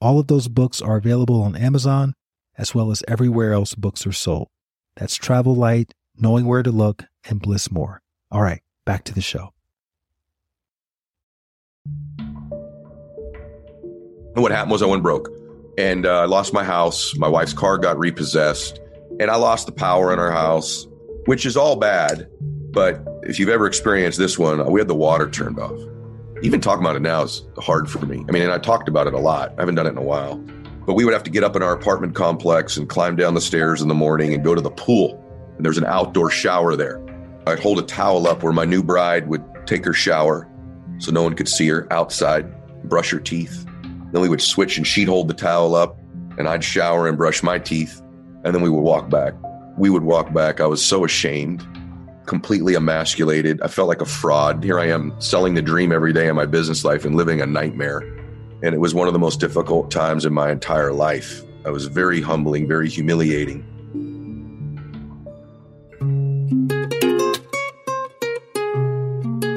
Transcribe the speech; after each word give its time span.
All 0.00 0.18
of 0.18 0.26
those 0.26 0.48
books 0.48 0.82
are 0.82 0.96
available 0.96 1.42
on 1.42 1.56
Amazon 1.56 2.14
as 2.58 2.74
well 2.74 2.90
as 2.90 3.02
everywhere 3.06 3.52
else 3.52 3.74
books 3.74 4.06
are 4.06 4.12
sold. 4.12 4.48
That's 4.96 5.16
Travel 5.16 5.54
Light, 5.54 5.92
Knowing 6.18 6.46
Where 6.46 6.62
to 6.62 6.70
Look, 6.70 7.04
and 7.28 7.40
Bliss 7.40 7.70
More. 7.70 8.02
All 8.30 8.42
right, 8.42 8.62
back 8.84 9.04
to 9.04 9.14
the 9.14 9.20
show. 9.20 9.52
What 14.34 14.52
happened 14.52 14.72
was 14.72 14.82
I 14.82 14.86
went 14.86 15.02
broke 15.02 15.30
and 15.78 16.04
uh, 16.04 16.20
I 16.20 16.24
lost 16.26 16.52
my 16.52 16.64
house. 16.64 17.16
My 17.16 17.28
wife's 17.28 17.54
car 17.54 17.78
got 17.78 17.98
repossessed 17.98 18.80
and 19.18 19.30
I 19.30 19.36
lost 19.36 19.66
the 19.66 19.72
power 19.72 20.12
in 20.12 20.18
our 20.18 20.32
house, 20.32 20.86
which 21.24 21.46
is 21.46 21.56
all 21.56 21.76
bad. 21.76 22.28
But 22.70 23.02
if 23.22 23.38
you've 23.38 23.48
ever 23.48 23.66
experienced 23.66 24.18
this 24.18 24.38
one, 24.38 24.70
we 24.70 24.80
had 24.80 24.88
the 24.88 24.94
water 24.94 25.30
turned 25.30 25.58
off. 25.58 25.78
Even 26.42 26.60
talking 26.60 26.84
about 26.84 26.96
it 26.96 27.02
now 27.02 27.22
is 27.22 27.42
hard 27.58 27.90
for 27.90 28.04
me. 28.04 28.24
I 28.28 28.32
mean, 28.32 28.42
and 28.42 28.52
I 28.52 28.58
talked 28.58 28.88
about 28.88 29.06
it 29.06 29.14
a 29.14 29.18
lot. 29.18 29.54
I 29.56 29.62
haven't 29.62 29.74
done 29.74 29.86
it 29.86 29.90
in 29.90 29.98
a 29.98 30.02
while. 30.02 30.36
But 30.86 30.94
we 30.94 31.04
would 31.04 31.14
have 31.14 31.24
to 31.24 31.30
get 31.30 31.42
up 31.42 31.56
in 31.56 31.62
our 31.62 31.72
apartment 31.72 32.14
complex 32.14 32.76
and 32.76 32.88
climb 32.88 33.16
down 33.16 33.34
the 33.34 33.40
stairs 33.40 33.82
in 33.82 33.88
the 33.88 33.94
morning 33.94 34.34
and 34.34 34.44
go 34.44 34.54
to 34.54 34.60
the 34.60 34.70
pool. 34.70 35.22
And 35.56 35.64
there's 35.64 35.78
an 35.78 35.86
outdoor 35.86 36.30
shower 36.30 36.76
there. 36.76 37.02
I'd 37.46 37.58
hold 37.58 37.78
a 37.78 37.82
towel 37.82 38.26
up 38.26 38.42
where 38.42 38.52
my 38.52 38.64
new 38.64 38.82
bride 38.82 39.28
would 39.28 39.42
take 39.66 39.84
her 39.84 39.92
shower 39.92 40.48
so 40.98 41.10
no 41.10 41.22
one 41.22 41.34
could 41.34 41.48
see 41.48 41.68
her 41.68 41.90
outside, 41.92 42.52
brush 42.84 43.10
her 43.10 43.18
teeth. 43.18 43.64
Then 44.12 44.20
we 44.20 44.28
would 44.28 44.42
switch 44.42 44.76
and 44.76 44.86
she'd 44.86 45.08
hold 45.08 45.28
the 45.28 45.34
towel 45.34 45.74
up 45.74 45.98
and 46.38 46.48
I'd 46.48 46.62
shower 46.62 47.08
and 47.08 47.16
brush 47.16 47.42
my 47.42 47.58
teeth. 47.58 48.00
And 48.44 48.54
then 48.54 48.62
we 48.62 48.68
would 48.70 48.82
walk 48.82 49.08
back. 49.08 49.34
We 49.76 49.90
would 49.90 50.04
walk 50.04 50.32
back. 50.32 50.60
I 50.60 50.66
was 50.66 50.84
so 50.84 51.04
ashamed 51.04 51.66
completely 52.26 52.74
emasculated. 52.74 53.60
I 53.62 53.68
felt 53.68 53.88
like 53.88 54.00
a 54.00 54.06
fraud. 54.06 54.62
Here 54.62 54.78
I 54.78 54.86
am 54.86 55.18
selling 55.20 55.54
the 55.54 55.62
dream 55.62 55.92
every 55.92 56.12
day 56.12 56.28
in 56.28 56.36
my 56.36 56.46
business 56.46 56.84
life 56.84 57.04
and 57.04 57.14
living 57.14 57.40
a 57.40 57.46
nightmare. 57.46 58.00
And 58.62 58.74
it 58.74 58.78
was 58.78 58.94
one 58.94 59.06
of 59.06 59.12
the 59.12 59.18
most 59.18 59.40
difficult 59.40 59.90
times 59.90 60.24
in 60.24 60.34
my 60.34 60.50
entire 60.50 60.92
life. 60.92 61.42
I 61.64 61.70
was 61.70 61.86
very 61.86 62.20
humbling, 62.20 62.68
very 62.68 62.88
humiliating. 62.88 63.64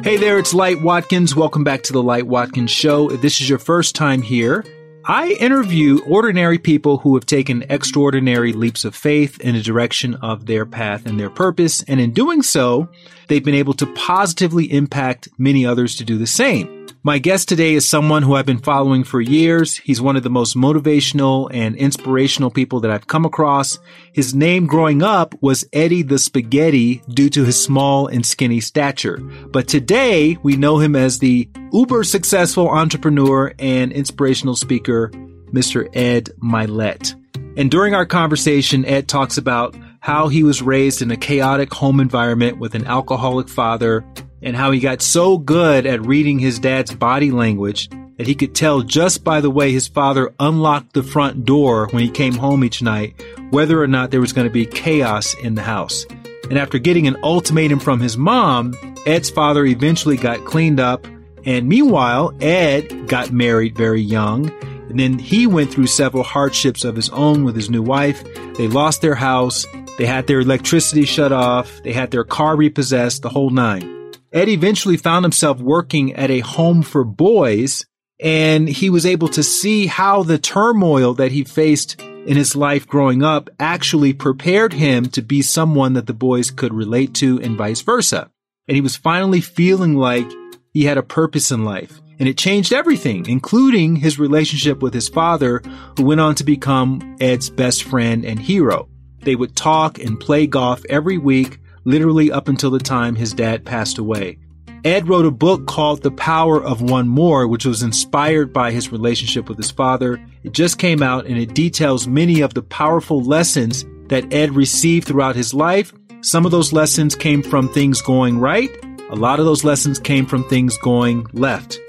Hey 0.04 0.18
there, 0.18 0.40
it's 0.40 0.56
Light 0.56 0.82
Watkins. 0.82 1.36
Welcome 1.36 1.64
back 1.64 1.84
to 1.84 1.94
the 1.94 2.02
Light 2.02 2.26
Watkins 2.26 2.72
Show. 2.72 3.12
If 3.12 3.22
this 3.22 3.42
is 3.42 3.50
your 3.50 3.60
first 3.60 3.96
time 3.96 4.24
here, 4.24 4.66
I 5.10 5.30
interview 5.40 6.02
ordinary 6.06 6.60
people 6.60 7.00
who 7.00 7.16
have 7.16 7.26
taken 7.26 7.66
extraordinary 7.68 8.54
leaps 8.54 8.86
of 8.86 8.94
faith 8.94 9.40
in 9.40 9.56
the 9.56 9.62
direction 9.64 10.14
of 10.14 10.46
their 10.46 10.68
path 10.68 11.08
and 11.08 11.20
their 11.20 11.32
purpose. 11.32 11.82
And 11.88 12.00
in 12.00 12.14
doing 12.14 12.44
so, 12.44 12.88
they've 13.28 13.44
been 13.44 13.56
able 13.56 13.74
to 13.74 13.88
positively 13.96 14.72
impact 14.72 15.28
many 15.40 15.66
others 15.66 15.96
to 15.96 16.04
do 16.06 16.20
the 16.20 16.28
same. 16.28 16.79
My 17.02 17.18
guest 17.18 17.48
today 17.48 17.76
is 17.76 17.88
someone 17.88 18.24
who 18.24 18.36
I've 18.36 18.46
been 18.46 18.58
following 18.60 19.06
for 19.06 19.22
years. 19.22 19.78
He's 19.78 20.02
one 20.02 20.18
of 20.18 20.24
the 20.24 20.30
most 20.30 20.58
motivational 20.58 21.50
and 21.50 21.78
inspirational 21.78 22.52
people 22.52 22.82
that 22.82 22.92
I've 22.92 23.08
come 23.08 23.24
across. 23.24 23.80
His 24.12 24.36
name 24.36 24.68
growing 24.68 25.02
up 25.02 25.34
was 25.40 25.64
Eddie 25.72 26.02
the 26.02 26.20
Spaghetti 26.20 27.02
due 27.08 27.30
to 27.30 27.46
his 27.46 27.62
small 27.62 28.08
and 28.08 28.26
skinny 28.26 28.60
stature. 28.60 29.16
But 29.18 29.70
today 29.70 30.38
we 30.44 30.58
know 30.58 30.80
him 30.80 30.94
as 30.94 31.20
the 31.20 31.50
uber 31.72 32.04
successful 32.04 32.68
entrepreneur 32.68 33.54
and 33.60 33.94
inspirational 33.94 34.58
speaker, 34.58 35.10
Mr. 35.54 35.88
Ed 35.96 36.32
Mylett. 36.44 37.16
And 37.56 37.72
during 37.72 37.96
our 37.96 38.06
conversation, 38.06 38.84
Ed 38.84 39.08
talks 39.08 39.38
about 39.38 39.74
how 40.02 40.28
he 40.28 40.44
was 40.44 40.62
raised 40.62 41.02
in 41.02 41.12
a 41.12 41.18
chaotic 41.18 41.74
home 41.74 42.02
environment 42.02 42.60
with 42.60 42.76
an 42.76 42.86
alcoholic 42.86 43.48
father 43.48 44.04
and 44.42 44.56
how 44.56 44.72
he 44.72 44.80
got 44.80 45.02
so 45.02 45.38
good 45.38 45.86
at 45.86 46.06
reading 46.06 46.40
his 46.40 46.60
dad's 46.60 46.94
body 46.94 47.32
language 47.32 47.90
that 48.18 48.28
he 48.28 48.36
could 48.36 48.54
tell 48.54 48.82
just 48.82 49.24
by 49.24 49.40
the 49.42 49.50
way 49.50 49.72
his 49.72 49.88
father 49.88 50.34
unlocked 50.40 50.94
the 50.94 51.04
front 51.04 51.46
door 51.46 51.88
when 51.92 52.04
he 52.04 52.10
came 52.10 52.34
home 52.34 52.64
each 52.64 52.82
night 52.82 53.16
whether 53.52 53.82
or 53.82 53.88
not 53.88 54.12
there 54.12 54.22
was 54.22 54.34
going 54.34 54.48
to 54.48 54.54
be 54.54 54.66
chaos 54.66 55.34
in 55.36 55.56
the 55.56 55.62
house. 55.62 56.06
And 56.50 56.58
after 56.58 56.80
getting 56.80 57.08
an 57.08 57.18
ultimatum 57.24 57.80
from 57.80 58.00
his 58.00 58.18
mom, 58.18 58.76
Ed's 59.06 59.30
father 59.30 59.66
eventually 59.66 60.18
got 60.18 60.46
cleaned 60.46 60.80
up. 60.80 61.06
And 61.46 61.70
meanwhile, 61.70 62.34
Ed 62.42 63.08
got 63.08 63.32
married 63.32 63.78
very 63.78 64.02
young. 64.02 64.52
And 64.90 65.00
then 65.00 65.20
he 65.20 65.46
went 65.46 65.72
through 65.72 65.88
several 65.88 66.24
hardships 66.24 66.84
of 66.84 66.96
his 66.96 67.10
own 67.10 67.44
with 67.44 67.56
his 67.56 67.70
new 67.70 67.84
wife. 67.84 68.24
They 68.56 68.68
lost 68.68 69.02
their 69.02 69.16
house. 69.16 69.66
They 69.98 70.06
had 70.06 70.28
their 70.28 70.40
electricity 70.40 71.06
shut 71.06 71.32
off. 71.32 71.84
They 71.84 71.94
had 71.94 72.10
their 72.10 72.24
car 72.24 72.56
repossessed, 72.56 73.22
the 73.22 73.30
whole 73.30 73.52
nine. 73.52 73.99
Ed 74.32 74.50
eventually 74.50 74.98
found 74.98 75.26
himself 75.26 75.60
working 75.60 76.14
at 76.14 76.30
a 76.30 76.40
home 76.40 76.84
for 76.84 77.04
boys 77.04 77.86
and 78.20 78.68
he 78.68 78.90
was 78.90 79.06
able 79.06 79.30
to 79.30 79.44
see 79.44 79.88
how 79.88 80.24
the 80.24 80.38
turmoil 80.38 81.14
that 81.16 81.32
he 81.32 81.44
faced 81.44 82.00
in 82.02 82.36
his 82.36 82.56
life 82.56 82.86
growing 82.86 83.24
up 83.24 83.50
actually 83.60 84.14
prepared 84.14 84.74
him 84.74 85.06
to 85.06 85.22
be 85.22 85.42
someone 85.42 85.94
that 85.94 86.06
the 86.06 86.14
boys 86.14 86.52
could 86.52 86.74
relate 86.74 87.14
to 87.16 87.40
and 87.42 87.58
vice 87.58 87.82
versa. 87.82 88.30
And 88.68 88.76
he 88.76 88.82
was 88.82 88.98
finally 88.98 89.42
feeling 89.42 89.96
like 89.96 90.30
he 90.74 90.84
had 90.84 90.98
a 90.98 91.04
purpose 91.04 91.50
in 91.50 91.64
life. 91.64 92.02
And 92.20 92.28
it 92.28 92.38
changed 92.38 92.74
everything, 92.74 93.26
including 93.28 93.96
his 93.96 94.20
relationship 94.20 94.82
with 94.82 94.94
his 94.94 95.08
father, 95.08 95.62
who 95.96 96.04
went 96.04 96.20
on 96.20 96.36
to 96.36 96.44
become 96.44 97.16
Ed's 97.22 97.50
best 97.50 97.84
friend 97.84 98.26
and 98.26 98.38
hero. 98.38 98.90
They 99.22 99.38
would 99.38 99.56
talk 99.56 99.98
and 99.98 100.20
play 100.20 100.46
golf 100.46 100.84
every 100.90 101.18
week 101.18 101.60
literally 101.90 102.32
up 102.32 102.48
until 102.48 102.70
the 102.70 102.80
time 102.80 103.16
his 103.16 103.34
dad 103.34 103.66
passed 103.66 103.98
away. 103.98 104.38
Ed 104.86 105.10
wrote 105.10 105.26
a 105.26 105.32
book 105.32 105.68
called 105.68 106.04
The 106.04 106.12
Power 106.12 106.64
of 106.64 106.82
One 106.82 107.10
More, 107.10 107.48
which 107.48 107.66
was 107.66 107.84
inspired 107.84 108.54
by 108.54 108.72
his 108.72 108.92
relationship 108.92 109.50
with 109.50 109.58
his 109.58 109.72
father. 109.72 110.24
It 110.44 110.54
just 110.54 110.78
came 110.78 111.04
out 111.04 111.26
and 111.26 111.38
it 111.38 111.54
details 111.54 112.08
many 112.08 112.42
of 112.42 112.54
the 112.54 112.62
powerful 112.62 113.22
lessons 113.22 113.86
that 114.08 114.34
Ed 114.34 114.56
received 114.56 115.08
throughout 115.08 115.36
his 115.36 115.54
life. 115.54 115.92
Some 116.22 116.46
of 116.46 116.52
those 116.52 116.72
lessons 116.72 117.16
came 117.16 117.44
from 117.44 117.68
things 117.68 118.02
going 118.02 118.40
right. 118.40 118.70
A 119.10 119.16
lot 119.16 119.40
of 119.40 119.46
those 119.46 119.64
lessons 119.64 120.00
came 120.00 120.26
from 120.26 120.48
things 120.48 120.78
going 120.78 121.26
left. 121.34 121.80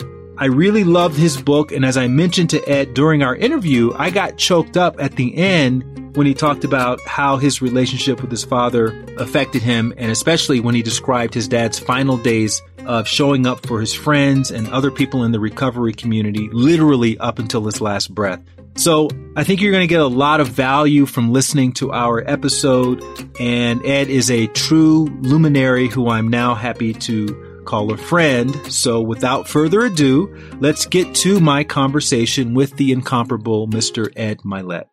I 0.40 0.46
really 0.46 0.84
loved 0.84 1.18
his 1.18 1.38
book, 1.38 1.70
and 1.70 1.84
as 1.84 1.98
I 1.98 2.08
mentioned 2.08 2.48
to 2.50 2.66
Ed 2.66 2.94
during 2.94 3.22
our 3.22 3.36
interview, 3.36 3.92
I 3.94 4.08
got 4.08 4.38
choked 4.38 4.78
up 4.78 4.96
at 4.98 5.16
the 5.16 5.36
end 5.36 6.16
when 6.16 6.26
he 6.26 6.32
talked 6.32 6.64
about 6.64 6.98
how 7.02 7.36
his 7.36 7.60
relationship 7.60 8.22
with 8.22 8.30
his 8.30 8.42
father 8.42 9.04
affected 9.18 9.60
him, 9.60 9.92
and 9.98 10.10
especially 10.10 10.58
when 10.58 10.74
he 10.74 10.80
described 10.80 11.34
his 11.34 11.46
dad's 11.46 11.78
final 11.78 12.16
days 12.16 12.62
of 12.86 13.06
showing 13.06 13.46
up 13.46 13.66
for 13.66 13.80
his 13.80 13.92
friends 13.92 14.50
and 14.50 14.66
other 14.68 14.90
people 14.90 15.24
in 15.24 15.32
the 15.32 15.38
recovery 15.38 15.92
community, 15.92 16.48
literally 16.52 17.18
up 17.18 17.38
until 17.38 17.66
his 17.66 17.82
last 17.82 18.14
breath. 18.14 18.40
So 18.76 19.10
I 19.36 19.44
think 19.44 19.60
you're 19.60 19.72
going 19.72 19.86
to 19.86 19.94
get 19.94 20.00
a 20.00 20.06
lot 20.06 20.40
of 20.40 20.48
value 20.48 21.04
from 21.04 21.34
listening 21.34 21.72
to 21.74 21.92
our 21.92 22.26
episode. 22.26 23.04
And 23.38 23.84
Ed 23.84 24.08
is 24.08 24.30
a 24.30 24.46
true 24.46 25.04
luminary 25.20 25.88
who 25.88 26.08
I'm 26.08 26.28
now 26.28 26.54
happy 26.54 26.94
to 26.94 27.49
call 27.70 27.92
a 27.92 27.96
friend. 27.96 28.52
So 28.72 29.00
without 29.00 29.46
further 29.46 29.82
ado, 29.82 30.36
let's 30.58 30.86
get 30.86 31.14
to 31.16 31.38
my 31.38 31.62
conversation 31.62 32.52
with 32.52 32.76
the 32.76 32.90
incomparable 32.90 33.68
Mr. 33.68 34.12
Ed 34.16 34.38
Mylett. 34.38 34.86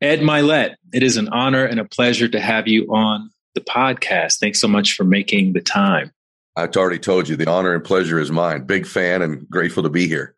Ed 0.00 0.20
Mylett, 0.20 0.74
it 0.92 1.04
is 1.04 1.16
an 1.16 1.28
honor 1.28 1.64
and 1.64 1.78
a 1.78 1.84
pleasure 1.84 2.26
to 2.26 2.40
have 2.40 2.66
you 2.66 2.86
on 2.92 3.30
the 3.54 3.60
podcast. 3.60 4.40
Thanks 4.40 4.60
so 4.60 4.66
much 4.66 4.94
for 4.94 5.04
making 5.04 5.52
the 5.52 5.62
time. 5.62 6.10
I've 6.56 6.76
already 6.76 6.98
told 6.98 7.28
you 7.28 7.36
the 7.36 7.48
honor 7.48 7.72
and 7.72 7.84
pleasure 7.84 8.18
is 8.18 8.32
mine. 8.32 8.66
Big 8.66 8.84
fan 8.84 9.22
and 9.22 9.48
grateful 9.48 9.84
to 9.84 9.88
be 9.88 10.08
here. 10.08 10.34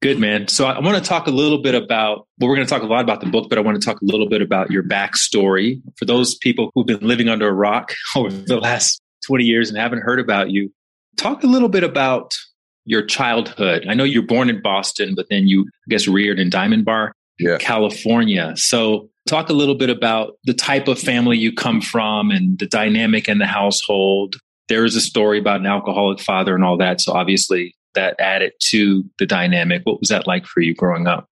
Good, 0.00 0.20
man. 0.20 0.46
So 0.46 0.66
I 0.66 0.78
want 0.78 0.96
to 0.96 1.02
talk 1.02 1.26
a 1.26 1.32
little 1.32 1.60
bit 1.60 1.74
about, 1.74 2.28
well, 2.38 2.48
we're 2.48 2.54
going 2.54 2.66
to 2.66 2.72
talk 2.72 2.82
a 2.82 2.86
lot 2.86 3.02
about 3.02 3.20
the 3.20 3.26
book, 3.26 3.48
but 3.48 3.58
I 3.58 3.62
want 3.62 3.80
to 3.80 3.84
talk 3.84 4.00
a 4.00 4.04
little 4.04 4.28
bit 4.28 4.40
about 4.40 4.70
your 4.70 4.84
backstory. 4.84 5.82
For 5.96 6.04
those 6.04 6.36
people 6.36 6.70
who've 6.74 6.86
been 6.86 7.00
living 7.00 7.28
under 7.28 7.48
a 7.48 7.52
rock 7.52 7.92
over 8.16 8.30
the 8.30 8.58
last 8.58 9.00
20 9.26 9.44
years 9.44 9.68
and 9.68 9.78
haven't 9.78 10.02
heard 10.02 10.20
about 10.20 10.50
you, 10.50 10.72
talk 11.16 11.42
a 11.42 11.48
little 11.48 11.68
bit 11.68 11.82
about 11.82 12.36
your 12.84 13.04
childhood. 13.04 13.86
I 13.88 13.94
know 13.94 14.04
you're 14.04 14.22
born 14.22 14.48
in 14.48 14.62
Boston, 14.62 15.14
but 15.16 15.26
then 15.30 15.48
you, 15.48 15.62
I 15.62 15.90
guess, 15.90 16.06
reared 16.06 16.38
in 16.38 16.48
Diamond 16.48 16.84
Bar 16.84 17.12
yeah. 17.38 17.58
California. 17.58 18.54
So, 18.56 19.10
talk 19.26 19.50
a 19.50 19.52
little 19.52 19.74
bit 19.74 19.90
about 19.90 20.38
the 20.44 20.54
type 20.54 20.88
of 20.88 20.98
family 20.98 21.36
you 21.36 21.52
come 21.52 21.82
from 21.82 22.30
and 22.30 22.58
the 22.58 22.66
dynamic 22.66 23.28
in 23.28 23.38
the 23.38 23.46
household. 23.46 24.36
There 24.68 24.86
is 24.86 24.96
a 24.96 25.02
story 25.02 25.38
about 25.38 25.60
an 25.60 25.66
alcoholic 25.66 26.20
father 26.20 26.54
and 26.54 26.64
all 26.64 26.78
that. 26.78 27.02
So, 27.02 27.12
obviously, 27.12 27.74
that 27.98 28.14
added 28.20 28.52
to 28.60 29.04
the 29.18 29.26
dynamic. 29.26 29.82
What 29.84 29.98
was 29.98 30.08
that 30.08 30.28
like 30.28 30.46
for 30.46 30.60
you 30.60 30.72
growing 30.72 31.08
up? 31.08 31.28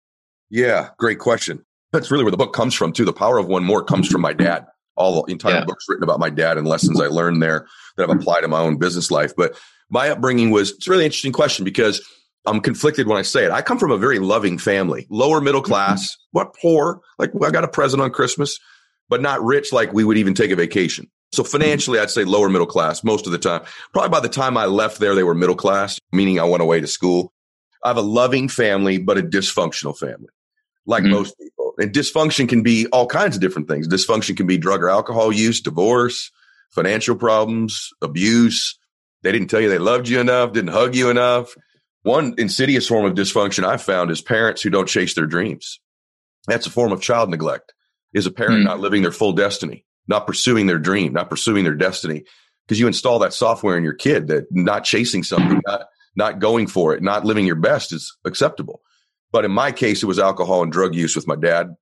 Yeah, 0.51 0.89
great 0.99 1.21
question. 1.21 1.65
That's 1.93 2.11
really 2.11 2.25
where 2.25 2.33
the 2.33 2.37
book 2.37 2.53
comes 2.53 2.75
from, 2.75 2.93
too. 2.93 3.05
The 3.05 3.13
power 3.13 3.39
of 3.39 3.47
one 3.47 3.63
more 3.63 3.85
comes 3.85 4.09
from 4.09 4.21
my 4.21 4.33
dad. 4.33 4.67
All 4.97 5.23
the 5.23 5.33
entire 5.33 5.55
yeah. 5.55 5.65
book's 5.65 5.85
written 5.89 6.03
about 6.03 6.19
my 6.19 6.29
dad 6.29 6.59
and 6.59 6.67
lessons 6.67 7.01
I 7.01 7.07
learned 7.07 7.41
there 7.41 7.69
that 7.97 8.11
I've 8.11 8.17
applied 8.17 8.43
in 8.43 8.51
my 8.51 8.59
own 8.59 8.79
business 8.79 9.13
life. 9.13 9.33
But 9.37 9.57
my 9.91 10.09
upbringing 10.09 10.51
was, 10.51 10.73
it's 10.73 10.89
a 10.89 10.91
really 10.91 11.05
interesting 11.05 11.33
question 11.33 11.65
because 11.65 12.05
I'm 12.47 12.61
conflicted 12.61 13.07
when 13.07 13.19
I 13.19 13.23
say 13.23 13.45
it. 13.45 13.53
I 13.53 13.63
come 13.63 13.79
from 13.79 13.93
a 13.93 13.99
very 13.99 14.19
loving 14.19 14.59
family, 14.59 15.07
lower 15.09 15.41
middle 15.41 15.61
mm-hmm. 15.61 15.71
class, 15.71 16.17
what 16.33 16.55
poor. 16.61 17.01
Like 17.19 17.31
I 17.45 17.51
got 17.51 17.65
a 17.65 17.69
present 17.69 18.03
on 18.03 18.11
Christmas, 18.11 18.59
but 19.09 19.23
not 19.23 19.45
rich 19.45 19.73
like 19.73 19.93
we 19.93 20.03
would 20.03 20.19
even 20.19 20.35
take 20.35 20.51
a 20.51 20.57
vacation. 20.57 21.09
So 21.37 21.45
financially, 21.45 21.99
I'd 21.99 22.11
say 22.11 22.25
lower 22.25 22.49
middle 22.49 22.67
class 22.67 23.05
most 23.05 23.27
of 23.27 23.33
the 23.33 23.39
time. 23.39 23.63
Probably 23.93 24.09
by 24.09 24.21
the 24.21 24.29
time 24.29 24.57
I 24.57 24.65
left 24.65 24.99
there, 24.99 25.15
they 25.15 25.23
were 25.23 25.35
middle 25.35 25.55
class, 25.55 26.01
meaning 26.11 26.41
I 26.41 26.45
went 26.45 26.63
away 26.63 26.81
to 26.81 26.87
school. 26.87 27.33
I 27.85 27.89
have 27.89 27.99
a 27.99 28.03
loving 28.03 28.49
family, 28.49 28.99
but 28.99 29.19
a 29.19 29.23
dysfunctional 29.23 29.97
family, 29.97 30.31
like 30.87 31.05
mm-hmm. 31.05 31.13
most 31.13 31.39
people. 31.39 31.75
And 31.79 31.93
dysfunction 31.93 32.49
can 32.49 32.63
be 32.63 32.87
all 32.87 33.07
kinds 33.07 33.37
of 33.37 33.43
different 33.43 33.69
things. 33.69 33.87
Dysfunction 33.87 34.37
can 34.37 34.47
be 34.47 34.57
drug 34.57 34.83
or 34.83 34.89
alcohol 34.89 35.31
use, 35.31 35.61
divorce, 35.61 36.33
financial 36.71 37.15
problems, 37.15 37.91
abuse. 38.01 38.79
They 39.23 39.31
didn't 39.31 39.49
tell 39.49 39.61
you 39.61 39.69
they 39.69 39.79
loved 39.79 40.09
you 40.09 40.21
enough, 40.21 40.53
didn't 40.53 40.71
hug 40.71 40.97
you 40.97 41.11
enough. 41.11 41.55
One 42.03 42.35
insidious 42.39 42.89
form 42.89 43.05
of 43.05 43.15
dysfunction 43.15 43.65
I've 43.65 43.83
found 43.83 44.11
is 44.11 44.23
parents 44.23 44.63
who 44.63 44.71
don't 44.71 44.89
chase 44.89 45.15
their 45.15 45.27
dreams. 45.27 45.81
That's 46.47 46.67
a 46.67 46.71
form 46.71 46.93
of 46.93 47.03
child 47.03 47.29
neglect, 47.29 47.75
is 48.15 48.27
a 48.27 48.31
parent 48.31 48.63
mm. 48.63 48.65
not 48.65 48.81
living 48.81 49.03
their 49.03 49.13
full 49.13 49.33
destiny, 49.33 49.85
not 50.09 50.27
pursuing 50.27 50.67
their 50.67 50.79
dream, 50.79 51.13
not 51.13 51.31
pursuing 51.31 51.65
their 51.65 51.75
destiny. 51.75 52.25
Because 52.67 52.81
you 52.81 52.87
install 52.87 53.21
that 53.21 53.33
software 53.33 53.77
in 53.77 53.85
your 53.85 53.95
kid 53.95 54.27
that 54.29 54.47
not 54.51 54.85
chasing 54.85 55.23
something, 55.23 55.61
not, 55.67 55.87
not 56.17 56.39
going 56.41 56.67
for 56.67 56.95
it, 56.95 57.03
not 57.03 57.25
living 57.25 57.47
your 57.47 57.55
best 57.55 57.93
is 57.93 58.17
acceptable. 58.25 58.81
But 59.31 59.45
in 59.45 59.53
my 59.53 59.71
case, 59.71 60.03
it 60.03 60.07
was 60.07 60.19
alcohol 60.19 60.63
and 60.63 60.73
drug 60.73 60.95
use 60.95 61.15
with 61.15 61.29
my 61.29 61.37
dad. 61.37 61.75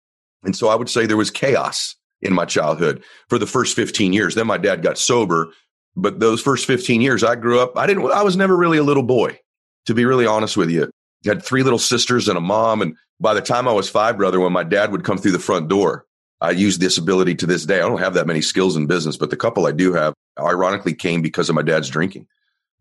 And 0.43 0.55
so 0.55 0.69
I 0.69 0.75
would 0.75 0.91
say 0.91 1.07
there 1.07 1.17
was 1.17 1.31
chaos 1.31 1.97
in 2.21 2.35
my 2.35 2.45
childhood 2.45 3.03
for 3.29 3.39
the 3.39 3.47
first 3.47 3.77
15 3.77 4.13
years. 4.13 4.35
Then 4.35 4.47
my 4.47 4.59
dad 4.59 4.83
got 4.83 4.99
sober. 4.99 5.49
But 5.97 6.21
those 6.21 6.41
first 6.41 6.67
15 6.67 7.01
years 7.01 7.23
I 7.23 7.37
grew 7.37 7.61
up, 7.61 7.79
I 7.79 7.87
didn't, 7.87 8.11
I 8.11 8.23
was 8.23 8.37
never 8.37 8.57
really 8.57 8.79
a 8.79 8.83
little 8.83 9.03
boy, 9.03 9.39
to 9.87 9.95
be 9.95 10.05
really 10.05 10.27
honest 10.27 10.57
with 10.57 10.71
you. 10.71 10.91
I 11.25 11.29
had 11.29 11.43
three 11.43 11.63
little 11.63 11.79
sisters 11.79 12.29
and 12.29 12.37
a 12.37 12.41
mom. 12.41 12.83
And 12.83 12.97
by 13.21 13.33
the 13.33 13.41
time 13.41 13.69
I 13.69 13.73
was 13.73 13.89
five, 13.89 14.17
brother, 14.17 14.41
when 14.41 14.53
my 14.53 14.65
dad 14.65 14.91
would 14.91 15.05
come 15.05 15.19
through 15.19 15.33
the 15.33 15.39
front 15.39 15.69
door, 15.69 16.05
I 16.45 16.51
use 16.51 16.77
this 16.77 16.99
ability 16.99 17.37
to 17.37 17.47
this 17.47 17.65
day. 17.65 17.77
I 17.77 17.89
don't 17.89 18.01
have 18.01 18.15
that 18.15 18.27
many 18.27 18.43
skills 18.43 18.77
in 18.77 18.87
business, 18.87 19.17
but 19.17 19.31
the 19.31 19.37
couple 19.37 19.67
I 19.67 19.73
do 19.73 19.95
have 19.95 20.13
ironically 20.39 20.93
came 20.93 21.23
because 21.23 21.49
of 21.49 21.55
my 21.55 21.63
dad's 21.63 21.89
drinking. 21.89 22.27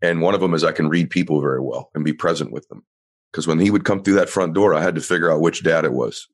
And 0.02 0.20
one 0.20 0.34
of 0.34 0.42
them 0.42 0.52
is 0.52 0.62
I 0.62 0.72
can 0.72 0.90
read 0.90 1.08
people 1.08 1.40
very 1.40 1.60
well 1.60 1.90
and 1.94 2.04
be 2.04 2.12
present 2.12 2.52
with 2.52 2.68
them. 2.68 2.84
Because 3.32 3.46
when 3.46 3.58
he 3.58 3.70
would 3.70 3.86
come 3.86 4.02
through 4.02 4.16
that 4.16 4.28
front 4.28 4.52
door, 4.52 4.74
I 4.74 4.82
had 4.82 4.96
to 4.96 5.00
figure 5.00 5.32
out 5.32 5.40
which 5.40 5.64
dad 5.64 5.86
it 5.86 5.94
was. 5.94 6.28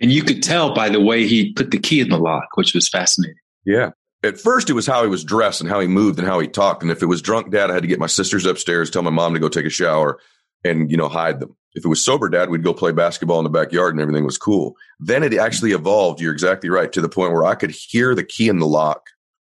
And 0.00 0.10
you 0.10 0.24
could 0.24 0.42
tell 0.42 0.74
by 0.74 0.88
the 0.88 1.00
way 1.00 1.28
he 1.28 1.52
put 1.52 1.70
the 1.70 1.78
key 1.78 2.00
in 2.00 2.08
the 2.08 2.18
lock, 2.18 2.48
which 2.56 2.74
was 2.74 2.88
fascinating. 2.88 3.36
Yeah. 3.64 3.90
At 4.24 4.40
first, 4.40 4.68
it 4.68 4.74
was 4.74 4.86
how 4.86 5.04
he 5.04 5.08
was 5.08 5.22
dressed 5.22 5.60
and 5.60 5.70
how 5.70 5.78
he 5.78 5.86
moved 5.86 6.18
and 6.18 6.26
how 6.26 6.40
he 6.40 6.48
talked. 6.48 6.82
And 6.82 6.90
if 6.90 7.00
it 7.00 7.06
was 7.06 7.22
drunk 7.22 7.52
dad, 7.52 7.70
I 7.70 7.74
had 7.74 7.84
to 7.84 7.88
get 7.88 8.00
my 8.00 8.08
sisters 8.08 8.44
upstairs, 8.44 8.90
tell 8.90 9.02
my 9.02 9.10
mom 9.10 9.34
to 9.34 9.40
go 9.40 9.48
take 9.48 9.66
a 9.66 9.70
shower 9.70 10.18
and, 10.64 10.90
you 10.90 10.96
know, 10.96 11.08
hide 11.08 11.40
them. 11.40 11.56
If 11.74 11.84
it 11.84 11.88
was 11.88 12.04
sober 12.04 12.28
dad, 12.28 12.50
we'd 12.50 12.62
go 12.62 12.74
play 12.74 12.92
basketball 12.92 13.38
in 13.38 13.44
the 13.44 13.50
backyard 13.50 13.94
and 13.94 14.02
everything 14.02 14.24
was 14.24 14.36
cool. 14.36 14.76
Then 15.00 15.22
it 15.22 15.34
actually 15.34 15.72
evolved. 15.72 16.20
You're 16.20 16.32
exactly 16.32 16.68
right 16.68 16.92
to 16.92 17.00
the 17.00 17.08
point 17.08 17.32
where 17.32 17.46
I 17.46 17.54
could 17.54 17.70
hear 17.70 18.14
the 18.14 18.24
key 18.24 18.48
in 18.48 18.58
the 18.58 18.66
lock. 18.66 19.06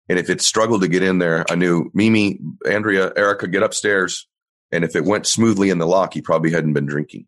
And 0.08 0.18
if 0.18 0.28
it 0.28 0.40
struggled 0.40 0.82
to 0.82 0.88
get 0.88 1.02
in 1.02 1.18
there, 1.18 1.44
I 1.48 1.54
knew 1.54 1.90
Mimi, 1.94 2.40
Andrea, 2.68 3.12
Erica, 3.16 3.46
get 3.46 3.62
upstairs. 3.62 4.26
And 4.72 4.84
if 4.84 4.96
it 4.96 5.04
went 5.04 5.26
smoothly 5.26 5.70
in 5.70 5.78
the 5.78 5.86
lock, 5.86 6.14
he 6.14 6.20
probably 6.20 6.50
hadn't 6.50 6.72
been 6.72 6.86
drinking. 6.86 7.26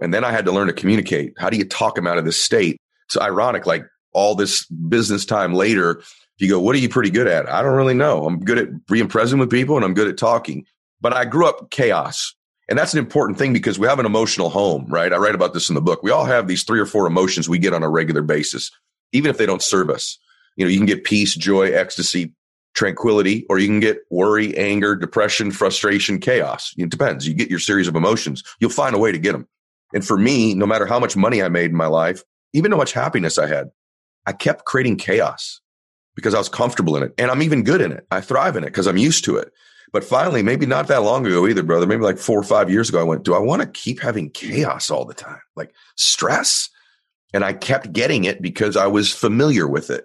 And 0.00 0.12
then 0.12 0.24
I 0.24 0.32
had 0.32 0.44
to 0.46 0.52
learn 0.52 0.66
to 0.66 0.72
communicate. 0.72 1.34
How 1.38 1.48
do 1.48 1.56
you 1.56 1.64
talk 1.64 1.96
him 1.96 2.06
out 2.06 2.18
of 2.18 2.24
this 2.24 2.42
state? 2.42 2.78
It's 3.06 3.16
ironic, 3.16 3.66
like 3.66 3.84
all 4.12 4.34
this 4.34 4.66
business 4.66 5.24
time 5.24 5.54
later, 5.54 6.02
you 6.38 6.48
go, 6.48 6.60
what 6.60 6.74
are 6.74 6.80
you 6.80 6.88
pretty 6.88 7.10
good 7.10 7.26
at? 7.26 7.48
I 7.48 7.62
don't 7.62 7.76
really 7.76 7.94
know. 7.94 8.26
I'm 8.26 8.40
good 8.40 8.58
at 8.58 8.86
being 8.86 9.08
present 9.08 9.38
with 9.38 9.50
people 9.50 9.76
and 9.76 9.84
I'm 9.84 9.94
good 9.94 10.08
at 10.08 10.16
talking. 10.16 10.64
But 11.00 11.12
I 11.12 11.24
grew 11.24 11.46
up 11.46 11.70
chaos. 11.70 12.34
And 12.68 12.78
that's 12.78 12.94
an 12.94 12.98
important 12.98 13.38
thing 13.38 13.52
because 13.52 13.78
we 13.78 13.86
have 13.86 13.98
an 13.98 14.06
emotional 14.06 14.48
home, 14.48 14.86
right? 14.88 15.12
I 15.12 15.16
write 15.16 15.34
about 15.34 15.52
this 15.52 15.68
in 15.68 15.74
the 15.74 15.82
book. 15.82 16.02
We 16.02 16.10
all 16.10 16.24
have 16.24 16.48
these 16.48 16.62
three 16.62 16.80
or 16.80 16.86
four 16.86 17.06
emotions 17.06 17.48
we 17.48 17.58
get 17.58 17.74
on 17.74 17.82
a 17.82 17.90
regular 17.90 18.22
basis, 18.22 18.70
even 19.12 19.30
if 19.30 19.36
they 19.36 19.46
don't 19.46 19.62
serve 19.62 19.90
us. 19.90 20.18
You 20.56 20.64
know, 20.64 20.70
you 20.70 20.78
can 20.78 20.86
get 20.86 21.04
peace, 21.04 21.34
joy, 21.34 21.72
ecstasy, 21.72 22.32
tranquility, 22.74 23.44
or 23.48 23.58
you 23.58 23.66
can 23.66 23.80
get 23.80 23.98
worry, 24.10 24.56
anger, 24.56 24.96
depression, 24.96 25.50
frustration, 25.50 26.18
chaos. 26.18 26.72
It 26.78 26.90
depends. 26.90 27.26
You 27.26 27.34
get 27.34 27.50
your 27.50 27.58
series 27.58 27.88
of 27.88 27.96
emotions. 27.96 28.42
You'll 28.60 28.70
find 28.70 28.94
a 28.94 28.98
way 28.98 29.12
to 29.12 29.18
get 29.18 29.32
them. 29.32 29.46
And 29.92 30.04
for 30.04 30.16
me, 30.16 30.54
no 30.54 30.66
matter 30.66 30.86
how 30.86 30.98
much 30.98 31.16
money 31.16 31.42
I 31.42 31.48
made 31.48 31.70
in 31.70 31.76
my 31.76 31.86
life, 31.86 32.22
even 32.52 32.72
how 32.72 32.78
much 32.78 32.92
happiness 32.92 33.38
I 33.38 33.46
had, 33.46 33.70
I 34.26 34.32
kept 34.32 34.64
creating 34.64 34.96
chaos 34.96 35.60
because 36.16 36.34
I 36.34 36.38
was 36.38 36.48
comfortable 36.48 36.96
in 36.96 37.02
it. 37.02 37.14
And 37.18 37.30
I'm 37.30 37.42
even 37.42 37.62
good 37.62 37.80
in 37.80 37.92
it. 37.92 38.06
I 38.10 38.20
thrive 38.20 38.56
in 38.56 38.64
it 38.64 38.68
because 38.68 38.86
I'm 38.86 38.96
used 38.96 39.24
to 39.24 39.36
it. 39.36 39.52
But 39.94 40.02
finally, 40.02 40.42
maybe 40.42 40.66
not 40.66 40.88
that 40.88 41.04
long 41.04 41.24
ago 41.24 41.46
either, 41.46 41.62
brother, 41.62 41.86
maybe 41.86 42.02
like 42.02 42.18
four 42.18 42.36
or 42.36 42.42
five 42.42 42.68
years 42.68 42.88
ago, 42.88 42.98
I 42.98 43.04
went, 43.04 43.22
do 43.22 43.32
I 43.32 43.38
want 43.38 43.62
to 43.62 43.68
keep 43.68 44.00
having 44.00 44.28
chaos 44.28 44.90
all 44.90 45.04
the 45.04 45.14
time? 45.14 45.38
Like 45.54 45.72
stress? 45.94 46.68
And 47.32 47.44
I 47.44 47.52
kept 47.52 47.92
getting 47.92 48.24
it 48.24 48.42
because 48.42 48.76
I 48.76 48.88
was 48.88 49.12
familiar 49.12 49.68
with 49.68 49.90
it. 49.90 50.02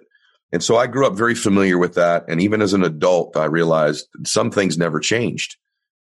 And 0.52 0.62
so 0.62 0.76
I 0.76 0.86
grew 0.86 1.08
up 1.08 1.14
very 1.14 1.34
familiar 1.34 1.76
with 1.76 1.94
that. 1.94 2.24
And 2.28 2.40
even 2.40 2.62
as 2.62 2.72
an 2.72 2.84
adult, 2.84 3.36
I 3.36 3.46
realized 3.46 4.06
some 4.24 4.52
things 4.52 4.78
never 4.78 5.00
changed. 5.00 5.56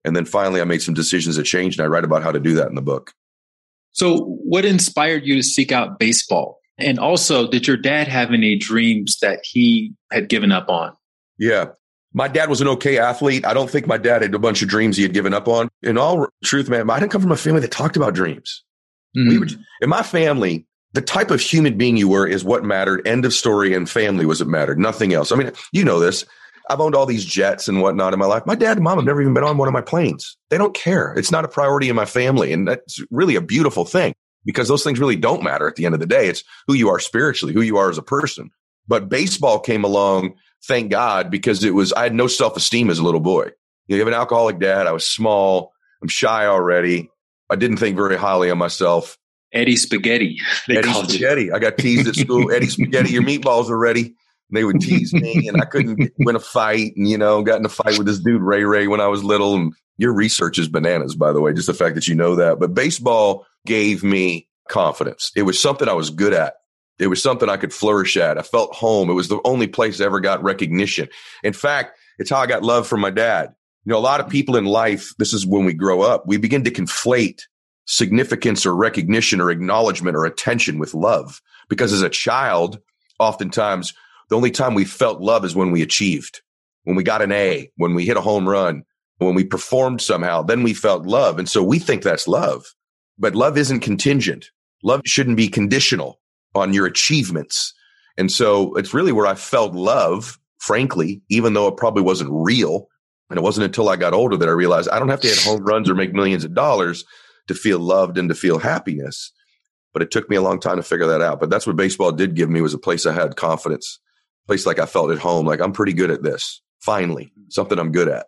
And 0.04 0.16
then 0.16 0.24
finally, 0.24 0.60
I 0.60 0.64
made 0.64 0.82
some 0.82 0.94
decisions 0.94 1.36
that 1.36 1.44
changed. 1.44 1.78
And 1.78 1.84
I 1.84 1.88
write 1.88 2.04
about 2.04 2.24
how 2.24 2.32
to 2.32 2.40
do 2.40 2.54
that 2.54 2.68
in 2.68 2.74
the 2.74 2.82
book. 2.82 3.12
So, 3.92 4.18
what 4.18 4.64
inspired 4.64 5.24
you 5.24 5.36
to 5.36 5.44
seek 5.44 5.70
out 5.70 6.00
baseball? 6.00 6.58
And 6.76 6.98
also, 6.98 7.48
did 7.48 7.68
your 7.68 7.76
dad 7.76 8.08
have 8.08 8.32
any 8.32 8.58
dreams 8.58 9.18
that 9.22 9.44
he 9.44 9.94
had 10.10 10.28
given 10.28 10.50
up 10.50 10.68
on? 10.68 10.96
Yeah. 11.38 11.66
My 12.16 12.28
dad 12.28 12.48
was 12.48 12.62
an 12.62 12.68
okay 12.68 12.96
athlete. 12.96 13.44
I 13.44 13.52
don't 13.52 13.68
think 13.68 13.86
my 13.86 13.98
dad 13.98 14.22
had 14.22 14.34
a 14.34 14.38
bunch 14.38 14.62
of 14.62 14.68
dreams 14.68 14.96
he 14.96 15.02
had 15.02 15.12
given 15.12 15.34
up 15.34 15.46
on. 15.48 15.68
In 15.82 15.98
all 15.98 16.28
truth, 16.42 16.70
man, 16.70 16.88
I 16.88 16.98
didn't 16.98 17.12
come 17.12 17.20
from 17.20 17.30
a 17.30 17.36
family 17.36 17.60
that 17.60 17.70
talked 17.70 17.94
about 17.94 18.14
dreams. 18.14 18.64
Mm. 19.14 19.28
We 19.28 19.38
would, 19.38 19.54
in 19.82 19.90
my 19.90 20.02
family, 20.02 20.66
the 20.94 21.02
type 21.02 21.30
of 21.30 21.42
human 21.42 21.76
being 21.76 21.98
you 21.98 22.08
were 22.08 22.26
is 22.26 22.42
what 22.42 22.64
mattered. 22.64 23.06
End 23.06 23.26
of 23.26 23.34
story. 23.34 23.74
And 23.74 23.88
family 23.88 24.24
was 24.24 24.40
it 24.40 24.48
mattered. 24.48 24.78
Nothing 24.78 25.12
else. 25.12 25.30
I 25.30 25.36
mean, 25.36 25.52
you 25.72 25.84
know 25.84 26.00
this. 26.00 26.24
I've 26.70 26.80
owned 26.80 26.94
all 26.94 27.04
these 27.04 27.24
jets 27.26 27.68
and 27.68 27.82
whatnot 27.82 28.14
in 28.14 28.18
my 28.18 28.24
life. 28.24 28.46
My 28.46 28.54
dad 28.54 28.78
and 28.78 28.84
mom 28.84 28.96
have 28.96 29.04
never 29.04 29.20
even 29.20 29.34
been 29.34 29.44
on 29.44 29.58
one 29.58 29.68
of 29.68 29.74
my 29.74 29.82
planes. 29.82 30.38
They 30.48 30.56
don't 30.56 30.74
care. 30.74 31.12
It's 31.18 31.30
not 31.30 31.44
a 31.44 31.48
priority 31.48 31.90
in 31.90 31.96
my 31.96 32.06
family. 32.06 32.50
And 32.50 32.66
that's 32.66 32.98
really 33.10 33.36
a 33.36 33.42
beautiful 33.42 33.84
thing 33.84 34.14
because 34.46 34.68
those 34.68 34.82
things 34.82 34.98
really 34.98 35.16
don't 35.16 35.42
matter 35.42 35.68
at 35.68 35.76
the 35.76 35.84
end 35.84 35.92
of 35.92 36.00
the 36.00 36.06
day. 36.06 36.28
It's 36.28 36.42
who 36.66 36.72
you 36.72 36.88
are 36.88 36.98
spiritually, 36.98 37.52
who 37.52 37.60
you 37.60 37.76
are 37.76 37.90
as 37.90 37.98
a 37.98 38.02
person. 38.02 38.50
But 38.88 39.10
baseball 39.10 39.60
came 39.60 39.84
along, 39.84 40.34
thank 40.64 40.90
God, 40.90 41.30
because 41.30 41.64
it 41.64 41.74
was, 41.74 41.92
I 41.92 42.04
had 42.04 42.14
no 42.14 42.26
self 42.26 42.56
esteem 42.56 42.90
as 42.90 42.98
a 42.98 43.02
little 43.04 43.20
boy. 43.20 43.50
You, 43.86 43.98
have 43.98 44.08
an 44.08 44.14
alcoholic 44.14 44.58
dad. 44.58 44.86
I 44.86 44.92
was 44.92 45.06
small. 45.06 45.72
I'm 46.02 46.08
shy 46.08 46.46
already. 46.46 47.10
I 47.48 47.56
didn't 47.56 47.76
think 47.76 47.96
very 47.96 48.16
highly 48.16 48.48
of 48.48 48.58
myself. 48.58 49.16
Eddie 49.52 49.76
Spaghetti. 49.76 50.38
Eddie 50.68 50.92
Spaghetti. 50.92 51.44
You. 51.44 51.54
I 51.54 51.58
got 51.60 51.78
teased 51.78 52.08
at 52.08 52.16
school. 52.16 52.50
Eddie 52.52 52.66
Spaghetti, 52.66 53.10
your 53.10 53.22
meatballs 53.22 53.70
are 53.70 53.78
ready 53.78 54.16
they 54.52 54.64
would 54.64 54.80
tease 54.80 55.12
me 55.12 55.48
and 55.48 55.60
I 55.60 55.64
couldn't 55.64 56.12
win 56.18 56.36
a 56.36 56.40
fight 56.40 56.92
and, 56.96 57.08
you 57.08 57.18
know, 57.18 57.42
got 57.42 57.58
in 57.58 57.66
a 57.66 57.70
fight 57.70 57.98
with 57.98 58.06
this 58.06 58.20
dude, 58.20 58.42
Ray 58.42 58.64
Ray, 58.64 58.86
when 58.86 59.00
I 59.00 59.08
was 59.08 59.24
little. 59.24 59.56
And 59.56 59.72
your 59.98 60.12
research 60.12 60.58
is 60.58 60.68
bananas, 60.68 61.14
by 61.14 61.32
the 61.32 61.40
way, 61.40 61.52
just 61.52 61.66
the 61.66 61.74
fact 61.74 61.94
that 61.96 62.06
you 62.06 62.14
know 62.14 62.36
that. 62.36 62.58
But 62.58 62.74
baseball 62.74 63.46
gave 63.64 64.04
me 64.04 64.48
confidence. 64.68 65.32
It 65.34 65.42
was 65.42 65.60
something 65.60 65.88
I 65.88 65.94
was 65.94 66.10
good 66.10 66.32
at. 66.32 66.54
It 66.98 67.08
was 67.08 67.22
something 67.22 67.48
I 67.48 67.56
could 67.58 67.74
flourish 67.74 68.16
at. 68.16 68.38
I 68.38 68.42
felt 68.42 68.74
home. 68.74 69.10
It 69.10 69.14
was 69.14 69.28
the 69.28 69.40
only 69.44 69.66
place 69.66 70.00
I 70.00 70.04
ever 70.04 70.20
got 70.20 70.42
recognition. 70.42 71.08
In 71.42 71.52
fact, 71.52 71.98
it's 72.18 72.30
how 72.30 72.38
I 72.38 72.46
got 72.46 72.62
love 72.62 72.86
from 72.86 73.00
my 73.00 73.10
dad. 73.10 73.54
You 73.84 73.92
know, 73.92 73.98
a 73.98 74.00
lot 74.00 74.20
of 74.20 74.28
people 74.28 74.56
in 74.56 74.64
life, 74.64 75.12
this 75.18 75.32
is 75.32 75.46
when 75.46 75.64
we 75.64 75.74
grow 75.74 76.02
up, 76.02 76.26
we 76.26 76.38
begin 76.38 76.64
to 76.64 76.70
conflate 76.70 77.42
significance 77.84 78.66
or 78.66 78.74
recognition 78.74 79.40
or 79.40 79.50
acknowledgement 79.50 80.16
or 80.16 80.24
attention 80.24 80.78
with 80.78 80.94
love. 80.94 81.40
Because 81.68 81.92
as 81.92 82.02
a 82.02 82.08
child, 82.08 82.80
oftentimes 83.18 83.92
the 84.28 84.36
only 84.36 84.50
time 84.50 84.74
we 84.74 84.84
felt 84.84 85.20
love 85.20 85.44
is 85.44 85.54
when 85.54 85.70
we 85.70 85.82
achieved, 85.82 86.40
when 86.84 86.96
we 86.96 87.04
got 87.04 87.22
an 87.22 87.30
A, 87.30 87.70
when 87.76 87.94
we 87.94 88.06
hit 88.06 88.16
a 88.16 88.22
home 88.22 88.48
run, 88.48 88.82
when 89.18 89.34
we 89.34 89.44
performed 89.44 90.00
somehow, 90.00 90.42
then 90.42 90.62
we 90.62 90.74
felt 90.74 91.06
love. 91.06 91.38
And 91.38 91.48
so 91.48 91.62
we 91.62 91.78
think 91.78 92.02
that's 92.02 92.26
love. 92.26 92.64
But 93.18 93.34
love 93.34 93.56
isn't 93.56 93.80
contingent. 93.80 94.50
Love 94.82 95.02
shouldn't 95.04 95.36
be 95.36 95.48
conditional 95.48 96.20
on 96.56 96.72
your 96.72 96.86
achievements. 96.86 97.74
And 98.18 98.32
so 98.32 98.74
it's 98.74 98.94
really 98.94 99.12
where 99.12 99.26
I 99.26 99.34
felt 99.34 99.74
love, 99.74 100.38
frankly, 100.58 101.22
even 101.28 101.52
though 101.52 101.68
it 101.68 101.76
probably 101.76 102.02
wasn't 102.02 102.30
real. 102.32 102.88
And 103.28 103.38
it 103.38 103.42
wasn't 103.42 103.66
until 103.66 103.88
I 103.88 103.96
got 103.96 104.14
older 104.14 104.36
that 104.36 104.48
I 104.48 104.52
realized 104.52 104.88
I 104.88 104.98
don't 104.98 105.08
have 105.08 105.20
to 105.20 105.28
hit 105.28 105.42
home 105.42 105.64
runs 105.64 105.90
or 105.90 105.94
make 105.94 106.12
millions 106.12 106.44
of 106.44 106.54
dollars 106.54 107.04
to 107.48 107.54
feel 107.54 107.78
loved 107.78 108.18
and 108.18 108.28
to 108.28 108.34
feel 108.34 108.58
happiness. 108.58 109.32
But 109.92 110.02
it 110.02 110.10
took 110.10 110.30
me 110.30 110.36
a 110.36 110.42
long 110.42 110.60
time 110.60 110.76
to 110.76 110.82
figure 110.82 111.06
that 111.06 111.20
out. 111.20 111.40
But 111.40 111.50
that's 111.50 111.66
what 111.66 111.76
baseball 111.76 112.12
did 112.12 112.34
give 112.34 112.50
me 112.50 112.60
was 112.60 112.74
a 112.74 112.78
place 112.78 113.04
I 113.06 113.12
had 113.12 113.36
confidence 113.36 113.98
a 114.46 114.48
place 114.48 114.66
like 114.66 114.78
I 114.78 114.86
felt 114.86 115.10
at 115.10 115.18
home. 115.18 115.46
Like 115.46 115.60
I'm 115.60 115.72
pretty 115.72 115.92
good 115.92 116.10
at 116.10 116.22
this. 116.22 116.62
Finally, 116.80 117.32
something 117.48 117.78
I'm 117.78 117.92
good 117.92 118.08
at. 118.08 118.26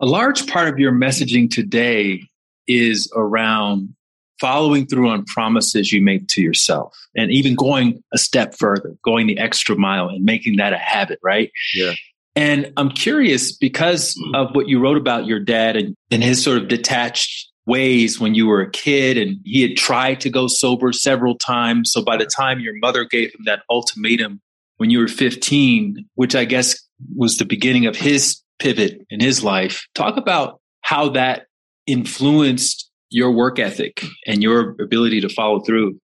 A 0.00 0.06
large 0.06 0.46
part 0.46 0.68
of 0.68 0.78
your 0.78 0.92
messaging 0.92 1.50
today 1.50 2.22
is 2.66 3.10
around 3.14 3.94
following 4.42 4.86
through 4.86 5.08
on 5.08 5.24
promises 5.24 5.92
you 5.92 6.02
make 6.02 6.26
to 6.26 6.42
yourself 6.42 6.98
and 7.14 7.30
even 7.30 7.54
going 7.54 8.02
a 8.12 8.18
step 8.18 8.56
further, 8.58 8.96
going 9.04 9.28
the 9.28 9.38
extra 9.38 9.76
mile 9.76 10.08
and 10.08 10.24
making 10.24 10.56
that 10.56 10.72
a 10.72 10.78
habit, 10.78 11.20
right? 11.22 11.52
Yeah. 11.76 11.92
And 12.34 12.72
I'm 12.76 12.90
curious 12.90 13.56
because 13.56 14.16
mm. 14.16 14.34
of 14.34 14.52
what 14.56 14.68
you 14.68 14.80
wrote 14.80 14.96
about 14.96 15.26
your 15.26 15.38
dad 15.38 15.76
and, 15.76 15.94
and 16.10 16.24
his 16.24 16.42
sort 16.42 16.58
of 16.58 16.66
detached 16.66 17.52
ways 17.66 18.18
when 18.18 18.34
you 18.34 18.48
were 18.48 18.60
a 18.60 18.70
kid 18.70 19.16
and 19.16 19.36
he 19.44 19.62
had 19.62 19.76
tried 19.76 20.20
to 20.22 20.28
go 20.28 20.48
sober 20.48 20.92
several 20.92 21.38
times. 21.38 21.92
So 21.92 22.02
by 22.02 22.16
the 22.16 22.26
time 22.26 22.58
your 22.58 22.76
mother 22.80 23.04
gave 23.04 23.28
him 23.28 23.42
that 23.44 23.62
ultimatum 23.70 24.40
when 24.78 24.90
you 24.90 24.98
were 24.98 25.06
15, 25.06 26.04
which 26.16 26.34
I 26.34 26.46
guess 26.46 26.76
was 27.14 27.36
the 27.36 27.44
beginning 27.44 27.86
of 27.86 27.94
his 27.94 28.40
pivot 28.58 29.06
in 29.08 29.20
his 29.20 29.44
life, 29.44 29.86
talk 29.94 30.16
about 30.16 30.60
how 30.80 31.10
that 31.10 31.46
influenced 31.86 32.90
your 33.12 33.30
work 33.30 33.58
ethic 33.58 34.04
and 34.26 34.42
your 34.42 34.76
ability 34.80 35.20
to 35.20 35.28
follow 35.28 35.60
through. 35.60 35.98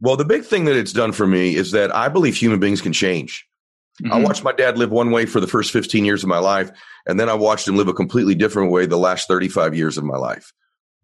Well, 0.00 0.16
the 0.16 0.24
big 0.24 0.44
thing 0.44 0.64
that 0.64 0.76
it's 0.76 0.92
done 0.92 1.12
for 1.12 1.26
me 1.26 1.54
is 1.54 1.70
that 1.72 1.94
I 1.94 2.08
believe 2.08 2.36
human 2.36 2.60
beings 2.60 2.80
can 2.80 2.92
change. 2.92 3.46
Mm-hmm. 4.02 4.12
I 4.12 4.18
watched 4.18 4.42
my 4.42 4.52
dad 4.52 4.78
live 4.78 4.90
one 4.90 5.10
way 5.10 5.26
for 5.26 5.40
the 5.40 5.46
first 5.46 5.72
15 5.72 6.04
years 6.04 6.22
of 6.22 6.28
my 6.28 6.38
life, 6.38 6.70
and 7.06 7.20
then 7.20 7.28
I 7.28 7.34
watched 7.34 7.68
him 7.68 7.76
live 7.76 7.88
a 7.88 7.94
completely 7.94 8.34
different 8.34 8.72
way 8.72 8.86
the 8.86 8.96
last 8.96 9.28
35 9.28 9.74
years 9.74 9.98
of 9.98 10.04
my 10.04 10.16
life. 10.16 10.52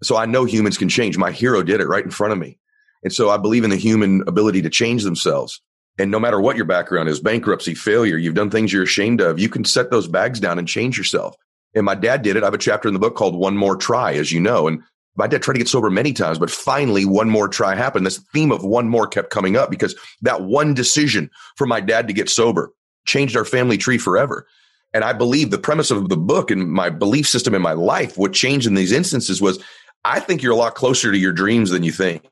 So 0.02 0.16
I 0.16 0.26
know 0.26 0.44
humans 0.44 0.78
can 0.78 0.88
change. 0.88 1.18
My 1.18 1.32
hero 1.32 1.62
did 1.62 1.80
it 1.80 1.88
right 1.88 2.04
in 2.04 2.10
front 2.10 2.32
of 2.32 2.38
me. 2.38 2.58
And 3.02 3.12
so 3.12 3.30
I 3.30 3.36
believe 3.36 3.64
in 3.64 3.70
the 3.70 3.76
human 3.76 4.22
ability 4.26 4.62
to 4.62 4.70
change 4.70 5.04
themselves. 5.04 5.60
And 5.98 6.10
no 6.10 6.20
matter 6.20 6.40
what 6.40 6.56
your 6.56 6.64
background 6.64 7.08
is, 7.08 7.20
bankruptcy, 7.20 7.74
failure, 7.74 8.16
you've 8.16 8.34
done 8.34 8.50
things 8.50 8.72
you're 8.72 8.84
ashamed 8.84 9.20
of, 9.20 9.38
you 9.38 9.48
can 9.48 9.64
set 9.64 9.90
those 9.90 10.06
bags 10.06 10.38
down 10.38 10.58
and 10.58 10.68
change 10.68 10.96
yourself. 10.96 11.34
And 11.74 11.84
my 11.84 11.96
dad 11.96 12.22
did 12.22 12.36
it. 12.36 12.42
I 12.42 12.46
have 12.46 12.54
a 12.54 12.58
chapter 12.58 12.88
in 12.88 12.94
the 12.94 13.00
book 13.00 13.16
called 13.16 13.36
One 13.36 13.56
More 13.56 13.76
Try, 13.76 14.14
as 14.14 14.32
you 14.32 14.40
know. 14.40 14.68
And 14.68 14.82
my 15.18 15.26
dad 15.26 15.42
tried 15.42 15.54
to 15.54 15.58
get 15.58 15.68
sober 15.68 15.90
many 15.90 16.12
times, 16.12 16.38
but 16.38 16.50
finally 16.50 17.04
one 17.04 17.28
more 17.28 17.48
try 17.48 17.74
happened. 17.74 18.06
This 18.06 18.18
theme 18.32 18.52
of 18.52 18.62
one 18.62 18.88
more 18.88 19.06
kept 19.06 19.30
coming 19.30 19.56
up 19.56 19.68
because 19.68 19.96
that 20.22 20.42
one 20.42 20.74
decision 20.74 21.28
for 21.56 21.66
my 21.66 21.80
dad 21.80 22.06
to 22.06 22.14
get 22.14 22.30
sober 22.30 22.72
changed 23.04 23.36
our 23.36 23.44
family 23.44 23.76
tree 23.76 23.98
forever. 23.98 24.46
And 24.94 25.02
I 25.02 25.12
believe 25.12 25.50
the 25.50 25.58
premise 25.58 25.90
of 25.90 26.08
the 26.08 26.16
book 26.16 26.52
and 26.52 26.70
my 26.72 26.88
belief 26.88 27.28
system 27.28 27.52
in 27.52 27.60
my 27.60 27.72
life, 27.72 28.16
what 28.16 28.32
changed 28.32 28.66
in 28.66 28.74
these 28.74 28.92
instances 28.92 29.42
was 29.42 29.62
I 30.04 30.20
think 30.20 30.40
you're 30.40 30.52
a 30.52 30.56
lot 30.56 30.76
closer 30.76 31.10
to 31.10 31.18
your 31.18 31.32
dreams 31.32 31.70
than 31.70 31.82
you 31.82 31.92
think. 31.92 32.24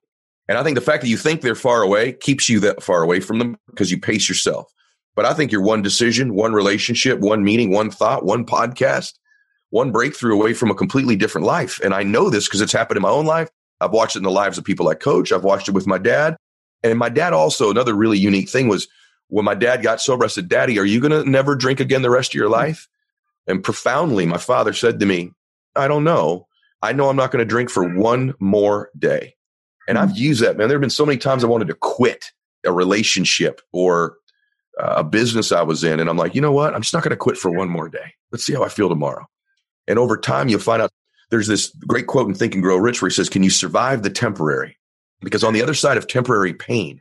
And 0.48 0.56
I 0.56 0.62
think 0.62 0.76
the 0.76 0.80
fact 0.80 1.02
that 1.02 1.08
you 1.08 1.16
think 1.16 1.40
they're 1.40 1.56
far 1.56 1.82
away 1.82 2.12
keeps 2.12 2.48
you 2.48 2.60
that 2.60 2.84
far 2.84 3.02
away 3.02 3.18
from 3.18 3.40
them 3.40 3.58
because 3.66 3.90
you 3.90 4.00
pace 4.00 4.28
yourself. 4.28 4.72
But 5.16 5.24
I 5.24 5.34
think 5.34 5.50
you're 5.50 5.62
one 5.62 5.82
decision, 5.82 6.34
one 6.34 6.52
relationship, 6.52 7.18
one 7.18 7.42
meeting, 7.42 7.72
one 7.72 7.90
thought, 7.90 8.24
one 8.24 8.46
podcast, 8.46 9.14
one 9.70 9.90
breakthrough 9.92 10.34
away 10.34 10.54
from 10.54 10.70
a 10.70 10.74
completely 10.74 11.16
different 11.16 11.46
life. 11.46 11.80
And 11.82 11.92
I 11.92 12.02
know 12.02 12.30
this 12.30 12.46
because 12.46 12.60
it's 12.60 12.72
happened 12.72 12.96
in 12.96 13.02
my 13.02 13.10
own 13.10 13.26
life. 13.26 13.50
I've 13.80 13.92
watched 13.92 14.16
it 14.16 14.20
in 14.20 14.24
the 14.24 14.30
lives 14.30 14.58
of 14.58 14.64
people 14.64 14.88
I 14.88 14.94
coach. 14.94 15.32
I've 15.32 15.44
watched 15.44 15.68
it 15.68 15.72
with 15.72 15.86
my 15.86 15.98
dad. 15.98 16.36
And 16.82 16.98
my 16.98 17.08
dad 17.08 17.32
also, 17.32 17.70
another 17.70 17.94
really 17.94 18.18
unique 18.18 18.48
thing 18.48 18.68
was 18.68 18.88
when 19.28 19.44
my 19.44 19.54
dad 19.54 19.82
got 19.82 20.00
sober, 20.00 20.24
I 20.24 20.28
said, 20.28 20.48
Daddy, 20.48 20.78
are 20.78 20.84
you 20.84 21.00
going 21.00 21.10
to 21.10 21.28
never 21.28 21.56
drink 21.56 21.80
again 21.80 22.02
the 22.02 22.10
rest 22.10 22.30
of 22.30 22.34
your 22.34 22.48
life? 22.48 22.88
And 23.46 23.62
profoundly, 23.62 24.26
my 24.26 24.38
father 24.38 24.72
said 24.72 25.00
to 25.00 25.06
me, 25.06 25.32
I 25.74 25.88
don't 25.88 26.04
know. 26.04 26.46
I 26.82 26.92
know 26.92 27.08
I'm 27.08 27.16
not 27.16 27.32
going 27.32 27.44
to 27.44 27.48
drink 27.48 27.70
for 27.70 27.86
one 27.86 28.34
more 28.38 28.90
day. 28.98 29.34
And 29.88 29.98
I've 29.98 30.16
used 30.16 30.42
that, 30.42 30.56
man. 30.56 30.68
There 30.68 30.76
have 30.76 30.80
been 30.80 30.90
so 30.90 31.06
many 31.06 31.18
times 31.18 31.44
I 31.44 31.48
wanted 31.48 31.68
to 31.68 31.74
quit 31.74 32.32
a 32.64 32.72
relationship 32.72 33.60
or 33.72 34.16
uh, 34.80 34.94
a 34.96 35.04
business 35.04 35.52
I 35.52 35.62
was 35.62 35.84
in. 35.84 36.00
And 36.00 36.10
I'm 36.10 36.16
like, 36.16 36.34
you 36.34 36.40
know 36.40 36.52
what? 36.52 36.74
I'm 36.74 36.82
just 36.82 36.92
not 36.92 37.02
going 37.02 37.10
to 37.10 37.16
quit 37.16 37.36
for 37.36 37.50
one 37.50 37.68
more 37.68 37.88
day. 37.88 38.14
Let's 38.32 38.44
see 38.44 38.54
how 38.54 38.64
I 38.64 38.68
feel 38.68 38.88
tomorrow. 38.88 39.26
And 39.88 39.98
over 39.98 40.16
time, 40.16 40.48
you'll 40.48 40.60
find 40.60 40.82
out 40.82 40.90
there's 41.30 41.46
this 41.46 41.70
great 41.86 42.06
quote 42.06 42.28
in 42.28 42.34
Think 42.34 42.54
and 42.54 42.62
Grow 42.62 42.76
Rich 42.76 43.02
where 43.02 43.08
he 43.08 43.14
says, 43.14 43.28
Can 43.28 43.42
you 43.42 43.50
survive 43.50 44.02
the 44.02 44.10
temporary? 44.10 44.76
Because 45.20 45.44
on 45.44 45.54
the 45.54 45.62
other 45.62 45.74
side 45.74 45.96
of 45.96 46.06
temporary 46.06 46.54
pain 46.54 47.00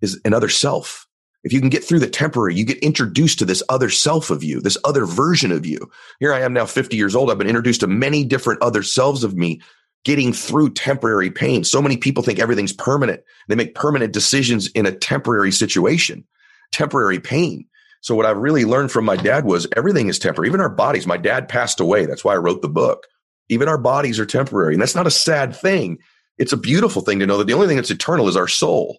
is 0.00 0.20
another 0.24 0.48
self. 0.48 1.06
If 1.42 1.52
you 1.52 1.60
can 1.60 1.70
get 1.70 1.84
through 1.84 2.00
the 2.00 2.08
temporary, 2.08 2.54
you 2.54 2.64
get 2.64 2.78
introduced 2.78 3.38
to 3.38 3.44
this 3.44 3.62
other 3.68 3.88
self 3.88 4.30
of 4.30 4.44
you, 4.44 4.60
this 4.60 4.76
other 4.84 5.06
version 5.06 5.52
of 5.52 5.64
you. 5.64 5.90
Here 6.18 6.34
I 6.34 6.40
am 6.40 6.52
now 6.52 6.66
50 6.66 6.96
years 6.96 7.14
old. 7.14 7.30
I've 7.30 7.38
been 7.38 7.46
introduced 7.46 7.80
to 7.80 7.86
many 7.86 8.24
different 8.24 8.62
other 8.62 8.82
selves 8.82 9.24
of 9.24 9.34
me 9.34 9.60
getting 10.04 10.32
through 10.32 10.70
temporary 10.70 11.30
pain. 11.30 11.64
So 11.64 11.80
many 11.80 11.96
people 11.96 12.22
think 12.22 12.38
everything's 12.38 12.72
permanent. 12.72 13.22
They 13.48 13.54
make 13.54 13.74
permanent 13.74 14.12
decisions 14.12 14.68
in 14.68 14.86
a 14.86 14.92
temporary 14.92 15.52
situation, 15.52 16.24
temporary 16.72 17.20
pain. 17.20 17.66
So 18.00 18.14
what 18.14 18.26
I've 18.26 18.38
really 18.38 18.64
learned 18.64 18.90
from 18.90 19.04
my 19.04 19.16
dad 19.16 19.44
was 19.44 19.66
everything 19.76 20.08
is 20.08 20.18
temporary. 20.18 20.48
Even 20.48 20.60
our 20.60 20.70
bodies. 20.70 21.06
My 21.06 21.16
dad 21.16 21.48
passed 21.48 21.80
away. 21.80 22.06
That's 22.06 22.24
why 22.24 22.34
I 22.34 22.38
wrote 22.38 22.62
the 22.62 22.68
book. 22.68 23.06
Even 23.48 23.68
our 23.68 23.78
bodies 23.78 24.18
are 24.18 24.26
temporary. 24.26 24.74
And 24.74 24.80
that's 24.80 24.94
not 24.94 25.06
a 25.06 25.10
sad 25.10 25.54
thing. 25.54 25.98
It's 26.38 26.52
a 26.52 26.56
beautiful 26.56 27.02
thing 27.02 27.18
to 27.18 27.26
know 27.26 27.36
that 27.38 27.46
the 27.46 27.52
only 27.52 27.66
thing 27.66 27.76
that's 27.76 27.90
eternal 27.90 28.28
is 28.28 28.36
our 28.36 28.48
soul. 28.48 28.98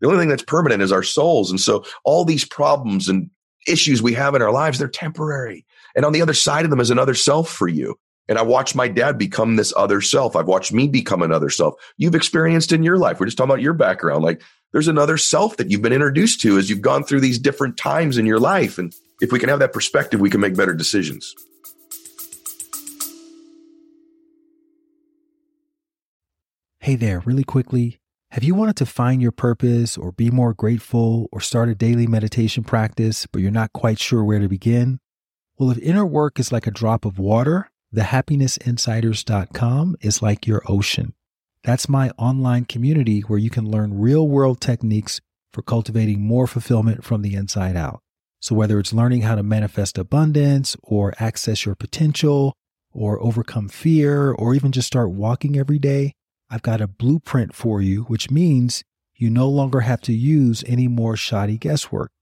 The 0.00 0.08
only 0.08 0.18
thing 0.18 0.28
that's 0.28 0.42
permanent 0.42 0.82
is 0.82 0.92
our 0.92 1.02
souls. 1.02 1.50
And 1.50 1.60
so 1.60 1.84
all 2.04 2.24
these 2.24 2.44
problems 2.44 3.08
and 3.08 3.30
issues 3.66 4.02
we 4.02 4.12
have 4.12 4.34
in 4.34 4.42
our 4.42 4.52
lives, 4.52 4.78
they're 4.78 4.88
temporary. 4.88 5.64
And 5.94 6.04
on 6.04 6.12
the 6.12 6.20
other 6.20 6.34
side 6.34 6.64
of 6.64 6.70
them 6.70 6.80
is 6.80 6.90
another 6.90 7.14
self 7.14 7.48
for 7.48 7.68
you. 7.68 7.98
And 8.28 8.38
I 8.38 8.42
watched 8.42 8.74
my 8.74 8.88
dad 8.88 9.18
become 9.18 9.56
this 9.56 9.72
other 9.76 10.00
self. 10.00 10.36
I've 10.36 10.48
watched 10.48 10.72
me 10.72 10.88
become 10.88 11.22
another 11.22 11.48
self. 11.48 11.74
You've 11.96 12.14
experienced 12.14 12.72
in 12.72 12.82
your 12.82 12.98
life. 12.98 13.20
We're 13.20 13.26
just 13.26 13.38
talking 13.38 13.50
about 13.50 13.62
your 13.62 13.72
background. 13.72 14.24
Like 14.24 14.42
there's 14.72 14.88
another 14.88 15.16
self 15.16 15.56
that 15.56 15.70
you've 15.70 15.82
been 15.82 15.92
introduced 15.92 16.40
to 16.42 16.58
as 16.58 16.68
you've 16.68 16.82
gone 16.82 17.04
through 17.04 17.20
these 17.20 17.38
different 17.38 17.76
times 17.76 18.18
in 18.18 18.26
your 18.26 18.40
life. 18.40 18.78
And 18.78 18.92
if 19.20 19.30
we 19.32 19.38
can 19.38 19.48
have 19.48 19.60
that 19.60 19.72
perspective, 19.72 20.20
we 20.20 20.30
can 20.30 20.40
make 20.40 20.56
better 20.56 20.74
decisions. 20.74 21.34
Hey 26.80 26.94
there, 26.94 27.20
really 27.20 27.42
quickly. 27.42 27.98
Have 28.30 28.44
you 28.44 28.54
wanted 28.54 28.76
to 28.76 28.86
find 28.86 29.22
your 29.22 29.32
purpose 29.32 29.96
or 29.96 30.12
be 30.12 30.30
more 30.30 30.54
grateful 30.54 31.28
or 31.32 31.40
start 31.40 31.68
a 31.68 31.74
daily 31.74 32.06
meditation 32.06 32.62
practice, 32.62 33.26
but 33.26 33.42
you're 33.42 33.50
not 33.50 33.72
quite 33.72 33.98
sure 33.98 34.22
where 34.22 34.38
to 34.38 34.48
begin? 34.48 35.00
Well, 35.58 35.72
if 35.72 35.78
inner 35.78 36.06
work 36.06 36.38
is 36.38 36.52
like 36.52 36.68
a 36.68 36.70
drop 36.70 37.04
of 37.04 37.18
water, 37.18 37.70
thehappinessinsiders.com 37.94 39.96
is 40.00 40.22
like 40.22 40.46
your 40.46 40.62
ocean. 40.68 41.15
That's 41.66 41.88
my 41.88 42.10
online 42.10 42.64
community 42.64 43.22
where 43.22 43.40
you 43.40 43.50
can 43.50 43.68
learn 43.68 43.98
real 43.98 44.28
world 44.28 44.60
techniques 44.60 45.20
for 45.52 45.62
cultivating 45.62 46.20
more 46.20 46.46
fulfillment 46.46 47.02
from 47.02 47.22
the 47.22 47.34
inside 47.34 47.74
out. 47.74 47.98
So, 48.38 48.54
whether 48.54 48.78
it's 48.78 48.92
learning 48.92 49.22
how 49.22 49.34
to 49.34 49.42
manifest 49.42 49.98
abundance 49.98 50.76
or 50.84 51.12
access 51.18 51.66
your 51.66 51.74
potential 51.74 52.54
or 52.92 53.20
overcome 53.20 53.68
fear 53.68 54.30
or 54.30 54.54
even 54.54 54.70
just 54.70 54.86
start 54.86 55.10
walking 55.10 55.58
every 55.58 55.80
day, 55.80 56.12
I've 56.48 56.62
got 56.62 56.80
a 56.80 56.86
blueprint 56.86 57.52
for 57.52 57.82
you, 57.82 58.02
which 58.02 58.30
means 58.30 58.84
you 59.16 59.28
no 59.28 59.48
longer 59.48 59.80
have 59.80 60.02
to 60.02 60.12
use 60.12 60.62
any 60.68 60.86
more 60.86 61.16
shoddy 61.16 61.58
guesswork. 61.58 62.12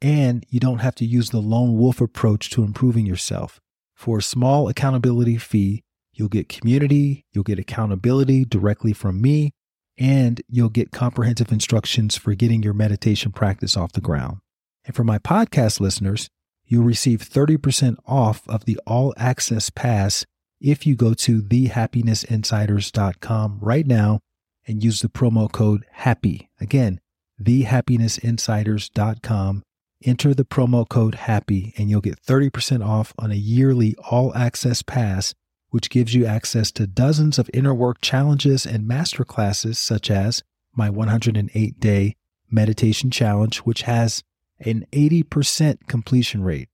And 0.00 0.46
you 0.48 0.60
don't 0.60 0.78
have 0.78 0.94
to 0.96 1.04
use 1.04 1.30
the 1.30 1.40
lone 1.40 1.76
wolf 1.76 2.00
approach 2.00 2.50
to 2.50 2.62
improving 2.62 3.06
yourself. 3.06 3.58
For 3.96 4.18
a 4.18 4.22
small 4.22 4.68
accountability 4.68 5.38
fee, 5.38 5.82
you'll 6.12 6.28
get 6.28 6.48
community, 6.48 7.26
you'll 7.32 7.42
get 7.44 7.58
accountability 7.58 8.44
directly 8.44 8.92
from 8.92 9.20
me, 9.20 9.52
and 9.98 10.40
you'll 10.48 10.68
get 10.68 10.92
comprehensive 10.92 11.50
instructions 11.52 12.16
for 12.16 12.34
getting 12.34 12.62
your 12.62 12.74
meditation 12.74 13.32
practice 13.32 13.76
off 13.76 13.92
the 13.92 14.00
ground. 14.00 14.38
And 14.84 14.96
for 14.96 15.04
my 15.04 15.18
podcast 15.18 15.78
listeners, 15.80 16.28
you'll 16.64 16.84
receive 16.84 17.20
30% 17.20 17.96
off 18.06 18.48
of 18.48 18.64
the 18.64 18.80
all 18.86 19.12
access 19.16 19.68
pass 19.70 20.24
if 20.60 20.86
you 20.86 20.94
go 20.96 21.14
to 21.14 21.42
thehappinessinsiders.com 21.42 23.58
right 23.60 23.86
now 23.86 24.20
and 24.66 24.82
use 24.82 25.00
the 25.00 25.08
promo 25.08 25.50
code 25.50 25.84
HAPPY. 25.98 26.48
Again, 26.60 27.00
thehappinessinsiders.com 27.42 29.62
Enter 30.04 30.34
the 30.34 30.44
promo 30.44 30.88
code 30.88 31.14
HAPPY 31.14 31.74
and 31.78 31.88
you'll 31.88 32.00
get 32.00 32.20
30% 32.22 32.84
off 32.84 33.12
on 33.18 33.30
a 33.30 33.36
yearly 33.36 33.94
all 34.10 34.34
access 34.34 34.82
pass, 34.82 35.32
which 35.72 35.90
gives 35.90 36.14
you 36.14 36.24
access 36.26 36.70
to 36.70 36.86
dozens 36.86 37.38
of 37.38 37.50
inner 37.52 37.74
work 37.74 38.00
challenges 38.02 38.64
and 38.66 38.88
masterclasses, 38.88 39.76
such 39.76 40.10
as 40.10 40.42
my 40.76 40.90
108 40.90 41.80
day 41.80 42.14
meditation 42.50 43.10
challenge, 43.10 43.58
which 43.58 43.82
has 43.82 44.24
an 44.60 44.86
80% 44.92 45.88
completion 45.88 46.44
rate. 46.44 46.68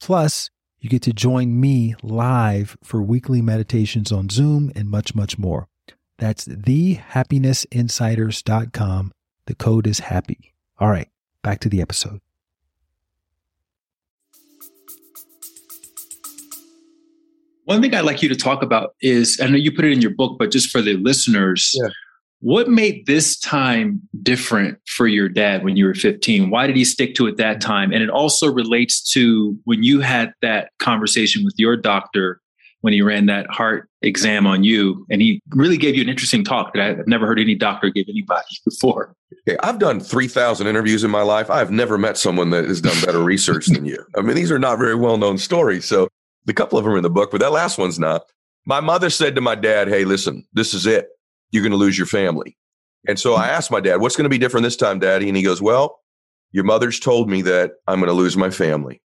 Plus, 0.00 0.50
you 0.80 0.90
get 0.90 1.02
to 1.02 1.12
join 1.12 1.60
me 1.60 1.94
live 2.02 2.76
for 2.82 3.00
weekly 3.00 3.40
meditations 3.40 4.10
on 4.10 4.28
Zoom 4.28 4.72
and 4.74 4.90
much, 4.90 5.14
much 5.14 5.38
more. 5.38 5.68
That's 6.18 6.46
thehappinessinsiders.com. 6.46 9.12
The 9.46 9.54
code 9.54 9.86
is 9.86 10.00
HAPPY. 10.00 10.52
All 10.78 10.90
right, 10.90 11.08
back 11.42 11.60
to 11.60 11.68
the 11.68 11.80
episode. 11.80 12.20
One 17.70 17.80
thing 17.80 17.94
I'd 17.94 18.04
like 18.04 18.20
you 18.20 18.28
to 18.28 18.34
talk 18.34 18.64
about 18.64 18.96
is 19.00 19.38
I 19.40 19.46
know 19.46 19.56
you 19.56 19.70
put 19.70 19.84
it 19.84 19.92
in 19.92 20.00
your 20.00 20.10
book, 20.10 20.40
but 20.40 20.50
just 20.50 20.70
for 20.70 20.82
the 20.82 20.94
listeners, 20.94 21.70
yeah. 21.74 21.90
what 22.40 22.68
made 22.68 23.06
this 23.06 23.38
time 23.38 24.00
different 24.24 24.78
for 24.88 25.06
your 25.06 25.28
dad 25.28 25.62
when 25.62 25.76
you 25.76 25.86
were 25.86 25.94
15? 25.94 26.50
Why 26.50 26.66
did 26.66 26.74
he 26.74 26.84
stick 26.84 27.14
to 27.14 27.28
it 27.28 27.36
that 27.36 27.60
time? 27.60 27.92
And 27.92 28.02
it 28.02 28.10
also 28.10 28.52
relates 28.52 29.00
to 29.12 29.56
when 29.66 29.84
you 29.84 30.00
had 30.00 30.32
that 30.42 30.70
conversation 30.80 31.44
with 31.44 31.54
your 31.58 31.76
doctor 31.76 32.40
when 32.80 32.92
he 32.92 33.02
ran 33.02 33.26
that 33.26 33.46
heart 33.50 33.88
exam 34.02 34.48
on 34.48 34.64
you. 34.64 35.06
And 35.08 35.22
he 35.22 35.40
really 35.50 35.76
gave 35.76 35.94
you 35.94 36.02
an 36.02 36.08
interesting 36.08 36.42
talk 36.42 36.74
that 36.74 36.82
I've 36.82 37.06
never 37.06 37.24
heard 37.24 37.38
any 37.38 37.54
doctor 37.54 37.88
give 37.90 38.06
anybody 38.08 38.48
before. 38.64 39.14
Okay, 39.48 39.56
I've 39.62 39.78
done 39.78 40.00
3,000 40.00 40.66
interviews 40.66 41.04
in 41.04 41.10
my 41.12 41.22
life. 41.22 41.48
I've 41.48 41.70
never 41.70 41.96
met 41.96 42.18
someone 42.18 42.50
that 42.50 42.64
has 42.64 42.80
done 42.80 43.00
better 43.04 43.22
research 43.22 43.66
than 43.66 43.84
you. 43.84 44.04
I 44.16 44.22
mean, 44.22 44.34
these 44.34 44.50
are 44.50 44.58
not 44.58 44.80
very 44.80 44.96
well 44.96 45.18
known 45.18 45.38
stories. 45.38 45.84
So 45.84 46.08
the 46.50 46.54
couple 46.54 46.76
of 46.76 46.84
them 46.84 46.94
are 46.94 46.96
in 46.96 47.04
the 47.04 47.10
book, 47.10 47.30
but 47.30 47.38
that 47.38 47.52
last 47.52 47.78
one's 47.78 48.00
not. 48.00 48.24
My 48.66 48.80
mother 48.80 49.08
said 49.08 49.36
to 49.36 49.40
my 49.40 49.54
dad, 49.54 49.86
Hey, 49.86 50.04
listen, 50.04 50.44
this 50.52 50.74
is 50.74 50.84
it. 50.84 51.06
You're 51.52 51.62
going 51.62 51.70
to 51.70 51.78
lose 51.78 51.96
your 51.96 52.08
family. 52.08 52.58
And 53.06 53.20
so 53.20 53.34
I 53.34 53.46
asked 53.46 53.70
my 53.70 53.78
dad, 53.78 54.00
What's 54.00 54.16
going 54.16 54.24
to 54.24 54.30
be 54.30 54.36
different 54.36 54.64
this 54.64 54.74
time, 54.74 54.98
daddy? 54.98 55.28
And 55.28 55.36
he 55.36 55.44
goes, 55.44 55.62
Well, 55.62 56.00
your 56.50 56.64
mother's 56.64 56.98
told 56.98 57.30
me 57.30 57.40
that 57.42 57.74
I'm 57.86 58.00
going 58.00 58.08
to 58.08 58.14
lose 58.14 58.36
my 58.36 58.50
family. 58.50 59.00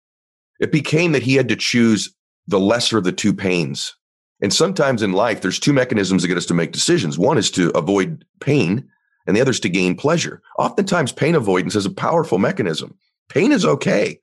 It 0.61 0.71
became 0.71 1.11
that 1.11 1.23
he 1.23 1.35
had 1.35 1.49
to 1.49 1.57
choose 1.57 2.15
the 2.47 2.61
lesser 2.61 2.97
of 2.97 3.03
the 3.03 3.11
two 3.11 3.33
pains. 3.33 3.93
And 4.41 4.53
sometimes 4.53 5.01
in 5.01 5.11
life, 5.11 5.41
there's 5.41 5.59
two 5.59 5.73
mechanisms 5.73 6.21
that 6.21 6.29
get 6.29 6.37
us 6.37 6.45
to 6.45 6.53
make 6.53 6.71
decisions. 6.71 7.19
One 7.19 7.37
is 7.37 7.51
to 7.51 7.77
avoid 7.77 8.23
pain, 8.39 8.87
and 9.27 9.35
the 9.35 9.41
other 9.41 9.51
is 9.51 9.59
to 9.59 9.69
gain 9.69 9.95
pleasure. 9.95 10.41
Oftentimes, 10.57 11.11
pain 11.11 11.35
avoidance 11.35 11.75
is 11.75 11.85
a 11.85 11.91
powerful 11.91 12.37
mechanism. 12.37 12.97
Pain 13.27 13.51
is 13.51 13.65
okay. 13.65 14.21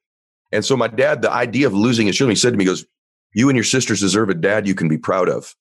And 0.53 0.65
so, 0.65 0.75
my 0.75 0.89
dad, 0.89 1.21
the 1.21 1.31
idea 1.31 1.67
of 1.67 1.75
losing 1.75 2.07
his 2.07 2.17
children, 2.17 2.33
he 2.33 2.41
said 2.41 2.55
to 2.55 2.57
me, 2.57 2.65
he 2.65 2.69
goes, 2.69 2.87
You 3.33 3.49
and 3.49 3.57
your 3.57 3.65
sisters 3.65 4.01
deserve 4.01 4.29
a 4.29 4.35
dad 4.35 4.67
you 4.67 4.75
can 4.75 4.89
be 4.89 4.99
proud 4.99 5.29
of. 5.29 5.55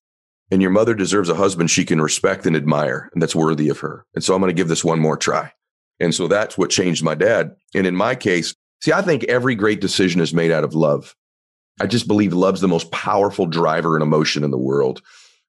And 0.52 0.62
your 0.62 0.72
mother 0.72 0.96
deserves 0.96 1.30
a 1.30 1.36
husband 1.36 1.70
she 1.70 1.86
can 1.86 2.02
respect 2.02 2.46
and 2.46 2.56
admire, 2.56 3.10
and 3.14 3.22
that's 3.22 3.36
worthy 3.36 3.70
of 3.70 3.80
her. 3.80 4.06
And 4.16 4.24
so, 4.24 4.34
I'm 4.34 4.42
going 4.42 4.50
to 4.50 4.60
give 4.60 4.68
this 4.68 4.84
one 4.84 5.00
more 5.00 5.18
try. 5.18 5.54
And 6.00 6.14
so, 6.16 6.28
that's 6.28 6.58
what 6.58 6.72
changed 6.72 7.04
my 7.04 7.14
dad. 7.14 7.56
And 7.76 7.86
in 7.86 7.96
my 7.96 8.16
case, 8.16 8.56
see, 8.82 8.92
I 8.92 9.04
think 9.04 9.26
every 9.26 9.54
great 9.54 9.80
decision 9.80 10.22
is 10.22 10.34
made 10.34 10.52
out 10.52 10.64
of 10.64 10.74
love. 10.74 11.16
I 11.80 11.86
just 11.86 12.08
believe 12.08 12.34
love's 12.34 12.62
the 12.62 12.68
most 12.68 12.92
powerful 12.92 13.46
driver 13.46 13.96
and 13.96 14.04
emotion 14.04 14.44
in 14.44 14.52
the 14.52 14.58
world. 14.58 15.02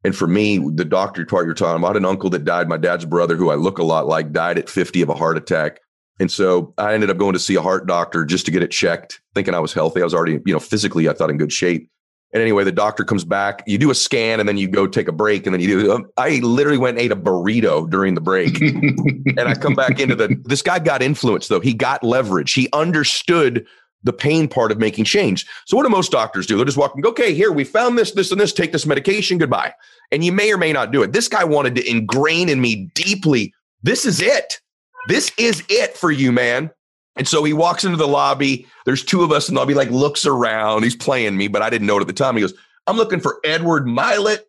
And 0.04 0.16
for 0.16 0.26
me, 0.26 0.58
the 0.58 0.84
doctor 0.84 1.26
part 1.26 1.46
you're 1.46 1.54
talking 1.54 1.82
about, 1.82 1.96
an 1.96 2.04
uncle 2.04 2.30
that 2.30 2.44
died, 2.44 2.68
my 2.68 2.76
dad's 2.76 3.04
brother, 3.04 3.36
who 3.36 3.50
I 3.50 3.56
look 3.56 3.78
a 3.78 3.82
lot 3.84 4.06
like, 4.06 4.32
died 4.32 4.58
at 4.58 4.70
50 4.70 5.02
of 5.02 5.08
a 5.08 5.14
heart 5.14 5.36
attack. 5.36 5.80
And 6.18 6.30
so 6.30 6.74
I 6.78 6.94
ended 6.94 7.10
up 7.10 7.18
going 7.18 7.32
to 7.32 7.38
see 7.38 7.54
a 7.54 7.62
heart 7.62 7.86
doctor 7.86 8.24
just 8.24 8.46
to 8.46 8.52
get 8.52 8.62
it 8.62 8.70
checked, 8.70 9.20
thinking 9.34 9.54
I 9.54 9.58
was 9.58 9.72
healthy. 9.72 10.00
I 10.00 10.04
was 10.04 10.14
already, 10.14 10.38
you 10.44 10.52
know, 10.52 10.60
physically, 10.60 11.08
I 11.08 11.12
thought 11.12 11.30
in 11.30 11.38
good 11.38 11.52
shape. 11.52 11.90
And 12.32 12.40
anyway, 12.40 12.62
the 12.62 12.72
doctor 12.72 13.04
comes 13.04 13.24
back, 13.24 13.62
you 13.66 13.76
do 13.76 13.90
a 13.90 13.94
scan 13.94 14.38
and 14.38 14.48
then 14.48 14.56
you 14.56 14.68
go 14.68 14.86
take 14.86 15.08
a 15.08 15.12
break. 15.12 15.46
And 15.46 15.54
then 15.54 15.60
you 15.60 15.82
do, 15.82 15.92
um, 15.92 16.08
I 16.16 16.38
literally 16.42 16.78
went 16.78 16.96
and 16.96 17.04
ate 17.04 17.10
a 17.10 17.16
burrito 17.16 17.90
during 17.90 18.14
the 18.14 18.20
break. 18.20 18.60
and 18.60 19.40
I 19.40 19.54
come 19.54 19.74
back 19.74 19.98
into 19.98 20.14
the, 20.14 20.40
this 20.44 20.62
guy 20.62 20.78
got 20.78 21.02
influence 21.02 21.48
though. 21.48 21.60
He 21.60 21.74
got 21.74 22.04
leverage. 22.04 22.52
He 22.52 22.68
understood 22.72 23.66
the 24.02 24.12
pain 24.12 24.48
part 24.48 24.72
of 24.72 24.78
making 24.78 25.04
change. 25.04 25.46
So 25.66 25.76
what 25.76 25.82
do 25.82 25.90
most 25.90 26.12
doctors 26.12 26.46
do? 26.46 26.56
They're 26.56 26.64
just 26.64 26.78
walking. 26.78 27.04
okay, 27.04 27.34
here, 27.34 27.52
we 27.52 27.64
found 27.64 27.98
this, 27.98 28.12
this, 28.12 28.30
and 28.30 28.40
this, 28.40 28.52
take 28.52 28.72
this 28.72 28.86
medication, 28.86 29.36
goodbye. 29.36 29.74
And 30.10 30.24
you 30.24 30.32
may 30.32 30.52
or 30.52 30.56
may 30.56 30.72
not 30.72 30.92
do 30.92 31.02
it. 31.02 31.12
This 31.12 31.28
guy 31.28 31.44
wanted 31.44 31.74
to 31.76 31.90
ingrain 31.90 32.48
in 32.48 32.60
me 32.60 32.90
deeply, 32.94 33.52
this 33.82 34.06
is 34.06 34.20
it. 34.20 34.60
This 35.08 35.32
is 35.38 35.62
it 35.68 35.96
for 35.96 36.10
you, 36.10 36.32
man. 36.32 36.70
And 37.16 37.26
so 37.26 37.44
he 37.44 37.52
walks 37.52 37.84
into 37.84 37.96
the 37.96 38.08
lobby. 38.08 38.66
There's 38.86 39.04
two 39.04 39.22
of 39.22 39.32
us 39.32 39.48
in 39.48 39.54
the 39.54 39.60
lobby, 39.60 39.74
like 39.74 39.90
looks 39.90 40.26
around. 40.26 40.84
He's 40.84 40.96
playing 40.96 41.36
me, 41.36 41.48
but 41.48 41.62
I 41.62 41.70
didn't 41.70 41.86
know 41.86 41.98
it 41.98 42.02
at 42.02 42.06
the 42.06 42.12
time. 42.12 42.36
He 42.36 42.40
goes, 42.40 42.54
I'm 42.86 42.96
looking 42.96 43.20
for 43.20 43.40
Edward 43.44 43.86
Mylett. 43.86 44.40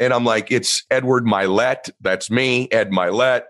And 0.00 0.12
I'm 0.12 0.24
like, 0.24 0.50
it's 0.50 0.84
Edward 0.90 1.24
Mylett. 1.24 1.90
That's 2.00 2.30
me, 2.30 2.68
Ed 2.70 2.90
Mylett, 2.90 3.42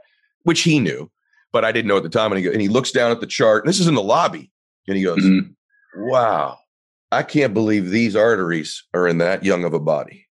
which 0.43 0.63
he 0.63 0.79
knew, 0.79 1.11
but 1.53 1.65
I 1.65 1.73
didn't 1.73 1.89
know 1.89 1.97
at 1.97 2.05
the 2.05 2.09
time. 2.09 2.31
And 2.31 2.39
he, 2.39 2.45
goes, 2.45 2.53
and 2.53 2.63
he 2.63 2.69
looks 2.69 2.93
down 2.93 3.11
at 3.11 3.21
the 3.21 3.27
chart. 3.27 3.65
And 3.65 3.69
this 3.69 3.81
is 3.81 3.89
in 3.89 3.95
the 3.95 4.03
lobby. 4.03 4.51
And 4.87 4.97
he 4.97 5.03
goes, 5.03 5.19
mm-hmm. 5.19 5.53
Wow, 6.09 6.59
I 7.11 7.23
can't 7.23 7.55
believe 7.55 7.91
these 7.91 8.15
arteries 8.15 8.85
are 8.95 9.09
in 9.09 9.19
that 9.19 9.45
young 9.45 9.65
of 9.65 9.73
a 9.73 9.81
body. 9.81 10.27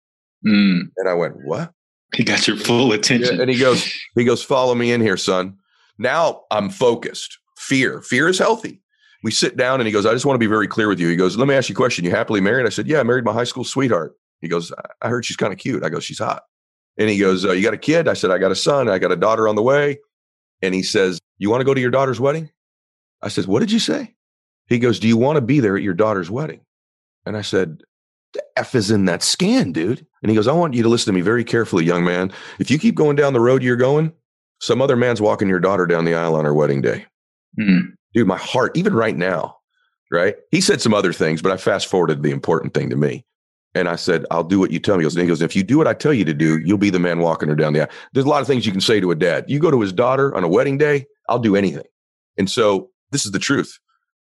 Mm. 0.44 0.90
And 0.96 1.08
I 1.08 1.14
went, 1.14 1.36
What? 1.44 1.72
He 2.14 2.24
got 2.24 2.46
your 2.46 2.56
full 2.56 2.92
attention. 2.92 3.36
Yeah, 3.36 3.42
and 3.42 3.50
he 3.50 3.58
goes, 3.58 3.90
he 4.14 4.24
goes, 4.24 4.42
follow 4.42 4.74
me 4.74 4.92
in 4.92 5.00
here, 5.00 5.16
son. 5.16 5.56
Now 5.98 6.42
I'm 6.50 6.68
focused. 6.68 7.38
Fear. 7.62 8.02
Fear 8.02 8.28
is 8.28 8.38
healthy. 8.38 8.80
We 9.22 9.30
sit 9.30 9.56
down 9.56 9.80
and 9.80 9.86
he 9.86 9.92
goes, 9.92 10.04
I 10.04 10.12
just 10.12 10.26
want 10.26 10.34
to 10.34 10.40
be 10.40 10.48
very 10.48 10.66
clear 10.66 10.88
with 10.88 10.98
you. 10.98 11.08
He 11.08 11.14
goes, 11.14 11.36
Let 11.36 11.46
me 11.46 11.54
ask 11.54 11.68
you 11.68 11.74
a 11.74 11.76
question. 11.76 12.04
You 12.04 12.10
happily 12.10 12.40
married? 12.40 12.66
I 12.66 12.70
said, 12.70 12.88
Yeah, 12.88 12.98
I 12.98 13.04
married 13.04 13.24
my 13.24 13.32
high 13.32 13.44
school 13.44 13.62
sweetheart. 13.62 14.16
He 14.40 14.48
goes, 14.48 14.72
I 15.00 15.08
heard 15.08 15.24
she's 15.24 15.36
kind 15.36 15.52
of 15.52 15.60
cute. 15.60 15.84
I 15.84 15.88
go, 15.88 16.00
She's 16.00 16.18
hot. 16.18 16.42
And 16.98 17.08
he 17.08 17.18
goes, 17.18 17.44
uh, 17.44 17.52
You 17.52 17.62
got 17.62 17.72
a 17.72 17.78
kid? 17.78 18.08
I 18.08 18.14
said, 18.14 18.32
I 18.32 18.38
got 18.38 18.50
a 18.50 18.56
son. 18.56 18.88
I 18.88 18.98
got 18.98 19.12
a 19.12 19.16
daughter 19.16 19.46
on 19.46 19.54
the 19.54 19.62
way. 19.62 20.00
And 20.60 20.74
he 20.74 20.82
says, 20.82 21.20
You 21.38 21.50
want 21.50 21.60
to 21.60 21.64
go 21.64 21.72
to 21.72 21.80
your 21.80 21.92
daughter's 21.92 22.18
wedding? 22.18 22.50
I 23.22 23.28
said, 23.28 23.46
What 23.46 23.60
did 23.60 23.70
you 23.70 23.78
say? 23.78 24.14
He 24.66 24.80
goes, 24.80 24.98
Do 24.98 25.06
you 25.06 25.16
want 25.16 25.36
to 25.36 25.40
be 25.40 25.60
there 25.60 25.76
at 25.76 25.84
your 25.84 25.94
daughter's 25.94 26.30
wedding? 26.30 26.62
And 27.24 27.36
I 27.36 27.42
said, 27.42 27.82
The 28.32 28.42
F 28.56 28.74
is 28.74 28.90
in 28.90 29.04
that 29.04 29.22
scan, 29.22 29.70
dude. 29.70 30.04
And 30.22 30.30
he 30.30 30.34
goes, 30.34 30.48
I 30.48 30.52
want 30.52 30.74
you 30.74 30.82
to 30.82 30.88
listen 30.88 31.12
to 31.12 31.16
me 31.16 31.20
very 31.20 31.44
carefully, 31.44 31.84
young 31.84 32.04
man. 32.04 32.32
If 32.58 32.72
you 32.72 32.78
keep 32.80 32.96
going 32.96 33.14
down 33.14 33.34
the 33.34 33.40
road 33.40 33.62
you're 33.62 33.76
going, 33.76 34.12
some 34.60 34.82
other 34.82 34.96
man's 34.96 35.20
walking 35.20 35.48
your 35.48 35.60
daughter 35.60 35.86
down 35.86 36.04
the 36.04 36.14
aisle 36.14 36.34
on 36.34 36.44
her 36.44 36.54
wedding 36.54 36.80
day. 36.80 37.06
Mm. 37.58 37.94
Dude, 38.14 38.26
my 38.26 38.38
heart, 38.38 38.76
even 38.76 38.94
right 38.94 39.16
now, 39.16 39.56
right? 40.10 40.36
He 40.50 40.60
said 40.60 40.80
some 40.80 40.94
other 40.94 41.12
things, 41.12 41.42
but 41.42 41.52
I 41.52 41.56
fast 41.56 41.86
forwarded 41.86 42.22
the 42.22 42.30
important 42.30 42.74
thing 42.74 42.90
to 42.90 42.96
me. 42.96 43.24
And 43.74 43.88
I 43.88 43.96
said, 43.96 44.26
I'll 44.30 44.44
do 44.44 44.58
what 44.58 44.70
you 44.70 44.78
tell 44.78 44.98
me. 44.98 45.02
Goes, 45.02 45.14
he 45.14 45.26
goes, 45.26 45.40
if 45.40 45.56
you 45.56 45.62
do 45.62 45.78
what 45.78 45.88
I 45.88 45.94
tell 45.94 46.12
you 46.12 46.26
to 46.26 46.34
do, 46.34 46.58
you'll 46.58 46.76
be 46.76 46.90
the 46.90 46.98
man 46.98 47.20
walking 47.20 47.48
her 47.48 47.54
down 47.54 47.72
the 47.72 47.82
aisle. 47.82 47.90
There's 48.12 48.26
a 48.26 48.28
lot 48.28 48.42
of 48.42 48.46
things 48.46 48.66
you 48.66 48.72
can 48.72 48.82
say 48.82 49.00
to 49.00 49.10
a 49.10 49.14
dad. 49.14 49.46
You 49.48 49.58
go 49.58 49.70
to 49.70 49.80
his 49.80 49.94
daughter 49.94 50.34
on 50.34 50.44
a 50.44 50.48
wedding 50.48 50.76
day, 50.76 51.06
I'll 51.28 51.38
do 51.38 51.56
anything. 51.56 51.86
And 52.36 52.50
so 52.50 52.90
this 53.12 53.24
is 53.24 53.32
the 53.32 53.38
truth 53.38 53.78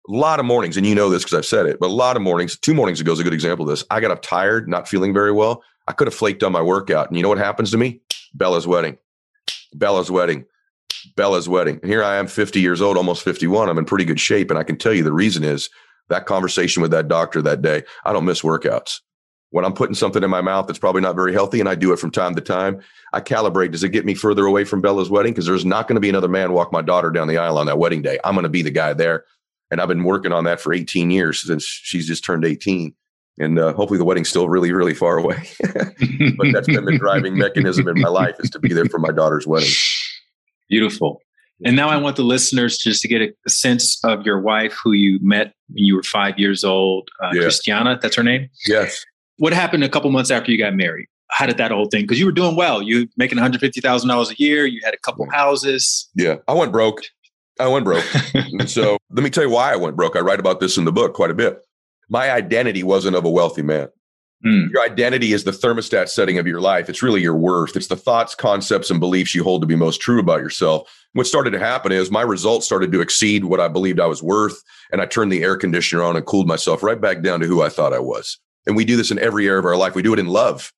a 0.07 0.11
lot 0.11 0.39
of 0.39 0.45
mornings, 0.45 0.75
and 0.75 0.85
you 0.85 0.95
know 0.95 1.09
this 1.09 1.23
because 1.23 1.37
I've 1.37 1.45
said 1.45 1.67
it, 1.67 1.79
but 1.79 1.87
a 1.87 1.93
lot 1.93 2.15
of 2.15 2.21
mornings, 2.21 2.57
two 2.57 2.73
mornings 2.73 2.99
ago 2.99 3.11
is 3.11 3.19
a 3.19 3.23
good 3.23 3.33
example 3.33 3.63
of 3.63 3.69
this. 3.69 3.85
I 3.91 3.99
got 3.99 4.11
up 4.11 4.21
tired, 4.21 4.67
not 4.67 4.87
feeling 4.87 5.13
very 5.13 5.31
well. 5.31 5.63
I 5.87 5.91
could 5.91 6.07
have 6.07 6.15
flaked 6.15 6.43
on 6.43 6.51
my 6.51 6.61
workout. 6.61 7.07
And 7.07 7.17
you 7.17 7.23
know 7.23 7.29
what 7.29 7.37
happens 7.37 7.71
to 7.71 7.77
me? 7.77 8.01
Bella's 8.33 8.65
wedding. 8.65 8.97
Bella's 9.73 10.09
wedding. 10.09 10.45
Bella's 11.15 11.49
wedding. 11.49 11.79
And 11.81 11.91
here 11.91 12.03
I 12.03 12.17
am, 12.17 12.27
50 12.27 12.59
years 12.59 12.81
old, 12.81 12.97
almost 12.97 13.23
51. 13.23 13.69
I'm 13.69 13.77
in 13.77 13.85
pretty 13.85 14.05
good 14.05 14.19
shape. 14.19 14.49
And 14.49 14.59
I 14.59 14.63
can 14.63 14.77
tell 14.77 14.93
you 14.93 15.03
the 15.03 15.11
reason 15.11 15.43
is 15.43 15.69
that 16.09 16.25
conversation 16.25 16.81
with 16.81 16.91
that 16.91 17.07
doctor 17.07 17.41
that 17.41 17.61
day. 17.61 17.83
I 18.05 18.13
don't 18.13 18.25
miss 18.25 18.41
workouts. 18.41 18.99
When 19.51 19.65
I'm 19.65 19.73
putting 19.73 19.95
something 19.95 20.23
in 20.23 20.29
my 20.29 20.41
mouth 20.41 20.67
that's 20.67 20.77
probably 20.77 21.01
not 21.01 21.15
very 21.15 21.33
healthy, 21.33 21.59
and 21.59 21.67
I 21.67 21.73
do 21.73 21.91
it 21.91 21.97
from 21.97 22.11
time 22.11 22.35
to 22.35 22.41
time, 22.41 22.81
I 23.13 23.21
calibrate. 23.21 23.71
Does 23.71 23.83
it 23.83 23.89
get 23.89 24.05
me 24.05 24.13
further 24.13 24.45
away 24.45 24.63
from 24.63 24.81
Bella's 24.81 25.09
wedding? 25.09 25.31
Because 25.31 25.47
there's 25.47 25.65
not 25.65 25.87
going 25.87 25.95
to 25.95 26.01
be 26.01 26.09
another 26.09 26.27
man 26.27 26.53
walk 26.53 26.71
my 26.71 26.83
daughter 26.83 27.09
down 27.09 27.27
the 27.27 27.37
aisle 27.37 27.57
on 27.57 27.65
that 27.65 27.79
wedding 27.79 28.03
day. 28.03 28.19
I'm 28.23 28.35
going 28.35 28.43
to 28.43 28.49
be 28.49 28.61
the 28.61 28.69
guy 28.69 28.93
there. 28.93 29.25
And 29.71 29.81
I've 29.81 29.87
been 29.87 30.03
working 30.03 30.31
on 30.31 30.43
that 30.43 30.59
for 30.59 30.73
18 30.73 31.09
years 31.09 31.41
since 31.41 31.63
she's 31.63 32.07
just 32.07 32.23
turned 32.23 32.45
18. 32.45 32.93
And 33.39 33.57
uh, 33.57 33.73
hopefully 33.73 33.97
the 33.97 34.05
wedding's 34.05 34.29
still 34.29 34.49
really, 34.49 34.71
really 34.71 34.93
far 34.93 35.17
away. 35.17 35.37
but 35.61 36.47
that's 36.53 36.67
been 36.67 36.85
the 36.85 36.97
driving 36.99 37.37
mechanism 37.37 37.87
in 37.87 37.99
my 37.99 38.09
life 38.09 38.35
is 38.39 38.49
to 38.51 38.59
be 38.59 38.73
there 38.73 38.85
for 38.85 38.99
my 38.99 39.11
daughter's 39.11 39.47
wedding. 39.47 39.69
Beautiful. 40.69 41.21
And 41.65 41.75
now 41.75 41.89
I 41.89 41.97
want 41.97 42.15
the 42.15 42.23
listeners 42.23 42.77
just 42.77 43.01
to 43.01 43.07
get 43.07 43.21
a 43.21 43.49
sense 43.49 43.99
of 44.05 44.25
your 44.25 44.39
wife, 44.39 44.77
who 44.81 44.93
you 44.93 45.19
met 45.21 45.53
when 45.67 45.83
you 45.83 45.95
were 45.95 46.03
five 46.03 46.39
years 46.39 46.63
old, 46.63 47.09
uh, 47.21 47.31
yeah. 47.33 47.41
Christiana. 47.41 47.99
That's 48.01 48.15
her 48.15 48.23
name. 48.23 48.49
Yes. 48.65 49.05
What 49.37 49.51
happened 49.53 49.83
a 49.83 49.89
couple 49.89 50.09
months 50.11 50.31
after 50.31 50.51
you 50.51 50.57
got 50.57 50.73
married? 50.75 51.07
How 51.31 51.45
did 51.45 51.57
that 51.57 51.71
whole 51.71 51.85
thing? 51.85 52.03
Because 52.03 52.19
you 52.19 52.25
were 52.25 52.31
doing 52.31 52.55
well. 52.55 52.81
You 52.81 53.07
making 53.17 53.37
one 53.37 53.43
hundred 53.43 53.59
fifty 53.59 53.81
thousand 53.81 54.09
dollars 54.09 54.31
a 54.31 54.35
year. 54.37 54.65
You 54.65 54.81
had 54.83 54.93
a 54.93 54.97
couple 54.97 55.29
houses. 55.29 56.09
Yeah, 56.15 56.37
I 56.47 56.53
went 56.53 56.71
broke. 56.71 57.01
I 57.59 57.67
went 57.67 57.85
broke. 57.85 58.03
so 58.67 58.97
let 59.11 59.23
me 59.23 59.29
tell 59.29 59.43
you 59.43 59.49
why 59.49 59.73
I 59.73 59.75
went 59.75 59.95
broke. 59.95 60.15
I 60.15 60.21
write 60.21 60.39
about 60.39 60.59
this 60.59 60.77
in 60.77 60.85
the 60.85 60.91
book 60.91 61.13
quite 61.13 61.29
a 61.29 61.35
bit. 61.35 61.59
My 62.09 62.31
identity 62.31 62.83
wasn't 62.83 63.15
of 63.15 63.25
a 63.25 63.29
wealthy 63.29 63.61
man. 63.61 63.89
Mm. 64.45 64.71
Your 64.71 64.81
identity 64.81 65.33
is 65.33 65.43
the 65.43 65.51
thermostat 65.51 66.07
setting 66.07 66.37
of 66.37 66.47
your 66.47 66.61
life. 66.61 66.89
It's 66.89 67.03
really 67.03 67.21
your 67.21 67.35
worth. 67.35 67.75
It's 67.75 67.87
the 67.87 67.97
thoughts, 67.97 68.35
concepts, 68.35 68.89
and 68.89 68.99
beliefs 68.99 69.35
you 69.35 69.43
hold 69.43 69.61
to 69.61 69.67
be 69.67 69.75
most 69.75 69.99
true 69.99 70.19
about 70.19 70.39
yourself. 70.39 70.89
What 71.13 71.27
started 71.27 71.51
to 71.51 71.59
happen 71.59 71.91
is 71.91 72.09
my 72.09 72.21
results 72.21 72.65
started 72.65 72.91
to 72.93 73.01
exceed 73.01 73.45
what 73.45 73.59
I 73.59 73.67
believed 73.67 73.99
I 73.99 74.05
was 74.05 74.23
worth. 74.23 74.61
And 74.91 75.01
I 75.01 75.07
turned 75.07 75.31
the 75.31 75.43
air 75.43 75.57
conditioner 75.57 76.03
on 76.03 76.15
and 76.15 76.25
cooled 76.25 76.47
myself 76.47 76.83
right 76.83 76.99
back 76.99 77.21
down 77.21 77.41
to 77.41 77.47
who 77.47 77.61
I 77.61 77.69
thought 77.69 77.93
I 77.93 77.99
was. 77.99 78.39
And 78.65 78.77
we 78.77 78.85
do 78.85 78.95
this 78.95 79.11
in 79.11 79.19
every 79.19 79.47
area 79.47 79.59
of 79.59 79.65
our 79.65 79.75
life. 79.75 79.95
We 79.95 80.03
do 80.03 80.13
it 80.13 80.19
in 80.19 80.27
love. 80.27 80.71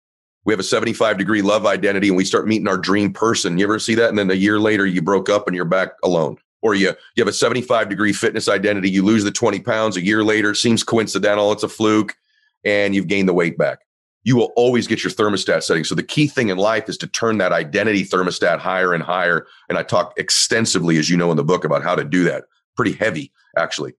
We 0.45 0.53
have 0.53 0.59
a 0.59 0.63
75 0.63 1.17
degree 1.17 1.41
love 1.41 1.65
identity 1.65 2.07
and 2.07 2.15
we 2.15 2.25
start 2.25 2.47
meeting 2.47 2.67
our 2.67 2.77
dream 2.77 3.11
person. 3.11 3.57
You 3.57 3.65
ever 3.65 3.79
see 3.79 3.95
that? 3.95 4.09
And 4.09 4.17
then 4.17 4.31
a 4.31 4.35
year 4.35 4.59
later, 4.59 4.85
you 4.85 5.01
broke 5.01 5.29
up 5.29 5.47
and 5.47 5.55
you're 5.55 5.65
back 5.65 5.89
alone 6.03 6.37
or 6.61 6.75
you 6.75 6.87
you 7.15 7.21
have 7.21 7.27
a 7.27 7.33
75 7.33 7.89
degree 7.89 8.13
fitness 8.13 8.47
identity 8.47 8.89
you 8.89 9.03
lose 9.03 9.23
the 9.23 9.31
20 9.31 9.59
pounds 9.61 9.97
a 9.97 10.03
year 10.03 10.23
later 10.23 10.51
it 10.51 10.57
seems 10.57 10.83
coincidental 10.83 11.51
it's 11.51 11.63
a 11.63 11.69
fluke 11.69 12.15
and 12.63 12.95
you've 12.95 13.07
gained 13.07 13.29
the 13.29 13.33
weight 13.33 13.57
back. 13.57 13.79
You 14.23 14.35
will 14.35 14.51
always 14.55 14.87
get 14.87 15.03
your 15.03 15.11
thermostat 15.11 15.63
setting. 15.63 15.83
So 15.83 15.95
the 15.95 16.03
key 16.03 16.27
thing 16.27 16.49
in 16.49 16.57
life 16.57 16.89
is 16.89 16.97
to 16.97 17.07
turn 17.07 17.37
that 17.37 17.53
identity 17.53 18.03
thermostat 18.03 18.59
higher 18.59 18.93
and 18.93 19.01
higher. 19.01 19.47
And 19.69 19.77
i 19.77 19.83
talk 19.83 20.13
extensively 20.17 20.97
as 20.97 21.09
you 21.09 21.17
know 21.17 21.31
in 21.31 21.37
the 21.37 21.43
book 21.43 21.63
about 21.63 21.83
how 21.83 21.95
to 21.95 22.03
do 22.03 22.23
that. 22.25 22.43
Pretty 22.75 22.93
heavy 22.93 23.31
actually. 23.57 23.93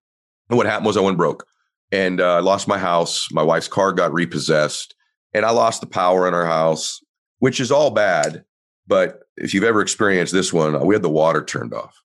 And 0.48 0.56
what 0.56 0.66
happened 0.66 0.86
was 0.86 0.96
i 0.96 1.00
went 1.00 1.16
broke. 1.16 1.46
And 1.90 2.20
uh, 2.20 2.36
i 2.36 2.40
lost 2.40 2.68
my 2.68 2.78
house. 2.78 3.28
My 3.32 3.42
wife's 3.42 3.68
car 3.68 3.92
got 3.92 4.12
repossessed. 4.12 4.94
And 5.32 5.46
i 5.46 5.50
lost 5.50 5.80
the 5.80 5.86
power 5.86 6.28
in 6.28 6.34
our 6.34 6.46
house 6.46 7.00
which 7.40 7.58
is 7.58 7.72
all 7.72 7.90
bad. 7.90 8.44
But 8.86 9.20
if 9.36 9.52
you've 9.52 9.64
ever 9.64 9.80
experienced 9.80 10.32
this 10.32 10.52
one 10.52 10.86
we 10.86 10.94
had 10.94 11.02
the 11.02 11.10
water 11.10 11.44
turned 11.44 11.74
off. 11.74 11.96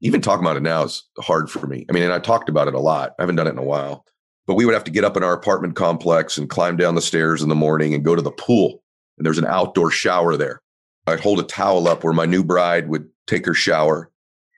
Even 0.00 0.20
talking 0.20 0.44
about 0.44 0.56
it 0.56 0.62
now 0.62 0.84
is 0.84 1.04
hard 1.18 1.50
for 1.50 1.66
me. 1.66 1.86
I 1.88 1.92
mean, 1.92 2.02
and 2.02 2.12
I 2.12 2.18
talked 2.18 2.48
about 2.48 2.68
it 2.68 2.74
a 2.74 2.80
lot. 2.80 3.14
I 3.18 3.22
haven't 3.22 3.36
done 3.36 3.46
it 3.46 3.50
in 3.50 3.58
a 3.58 3.64
while. 3.64 4.04
But 4.46 4.54
we 4.54 4.64
would 4.64 4.74
have 4.74 4.84
to 4.84 4.90
get 4.90 5.04
up 5.04 5.16
in 5.16 5.24
our 5.24 5.32
apartment 5.32 5.74
complex 5.74 6.38
and 6.38 6.48
climb 6.48 6.76
down 6.76 6.94
the 6.94 7.02
stairs 7.02 7.42
in 7.42 7.48
the 7.48 7.54
morning 7.54 7.94
and 7.94 8.04
go 8.04 8.14
to 8.14 8.22
the 8.22 8.30
pool. 8.30 8.82
And 9.18 9.26
there's 9.26 9.38
an 9.38 9.46
outdoor 9.46 9.90
shower 9.90 10.36
there. 10.36 10.60
I'd 11.06 11.20
hold 11.20 11.40
a 11.40 11.44
towel 11.44 11.88
up 11.88 12.04
where 12.04 12.12
my 12.12 12.26
new 12.26 12.44
bride 12.44 12.88
would 12.88 13.08
take 13.26 13.46
her 13.46 13.54
shower 13.54 14.10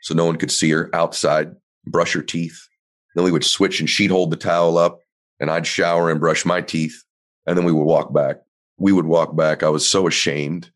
so 0.02 0.14
no 0.14 0.24
one 0.24 0.36
could 0.36 0.50
see 0.50 0.70
her 0.70 0.90
outside, 0.94 1.54
brush 1.86 2.12
her 2.12 2.22
teeth. 2.22 2.68
Then 3.14 3.24
we 3.24 3.32
would 3.32 3.44
switch 3.44 3.80
and 3.80 3.88
she'd 3.88 4.10
hold 4.10 4.30
the 4.30 4.36
towel 4.36 4.78
up 4.78 5.00
and 5.40 5.50
I'd 5.50 5.66
shower 5.66 6.10
and 6.10 6.20
brush 6.20 6.44
my 6.44 6.60
teeth. 6.60 7.04
And 7.46 7.56
then 7.56 7.64
we 7.64 7.72
would 7.72 7.84
walk 7.84 8.12
back. 8.12 8.36
We 8.78 8.92
would 8.92 9.06
walk 9.06 9.36
back. 9.36 9.62
I 9.62 9.68
was 9.70 9.88
so 9.88 10.06
ashamed, 10.06 10.70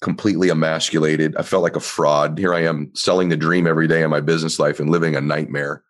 completely 0.00 0.50
emasculated. 0.50 1.34
I 1.36 1.42
felt 1.42 1.62
like 1.62 1.76
a 1.76 1.80
fraud. 1.80 2.38
Here 2.38 2.54
I 2.54 2.60
am 2.60 2.90
selling 2.94 3.28
the 3.28 3.36
dream 3.36 3.66
every 3.66 3.88
day 3.88 4.02
in 4.02 4.10
my 4.10 4.20
business 4.20 4.58
life 4.58 4.80
and 4.80 4.90
living 4.90 5.16
a 5.16 5.20
nightmare. 5.20 5.82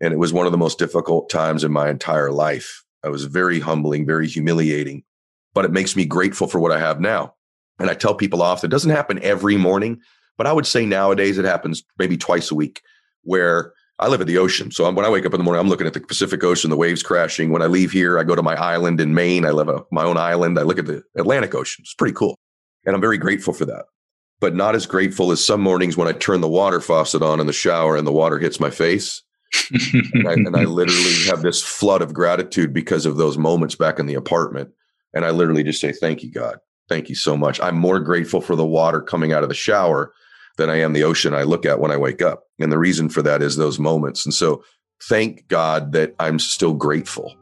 And 0.00 0.12
it 0.12 0.18
was 0.18 0.32
one 0.32 0.46
of 0.46 0.52
the 0.52 0.58
most 0.58 0.78
difficult 0.78 1.30
times 1.30 1.64
in 1.64 1.72
my 1.72 1.88
entire 1.88 2.30
life. 2.30 2.84
I 3.02 3.08
was 3.08 3.24
very 3.24 3.60
humbling, 3.60 4.06
very 4.06 4.26
humiliating, 4.26 5.04
but 5.52 5.64
it 5.64 5.72
makes 5.72 5.94
me 5.94 6.04
grateful 6.04 6.46
for 6.46 6.58
what 6.58 6.72
I 6.72 6.78
have 6.78 7.00
now. 7.00 7.34
And 7.78 7.90
I 7.90 7.94
tell 7.94 8.14
people 8.14 8.42
often, 8.42 8.68
it 8.68 8.70
doesn't 8.70 8.90
happen 8.90 9.22
every 9.22 9.56
morning, 9.56 10.00
but 10.36 10.46
I 10.46 10.52
would 10.52 10.66
say 10.66 10.86
nowadays 10.86 11.38
it 11.38 11.44
happens 11.44 11.82
maybe 11.98 12.16
twice 12.16 12.50
a 12.50 12.54
week 12.54 12.82
where 13.22 13.72
I 13.98 14.08
live 14.08 14.20
at 14.20 14.26
the 14.26 14.38
ocean. 14.38 14.70
So 14.70 14.90
when 14.90 15.04
I 15.04 15.10
wake 15.10 15.24
up 15.24 15.34
in 15.34 15.38
the 15.38 15.44
morning, 15.44 15.60
I'm 15.60 15.68
looking 15.68 15.86
at 15.86 15.92
the 15.92 16.00
Pacific 16.00 16.42
Ocean, 16.42 16.70
the 16.70 16.76
waves 16.76 17.02
crashing. 17.02 17.50
When 17.50 17.62
I 17.62 17.66
leave 17.66 17.92
here, 17.92 18.18
I 18.18 18.24
go 18.24 18.34
to 18.34 18.42
my 18.42 18.54
island 18.54 19.00
in 19.00 19.14
Maine. 19.14 19.44
I 19.44 19.50
live 19.50 19.68
on 19.68 19.84
my 19.92 20.04
own 20.04 20.16
island. 20.16 20.58
I 20.58 20.62
look 20.62 20.78
at 20.78 20.86
the 20.86 21.02
Atlantic 21.16 21.54
Ocean. 21.54 21.82
It's 21.82 21.94
pretty 21.94 22.14
cool. 22.14 22.36
And 22.84 22.94
I'm 22.94 23.00
very 23.00 23.18
grateful 23.18 23.54
for 23.54 23.64
that. 23.66 23.84
But 24.40 24.54
not 24.54 24.74
as 24.74 24.86
grateful 24.86 25.30
as 25.30 25.44
some 25.44 25.60
mornings 25.60 25.96
when 25.96 26.08
I 26.08 26.12
turn 26.12 26.40
the 26.40 26.48
water 26.48 26.80
faucet 26.80 27.22
on 27.22 27.38
in 27.38 27.46
the 27.46 27.52
shower 27.52 27.96
and 27.96 28.06
the 28.06 28.12
water 28.12 28.38
hits 28.38 28.58
my 28.58 28.70
face 28.70 29.22
and, 29.70 30.28
I, 30.28 30.32
and 30.32 30.56
I 30.56 30.64
literally 30.64 31.24
have 31.26 31.42
this 31.42 31.62
flood 31.62 32.02
of 32.02 32.14
gratitude 32.14 32.72
because 32.72 33.06
of 33.06 33.16
those 33.16 33.38
moments 33.38 33.74
back 33.74 33.98
in 33.98 34.06
the 34.06 34.14
apartment. 34.14 34.70
And 35.14 35.24
I 35.24 35.30
literally 35.30 35.62
just 35.62 35.80
say, 35.80 35.92
Thank 35.92 36.22
you, 36.22 36.30
God. 36.30 36.58
Thank 36.88 37.08
you 37.08 37.14
so 37.14 37.36
much. 37.36 37.60
I'm 37.60 37.76
more 37.76 38.00
grateful 38.00 38.40
for 38.40 38.56
the 38.56 38.66
water 38.66 39.00
coming 39.00 39.32
out 39.32 39.42
of 39.42 39.48
the 39.48 39.54
shower 39.54 40.12
than 40.56 40.70
I 40.70 40.80
am 40.80 40.92
the 40.92 41.04
ocean 41.04 41.34
I 41.34 41.42
look 41.42 41.64
at 41.64 41.80
when 41.80 41.90
I 41.90 41.96
wake 41.96 42.22
up. 42.22 42.44
And 42.58 42.70
the 42.70 42.78
reason 42.78 43.08
for 43.08 43.22
that 43.22 43.42
is 43.42 43.56
those 43.56 43.78
moments. 43.78 44.24
And 44.24 44.34
so 44.34 44.62
thank 45.08 45.48
God 45.48 45.92
that 45.92 46.14
I'm 46.20 46.38
still 46.38 46.74
grateful. 46.74 47.34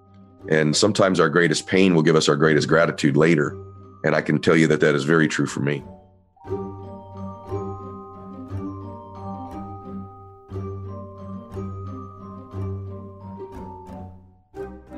And 0.49 0.77
sometimes 0.77 1.21
our 1.21 1.29
greatest 1.29 1.67
pain 1.67 1.95
will 1.95 2.03
give 2.03 2.17
us 2.17 2.29
our 2.29 2.37
greatest 2.37 2.69
gratitude 2.69 3.17
later. 3.17 3.57
And 4.05 4.15
I 4.15 4.23
can 4.23 4.41
tell 4.41 4.57
you 4.57 4.67
that 4.69 4.81
that 4.81 4.95
is 4.95 5.05
very 5.05 5.29
true 5.29 5.47
for 5.47 5.61
me. 5.61 5.85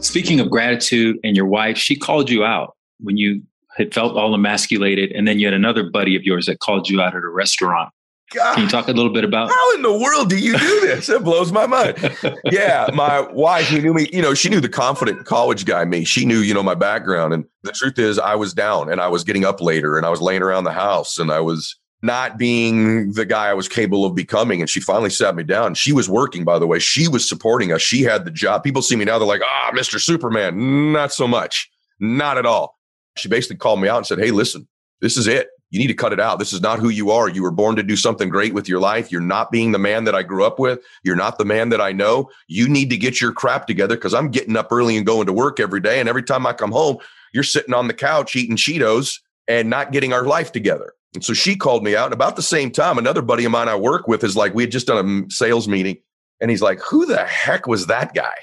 Speaking 0.00 0.40
of 0.40 0.50
gratitude 0.50 1.18
and 1.24 1.36
your 1.36 1.46
wife, 1.46 1.78
she 1.78 1.96
called 1.96 2.28
you 2.28 2.44
out 2.44 2.76
when 3.00 3.16
you 3.16 3.42
had 3.76 3.92
felt 3.92 4.16
all 4.16 4.34
emasculated, 4.34 5.10
and 5.12 5.26
then 5.26 5.38
you 5.38 5.46
had 5.46 5.54
another 5.54 5.88
buddy 5.90 6.14
of 6.14 6.22
yours 6.22 6.46
that 6.46 6.60
called 6.60 6.88
you 6.88 7.00
out 7.00 7.14
at 7.14 7.22
a 7.22 7.28
restaurant. 7.28 7.90
God, 8.32 8.54
Can 8.54 8.64
you 8.64 8.68
talk 8.70 8.88
a 8.88 8.92
little 8.92 9.12
bit 9.12 9.24
about 9.24 9.50
how 9.50 9.74
in 9.74 9.82
the 9.82 9.92
world 9.92 10.28
do 10.30 10.38
you 10.38 10.56
do 10.58 10.80
this? 10.80 11.08
it 11.08 11.22
blows 11.24 11.52
my 11.52 11.66
mind. 11.66 11.96
Yeah, 12.50 12.88
my 12.94 13.20
wife, 13.20 13.66
who 13.68 13.80
knew 13.80 13.92
me, 13.94 14.08
you 14.12 14.22
know, 14.22 14.34
she 14.34 14.48
knew 14.48 14.60
the 14.60 14.68
confident 14.68 15.24
college 15.24 15.64
guy 15.64 15.84
me. 15.84 16.04
She 16.04 16.24
knew, 16.24 16.38
you 16.38 16.54
know, 16.54 16.62
my 16.62 16.74
background. 16.74 17.34
And 17.34 17.44
the 17.62 17.72
truth 17.72 17.98
is, 17.98 18.18
I 18.18 18.34
was 18.34 18.54
down 18.54 18.90
and 18.90 19.00
I 19.00 19.08
was 19.08 19.24
getting 19.24 19.44
up 19.44 19.60
later 19.60 19.96
and 19.96 20.06
I 20.06 20.10
was 20.10 20.20
laying 20.20 20.42
around 20.42 20.64
the 20.64 20.72
house 20.72 21.18
and 21.18 21.30
I 21.30 21.40
was 21.40 21.76
not 22.04 22.36
being 22.36 23.12
the 23.12 23.24
guy 23.24 23.48
I 23.48 23.54
was 23.54 23.66
capable 23.66 24.04
of 24.04 24.14
becoming. 24.14 24.60
And 24.60 24.68
she 24.68 24.78
finally 24.78 25.08
sat 25.08 25.34
me 25.34 25.42
down. 25.42 25.74
She 25.74 25.92
was 25.92 26.08
working, 26.08 26.44
by 26.44 26.58
the 26.58 26.66
way. 26.66 26.78
She 26.78 27.08
was 27.08 27.26
supporting 27.26 27.72
us. 27.72 27.80
She 27.80 28.02
had 28.02 28.26
the 28.26 28.30
job. 28.30 28.62
People 28.62 28.82
see 28.82 28.94
me 28.94 29.06
now, 29.06 29.18
they're 29.18 29.26
like, 29.26 29.40
ah, 29.42 29.70
oh, 29.72 29.76
Mr. 29.76 29.98
Superman. 29.98 30.92
Not 30.92 31.12
so 31.12 31.26
much. 31.26 31.70
Not 31.98 32.36
at 32.36 32.44
all. 32.44 32.78
She 33.16 33.28
basically 33.28 33.56
called 33.56 33.80
me 33.80 33.88
out 33.88 33.96
and 33.96 34.06
said, 34.06 34.18
Hey, 34.18 34.32
listen, 34.32 34.68
this 35.00 35.16
is 35.16 35.26
it. 35.26 35.48
You 35.70 35.80
need 35.80 35.86
to 35.86 35.94
cut 35.94 36.12
it 36.12 36.20
out. 36.20 36.38
This 36.38 36.52
is 36.52 36.60
not 36.60 36.78
who 36.78 36.90
you 36.90 37.10
are. 37.10 37.28
You 37.28 37.42
were 37.42 37.50
born 37.50 37.74
to 37.76 37.82
do 37.82 37.96
something 37.96 38.28
great 38.28 38.52
with 38.52 38.68
your 38.68 38.80
life. 38.80 39.10
You're 39.10 39.20
not 39.22 39.50
being 39.50 39.72
the 39.72 39.78
man 39.78 40.04
that 40.04 40.14
I 40.14 40.22
grew 40.22 40.44
up 40.44 40.58
with. 40.58 40.80
You're 41.04 41.16
not 41.16 41.38
the 41.38 41.44
man 41.44 41.70
that 41.70 41.80
I 41.80 41.90
know. 41.90 42.28
You 42.48 42.68
need 42.68 42.90
to 42.90 42.96
get 42.96 43.20
your 43.20 43.32
crap 43.32 43.66
together 43.66 43.96
because 43.96 44.14
I'm 44.14 44.30
getting 44.30 44.56
up 44.56 44.70
early 44.70 44.96
and 44.96 45.06
going 45.06 45.26
to 45.26 45.32
work 45.32 45.58
every 45.58 45.80
day. 45.80 46.00
And 46.00 46.08
every 46.08 46.22
time 46.22 46.46
I 46.46 46.52
come 46.52 46.70
home, 46.70 46.98
you're 47.32 47.42
sitting 47.42 47.74
on 47.74 47.88
the 47.88 47.94
couch 47.94 48.36
eating 48.36 48.56
Cheetos 48.56 49.20
and 49.48 49.70
not 49.70 49.90
getting 49.90 50.12
our 50.12 50.24
life 50.24 50.52
together. 50.52 50.92
And 51.14 51.24
so 51.24 51.32
she 51.32 51.56
called 51.56 51.84
me 51.84 51.94
out. 51.94 52.06
And 52.06 52.14
about 52.14 52.36
the 52.36 52.42
same 52.42 52.70
time, 52.70 52.98
another 52.98 53.22
buddy 53.22 53.44
of 53.44 53.52
mine 53.52 53.68
I 53.68 53.76
work 53.76 54.08
with 54.08 54.24
is 54.24 54.36
like, 54.36 54.54
we 54.54 54.64
had 54.64 54.72
just 54.72 54.88
done 54.88 55.26
a 55.28 55.32
sales 55.32 55.68
meeting. 55.68 55.96
And 56.40 56.50
he's 56.50 56.62
like, 56.62 56.80
who 56.80 57.06
the 57.06 57.24
heck 57.24 57.66
was 57.66 57.86
that 57.86 58.14
guy? 58.14 58.34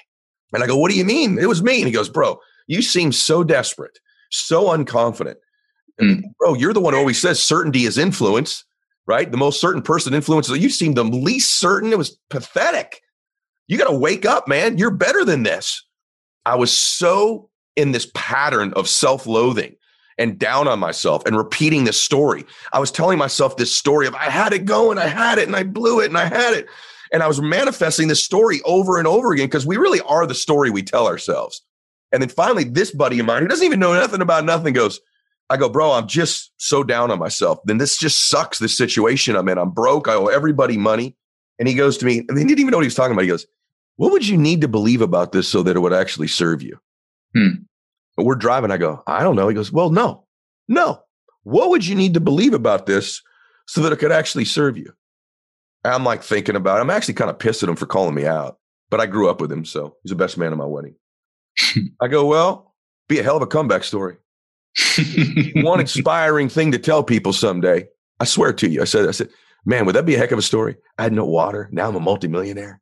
And 0.54 0.64
I 0.64 0.68
go, 0.68 0.78
what 0.78 0.90
do 0.92 0.98
you 0.98 1.06
mean? 1.06 1.38
It 1.38 1.48
was 1.48 1.62
me. 1.62 1.78
And 1.78 1.88
he 1.88 1.94
goes, 1.94 2.10
bro, 2.10 2.40
you 2.68 2.82
seem 2.82 3.12
so 3.12 3.44
desperate, 3.44 4.00
so 4.32 4.66
unconfident. 4.66 5.36
Mm. 6.02 6.22
Bro, 6.40 6.56
you're 6.56 6.74
the 6.74 6.82
one 6.82 6.94
who 6.94 7.00
always 7.00 7.22
says 7.22 7.42
certainty 7.42 7.84
is 7.84 7.98
influence, 7.98 8.64
right? 9.06 9.30
The 9.30 9.38
most 9.38 9.60
certain 9.60 9.82
person 9.82 10.14
influences. 10.14 10.58
You 10.58 10.70
seem 10.70 10.94
the 10.94 11.04
least 11.04 11.60
certain. 11.60 11.92
It 11.92 11.98
was 11.98 12.18
pathetic. 12.30 13.02
You 13.68 13.78
got 13.78 13.90
to 13.90 13.98
wake 13.98 14.26
up, 14.26 14.48
man. 14.48 14.78
You're 14.78 14.92
better 14.92 15.24
than 15.26 15.44
this. 15.44 15.86
I 16.46 16.56
was 16.56 16.76
so 16.76 17.50
in 17.76 17.92
this 17.92 18.10
pattern 18.16 18.74
of 18.74 18.90
self 18.90 19.28
loathing 19.28 19.76
and 20.18 20.38
down 20.38 20.68
on 20.68 20.80
myself 20.80 21.26
and 21.26 21.38
repeating 21.38 21.84
this 21.84 22.00
story. 22.00 22.46
I 22.74 22.80
was 22.80 22.92
telling 22.92 23.18
myself 23.18 23.58
this 23.58 23.74
story 23.74 24.08
of 24.08 24.16
I 24.16 24.30
had 24.30 24.54
it 24.54 24.66
going, 24.66 24.98
I 24.98 25.08
had 25.08 25.38
it, 25.38 25.48
and 25.48 25.56
I 25.56 25.64
blew 25.64 26.00
it, 26.00 26.08
and 26.08 26.18
I 26.18 26.26
had 26.26 26.54
it. 26.54 26.68
And 27.12 27.22
I 27.22 27.28
was 27.28 27.42
manifesting 27.42 28.08
this 28.08 28.24
story 28.24 28.62
over 28.64 28.98
and 28.98 29.08
over 29.08 29.34
again 29.34 29.48
because 29.48 29.66
we 29.66 29.78
really 29.78 30.02
are 30.02 30.26
the 30.26 30.36
story 30.36 30.70
we 30.70 30.84
tell 30.84 31.08
ourselves. 31.08 31.62
And 32.12 32.22
then 32.22 32.30
finally, 32.30 32.64
this 32.64 32.92
buddy 32.92 33.20
of 33.20 33.26
mine 33.26 33.42
who 33.42 33.48
doesn't 33.48 33.66
even 33.66 33.80
know 33.80 33.94
nothing 33.94 34.22
about 34.22 34.46
nothing 34.46 34.74
goes, 34.74 35.00
I 35.50 35.58
go, 35.58 35.68
bro, 35.68 35.92
I'm 35.92 36.08
just 36.08 36.52
so 36.58 36.84
down 36.84 37.12
on 37.12 37.20
myself. 37.20 37.60
Then 37.66 37.78
this 37.78 37.98
just 37.98 38.30
sucks, 38.30 38.60
this 38.60 38.78
situation 38.78 39.36
I'm 39.36 39.50
in. 39.50 39.58
I'm 39.58 39.72
broke. 39.72 40.08
I 40.08 40.14
owe 40.14 40.28
everybody 40.28 40.78
money. 40.78 41.16
And 41.60 41.68
he 41.68 41.74
goes 41.74 41.98
to 41.98 42.06
me, 42.06 42.20
and 42.20 42.38
he 42.38 42.46
didn't 42.46 42.60
even 42.60 42.72
know 42.72 42.78
what 42.78 42.84
he 42.84 42.88
was 42.88 42.96
talking 42.96 43.12
about. 43.12 43.24
He 43.24 43.28
goes, 43.28 43.46
What 43.98 44.12
would 44.14 44.28
you 44.28 44.38
need 44.38 44.62
to 44.62 44.68
believe 44.70 45.02
about 45.02 45.34
this 45.34 45.48
so 45.48 45.62
that 45.64 45.76
it 45.76 45.80
would 45.80 45.94
actually 45.94 46.28
serve 46.28 46.62
you? 46.62 46.80
Hmm. 47.36 47.64
But 48.16 48.26
we're 48.26 48.36
driving. 48.36 48.72
I 48.72 48.78
go, 48.78 49.04
I 49.08 49.24
don't 49.24 49.36
know. 49.36 49.48
He 49.48 49.56
goes, 49.56 49.72
Well, 49.72 49.90
no, 49.90 50.26
no. 50.68 51.02
What 51.44 51.70
would 51.70 51.86
you 51.86 51.96
need 51.96 52.14
to 52.14 52.20
believe 52.20 52.54
about 52.54 52.86
this 52.86 53.22
so 53.68 53.82
that 53.82 53.92
it 53.92 54.00
could 54.00 54.12
actually 54.12 54.46
serve 54.46 54.78
you? 54.78 54.94
I'm 55.84 56.04
like 56.04 56.22
thinking 56.22 56.56
about 56.56 56.78
it. 56.78 56.82
I'm 56.82 56.90
actually 56.92 57.16
kind 57.16 57.32
of 57.32 57.40
pissed 57.40 57.64
at 57.64 57.70
him 57.70 57.76
for 57.76 57.88
calling 57.88 58.14
me 58.14 58.26
out, 58.26 58.60
but 58.90 59.00
I 59.00 59.08
grew 59.08 59.30
up 59.30 59.42
with 59.42 59.52
him. 59.52 59.66
So 59.66 59.96
he's 60.04 60.12
the 60.12 60.16
best 60.16 60.38
man 60.38 60.52
at 60.52 60.58
my 60.58 60.66
wedding. 60.66 60.96
I 62.02 62.08
go, 62.08 62.26
Well, 62.26 62.76
be 63.08 63.20
a 63.20 63.24
hell 63.24 63.38
of 63.38 63.42
a 63.42 63.48
comeback 63.48 63.84
story. 63.84 64.18
One 65.56 65.80
inspiring 65.80 66.50
thing 66.50 66.72
to 66.72 66.80
tell 66.80 67.04
people 67.04 67.34
someday. 67.34 67.88
I 68.20 68.26
swear 68.26 68.54
to 68.54 68.70
you. 68.70 68.82
I 68.82 68.86
said, 68.86 69.08
I 69.08 69.12
said, 69.12 69.30
man, 69.66 69.86
would 69.86 69.96
that 69.96 70.06
be 70.06 70.16
a 70.16 70.18
heck 70.18 70.32
of 70.32 70.40
a 70.40 70.44
story? 70.44 70.78
I 70.98 71.04
had 71.04 71.14
no 71.14 71.26
water. 71.26 71.70
Now 71.72 71.90
I'm 71.90 71.96
a 71.96 72.00
multimillionaire. 72.00 72.80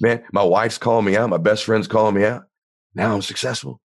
Man, 0.00 0.22
my 0.32 0.42
wife's 0.42 0.78
calling 0.78 1.04
me 1.04 1.16
out. 1.16 1.30
My 1.30 1.38
best 1.38 1.64
friend's 1.64 1.88
calling 1.88 2.14
me 2.14 2.24
out. 2.24 2.44
Now 2.94 3.14
I'm 3.14 3.22
successful. 3.22 3.80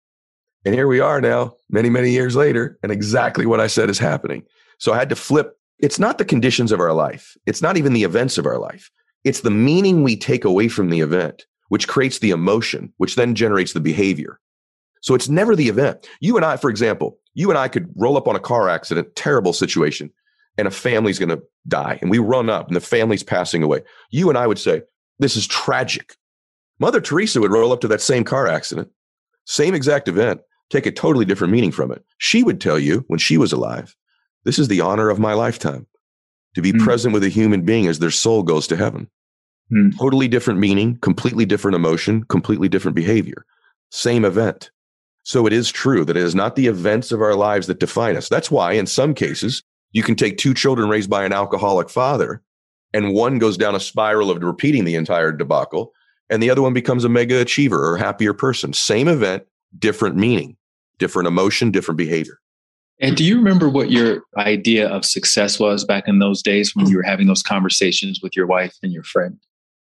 And 0.64 0.74
here 0.74 0.88
we 0.88 1.00
are 1.00 1.20
now, 1.20 1.54
many, 1.70 1.90
many 1.90 2.10
years 2.10 2.36
later, 2.36 2.78
and 2.82 2.90
exactly 2.90 3.44
what 3.44 3.60
I 3.60 3.66
said 3.66 3.90
is 3.90 3.98
happening. 3.98 4.44
So 4.78 4.92
I 4.92 4.98
had 4.98 5.10
to 5.10 5.16
flip. 5.16 5.58
It's 5.78 5.98
not 5.98 6.18
the 6.18 6.24
conditions 6.24 6.72
of 6.72 6.80
our 6.80 6.92
life, 6.92 7.36
it's 7.46 7.62
not 7.62 7.76
even 7.76 7.92
the 7.92 8.04
events 8.04 8.38
of 8.38 8.46
our 8.46 8.58
life. 8.58 8.90
It's 9.24 9.40
the 9.40 9.50
meaning 9.50 10.02
we 10.02 10.16
take 10.16 10.44
away 10.44 10.68
from 10.68 10.90
the 10.90 11.00
event, 11.00 11.46
which 11.68 11.88
creates 11.88 12.18
the 12.18 12.30
emotion, 12.30 12.92
which 12.98 13.16
then 13.16 13.34
generates 13.34 13.72
the 13.72 13.80
behavior. 13.80 14.38
So 15.00 15.14
it's 15.14 15.28
never 15.28 15.56
the 15.56 15.68
event. 15.68 16.08
You 16.20 16.36
and 16.36 16.44
I, 16.44 16.56
for 16.56 16.70
example, 16.70 17.18
you 17.34 17.50
and 17.50 17.58
I 17.58 17.68
could 17.68 17.90
roll 17.96 18.16
up 18.16 18.28
on 18.28 18.36
a 18.36 18.40
car 18.40 18.68
accident, 18.68 19.16
terrible 19.16 19.52
situation, 19.52 20.10
and 20.56 20.68
a 20.68 20.70
family's 20.70 21.18
going 21.18 21.30
to 21.30 21.42
die. 21.68 21.98
And 22.00 22.10
we 22.10 22.18
run 22.18 22.48
up 22.48 22.68
and 22.68 22.76
the 22.76 22.80
family's 22.80 23.22
passing 23.22 23.62
away. 23.62 23.82
You 24.10 24.28
and 24.28 24.38
I 24.38 24.46
would 24.46 24.58
say, 24.58 24.82
This 25.18 25.36
is 25.36 25.46
tragic. 25.46 26.16
Mother 26.78 27.00
Teresa 27.00 27.40
would 27.40 27.52
roll 27.52 27.72
up 27.72 27.80
to 27.82 27.88
that 27.88 28.00
same 28.00 28.24
car 28.24 28.46
accident, 28.46 28.90
same 29.44 29.74
exact 29.74 30.08
event, 30.08 30.40
take 30.70 30.86
a 30.86 30.92
totally 30.92 31.24
different 31.24 31.52
meaning 31.52 31.72
from 31.72 31.92
it. 31.92 32.04
She 32.18 32.42
would 32.42 32.60
tell 32.60 32.78
you 32.78 33.04
when 33.08 33.18
she 33.18 33.36
was 33.36 33.52
alive, 33.52 33.96
this 34.44 34.58
is 34.58 34.68
the 34.68 34.80
honor 34.80 35.10
of 35.10 35.18
my 35.18 35.34
lifetime 35.34 35.86
to 36.54 36.62
be 36.62 36.72
mm. 36.72 36.80
present 36.80 37.12
with 37.12 37.24
a 37.24 37.28
human 37.28 37.62
being 37.62 37.86
as 37.86 37.98
their 37.98 38.10
soul 38.10 38.42
goes 38.42 38.66
to 38.68 38.76
heaven. 38.76 39.08
Mm. 39.72 39.96
Totally 39.98 40.28
different 40.28 40.60
meaning, 40.60 40.96
completely 40.98 41.46
different 41.46 41.74
emotion, 41.74 42.24
completely 42.24 42.68
different 42.68 42.94
behavior. 42.94 43.44
Same 43.90 44.24
event. 44.24 44.70
So 45.24 45.46
it 45.46 45.52
is 45.52 45.70
true 45.70 46.04
that 46.04 46.16
it 46.16 46.22
is 46.22 46.34
not 46.34 46.54
the 46.54 46.66
events 46.66 47.10
of 47.10 47.22
our 47.22 47.34
lives 47.34 47.66
that 47.66 47.80
define 47.80 48.16
us. 48.16 48.28
That's 48.28 48.50
why, 48.50 48.72
in 48.72 48.86
some 48.86 49.14
cases, 49.14 49.62
you 49.92 50.02
can 50.02 50.16
take 50.16 50.36
two 50.36 50.52
children 50.52 50.88
raised 50.88 51.08
by 51.08 51.24
an 51.24 51.32
alcoholic 51.32 51.88
father, 51.88 52.42
and 52.92 53.14
one 53.14 53.38
goes 53.38 53.56
down 53.56 53.74
a 53.74 53.80
spiral 53.80 54.30
of 54.30 54.42
repeating 54.42 54.84
the 54.84 54.96
entire 54.96 55.32
debacle, 55.32 55.92
and 56.28 56.42
the 56.42 56.50
other 56.50 56.62
one 56.62 56.74
becomes 56.74 57.04
a 57.04 57.08
mega 57.08 57.40
achiever 57.40 57.90
or 57.90 57.96
happier 57.96 58.34
person. 58.34 58.72
Same 58.72 59.08
event, 59.08 59.44
different 59.78 60.16
meaning 60.16 60.56
different 60.98 61.26
emotion, 61.26 61.70
different 61.70 61.98
behavior. 61.98 62.38
And 63.00 63.16
do 63.16 63.24
you 63.24 63.36
remember 63.36 63.68
what 63.68 63.90
your 63.90 64.22
idea 64.36 64.88
of 64.88 65.04
success 65.04 65.58
was 65.58 65.84
back 65.84 66.04
in 66.06 66.20
those 66.20 66.42
days 66.42 66.74
when 66.74 66.86
you 66.88 66.96
were 66.96 67.02
having 67.02 67.26
those 67.26 67.42
conversations 67.42 68.20
with 68.22 68.36
your 68.36 68.46
wife 68.46 68.76
and 68.82 68.92
your 68.92 69.02
friend? 69.02 69.38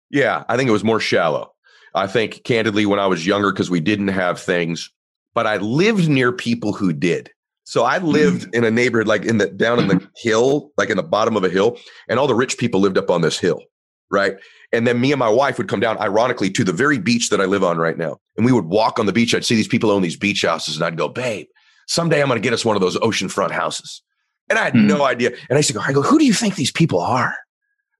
Yeah, 0.09 0.43
I 0.49 0.57
think 0.57 0.67
it 0.67 0.73
was 0.73 0.83
more 0.83 0.99
shallow. 0.99 1.53
I 1.95 2.07
think 2.07 2.43
candidly, 2.43 2.85
when 2.85 2.99
I 2.99 3.07
was 3.07 3.25
younger, 3.25 3.51
because 3.51 3.69
we 3.69 3.79
didn't 3.79 4.09
have 4.09 4.39
things, 4.39 4.91
but 5.33 5.47
I 5.47 5.57
lived 5.57 6.09
near 6.09 6.31
people 6.31 6.73
who 6.73 6.91
did. 6.91 7.31
So 7.63 7.83
I 7.83 7.99
lived 7.99 8.41
mm-hmm. 8.41 8.55
in 8.55 8.63
a 8.65 8.71
neighborhood 8.71 9.07
like 9.07 9.25
in 9.25 9.37
the 9.37 9.47
down 9.47 9.79
in 9.79 9.87
the 9.87 9.95
mm-hmm. 9.95 10.07
hill, 10.17 10.71
like 10.77 10.89
in 10.89 10.97
the 10.97 11.03
bottom 11.03 11.37
of 11.37 11.43
a 11.43 11.49
hill, 11.49 11.77
and 12.07 12.19
all 12.19 12.27
the 12.27 12.35
rich 12.35 12.57
people 12.57 12.79
lived 12.79 12.97
up 12.97 13.09
on 13.09 13.21
this 13.21 13.39
hill, 13.39 13.61
right? 14.11 14.35
And 14.71 14.85
then 14.85 15.01
me 15.01 15.11
and 15.11 15.19
my 15.19 15.29
wife 15.29 15.57
would 15.57 15.67
come 15.67 15.79
down, 15.79 15.97
ironically, 15.97 16.49
to 16.51 16.63
the 16.63 16.73
very 16.73 16.97
beach 16.97 17.29
that 17.29 17.41
I 17.41 17.45
live 17.45 17.63
on 17.63 17.77
right 17.77 17.97
now. 17.97 18.19
And 18.37 18.45
we 18.45 18.51
would 18.51 18.65
walk 18.65 18.99
on 18.99 19.05
the 19.05 19.13
beach. 19.13 19.33
I'd 19.33 19.45
see 19.45 19.55
these 19.55 19.67
people 19.67 19.91
own 19.91 20.01
these 20.01 20.17
beach 20.17 20.43
houses, 20.43 20.75
and 20.75 20.85
I'd 20.85 20.97
go, 20.97 21.09
babe, 21.09 21.47
someday 21.87 22.21
I'm 22.21 22.27
going 22.27 22.41
to 22.41 22.43
get 22.43 22.53
us 22.53 22.65
one 22.65 22.75
of 22.75 22.81
those 22.81 22.97
oceanfront 22.97 23.51
houses. 23.51 24.01
And 24.49 24.57
I 24.57 24.63
had 24.63 24.73
mm. 24.73 24.85
no 24.85 25.03
idea. 25.03 25.29
And 25.29 25.51
I 25.51 25.57
used 25.57 25.69
to 25.69 25.73
go, 25.73 25.81
I 25.81 25.93
go, 25.93 26.01
who 26.01 26.19
do 26.19 26.25
you 26.25 26.33
think 26.33 26.55
these 26.55 26.71
people 26.71 26.99
are? 26.99 27.35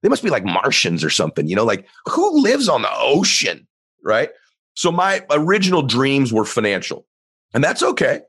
They 0.02 0.08
must 0.08 0.22
be 0.22 0.30
like 0.30 0.44
Martians 0.44 1.04
or 1.04 1.10
something, 1.10 1.46
you 1.46 1.54
know, 1.54 1.64
like 1.64 1.86
who 2.06 2.42
lives 2.42 2.68
on 2.68 2.82
the 2.82 2.90
ocean? 2.92 3.66
Right. 4.04 4.30
So 4.74 4.90
my 4.90 5.22
original 5.30 5.82
dreams 5.82 6.32
were 6.32 6.44
financial. 6.44 7.06
And 7.52 7.62
that's 7.62 7.82
okay. 7.82 8.20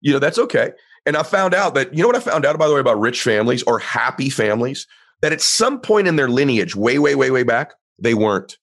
You 0.00 0.12
know, 0.12 0.18
that's 0.18 0.38
okay. 0.38 0.72
And 1.04 1.16
I 1.16 1.22
found 1.22 1.54
out 1.54 1.74
that, 1.74 1.94
you 1.94 2.02
know 2.02 2.08
what 2.08 2.16
I 2.16 2.20
found 2.20 2.44
out, 2.44 2.58
by 2.58 2.68
the 2.68 2.74
way, 2.74 2.80
about 2.80 3.00
rich 3.00 3.22
families 3.22 3.62
or 3.64 3.78
happy 3.78 4.30
families? 4.30 4.86
That 5.22 5.32
at 5.32 5.40
some 5.40 5.80
point 5.80 6.08
in 6.08 6.16
their 6.16 6.28
lineage, 6.28 6.76
way, 6.76 6.98
way, 6.98 7.14
way, 7.14 7.30
way 7.30 7.42
back, 7.42 7.74
they 7.98 8.14
weren't. 8.14 8.58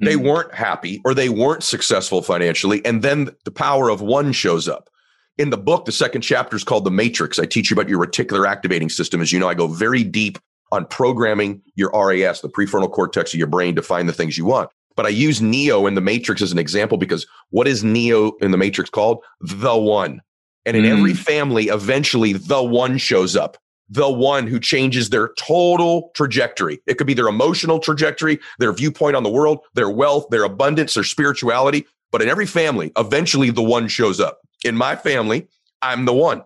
They 0.00 0.14
hmm. 0.14 0.26
weren't 0.26 0.54
happy 0.54 1.00
or 1.04 1.14
they 1.14 1.28
weren't 1.28 1.62
successful 1.62 2.20
financially. 2.20 2.84
And 2.84 3.02
then 3.02 3.30
the 3.44 3.50
power 3.50 3.88
of 3.88 4.00
one 4.00 4.32
shows 4.32 4.68
up. 4.68 4.90
In 5.38 5.50
the 5.50 5.56
book, 5.56 5.84
the 5.84 5.92
second 5.92 6.22
chapter 6.22 6.56
is 6.56 6.64
called 6.64 6.84
The 6.84 6.90
Matrix. 6.90 7.38
I 7.38 7.46
teach 7.46 7.70
you 7.70 7.74
about 7.74 7.88
your 7.88 8.04
reticular 8.04 8.46
activating 8.46 8.88
system. 8.88 9.20
As 9.20 9.32
you 9.32 9.40
know, 9.40 9.48
I 9.48 9.54
go 9.54 9.66
very 9.66 10.04
deep 10.04 10.38
on 10.72 10.86
programming 10.86 11.62
your 11.74 11.90
RAS, 11.92 12.40
the 12.40 12.48
prefrontal 12.48 12.90
cortex 12.90 13.32
of 13.32 13.38
your 13.38 13.46
brain, 13.46 13.74
to 13.76 13.82
find 13.82 14.08
the 14.08 14.12
things 14.12 14.36
you 14.36 14.44
want. 14.44 14.70
But 14.96 15.06
I 15.06 15.10
use 15.10 15.40
Neo 15.40 15.86
in 15.86 15.94
the 15.94 16.00
Matrix 16.00 16.40
as 16.40 16.52
an 16.52 16.58
example 16.58 16.98
because 16.98 17.26
what 17.50 17.66
is 17.66 17.82
Neo 17.82 18.32
in 18.40 18.50
the 18.52 18.56
Matrix 18.56 18.90
called? 18.90 19.24
The 19.40 19.76
one. 19.76 20.20
And 20.66 20.76
in 20.76 20.84
mm. 20.84 20.96
every 20.96 21.14
family, 21.14 21.64
eventually 21.64 22.32
the 22.32 22.62
one 22.62 22.96
shows 22.98 23.36
up. 23.36 23.56
The 23.88 24.10
one 24.10 24.46
who 24.46 24.58
changes 24.58 25.10
their 25.10 25.30
total 25.38 26.10
trajectory. 26.14 26.80
It 26.86 26.94
could 26.94 27.06
be 27.06 27.14
their 27.14 27.28
emotional 27.28 27.78
trajectory, 27.78 28.40
their 28.58 28.72
viewpoint 28.72 29.16
on 29.16 29.22
the 29.22 29.30
world, 29.30 29.60
their 29.74 29.90
wealth, 29.90 30.26
their 30.30 30.44
abundance, 30.44 30.94
their 30.94 31.04
spirituality. 31.04 31.86
But 32.10 32.22
in 32.22 32.28
every 32.28 32.46
family, 32.46 32.92
eventually 32.96 33.50
the 33.50 33.62
one 33.62 33.88
shows 33.88 34.20
up. 34.20 34.40
In 34.64 34.76
my 34.76 34.96
family, 34.96 35.48
I'm 35.82 36.06
the 36.06 36.14
one. 36.14 36.44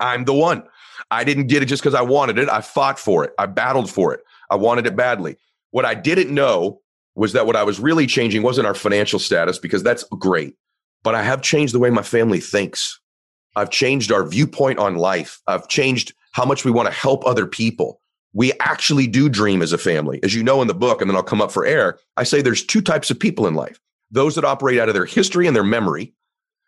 I'm 0.00 0.24
the 0.24 0.34
one. 0.34 0.64
I 1.10 1.24
didn't 1.24 1.46
get 1.46 1.62
it 1.62 1.66
just 1.66 1.82
because 1.82 1.94
I 1.94 2.02
wanted 2.02 2.38
it. 2.38 2.48
I 2.48 2.60
fought 2.60 2.98
for 2.98 3.24
it. 3.24 3.32
I 3.38 3.46
battled 3.46 3.90
for 3.90 4.12
it. 4.12 4.20
I 4.50 4.56
wanted 4.56 4.86
it 4.86 4.96
badly. 4.96 5.36
What 5.70 5.84
I 5.84 5.94
didn't 5.94 6.32
know 6.32 6.80
was 7.14 7.32
that 7.32 7.46
what 7.46 7.56
I 7.56 7.62
was 7.62 7.78
really 7.78 8.06
changing 8.06 8.42
wasn't 8.42 8.66
our 8.66 8.74
financial 8.74 9.18
status 9.18 9.58
because 9.58 9.82
that's 9.82 10.04
great, 10.04 10.56
but 11.02 11.14
I 11.14 11.22
have 11.22 11.42
changed 11.42 11.74
the 11.74 11.78
way 11.78 11.90
my 11.90 12.02
family 12.02 12.40
thinks. 12.40 13.00
I've 13.56 13.70
changed 13.70 14.10
our 14.10 14.24
viewpoint 14.24 14.78
on 14.78 14.96
life. 14.96 15.40
I've 15.46 15.68
changed 15.68 16.12
how 16.34 16.44
much 16.44 16.64
we 16.64 16.70
want 16.70 16.86
to 16.86 16.94
help 16.94 17.24
other 17.24 17.46
people. 17.46 18.00
We 18.32 18.52
actually 18.60 19.06
do 19.06 19.28
dream 19.28 19.62
as 19.62 19.72
a 19.72 19.78
family. 19.78 20.20
As 20.24 20.34
you 20.34 20.42
know 20.42 20.60
in 20.60 20.68
the 20.68 20.74
book, 20.74 21.00
and 21.00 21.08
then 21.08 21.16
I'll 21.16 21.22
come 21.22 21.40
up 21.40 21.52
for 21.52 21.64
air, 21.64 21.98
I 22.16 22.24
say 22.24 22.42
there's 22.42 22.64
two 22.64 22.82
types 22.82 23.10
of 23.10 23.18
people 23.18 23.46
in 23.46 23.54
life 23.54 23.80
those 24.10 24.34
that 24.34 24.44
operate 24.44 24.78
out 24.78 24.88
of 24.88 24.94
their 24.94 25.06
history 25.06 25.46
and 25.46 25.56
their 25.56 25.64
memory. 25.64 26.12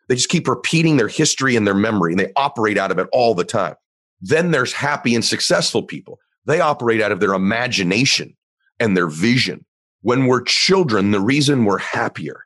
They 0.09 0.14
just 0.14 0.31
keep 0.31 0.48
repeating 0.48 0.96
their 0.96 1.09
history 1.09 1.57
and 1.57 1.66
their 1.66 1.74
memory, 1.74 2.12
and 2.12 2.20
they 2.20 2.33
operate 2.37 2.79
out 2.79 2.90
of 2.90 2.98
it 2.98 3.09
all 3.12 3.35
the 3.35 3.44
time. 3.44 3.74
Then 4.20 4.52
there's 4.52 4.72
happy 4.72 5.14
and 5.14 5.24
successful 5.24 5.83
people. 5.83 6.18
They 6.46 6.61
operate 6.61 7.02
out 7.02 7.12
of 7.12 7.20
their 7.20 7.35
imagination 7.35 8.37
and 8.79 8.96
their 8.96 9.09
vision. 9.09 9.64
When 10.02 10.26
we're 10.26 10.42
children, 10.42 11.11
the 11.11 11.20
reason 11.20 11.64
we're 11.64 11.79
happier, 11.79 12.44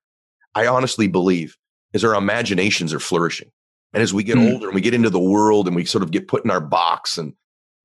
I 0.54 0.66
honestly 0.66 1.06
believe, 1.06 1.56
is 1.92 2.02
our 2.02 2.14
imaginations 2.14 2.94
are 2.94 3.00
flourishing. 3.00 3.50
And 3.92 4.02
as 4.02 4.14
we 4.14 4.22
get 4.22 4.36
mm. 4.36 4.52
older 4.52 4.66
and 4.66 4.74
we 4.74 4.80
get 4.80 4.94
into 4.94 5.10
the 5.10 5.18
world 5.18 5.66
and 5.66 5.74
we 5.74 5.84
sort 5.84 6.04
of 6.04 6.10
get 6.10 6.28
put 6.28 6.44
in 6.44 6.50
our 6.50 6.60
box 6.60 7.18
and 7.18 7.34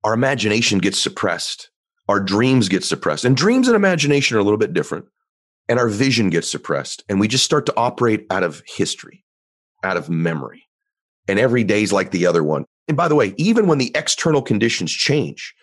our 0.04 0.14
imagination 0.14 0.78
gets 0.78 1.00
suppressed, 1.00 1.70
our 2.08 2.20
dreams 2.20 2.68
get 2.68 2.84
suppressed. 2.84 3.24
And 3.24 3.36
dreams 3.36 3.66
and 3.66 3.76
imagination 3.76 4.36
are 4.36 4.40
a 4.40 4.44
little 4.44 4.58
bit 4.58 4.72
different. 4.72 5.06
And 5.68 5.80
our 5.80 5.88
vision 5.88 6.30
gets 6.30 6.48
suppressed. 6.48 7.02
And 7.08 7.18
we 7.18 7.26
just 7.26 7.44
start 7.44 7.66
to 7.66 7.76
operate 7.76 8.26
out 8.30 8.44
of 8.44 8.62
history, 8.66 9.24
out 9.82 9.96
of 9.96 10.08
memory. 10.08 10.62
And 11.26 11.40
every 11.40 11.64
day's 11.64 11.92
like 11.92 12.12
the 12.12 12.26
other 12.26 12.44
one. 12.44 12.66
And 12.86 12.96
by 12.96 13.08
the 13.08 13.16
way, 13.16 13.34
even 13.36 13.66
when 13.66 13.78
the 13.78 13.90
external 13.96 14.42
conditions 14.42 14.92
change, 14.92 15.54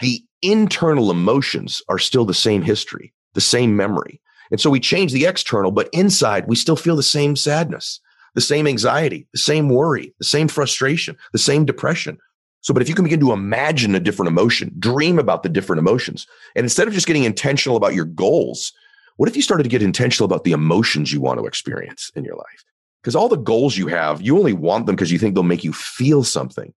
the 0.00 0.20
internal 0.40 1.12
emotions 1.12 1.80
are 1.88 1.98
still 1.98 2.24
the 2.24 2.34
same 2.34 2.62
history, 2.62 3.12
the 3.34 3.40
same 3.40 3.76
memory. 3.76 4.20
And 4.50 4.60
so 4.60 4.68
we 4.68 4.80
change 4.80 5.12
the 5.12 5.26
external, 5.26 5.70
but 5.70 5.88
inside 5.92 6.48
we 6.48 6.56
still 6.56 6.76
feel 6.76 6.96
the 6.96 7.02
same 7.02 7.36
sadness, 7.36 8.00
the 8.34 8.40
same 8.40 8.66
anxiety, 8.66 9.26
the 9.32 9.38
same 9.38 9.68
worry, 9.68 10.14
the 10.18 10.24
same 10.24 10.48
frustration, 10.48 11.16
the 11.32 11.38
same 11.38 11.64
depression. 11.64 12.18
So, 12.62 12.72
but 12.72 12.82
if 12.82 12.88
you 12.88 12.94
can 12.94 13.04
begin 13.04 13.20
to 13.20 13.32
imagine 13.32 13.94
a 13.94 14.00
different 14.00 14.28
emotion, 14.28 14.72
dream 14.78 15.18
about 15.18 15.42
the 15.42 15.48
different 15.48 15.80
emotions, 15.80 16.26
and 16.54 16.64
instead 16.64 16.86
of 16.86 16.94
just 16.94 17.06
getting 17.06 17.24
intentional 17.24 17.76
about 17.76 17.94
your 17.94 18.04
goals, 18.04 18.72
what 19.16 19.28
if 19.28 19.36
you 19.36 19.42
started 19.42 19.64
to 19.64 19.68
get 19.68 19.82
intentional 19.82 20.24
about 20.24 20.44
the 20.44 20.52
emotions 20.52 21.12
you 21.12 21.20
want 21.20 21.40
to 21.40 21.46
experience 21.46 22.10
in 22.14 22.24
your 22.24 22.36
life? 22.36 22.64
Because 23.02 23.16
all 23.16 23.28
the 23.28 23.36
goals 23.36 23.76
you 23.76 23.88
have, 23.88 24.22
you 24.22 24.38
only 24.38 24.52
want 24.52 24.86
them 24.86 24.94
because 24.94 25.10
you 25.10 25.18
think 25.18 25.34
they'll 25.34 25.42
make 25.42 25.64
you 25.64 25.72
feel 25.72 26.22
something. 26.22 26.72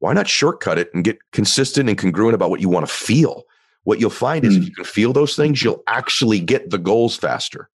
Why 0.00 0.12
not 0.12 0.28
shortcut 0.28 0.78
it 0.78 0.92
and 0.92 1.04
get 1.04 1.18
consistent 1.32 1.88
and 1.88 1.96
congruent 1.96 2.34
about 2.34 2.50
what 2.50 2.60
you 2.60 2.68
want 2.68 2.86
to 2.86 2.92
feel? 2.92 3.44
What 3.84 4.00
you'll 4.00 4.10
find 4.10 4.44
is 4.44 4.54
mm. 4.54 4.56
if 4.56 4.62
hmm. 4.62 4.68
you 4.68 4.74
can 4.74 4.84
feel 4.84 5.12
those 5.12 5.34
things, 5.34 5.62
you'll 5.62 5.82
actually 5.86 6.40
get 6.40 6.70
the 6.70 6.78
goals 6.78 7.16
faster. 7.16 7.70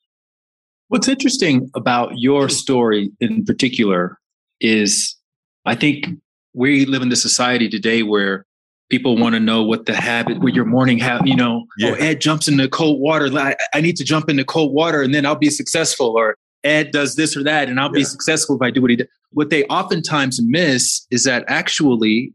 What's 0.88 1.08
interesting 1.08 1.70
about 1.74 2.12
your 2.16 2.48
story 2.48 3.10
in 3.20 3.44
particular 3.44 4.18
is 4.60 5.16
I 5.64 5.74
think 5.74 6.06
we 6.52 6.84
live 6.84 7.02
in 7.02 7.10
a 7.10 7.16
society 7.16 7.68
today 7.68 8.02
where 8.02 8.46
people 8.90 9.16
want 9.16 9.34
to 9.34 9.40
know 9.40 9.62
what 9.62 9.86
the 9.86 9.94
habit, 9.94 10.40
what 10.40 10.54
your 10.54 10.66
morning 10.66 10.98
habit, 10.98 11.26
you 11.26 11.36
know, 11.36 11.64
oh, 11.64 11.66
yeah. 11.78 11.90
oh, 11.90 11.94
Ed 11.94 12.20
jumps 12.20 12.48
into 12.48 12.68
cold 12.68 13.00
water. 13.00 13.28
I, 13.36 13.56
I, 13.72 13.80
need 13.80 13.96
to 13.96 14.04
jump 14.04 14.28
into 14.28 14.44
cold 14.44 14.72
water 14.72 15.02
and 15.02 15.14
then 15.14 15.24
I'll 15.24 15.34
be 15.34 15.50
successful. 15.50 16.14
Or 16.16 16.36
Ed 16.64 16.90
does 16.90 17.16
this 17.16 17.36
or 17.36 17.42
that 17.44 17.68
and 17.68 17.80
I'll 17.80 17.88
yeah. 17.88 18.00
be 18.00 18.04
successful 18.04 18.56
if 18.56 18.62
I 18.62 18.70
do 18.70 18.82
what 18.82 18.90
he 18.90 18.96
did. 18.96 19.08
What 19.30 19.50
they 19.50 19.64
oftentimes 19.64 20.40
miss 20.42 21.06
is 21.10 21.24
that 21.24 21.44
actually, 21.48 22.32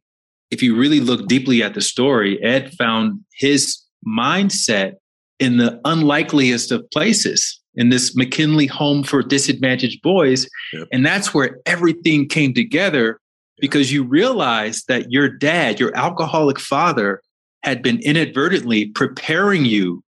if 0.51 0.63
you 0.63 0.75
really 0.75 0.99
look 0.99 1.27
deeply 1.27 1.61
at 1.61 1.75
the 1.75 1.81
story, 1.81 2.43
Ed 2.43 2.73
found 2.73 3.21
his 3.35 3.79
mindset 4.05 4.95
in 5.39 5.57
the 5.57 5.79
unlikeliest 5.85 6.71
of 6.71 6.89
places 6.91 7.59
in 7.79 7.89
this 7.89 8.15
McKinley 8.15 8.67
home 8.67 9.03
for 9.03 9.23
disadvantaged 9.23 10.01
boys. 10.01 10.47
Yep. 10.73 10.89
And 10.91 11.05
that's 11.05 11.33
where 11.33 11.59
everything 11.65 12.27
came 12.27 12.53
together 12.53 13.19
because 13.59 13.91
you 13.91 14.03
realized 14.03 14.85
that 14.89 15.11
your 15.11 15.29
dad, 15.29 15.79
your 15.79 15.95
alcoholic 15.95 16.59
father, 16.59 17.21
had 17.63 17.81
been 17.81 17.99
inadvertently 18.01 18.87
preparing 18.87 19.65
you 19.65 20.03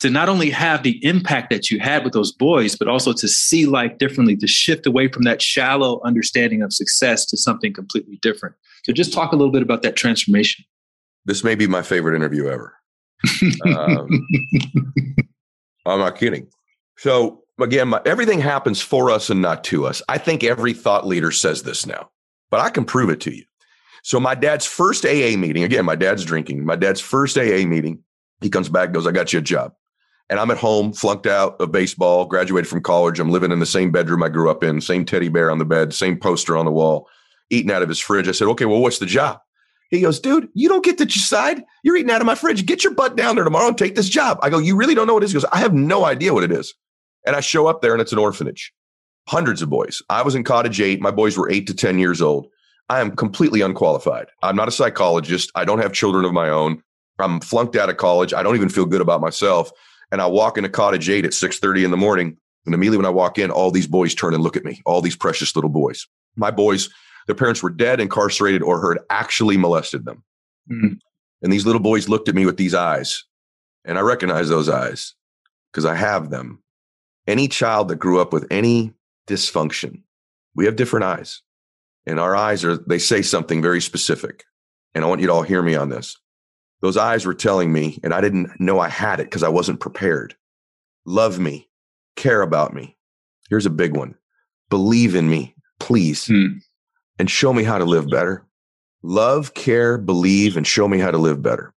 to 0.00 0.10
not 0.10 0.28
only 0.28 0.50
have 0.50 0.82
the 0.82 1.02
impact 1.04 1.50
that 1.50 1.70
you 1.70 1.78
had 1.78 2.02
with 2.02 2.12
those 2.12 2.32
boys, 2.32 2.74
but 2.74 2.88
also 2.88 3.12
to 3.12 3.28
see 3.28 3.66
life 3.66 3.96
differently, 3.98 4.36
to 4.36 4.48
shift 4.48 4.84
away 4.84 5.06
from 5.06 5.22
that 5.22 5.40
shallow 5.40 6.00
understanding 6.04 6.60
of 6.60 6.72
success 6.72 7.24
to 7.26 7.36
something 7.36 7.72
completely 7.72 8.18
different. 8.20 8.56
So 8.84 8.92
just 8.92 9.12
talk 9.12 9.30
a 9.30 9.36
little 9.36 9.52
bit 9.52 9.62
about 9.62 9.82
that 9.82 9.94
transformation. 9.94 10.64
This 11.24 11.44
may 11.44 11.54
be 11.54 11.68
my 11.68 11.82
favorite 11.82 12.16
interview 12.16 12.48
ever. 12.48 12.74
um, 13.76 14.08
I'm 15.86 16.00
not 16.00 16.16
kidding. 16.16 16.48
So 16.98 17.42
again, 17.60 17.88
my, 17.88 18.00
everything 18.04 18.40
happens 18.40 18.80
for 18.80 19.10
us 19.10 19.30
and 19.30 19.42
not 19.42 19.64
to 19.64 19.86
us. 19.86 20.02
I 20.08 20.18
think 20.18 20.44
every 20.44 20.72
thought 20.72 21.06
leader 21.06 21.30
says 21.30 21.62
this 21.62 21.86
now, 21.86 22.10
but 22.50 22.60
I 22.60 22.70
can 22.70 22.84
prove 22.84 23.10
it 23.10 23.20
to 23.22 23.34
you. 23.34 23.44
So 24.02 24.18
my 24.18 24.34
dad's 24.34 24.66
first 24.66 25.04
AA 25.04 25.36
meeting, 25.36 25.62
again, 25.62 25.84
my 25.84 25.96
dad's 25.96 26.24
drinking. 26.24 26.64
My 26.64 26.76
dad's 26.76 27.00
first 27.00 27.38
AA 27.38 27.66
meeting, 27.66 28.00
he 28.40 28.50
comes 28.50 28.68
back, 28.68 28.92
goes, 28.92 29.06
"I 29.06 29.12
got 29.12 29.32
you 29.32 29.38
a 29.38 29.42
job." 29.42 29.72
and 30.32 30.40
I'm 30.40 30.50
at 30.50 30.56
home, 30.56 30.94
flunked 30.94 31.26
out 31.26 31.60
of 31.60 31.72
baseball, 31.72 32.24
graduated 32.24 32.66
from 32.66 32.80
college. 32.82 33.20
I'm 33.20 33.30
living 33.30 33.52
in 33.52 33.58
the 33.58 33.66
same 33.66 33.90
bedroom 33.90 34.22
I 34.22 34.30
grew 34.30 34.50
up 34.50 34.64
in, 34.64 34.80
same 34.80 35.04
teddy 35.04 35.28
bear 35.28 35.50
on 35.50 35.58
the 35.58 35.66
bed, 35.66 35.92
same 35.92 36.18
poster 36.18 36.56
on 36.56 36.64
the 36.64 36.72
wall, 36.72 37.06
eating 37.50 37.70
out 37.70 37.82
of 37.82 37.88
his 37.90 37.98
fridge. 37.98 38.28
I 38.28 38.32
said, 38.32 38.48
okay, 38.48 38.64
well, 38.64 38.80
what's 38.80 38.98
the 38.98 39.04
job? 39.04 39.40
He 39.90 40.00
goes, 40.00 40.20
dude, 40.20 40.48
you 40.54 40.70
don't 40.70 40.86
get 40.86 40.96
to 40.98 41.04
decide. 41.04 41.62
You're 41.84 41.96
eating 41.96 42.10
out 42.10 42.22
of 42.22 42.26
my 42.26 42.34
fridge. 42.34 42.64
Get 42.64 42.82
your 42.82 42.94
butt 42.94 43.14
down 43.14 43.34
there 43.34 43.44
tomorrow 43.44 43.68
and 43.68 43.76
take 43.76 43.94
this 43.94 44.08
job. 44.08 44.38
I 44.42 44.48
go, 44.48 44.56
you 44.56 44.74
really 44.74 44.94
don't 44.94 45.06
know 45.06 45.12
what 45.12 45.22
it 45.22 45.26
is? 45.26 45.32
He 45.32 45.36
goes, 45.36 45.44
I 45.52 45.58
have 45.58 45.74
no 45.74 46.06
idea 46.06 46.32
what 46.32 46.44
it 46.44 46.52
is. 46.52 46.72
And 47.26 47.36
I 47.36 47.40
show 47.40 47.66
up 47.66 47.82
there 47.82 47.92
and 47.92 48.00
it's 48.00 48.12
an 48.12 48.18
orphanage. 48.18 48.72
Hundreds 49.28 49.62
of 49.62 49.70
boys. 49.70 50.02
I 50.10 50.22
was 50.22 50.34
in 50.34 50.44
cottage 50.44 50.80
eight. 50.80 51.00
My 51.00 51.10
boys 51.10 51.38
were 51.38 51.50
eight 51.50 51.66
to 51.68 51.74
10 51.74 51.98
years 51.98 52.20
old. 52.20 52.48
I 52.88 53.00
am 53.00 53.14
completely 53.14 53.60
unqualified. 53.60 54.26
I'm 54.42 54.56
not 54.56 54.68
a 54.68 54.72
psychologist. 54.72 55.50
I 55.54 55.64
don't 55.64 55.78
have 55.78 55.92
children 55.92 56.24
of 56.24 56.32
my 56.32 56.48
own. 56.48 56.82
I'm 57.18 57.40
flunked 57.40 57.76
out 57.76 57.88
of 57.88 57.96
college. 57.96 58.34
I 58.34 58.42
don't 58.42 58.56
even 58.56 58.68
feel 58.68 58.86
good 58.86 59.00
about 59.00 59.20
myself. 59.20 59.70
And 60.10 60.20
I 60.20 60.26
walk 60.26 60.58
into 60.58 60.68
cottage 60.68 61.08
eight 61.08 61.24
at 61.24 61.32
6:30 61.32 61.84
in 61.84 61.90
the 61.90 61.96
morning. 61.96 62.36
And 62.66 62.74
immediately 62.74 62.98
when 62.98 63.06
I 63.06 63.10
walk 63.10 63.38
in, 63.38 63.50
all 63.50 63.70
these 63.70 63.86
boys 63.86 64.14
turn 64.14 64.34
and 64.34 64.42
look 64.42 64.56
at 64.56 64.64
me, 64.64 64.82
all 64.84 65.00
these 65.00 65.16
precious 65.16 65.54
little 65.56 65.70
boys. 65.70 66.06
My 66.36 66.50
boys, 66.50 66.88
their 67.26 67.34
parents 67.34 67.62
were 67.62 67.70
dead, 67.70 68.00
incarcerated, 68.00 68.62
or 68.62 68.92
had 68.92 69.02
actually 69.10 69.56
molested 69.56 70.04
them. 70.04 70.22
Mm-hmm. 70.70 70.94
And 71.42 71.52
these 71.52 71.66
little 71.66 71.80
boys 71.80 72.08
looked 72.08 72.28
at 72.28 72.34
me 72.34 72.46
with 72.46 72.56
these 72.56 72.74
eyes. 72.74 73.24
And 73.84 73.98
I 73.98 74.02
recognize 74.02 74.48
those 74.48 74.68
eyes 74.68 75.14
because 75.72 75.84
I 75.84 75.94
have 75.94 76.30
them. 76.30 76.62
Any 77.26 77.48
child 77.48 77.88
that 77.88 77.96
grew 77.96 78.20
up 78.20 78.32
with 78.32 78.46
any 78.50 78.94
dysfunction, 79.28 80.02
we 80.54 80.64
have 80.64 80.76
different 80.76 81.04
eyes. 81.04 81.42
And 82.06 82.18
our 82.18 82.34
eyes 82.34 82.64
are, 82.64 82.76
they 82.76 82.98
say 82.98 83.22
something 83.22 83.62
very 83.62 83.80
specific. 83.80 84.44
And 84.94 85.04
I 85.04 85.08
want 85.08 85.20
you 85.20 85.28
to 85.28 85.32
all 85.32 85.42
hear 85.42 85.62
me 85.62 85.74
on 85.74 85.88
this. 85.88 86.18
Those 86.80 86.96
eyes 86.96 87.24
were 87.24 87.34
telling 87.34 87.72
me, 87.72 88.00
and 88.02 88.12
I 88.12 88.20
didn't 88.20 88.58
know 88.58 88.80
I 88.80 88.88
had 88.88 89.20
it 89.20 89.24
because 89.24 89.44
I 89.44 89.48
wasn't 89.48 89.78
prepared. 89.78 90.34
Love 91.06 91.38
me, 91.38 91.68
care 92.16 92.42
about 92.42 92.74
me. 92.74 92.96
Here's 93.48 93.66
a 93.66 93.70
big 93.70 93.96
one 93.96 94.16
believe 94.68 95.14
in 95.14 95.28
me, 95.28 95.54
please, 95.78 96.26
hmm. 96.26 96.46
and 97.18 97.30
show 97.30 97.52
me 97.52 97.62
how 97.62 97.78
to 97.78 97.84
live 97.84 98.08
better. 98.08 98.46
Love, 99.02 99.52
care, 99.54 99.98
believe, 99.98 100.56
and 100.56 100.66
show 100.66 100.88
me 100.88 100.98
how 100.98 101.10
to 101.10 101.18
live 101.18 101.42
better. 101.42 101.74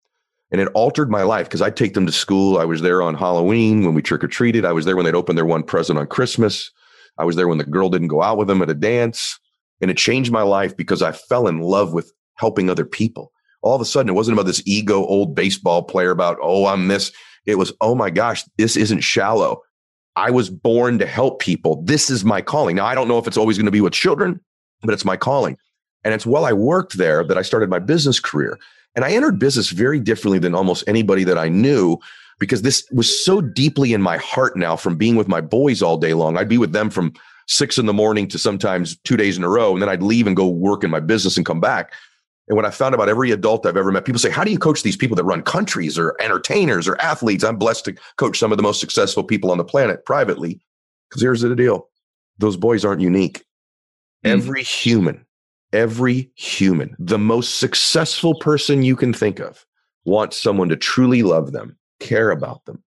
And 0.53 0.61
it 0.61 0.69
altered 0.75 1.09
my 1.09 1.23
life 1.23 1.47
because 1.47 1.63
I'd 1.63 1.75
take 1.75 1.95
them 1.95 2.05
to 2.05 2.11
school. 2.11 2.59
I 2.59 2.65
was 2.65 2.81
there 2.81 3.01
on 3.01 3.15
Halloween 3.15 3.83
when 3.83 3.95
we 3.95 4.03
trick 4.03 4.23
or 4.23 4.27
treated. 4.27 4.63
I 4.63 4.71
was 4.71 4.85
there 4.85 4.95
when 4.95 5.03
they'd 5.03 5.15
open 5.15 5.35
their 5.35 5.47
one 5.47 5.63
present 5.63 5.97
on 5.97 6.05
Christmas. 6.07 6.71
I 7.17 7.25
was 7.25 7.35
there 7.35 7.47
when 7.47 7.57
the 7.57 7.65
girl 7.65 7.89
didn't 7.89 8.07
go 8.07 8.21
out 8.21 8.37
with 8.37 8.47
them 8.47 8.61
at 8.61 8.69
a 8.69 8.75
dance. 8.75 9.39
And 9.81 9.89
it 9.89 9.97
changed 9.97 10.31
my 10.31 10.43
life 10.43 10.77
because 10.77 11.01
I 11.01 11.11
fell 11.11 11.47
in 11.47 11.59
love 11.59 11.91
with 11.91 12.13
helping 12.35 12.69
other 12.69 12.85
people. 12.85 13.31
All 13.63 13.75
of 13.75 13.81
a 13.81 13.85
sudden, 13.85 14.09
it 14.09 14.13
wasn't 14.13 14.37
about 14.37 14.45
this 14.45 14.61
ego 14.65 15.03
old 15.05 15.35
baseball 15.35 15.83
player 15.83 16.11
about, 16.11 16.37
oh, 16.41 16.67
I'm 16.67 16.87
this. 16.87 17.11
It 17.45 17.55
was, 17.55 17.73
oh 17.81 17.95
my 17.95 18.11
gosh, 18.11 18.43
this 18.57 18.77
isn't 18.77 19.01
shallow. 19.01 19.61
I 20.15 20.29
was 20.29 20.49
born 20.51 20.99
to 20.99 21.07
help 21.07 21.41
people. 21.41 21.81
This 21.83 22.09
is 22.11 22.23
my 22.23 22.41
calling. 22.41 22.75
Now, 22.75 22.85
I 22.85 22.93
don't 22.93 23.07
know 23.07 23.17
if 23.17 23.25
it's 23.25 23.37
always 23.37 23.57
going 23.57 23.65
to 23.65 23.71
be 23.71 23.81
with 23.81 23.93
children, 23.93 24.39
but 24.83 24.93
it's 24.93 25.05
my 25.05 25.17
calling. 25.17 25.57
And 26.03 26.13
it's 26.13 26.25
while 26.25 26.45
I 26.45 26.53
worked 26.53 26.97
there 26.97 27.23
that 27.23 27.37
I 27.37 27.41
started 27.41 27.69
my 27.69 27.79
business 27.79 28.19
career. 28.19 28.59
And 28.95 29.03
I 29.03 29.11
entered 29.11 29.39
business 29.39 29.69
very 29.69 29.99
differently 29.99 30.39
than 30.39 30.55
almost 30.55 30.83
anybody 30.87 31.23
that 31.23 31.37
I 31.37 31.49
knew 31.49 31.97
because 32.39 32.61
this 32.61 32.87
was 32.91 33.23
so 33.25 33.41
deeply 33.41 33.93
in 33.93 34.01
my 34.01 34.17
heart 34.17 34.57
now 34.57 34.75
from 34.75 34.95
being 34.95 35.15
with 35.15 35.27
my 35.27 35.41
boys 35.41 35.81
all 35.81 35.97
day 35.97 36.13
long. 36.13 36.37
I'd 36.37 36.49
be 36.49 36.57
with 36.57 36.73
them 36.73 36.89
from 36.89 37.13
six 37.47 37.77
in 37.77 37.85
the 37.85 37.93
morning 37.93 38.27
to 38.29 38.37
sometimes 38.37 38.97
two 39.03 39.17
days 39.17 39.37
in 39.37 39.43
a 39.43 39.49
row. 39.49 39.73
And 39.73 39.81
then 39.81 39.89
I'd 39.89 40.03
leave 40.03 40.27
and 40.27 40.35
go 40.35 40.47
work 40.47 40.83
in 40.83 40.91
my 40.91 40.99
business 40.99 41.37
and 41.37 41.45
come 41.45 41.59
back. 41.59 41.93
And 42.47 42.55
what 42.57 42.65
I 42.65 42.71
found 42.71 42.93
about 42.93 43.09
every 43.09 43.31
adult 43.31 43.65
I've 43.65 43.77
ever 43.77 43.91
met, 43.91 44.05
people 44.05 44.19
say, 44.19 44.29
How 44.29 44.43
do 44.43 44.51
you 44.51 44.59
coach 44.59 44.83
these 44.83 44.97
people 44.97 45.15
that 45.15 45.23
run 45.23 45.41
countries 45.41 45.97
or 45.97 46.15
entertainers 46.19 46.87
or 46.87 46.99
athletes? 46.99 47.43
I'm 47.43 47.57
blessed 47.57 47.85
to 47.85 47.95
coach 48.17 48.37
some 48.37 48.51
of 48.51 48.57
the 48.57 48.63
most 48.63 48.81
successful 48.81 49.23
people 49.23 49.49
on 49.49 49.57
the 49.57 49.63
planet 49.63 50.05
privately. 50.05 50.59
Because 51.09 51.21
here's 51.21 51.41
the 51.41 51.55
deal 51.55 51.87
those 52.39 52.57
boys 52.57 52.83
aren't 52.83 53.01
unique. 53.01 53.45
Mm. 54.25 54.31
Every 54.31 54.63
human, 54.63 55.25
every 55.73 56.31
human, 56.35 56.95
the 56.99 57.19
most 57.19 57.59
successful 57.59 58.35
person 58.35 58.83
you 58.83 58.95
can 58.95 59.13
think 59.13 59.39
of, 59.39 59.65
wants 60.05 60.39
someone 60.39 60.69
to 60.69 60.77
truly 60.77 61.23
love 61.23 61.51
them, 61.51 61.77
care 61.99 62.31
about 62.31 62.63
them, 62.65 62.81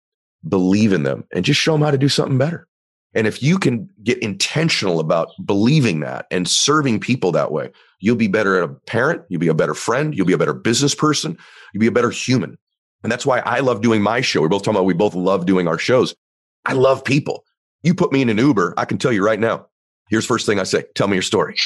believe 0.49 0.92
in 0.92 1.03
them, 1.03 1.25
and 1.33 1.44
just 1.44 1.61
show 1.61 1.72
them 1.72 1.83
how 1.83 1.90
to 1.90 1.99
do 1.99 2.09
something 2.09 2.38
better. 2.38 2.66
And 3.14 3.27
if 3.27 3.42
you 3.42 3.59
can 3.59 3.88
get 4.03 4.18
intentional 4.18 5.01
about 5.01 5.31
believing 5.44 6.01
that 6.01 6.27
and 6.31 6.46
serving 6.46 7.01
people 7.01 7.33
that 7.33 7.51
way, 7.51 7.70
you'll 7.99 8.16
be 8.16 8.29
better 8.29 8.62
at 8.62 8.68
a 8.68 8.75
parent, 8.87 9.22
you'll 9.29 9.40
be 9.40 9.49
a 9.49 9.55
better 9.55 9.75
friend, 9.75 10.14
you'll 10.14 10.27
be 10.27 10.35
a 10.35 10.38
better 10.38 10.53
business 10.53 10.94
person, 10.94 11.38
you'll 11.72 11.81
be 11.81 11.87
a 11.87 11.92
better 11.92 12.11
human. 12.11 12.59
And 13.03 13.11
that's 13.11 13.25
why 13.25 13.38
I 13.40 13.61
love 13.61 13.81
doing 13.81 14.03
my 14.03 14.20
show. 14.20 14.42
We're 14.42 14.49
both 14.49 14.62
talking 14.62 14.77
about 14.77 14.85
we 14.85 14.94
both 14.94 15.14
love 15.14 15.46
doing 15.46 15.66
our 15.66 15.79
shows. 15.79 16.14
I 16.66 16.75
love 16.75 17.05
people. 17.05 17.44
You 17.83 17.94
put 17.94 18.12
me 18.12 18.20
in 18.20 18.29
an 18.29 18.38
Uber, 18.38 18.75
I 18.77 18.85
can 18.85 18.99
tell 18.99 19.12
you 19.12 19.25
right 19.25 19.40
now. 19.40 19.66
Here's 20.11 20.27
first 20.27 20.44
thing 20.44 20.61
I 20.61 20.64
say, 20.64 20.85
tell 20.94 21.09
me 21.09 21.14
your 21.14 21.22
story. 21.22 21.57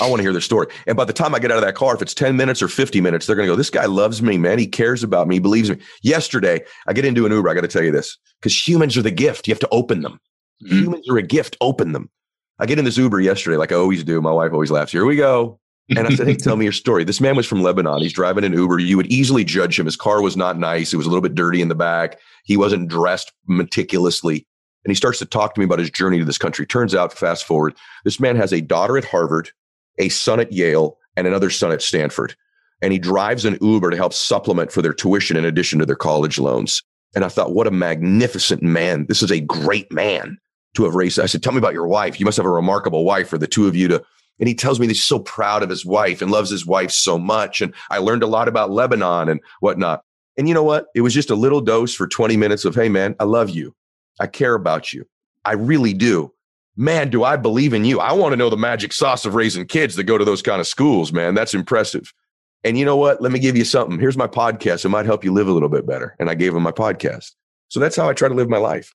I 0.00 0.08
want 0.08 0.20
to 0.20 0.22
hear 0.22 0.32
their 0.32 0.40
story. 0.40 0.68
And 0.86 0.96
by 0.96 1.04
the 1.04 1.12
time 1.12 1.34
I 1.34 1.38
get 1.38 1.50
out 1.50 1.58
of 1.58 1.64
that 1.64 1.74
car, 1.74 1.94
if 1.94 2.02
it's 2.02 2.14
10 2.14 2.36
minutes 2.36 2.62
or 2.62 2.68
50 2.68 3.00
minutes, 3.00 3.26
they're 3.26 3.36
going 3.36 3.46
to 3.46 3.52
go, 3.52 3.56
This 3.56 3.70
guy 3.70 3.86
loves 3.86 4.22
me, 4.22 4.38
man. 4.38 4.58
He 4.58 4.66
cares 4.66 5.02
about 5.02 5.28
me. 5.28 5.36
He 5.36 5.40
believes 5.40 5.70
me. 5.70 5.78
Yesterday, 6.02 6.64
I 6.86 6.92
get 6.92 7.04
into 7.04 7.26
an 7.26 7.32
Uber. 7.32 7.48
I 7.48 7.54
got 7.54 7.60
to 7.62 7.68
tell 7.68 7.82
you 7.82 7.92
this 7.92 8.16
because 8.40 8.66
humans 8.66 8.96
are 8.96 9.02
the 9.02 9.10
gift. 9.10 9.46
You 9.46 9.52
have 9.52 9.60
to 9.60 9.68
open 9.70 10.02
them. 10.02 10.20
Mm-hmm. 10.64 10.78
Humans 10.78 11.08
are 11.10 11.18
a 11.18 11.22
gift. 11.22 11.56
Open 11.60 11.92
them. 11.92 12.10
I 12.58 12.66
get 12.66 12.78
in 12.78 12.84
this 12.84 12.96
Uber 12.96 13.20
yesterday, 13.20 13.56
like 13.56 13.72
I 13.72 13.76
always 13.76 14.04
do. 14.04 14.20
My 14.20 14.32
wife 14.32 14.52
always 14.52 14.70
laughs. 14.70 14.92
Here 14.92 15.04
we 15.04 15.16
go. 15.16 15.58
And 15.90 16.06
I 16.06 16.14
said, 16.14 16.26
Hey, 16.26 16.36
tell 16.36 16.56
me 16.56 16.64
your 16.64 16.72
story. 16.72 17.04
This 17.04 17.20
man 17.20 17.36
was 17.36 17.46
from 17.46 17.62
Lebanon. 17.62 18.00
He's 18.00 18.12
driving 18.12 18.44
an 18.44 18.52
Uber. 18.52 18.78
You 18.78 18.96
would 18.96 19.08
easily 19.08 19.44
judge 19.44 19.78
him. 19.78 19.86
His 19.86 19.96
car 19.96 20.22
was 20.22 20.36
not 20.36 20.58
nice. 20.58 20.92
It 20.92 20.96
was 20.96 21.06
a 21.06 21.08
little 21.08 21.22
bit 21.22 21.34
dirty 21.34 21.60
in 21.60 21.68
the 21.68 21.74
back. 21.74 22.18
He 22.44 22.56
wasn't 22.56 22.88
dressed 22.88 23.32
meticulously. 23.46 24.46
And 24.84 24.90
he 24.90 24.94
starts 24.94 25.18
to 25.18 25.26
talk 25.26 25.54
to 25.54 25.60
me 25.60 25.64
about 25.64 25.78
his 25.78 25.90
journey 25.90 26.18
to 26.18 26.24
this 26.24 26.38
country. 26.38 26.66
Turns 26.66 26.94
out, 26.94 27.12
fast 27.12 27.44
forward, 27.44 27.74
this 28.04 28.18
man 28.18 28.36
has 28.36 28.52
a 28.52 28.60
daughter 28.60 28.98
at 28.98 29.04
Harvard, 29.04 29.50
a 29.98 30.08
son 30.08 30.40
at 30.40 30.52
Yale, 30.52 30.96
and 31.16 31.26
another 31.26 31.50
son 31.50 31.72
at 31.72 31.82
Stanford. 31.82 32.34
And 32.80 32.92
he 32.92 32.98
drives 32.98 33.44
an 33.44 33.58
Uber 33.60 33.90
to 33.90 33.96
help 33.96 34.12
supplement 34.12 34.72
for 34.72 34.82
their 34.82 34.92
tuition 34.92 35.36
in 35.36 35.44
addition 35.44 35.78
to 35.78 35.86
their 35.86 35.96
college 35.96 36.38
loans. 36.38 36.82
And 37.14 37.24
I 37.24 37.28
thought, 37.28 37.54
what 37.54 37.66
a 37.66 37.70
magnificent 37.70 38.62
man. 38.62 39.06
This 39.06 39.22
is 39.22 39.30
a 39.30 39.40
great 39.40 39.92
man 39.92 40.38
to 40.74 40.84
have 40.84 40.94
raised. 40.94 41.20
I 41.20 41.26
said, 41.26 41.42
Tell 41.42 41.52
me 41.52 41.58
about 41.58 41.74
your 41.74 41.86
wife. 41.86 42.18
You 42.18 42.24
must 42.24 42.38
have 42.38 42.46
a 42.46 42.50
remarkable 42.50 43.04
wife 43.04 43.28
for 43.28 43.38
the 43.38 43.46
two 43.46 43.68
of 43.68 43.76
you 43.76 43.88
to. 43.88 44.02
And 44.40 44.48
he 44.48 44.54
tells 44.54 44.80
me 44.80 44.88
he's 44.88 45.04
so 45.04 45.18
proud 45.18 45.62
of 45.62 45.68
his 45.68 45.84
wife 45.84 46.22
and 46.22 46.30
loves 46.30 46.50
his 46.50 46.66
wife 46.66 46.90
so 46.90 47.18
much. 47.18 47.60
And 47.60 47.74
I 47.90 47.98
learned 47.98 48.22
a 48.22 48.26
lot 48.26 48.48
about 48.48 48.70
Lebanon 48.70 49.28
and 49.28 49.40
whatnot. 49.60 50.02
And 50.36 50.48
you 50.48 50.54
know 50.54 50.64
what? 50.64 50.86
It 50.94 51.02
was 51.02 51.14
just 51.14 51.30
a 51.30 51.34
little 51.34 51.60
dose 51.60 51.94
for 51.94 52.08
20 52.08 52.36
minutes 52.36 52.64
of, 52.64 52.74
hey, 52.74 52.88
man, 52.88 53.14
I 53.20 53.24
love 53.24 53.50
you. 53.50 53.74
I 54.18 54.26
care 54.26 54.54
about 54.54 54.92
you. 54.92 55.04
I 55.44 55.52
really 55.52 55.92
do. 55.92 56.32
Man, 56.76 57.10
do 57.10 57.22
I 57.22 57.36
believe 57.36 57.74
in 57.74 57.84
you. 57.84 58.00
I 58.00 58.12
want 58.12 58.32
to 58.32 58.36
know 58.36 58.48
the 58.48 58.56
magic 58.56 58.92
sauce 58.92 59.26
of 59.26 59.34
raising 59.34 59.66
kids 59.66 59.96
that 59.96 60.04
go 60.04 60.16
to 60.16 60.24
those 60.24 60.40
kind 60.40 60.60
of 60.60 60.66
schools, 60.66 61.12
man. 61.12 61.34
That's 61.34 61.52
impressive. 61.52 62.12
And 62.64 62.78
you 62.78 62.84
know 62.84 62.96
what? 62.96 63.20
Let 63.20 63.32
me 63.32 63.38
give 63.38 63.56
you 63.56 63.64
something. 63.64 63.98
Here's 63.98 64.16
my 64.16 64.26
podcast. 64.26 64.84
It 64.84 64.88
might 64.88 65.04
help 65.04 65.24
you 65.24 65.32
live 65.32 65.48
a 65.48 65.52
little 65.52 65.68
bit 65.68 65.86
better. 65.86 66.16
And 66.18 66.30
I 66.30 66.34
gave 66.34 66.54
him 66.54 66.62
my 66.62 66.72
podcast. 66.72 67.32
So 67.68 67.80
that's 67.80 67.96
how 67.96 68.08
I 68.08 68.12
try 68.12 68.28
to 68.28 68.34
live 68.34 68.48
my 68.48 68.58
life. 68.58 68.92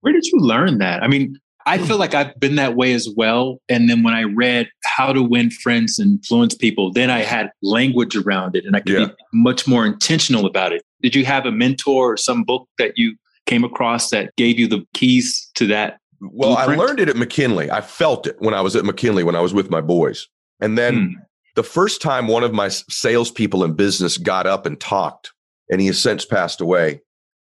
Where 0.00 0.12
did 0.12 0.24
you 0.26 0.38
learn 0.38 0.78
that? 0.78 1.02
I 1.02 1.08
mean, 1.08 1.38
I 1.66 1.78
feel 1.78 1.96
like 1.96 2.14
I've 2.14 2.38
been 2.38 2.56
that 2.56 2.76
way 2.76 2.92
as 2.92 3.08
well. 3.16 3.58
And 3.68 3.88
then 3.88 4.02
when 4.02 4.14
I 4.14 4.24
read 4.24 4.68
How 4.84 5.12
to 5.12 5.22
Win 5.22 5.50
Friends 5.50 5.98
and 5.98 6.18
Influence 6.18 6.54
People, 6.54 6.92
then 6.92 7.10
I 7.10 7.20
had 7.20 7.50
language 7.62 8.14
around 8.14 8.54
it 8.54 8.66
and 8.66 8.76
I 8.76 8.80
could 8.80 9.00
yeah. 9.00 9.06
be 9.06 9.14
much 9.32 9.66
more 9.66 9.86
intentional 9.86 10.44
about 10.44 10.72
it. 10.72 10.82
Did 11.00 11.14
you 11.14 11.24
have 11.24 11.46
a 11.46 11.52
mentor 11.52 12.12
or 12.12 12.16
some 12.18 12.44
book 12.44 12.68
that 12.78 12.92
you 12.96 13.16
came 13.46 13.64
across 13.64 14.10
that 14.10 14.34
gave 14.36 14.58
you 14.58 14.68
the 14.68 14.86
keys 14.92 15.50
to 15.54 15.66
that? 15.68 15.98
Well, 16.20 16.54
blueprint? 16.54 16.80
I 16.80 16.84
learned 16.84 17.00
it 17.00 17.08
at 17.08 17.16
McKinley. 17.16 17.70
I 17.70 17.80
felt 17.80 18.26
it 18.26 18.36
when 18.38 18.54
I 18.54 18.60
was 18.60 18.76
at 18.76 18.84
McKinley 18.84 19.24
when 19.24 19.36
I 19.36 19.40
was 19.40 19.54
with 19.54 19.70
my 19.70 19.80
boys. 19.80 20.28
And 20.60 20.78
then 20.78 20.94
hmm. 20.94 21.20
the 21.56 21.62
first 21.62 22.00
time 22.00 22.28
one 22.28 22.44
of 22.44 22.52
my 22.52 22.68
salespeople 22.68 23.64
in 23.64 23.74
business 23.74 24.16
got 24.16 24.46
up 24.46 24.66
and 24.66 24.78
talked, 24.80 25.32
and 25.70 25.80
he 25.80 25.86
has 25.88 26.00
since 26.00 26.24
passed 26.24 26.60
away, 26.60 27.00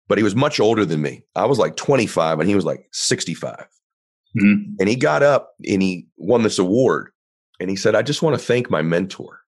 but 0.07 0.17
he 0.17 0.23
was 0.23 0.35
much 0.35 0.59
older 0.59 0.85
than 0.85 1.01
me. 1.01 1.23
I 1.35 1.45
was 1.45 1.59
like 1.59 1.75
25 1.75 2.39
and 2.39 2.49
he 2.49 2.55
was 2.55 2.65
like 2.65 2.87
65. 2.91 3.67
Mm-hmm. 4.37 4.75
And 4.79 4.89
he 4.89 4.95
got 4.95 5.23
up 5.23 5.53
and 5.67 5.81
he 5.81 6.07
won 6.17 6.43
this 6.43 6.59
award. 6.59 7.11
And 7.59 7.69
he 7.69 7.75
said, 7.75 7.95
I 7.95 8.01
just 8.01 8.21
want 8.21 8.37
to 8.37 8.45
thank 8.45 8.69
my 8.69 8.81
mentor. 8.81 9.41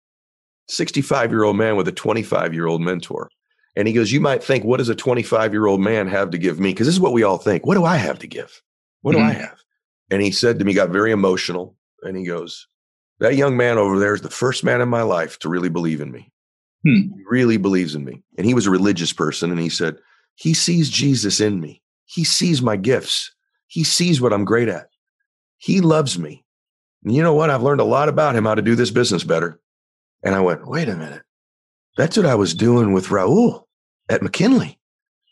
65 0.69 1.31
year 1.31 1.45
old 1.45 1.57
man 1.57 1.77
with 1.77 1.89
a 1.89 1.93
25 1.93 2.55
year 2.55 2.67
old 2.67 2.81
mentor. 2.81 3.29
And 3.75 3.89
he 3.89 3.95
goes, 3.95 4.13
You 4.13 4.21
might 4.21 4.45
think, 4.45 4.65
what 4.65 4.79
does 4.79 4.89
a 4.89 4.95
25 4.95 5.53
year 5.53 5.67
old 5.67 5.81
man 5.81 6.09
have 6.09 6.31
to 6.31 6.39
give 6.39 6.61
me? 6.61 6.71
Because 6.71 6.87
this 6.87 6.95
is 6.95 7.01
what 7.01 7.13
we 7.13 7.23
all 7.23 7.39
think. 7.39 7.67
What 7.67 7.75
do 7.75 7.85
I 7.85 7.97
have 7.97 8.19
to 8.21 8.27
give? 8.27 8.63
What 9.03 9.15
mm-hmm. 9.15 9.27
do 9.27 9.31
I 9.31 9.33
have? 9.35 9.59
And 10.11 10.23
he 10.23 10.31
said 10.31 10.59
to 10.59 10.65
me, 10.65 10.75
got 10.75 10.91
very 10.91 11.13
emotional. 11.13 11.77
And 12.03 12.17
he 12.17 12.25
goes, 12.25 12.67
That 13.21 13.37
young 13.37 13.57
man 13.57 13.79
over 13.79 13.99
there 13.99 14.15
is 14.15 14.23
the 14.23 14.31
first 14.31 14.65
man 14.65 14.81
in 14.81 14.89
my 14.89 15.03
life 15.03 15.39
to 15.41 15.49
really 15.49 15.69
believe 15.69 16.01
in 16.01 16.11
me. 16.11 16.33
Hmm. 16.85 16.95
He 16.95 17.23
really 17.29 17.57
believes 17.57 17.95
in 17.95 18.05
me. 18.05 18.23
And 18.37 18.47
he 18.47 18.55
was 18.55 18.67
a 18.67 18.71
religious 18.71 19.13
person. 19.13 19.51
And 19.51 19.61
he 19.61 19.69
said, 19.69 19.97
he 20.37 20.55
sees 20.55 20.91
Jesus 20.91 21.41
in 21.41 21.61
me. 21.61 21.83
He 22.05 22.25
sees 22.25 22.63
my 22.63 22.77
gifts. 22.77 23.33
He 23.67 23.85
sees 23.85 24.21
what 24.21 24.33
I'm 24.33 24.45
great 24.45 24.69
at. 24.69 24.89
He 25.59 25.81
loves 25.81 26.19
me. 26.19 26.45
And 27.05 27.15
you 27.15 27.23
know 27.23 27.35
what? 27.35 27.51
I've 27.51 27.63
learned 27.63 27.81
a 27.81 27.85
lot 27.85 28.09
about 28.09 28.37
him, 28.37 28.45
how 28.45 28.55
to 28.55 28.63
do 28.63 28.75
this 28.75 28.91
business 28.91 29.25
better. 29.25 29.61
And 30.23 30.35
I 30.35 30.41
went, 30.41 30.67
wait 30.67 30.89
a 30.89 30.97
minute. 30.97 31.23
That's 31.97 32.17
what 32.17 32.27
I 32.27 32.35
was 32.35 32.55
doing 32.55 32.93
with 32.93 33.09
Raul 33.09 33.65
at 34.09 34.23
McKinley. 34.23 34.79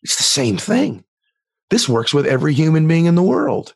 It's 0.02 0.16
the 0.16 0.22
same 0.22 0.56
thing. 0.56 1.04
This 1.70 1.88
works 1.88 2.12
with 2.12 2.26
every 2.26 2.52
human 2.52 2.86
being 2.86 3.06
in 3.06 3.14
the 3.14 3.22
world. 3.22 3.74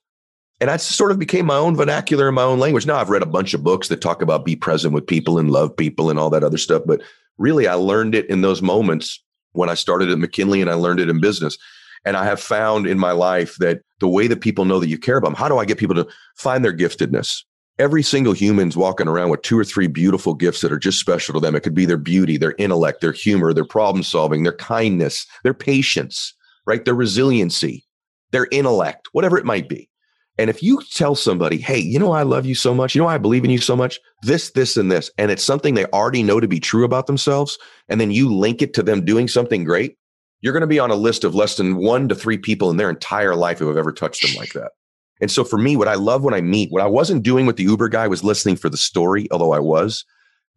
And 0.60 0.70
I 0.70 0.76
sort 0.76 1.10
of 1.10 1.18
became 1.18 1.46
my 1.46 1.56
own 1.56 1.76
vernacular 1.76 2.28
and 2.28 2.34
my 2.34 2.42
own 2.42 2.58
language. 2.58 2.86
Now 2.86 2.96
I've 2.96 3.10
read 3.10 3.22
a 3.22 3.26
bunch 3.26 3.54
of 3.54 3.64
books 3.64 3.88
that 3.88 4.00
talk 4.00 4.22
about 4.22 4.44
be 4.44 4.56
present 4.56 4.94
with 4.94 5.06
people 5.06 5.38
and 5.38 5.50
love 5.50 5.76
people 5.76 6.10
and 6.10 6.18
all 6.18 6.30
that 6.30 6.44
other 6.44 6.58
stuff. 6.58 6.82
But 6.86 7.02
really, 7.38 7.66
I 7.66 7.74
learned 7.74 8.14
it 8.14 8.28
in 8.28 8.42
those 8.42 8.62
moments 8.62 9.22
when 9.52 9.68
I 9.68 9.74
started 9.74 10.10
at 10.10 10.18
McKinley 10.18 10.60
and 10.60 10.70
I 10.70 10.74
learned 10.74 11.00
it 11.00 11.08
in 11.08 11.20
business. 11.20 11.56
And 12.04 12.16
I 12.16 12.24
have 12.24 12.40
found 12.40 12.86
in 12.86 12.98
my 12.98 13.12
life 13.12 13.56
that 13.56 13.80
the 14.00 14.08
way 14.08 14.26
that 14.26 14.42
people 14.42 14.64
know 14.64 14.78
that 14.78 14.88
you 14.88 14.98
care 14.98 15.16
about 15.16 15.28
them, 15.28 15.36
how 15.36 15.48
do 15.48 15.58
I 15.58 15.64
get 15.64 15.78
people 15.78 15.96
to 15.96 16.06
find 16.36 16.64
their 16.64 16.76
giftedness? 16.76 17.42
Every 17.78 18.02
single 18.02 18.34
human's 18.34 18.76
walking 18.76 19.08
around 19.08 19.30
with 19.30 19.42
two 19.42 19.58
or 19.58 19.64
three 19.64 19.86
beautiful 19.86 20.34
gifts 20.34 20.60
that 20.60 20.70
are 20.70 20.78
just 20.78 21.00
special 21.00 21.34
to 21.34 21.40
them. 21.40 21.56
It 21.56 21.62
could 21.62 21.74
be 21.74 21.86
their 21.86 21.96
beauty, 21.96 22.36
their 22.36 22.54
intellect, 22.58 23.00
their 23.00 23.12
humor, 23.12 23.52
their 23.52 23.64
problem 23.64 24.02
solving, 24.02 24.42
their 24.42 24.56
kindness, 24.56 25.26
their 25.42 25.54
patience, 25.54 26.33
right? 26.66 26.84
Their 26.84 26.94
resiliency, 26.94 27.84
their 28.30 28.48
intellect, 28.50 29.08
whatever 29.12 29.38
it 29.38 29.44
might 29.44 29.68
be. 29.68 29.88
And 30.36 30.50
if 30.50 30.62
you 30.62 30.82
tell 30.92 31.14
somebody, 31.14 31.58
hey, 31.58 31.78
you 31.78 31.98
know, 31.98 32.12
I 32.12 32.22
love 32.22 32.44
you 32.44 32.56
so 32.56 32.74
much, 32.74 32.94
you 32.94 33.00
know, 33.00 33.06
I 33.06 33.18
believe 33.18 33.44
in 33.44 33.50
you 33.50 33.58
so 33.58 33.76
much, 33.76 34.00
this, 34.22 34.50
this, 34.50 34.76
and 34.76 34.90
this, 34.90 35.10
and 35.16 35.30
it's 35.30 35.44
something 35.44 35.74
they 35.74 35.86
already 35.86 36.24
know 36.24 36.40
to 36.40 36.48
be 36.48 36.58
true 36.58 36.84
about 36.84 37.06
themselves, 37.06 37.56
and 37.88 38.00
then 38.00 38.10
you 38.10 38.34
link 38.34 38.60
it 38.60 38.74
to 38.74 38.82
them 38.82 39.04
doing 39.04 39.28
something 39.28 39.62
great, 39.62 39.96
you're 40.40 40.52
going 40.52 40.62
to 40.62 40.66
be 40.66 40.80
on 40.80 40.90
a 40.90 40.96
list 40.96 41.22
of 41.22 41.36
less 41.36 41.56
than 41.56 41.76
one 41.76 42.08
to 42.08 42.14
three 42.14 42.36
people 42.36 42.68
in 42.68 42.76
their 42.76 42.90
entire 42.90 43.36
life 43.36 43.60
who 43.60 43.68
have 43.68 43.76
ever 43.76 43.92
touched 43.92 44.22
them 44.22 44.36
like 44.36 44.52
that. 44.54 44.72
And 45.20 45.30
so 45.30 45.44
for 45.44 45.56
me, 45.56 45.76
what 45.76 45.88
I 45.88 45.94
love 45.94 46.24
when 46.24 46.34
I 46.34 46.40
meet, 46.40 46.72
what 46.72 46.82
I 46.82 46.86
wasn't 46.86 47.22
doing 47.22 47.46
with 47.46 47.56
the 47.56 47.62
Uber 47.62 47.88
guy 47.88 48.08
was 48.08 48.24
listening 48.24 48.56
for 48.56 48.68
the 48.68 48.76
story, 48.76 49.28
although 49.30 49.52
I 49.52 49.60
was, 49.60 50.04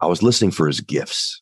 I 0.02 0.08
was 0.08 0.24
listening 0.24 0.52
for 0.52 0.66
his 0.66 0.82
gifts. 0.82 1.40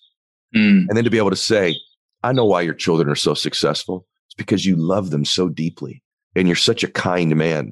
Mm. 0.53 0.85
And 0.87 0.97
then 0.97 1.05
to 1.05 1.09
be 1.09 1.17
able 1.17 1.29
to 1.29 1.35
say, 1.35 1.75
I 2.23 2.33
know 2.33 2.45
why 2.45 2.61
your 2.61 2.73
children 2.73 3.09
are 3.09 3.15
so 3.15 3.33
successful. 3.33 4.05
It's 4.35 4.43
because 4.43 4.65
you 4.65 4.75
love 4.75 5.09
them 5.09 5.25
so 5.25 5.49
deeply 5.49 6.03
and 6.35 6.47
you're 6.47 6.55
such 6.55 6.83
a 6.83 6.91
kind 6.91 7.35
man 7.35 7.71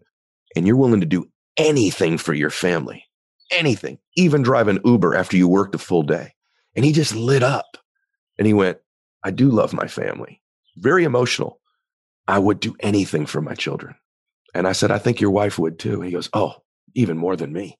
and 0.55 0.65
you're 0.65 0.77
willing 0.77 1.01
to 1.01 1.05
do 1.05 1.27
anything 1.57 2.17
for 2.17 2.33
your 2.33 2.49
family, 2.49 3.05
anything, 3.51 3.99
even 4.15 4.41
drive 4.41 4.67
an 4.67 4.79
Uber 4.85 5.15
after 5.15 5.37
you 5.37 5.47
worked 5.47 5.75
a 5.75 5.79
full 5.79 6.03
day. 6.03 6.33
And 6.75 6.85
he 6.85 6.91
just 6.91 7.15
lit 7.15 7.43
up 7.43 7.77
and 8.37 8.47
he 8.47 8.53
went, 8.53 8.79
I 9.23 9.31
do 9.31 9.49
love 9.49 9.73
my 9.73 9.87
family. 9.87 10.41
Very 10.77 11.03
emotional. 11.03 11.59
I 12.27 12.39
would 12.39 12.59
do 12.59 12.75
anything 12.79 13.25
for 13.25 13.41
my 13.41 13.53
children. 13.53 13.95
And 14.55 14.67
I 14.67 14.71
said, 14.71 14.91
I 14.91 14.97
think 14.97 15.19
your 15.19 15.31
wife 15.31 15.59
would 15.59 15.79
too. 15.79 15.95
And 15.95 16.05
he 16.05 16.11
goes, 16.11 16.29
Oh, 16.33 16.55
even 16.95 17.17
more 17.17 17.35
than 17.35 17.53
me. 17.53 17.77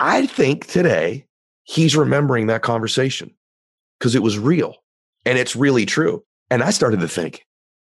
I 0.00 0.26
think 0.26 0.66
today 0.66 1.26
he's 1.64 1.96
remembering 1.96 2.46
that 2.46 2.62
conversation 2.62 3.34
because 3.98 4.14
it 4.14 4.22
was 4.22 4.38
real 4.38 4.76
and 5.24 5.38
it's 5.38 5.56
really 5.56 5.86
true. 5.86 6.24
And 6.50 6.62
I 6.62 6.70
started 6.70 7.00
to 7.00 7.08
think, 7.08 7.44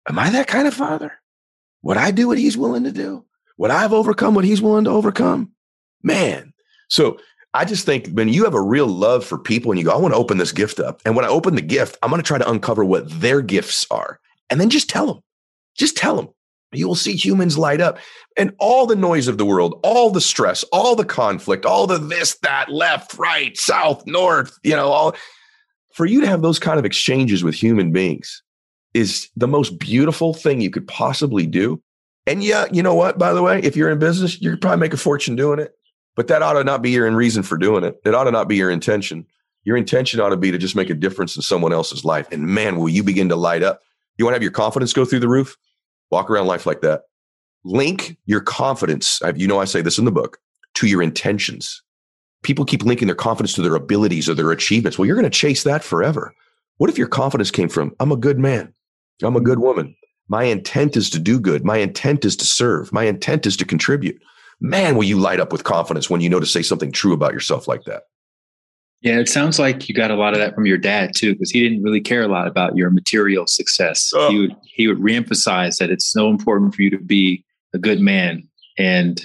Am 0.08 0.18
I 0.18 0.30
that 0.30 0.48
kind 0.48 0.68
of 0.68 0.74
father? 0.74 1.14
Would 1.84 1.98
I 1.98 2.12
do 2.12 2.28
what 2.28 2.38
he's 2.38 2.58
willing 2.58 2.84
to 2.86 2.92
do? 2.92 3.26
Would 3.58 3.72
I 3.72 3.82
have 3.82 3.94
overcome 3.94 4.36
what 4.36 4.46
he's 4.46 4.62
willing 4.62 4.86
to 4.86 4.92
overcome? 4.92 5.52
Man. 6.04 6.54
So 6.90 7.20
I 7.54 7.66
just 7.66 7.86
think 7.86 8.10
when 8.10 8.30
you 8.30 8.44
have 8.44 8.54
a 8.54 8.62
real 8.62 8.88
love 8.88 9.26
for 9.26 9.38
people 9.38 9.72
and 9.72 9.80
you 9.80 9.86
go, 9.86 9.92
I 9.92 9.98
want 9.98 10.14
to 10.14 10.20
open 10.20 10.38
this 10.38 10.52
gift 10.52 10.80
up. 10.80 11.02
And 11.06 11.16
when 11.16 11.26
I 11.26 11.30
open 11.30 11.56
the 11.56 11.62
gift, 11.62 11.98
I'm 12.02 12.10
going 12.10 12.22
to 12.22 12.28
try 12.28 12.38
to 12.38 12.50
uncover 12.50 12.86
what 12.86 13.10
their 13.20 13.42
gifts 13.42 13.86
are 13.90 14.20
and 14.50 14.62
then 14.62 14.70
just 14.70 14.90
tell 14.90 15.08
them. 15.08 15.24
Just 15.78 15.98
tell 15.98 16.16
them. 16.16 16.30
You 16.74 16.88
will 16.88 16.96
see 16.96 17.16
humans 17.16 17.58
light 17.58 17.82
up 17.82 17.98
and 18.38 18.54
all 18.60 18.86
the 18.86 18.96
noise 18.96 19.28
of 19.28 19.38
the 19.38 19.46
world, 19.46 19.80
all 19.84 20.10
the 20.10 20.22
stress, 20.22 20.64
all 20.66 20.96
the 20.96 21.06
conflict, 21.06 21.66
all 21.66 21.88
the 21.88 21.98
this, 21.98 22.38
that, 22.40 22.70
left, 22.70 23.14
right, 23.18 23.58
south, 23.58 24.06
north, 24.06 24.58
you 24.64 24.76
know, 24.76 24.90
all 24.90 25.16
for 25.94 26.06
you 26.06 26.22
to 26.22 26.28
have 26.28 26.42
those 26.42 26.60
kind 26.60 26.78
of 26.78 26.86
exchanges 26.86 27.44
with 27.44 27.56
human 27.56 27.92
beings 27.92 28.44
is 28.98 29.30
the 29.36 29.48
most 29.48 29.78
beautiful 29.78 30.34
thing 30.34 30.60
you 30.60 30.70
could 30.70 30.88
possibly 30.88 31.46
do. 31.46 31.82
And 32.26 32.44
yeah, 32.44 32.66
you 32.72 32.84
know 32.84 32.96
what, 32.96 33.18
by 33.18 33.34
the 33.34 33.42
way, 33.42 33.62
if 33.62 33.76
you're 33.76 33.90
in 33.90 34.00
business, 34.00 34.42
you 34.42 34.50
could 34.50 34.62
probably 34.62 34.80
make 34.80 34.94
a 34.94 34.98
fortune 34.98 35.36
doing 35.36 35.60
it. 35.60 35.74
But 36.16 36.28
that 36.28 36.42
ought 36.42 36.54
to 36.54 36.64
not 36.64 36.82
be 36.82 36.90
your 36.90 37.10
reason 37.16 37.44
for 37.44 37.58
doing 37.58 37.84
it. 37.84 38.02
It 38.04 38.16
ought 38.16 38.26
to 38.26 38.32
not 38.32 38.50
be 38.50 38.56
your 38.56 38.72
intention. 38.72 39.26
Your 39.64 39.78
intention 39.78 40.20
ought 40.20 40.30
to 40.30 40.38
be 40.38 40.52
to 40.52 40.58
just 40.58 40.76
make 40.76 40.90
a 40.90 40.94
difference 40.94 41.36
in 41.36 41.42
someone 41.42 41.74
else's 41.74 42.04
life. 42.04 42.28
And 42.32 42.48
man, 42.48 42.78
will 42.78 42.90
you 42.90 43.04
begin 43.04 43.30
to 43.30 43.36
light 43.36 43.64
up? 43.64 43.82
You 44.18 44.26
want 44.26 44.34
to 44.34 44.38
have 44.38 44.44
your 44.44 44.52
confidence 44.52 44.94
go 44.94 45.06
through 45.06 45.20
the 45.20 45.30
roof? 45.30 45.56
Walk 46.10 46.30
around 46.30 46.48
life 46.48 46.66
like 46.66 46.82
that. 46.82 47.04
Link 47.64 48.18
your 48.26 48.42
confidence. 48.42 49.22
You 49.36 49.48
know, 49.48 49.60
I 49.60 49.66
say 49.66 49.82
this 49.82 49.98
in 49.98 50.06
the 50.06 50.12
book 50.12 50.40
to 50.76 50.88
your 50.88 51.04
intentions. 51.04 51.84
People 52.44 52.66
keep 52.66 52.84
linking 52.84 53.08
their 53.08 53.16
confidence 53.16 53.54
to 53.54 53.62
their 53.62 53.76
abilities 53.76 54.30
or 54.30 54.34
their 54.34 54.52
achievements. 54.52 54.98
Well, 54.98 55.06
you're 55.06 55.16
going 55.16 55.24
to 55.24 55.30
chase 55.30 55.64
that 55.64 55.84
forever. 55.84 56.34
What 56.78 56.90
if 56.90 56.98
your 56.98 57.08
confidence 57.08 57.52
came 57.52 57.70
from, 57.70 57.94
I'm 58.00 58.12
a 58.12 58.18
good 58.18 58.40
man, 58.40 58.74
I'm 59.22 59.36
a 59.36 59.42
good 59.42 59.60
woman, 59.60 59.96
my 60.28 60.44
intent 60.44 60.98
is 60.98 61.10
to 61.12 61.20
do 61.20 61.40
good, 61.40 61.64
my 61.64 61.78
intent 61.78 62.26
is 62.26 62.36
to 62.38 62.46
serve, 62.46 62.92
my 62.92 63.06
intent 63.06 63.46
is 63.46 63.58
to 63.58 63.66
contribute? 63.66 64.22
Man, 64.60 64.96
will 64.96 65.04
you 65.04 65.20
light 65.20 65.40
up 65.40 65.52
with 65.52 65.64
confidence 65.64 66.10
when 66.10 66.22
you 66.22 66.30
know 66.30 66.40
to 66.40 66.46
say 66.46 66.64
something 66.64 66.92
true 66.92 67.14
about 67.14 67.34
yourself 67.34 67.68
like 67.68 67.84
that? 67.84 68.04
Yeah, 69.02 69.20
it 69.20 69.30
sounds 69.30 69.60
like 69.60 69.88
you 69.88 69.94
got 69.94 70.10
a 70.10 70.16
lot 70.16 70.34
of 70.34 70.40
that 70.40 70.56
from 70.56 70.66
your 70.66 70.80
dad 70.80 71.12
too, 71.16 71.34
because 71.34 71.52
he 71.52 71.62
didn't 71.62 71.84
really 71.84 72.02
care 72.02 72.24
a 72.24 72.28
lot 72.28 72.48
about 72.48 72.76
your 72.76 72.90
material 72.90 73.46
success. 73.46 74.12
Oh. 74.16 74.30
He 74.30 74.40
would 74.40 74.56
he 74.64 74.88
would 74.88 74.98
reemphasize 74.98 75.78
that 75.78 75.92
it's 75.92 76.06
so 76.06 76.30
important 76.30 76.74
for 76.74 76.82
you 76.82 76.90
to 76.90 76.98
be 76.98 77.46
a 77.74 77.78
good 77.78 78.02
man 78.02 78.48
and 78.78 79.22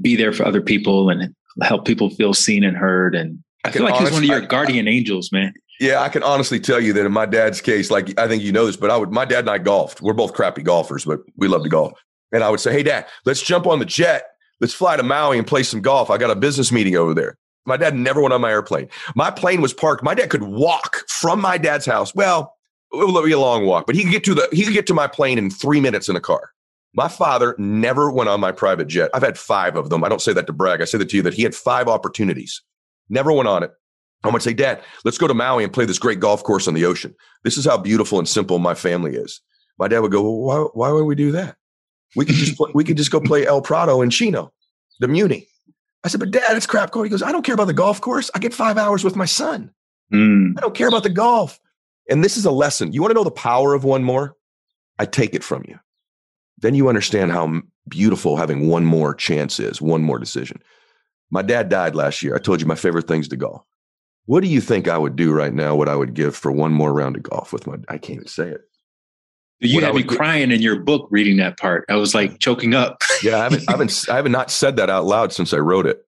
be 0.00 0.14
there 0.14 0.32
for 0.32 0.46
other 0.46 0.60
people 0.60 1.10
and 1.10 1.34
help 1.62 1.84
people 1.84 2.10
feel 2.10 2.34
seen 2.34 2.62
and 2.62 2.76
heard. 2.76 3.16
And 3.16 3.42
I, 3.64 3.68
I 3.68 3.72
feel 3.72 3.82
like 3.82 3.94
honest, 3.94 4.12
he's 4.12 4.14
one 4.14 4.22
of 4.22 4.40
your 4.40 4.48
guardian 4.48 4.86
I, 4.86 4.92
angels, 4.92 5.32
man. 5.32 5.52
Yeah, 5.78 6.00
I 6.00 6.08
can 6.08 6.22
honestly 6.22 6.58
tell 6.58 6.80
you 6.80 6.92
that 6.94 7.04
in 7.04 7.12
my 7.12 7.26
dad's 7.26 7.60
case, 7.60 7.90
like 7.90 8.18
I 8.18 8.28
think 8.28 8.42
you 8.42 8.52
know 8.52 8.66
this, 8.66 8.76
but 8.76 8.90
I 8.90 8.96
would 8.96 9.10
my 9.10 9.24
dad 9.24 9.40
and 9.40 9.50
I 9.50 9.58
golfed. 9.58 10.00
We're 10.00 10.14
both 10.14 10.32
crappy 10.32 10.62
golfers, 10.62 11.04
but 11.04 11.20
we 11.36 11.48
love 11.48 11.62
to 11.64 11.68
golf. 11.68 11.92
And 12.32 12.42
I 12.42 12.50
would 12.50 12.60
say, 12.60 12.72
Hey 12.72 12.82
dad, 12.82 13.06
let's 13.24 13.42
jump 13.42 13.66
on 13.66 13.78
the 13.78 13.84
jet. 13.84 14.24
Let's 14.60 14.72
fly 14.72 14.96
to 14.96 15.02
Maui 15.02 15.38
and 15.38 15.46
play 15.46 15.62
some 15.62 15.82
golf. 15.82 16.08
I 16.08 16.16
got 16.16 16.30
a 16.30 16.36
business 16.36 16.72
meeting 16.72 16.96
over 16.96 17.12
there. 17.12 17.36
My 17.66 17.76
dad 17.76 17.94
never 17.94 18.22
went 18.22 18.32
on 18.32 18.40
my 18.40 18.50
airplane. 18.50 18.88
My 19.14 19.30
plane 19.30 19.60
was 19.60 19.74
parked. 19.74 20.02
My 20.02 20.14
dad 20.14 20.30
could 20.30 20.44
walk 20.44 20.98
from 21.08 21.40
my 21.40 21.58
dad's 21.58 21.84
house. 21.84 22.14
Well, 22.14 22.54
it 22.92 23.12
would 23.12 23.24
be 23.24 23.32
a 23.32 23.38
long 23.38 23.66
walk, 23.66 23.86
but 23.86 23.96
he 23.96 24.04
could 24.04 24.12
get 24.12 24.24
to 24.24 24.34
the 24.34 24.48
he 24.52 24.64
could 24.64 24.72
get 24.72 24.86
to 24.86 24.94
my 24.94 25.08
plane 25.08 25.36
in 25.36 25.50
three 25.50 25.80
minutes 25.80 26.08
in 26.08 26.16
a 26.16 26.20
car. 26.20 26.52
My 26.94 27.08
father 27.08 27.54
never 27.58 28.10
went 28.10 28.30
on 28.30 28.40
my 28.40 28.52
private 28.52 28.88
jet. 28.88 29.10
I've 29.12 29.22
had 29.22 29.36
five 29.36 29.76
of 29.76 29.90
them. 29.90 30.02
I 30.02 30.08
don't 30.08 30.22
say 30.22 30.32
that 30.32 30.46
to 30.46 30.52
brag. 30.52 30.80
I 30.80 30.86
say 30.86 30.96
that 30.96 31.10
to 31.10 31.16
you 31.16 31.22
that 31.24 31.34
he 31.34 31.42
had 31.42 31.54
five 31.54 31.88
opportunities. 31.88 32.62
Never 33.10 33.32
went 33.32 33.48
on 33.48 33.62
it. 33.62 33.72
I 34.26 34.32
would 34.32 34.42
say, 34.42 34.54
Dad, 34.54 34.82
let's 35.04 35.18
go 35.18 35.28
to 35.28 35.34
Maui 35.34 35.64
and 35.64 35.72
play 35.72 35.84
this 35.84 35.98
great 35.98 36.20
golf 36.20 36.42
course 36.42 36.66
on 36.66 36.74
the 36.74 36.84
ocean. 36.84 37.14
This 37.44 37.56
is 37.56 37.64
how 37.64 37.76
beautiful 37.76 38.18
and 38.18 38.28
simple 38.28 38.58
my 38.58 38.74
family 38.74 39.14
is. 39.14 39.40
My 39.78 39.88
dad 39.88 40.00
would 40.00 40.12
go, 40.12 40.22
well, 40.22 40.40
why, 40.40 40.68
why 40.72 40.92
would 40.92 41.04
we 41.04 41.14
do 41.14 41.32
that? 41.32 41.56
We 42.14 42.24
could 42.24 42.34
just 42.34 42.56
play, 42.56 42.70
we 42.74 42.84
could 42.84 42.96
just 42.96 43.10
go 43.10 43.20
play 43.20 43.46
El 43.46 43.60
Prado 43.60 44.00
in 44.00 44.10
Chino, 44.10 44.52
the 45.00 45.08
Muni. 45.08 45.48
I 46.04 46.08
said, 46.08 46.20
but 46.20 46.30
dad, 46.30 46.56
it's 46.56 46.66
crap 46.66 46.94
He 46.94 47.08
goes, 47.08 47.22
I 47.22 47.32
don't 47.32 47.44
care 47.44 47.54
about 47.54 47.66
the 47.66 47.74
golf 47.74 48.00
course. 48.00 48.30
I 48.34 48.38
get 48.38 48.54
five 48.54 48.78
hours 48.78 49.02
with 49.04 49.16
my 49.16 49.24
son. 49.24 49.72
Mm. 50.12 50.56
I 50.56 50.60
don't 50.60 50.74
care 50.74 50.88
about 50.88 51.02
the 51.02 51.10
golf. 51.10 51.58
And 52.08 52.22
this 52.22 52.36
is 52.36 52.44
a 52.44 52.50
lesson. 52.50 52.92
You 52.92 53.02
want 53.02 53.10
to 53.10 53.16
know 53.16 53.24
the 53.24 53.30
power 53.30 53.74
of 53.74 53.84
one 53.84 54.04
more? 54.04 54.36
I 54.98 55.06
take 55.06 55.34
it 55.34 55.42
from 55.42 55.64
you. 55.66 55.78
Then 56.58 56.74
you 56.74 56.88
understand 56.88 57.32
how 57.32 57.60
beautiful 57.88 58.36
having 58.36 58.68
one 58.68 58.84
more 58.84 59.14
chance 59.14 59.60
is, 59.60 59.82
one 59.82 60.02
more 60.02 60.18
decision. 60.18 60.62
My 61.30 61.42
dad 61.42 61.68
died 61.68 61.94
last 61.94 62.22
year. 62.22 62.34
I 62.34 62.38
told 62.38 62.60
you 62.60 62.66
my 62.66 62.76
favorite 62.76 63.08
things 63.08 63.28
to 63.28 63.36
golf. 63.36 63.62
What 64.26 64.42
do 64.42 64.48
you 64.48 64.60
think 64.60 64.88
I 64.88 64.98
would 64.98 65.16
do 65.16 65.32
right 65.32 65.54
now? 65.54 65.74
What 65.74 65.88
I 65.88 65.96
would 65.96 66.14
give 66.14 66.36
for 66.36 66.52
one 66.52 66.72
more 66.72 66.92
round 66.92 67.16
of 67.16 67.22
golf 67.22 67.52
with 67.52 67.66
my, 67.66 67.76
I 67.88 67.98
can't 67.98 68.16
even 68.16 68.26
say 68.26 68.48
it. 68.48 68.62
You 69.60 69.80
had 69.80 69.94
me 69.94 70.02
crying 70.02 70.50
in 70.50 70.60
your 70.60 70.80
book 70.80 71.08
reading 71.10 71.38
that 71.38 71.58
part. 71.58 71.86
I 71.88 71.96
was 71.96 72.14
like 72.14 72.38
choking 72.40 72.74
up. 72.74 73.00
yeah, 73.22 73.38
I 73.38 73.44
haven't, 73.44 73.64
I 73.68 73.72
haven't, 73.72 74.04
I 74.10 74.16
haven't 74.16 74.32
not 74.32 74.50
said 74.50 74.76
that 74.76 74.90
out 74.90 75.06
loud 75.06 75.32
since 75.32 75.54
I 75.54 75.58
wrote 75.58 75.86
it. 75.86 76.04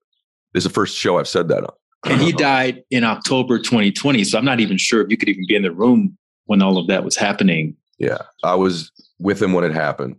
This 0.52 0.64
is 0.64 0.70
the 0.70 0.74
first 0.74 0.96
show 0.96 1.18
I've 1.18 1.28
said 1.28 1.48
that 1.48 1.64
on. 1.64 1.72
And 2.04 2.20
he 2.20 2.32
died 2.32 2.82
in 2.90 3.04
October 3.04 3.58
2020. 3.58 4.24
So 4.24 4.38
I'm 4.38 4.44
not 4.44 4.60
even 4.60 4.76
sure 4.76 5.00
if 5.00 5.10
you 5.10 5.16
could 5.16 5.28
even 5.28 5.44
be 5.48 5.56
in 5.56 5.62
the 5.62 5.72
room 5.72 6.16
when 6.44 6.62
all 6.62 6.78
of 6.78 6.86
that 6.88 7.04
was 7.04 7.16
happening. 7.16 7.76
Yeah, 7.98 8.18
I 8.44 8.54
was 8.54 8.92
with 9.18 9.42
him 9.42 9.52
when 9.52 9.64
it 9.64 9.72
happened. 9.72 10.16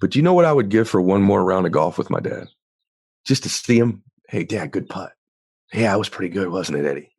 But 0.00 0.10
do 0.10 0.18
you 0.18 0.22
know 0.22 0.34
what 0.34 0.44
I 0.44 0.52
would 0.52 0.68
give 0.68 0.88
for 0.88 1.00
one 1.00 1.22
more 1.22 1.44
round 1.44 1.66
of 1.66 1.72
golf 1.72 1.96
with 1.96 2.10
my 2.10 2.20
dad? 2.20 2.48
Just 3.24 3.44
to 3.44 3.48
see 3.48 3.78
him. 3.78 4.02
Hey, 4.28 4.44
dad, 4.44 4.72
good 4.72 4.88
putt. 4.88 5.12
Yeah, 5.72 5.92
I 5.92 5.96
was 5.96 6.08
pretty 6.08 6.32
good, 6.32 6.48
wasn't 6.48 6.78
it, 6.78 6.86
Eddie? 6.86 7.11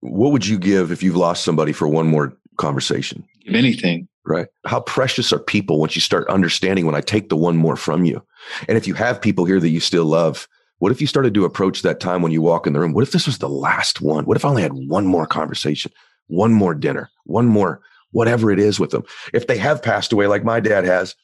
What 0.00 0.32
would 0.32 0.46
you 0.46 0.58
give 0.58 0.92
if 0.92 1.02
you've 1.02 1.16
lost 1.16 1.44
somebody 1.44 1.72
for 1.72 1.88
one 1.88 2.06
more 2.06 2.36
conversation? 2.58 3.24
Give 3.44 3.54
anything. 3.54 4.08
Right. 4.24 4.48
How 4.64 4.80
precious 4.80 5.32
are 5.32 5.38
people 5.38 5.78
once 5.78 5.94
you 5.94 6.00
start 6.00 6.28
understanding 6.28 6.84
when 6.84 6.96
I 6.96 7.00
take 7.00 7.28
the 7.28 7.36
one 7.36 7.56
more 7.56 7.76
from 7.76 8.04
you? 8.04 8.22
And 8.68 8.76
if 8.76 8.86
you 8.86 8.94
have 8.94 9.20
people 9.20 9.44
here 9.44 9.60
that 9.60 9.68
you 9.68 9.78
still 9.78 10.04
love, 10.04 10.48
what 10.78 10.92
if 10.92 11.00
you 11.00 11.06
started 11.06 11.32
to 11.34 11.44
approach 11.44 11.82
that 11.82 12.00
time 12.00 12.22
when 12.22 12.32
you 12.32 12.42
walk 12.42 12.66
in 12.66 12.72
the 12.72 12.80
room? 12.80 12.92
What 12.92 13.04
if 13.04 13.12
this 13.12 13.26
was 13.26 13.38
the 13.38 13.48
last 13.48 14.00
one? 14.00 14.24
What 14.24 14.36
if 14.36 14.44
I 14.44 14.48
only 14.48 14.62
had 14.62 14.72
one 14.72 15.06
more 15.06 15.26
conversation, 15.26 15.92
one 16.26 16.52
more 16.52 16.74
dinner, 16.74 17.08
one 17.24 17.46
more, 17.46 17.80
whatever 18.10 18.50
it 18.50 18.58
is 18.58 18.80
with 18.80 18.90
them? 18.90 19.04
If 19.32 19.46
they 19.46 19.58
have 19.58 19.82
passed 19.82 20.12
away 20.12 20.26
like 20.26 20.44
my 20.44 20.60
dad 20.60 20.84
has, 20.84 21.14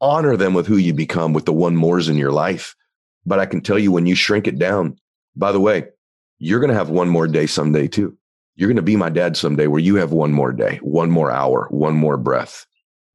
honor 0.00 0.36
them 0.36 0.54
with 0.54 0.66
who 0.66 0.76
you 0.76 0.92
become 0.92 1.32
with 1.32 1.46
the 1.46 1.52
one 1.52 1.76
mores 1.76 2.08
in 2.08 2.16
your 2.16 2.32
life. 2.32 2.76
But 3.26 3.38
I 3.38 3.46
can 3.46 3.62
tell 3.62 3.78
you 3.78 3.90
when 3.90 4.06
you 4.06 4.14
shrink 4.14 4.46
it 4.46 4.58
down, 4.58 4.96
by 5.34 5.52
the 5.52 5.60
way, 5.60 5.86
you're 6.38 6.60
going 6.60 6.70
to 6.70 6.76
have 6.76 6.90
one 6.90 7.08
more 7.08 7.26
day 7.26 7.46
someday 7.46 7.88
too. 7.88 8.16
You're 8.56 8.68
going 8.68 8.76
to 8.76 8.82
be 8.82 8.96
my 8.96 9.10
dad 9.10 9.36
someday 9.36 9.66
where 9.66 9.80
you 9.80 9.96
have 9.96 10.12
one 10.12 10.32
more 10.32 10.52
day, 10.52 10.78
one 10.82 11.10
more 11.10 11.30
hour, 11.30 11.66
one 11.70 11.94
more 11.94 12.16
breath. 12.16 12.66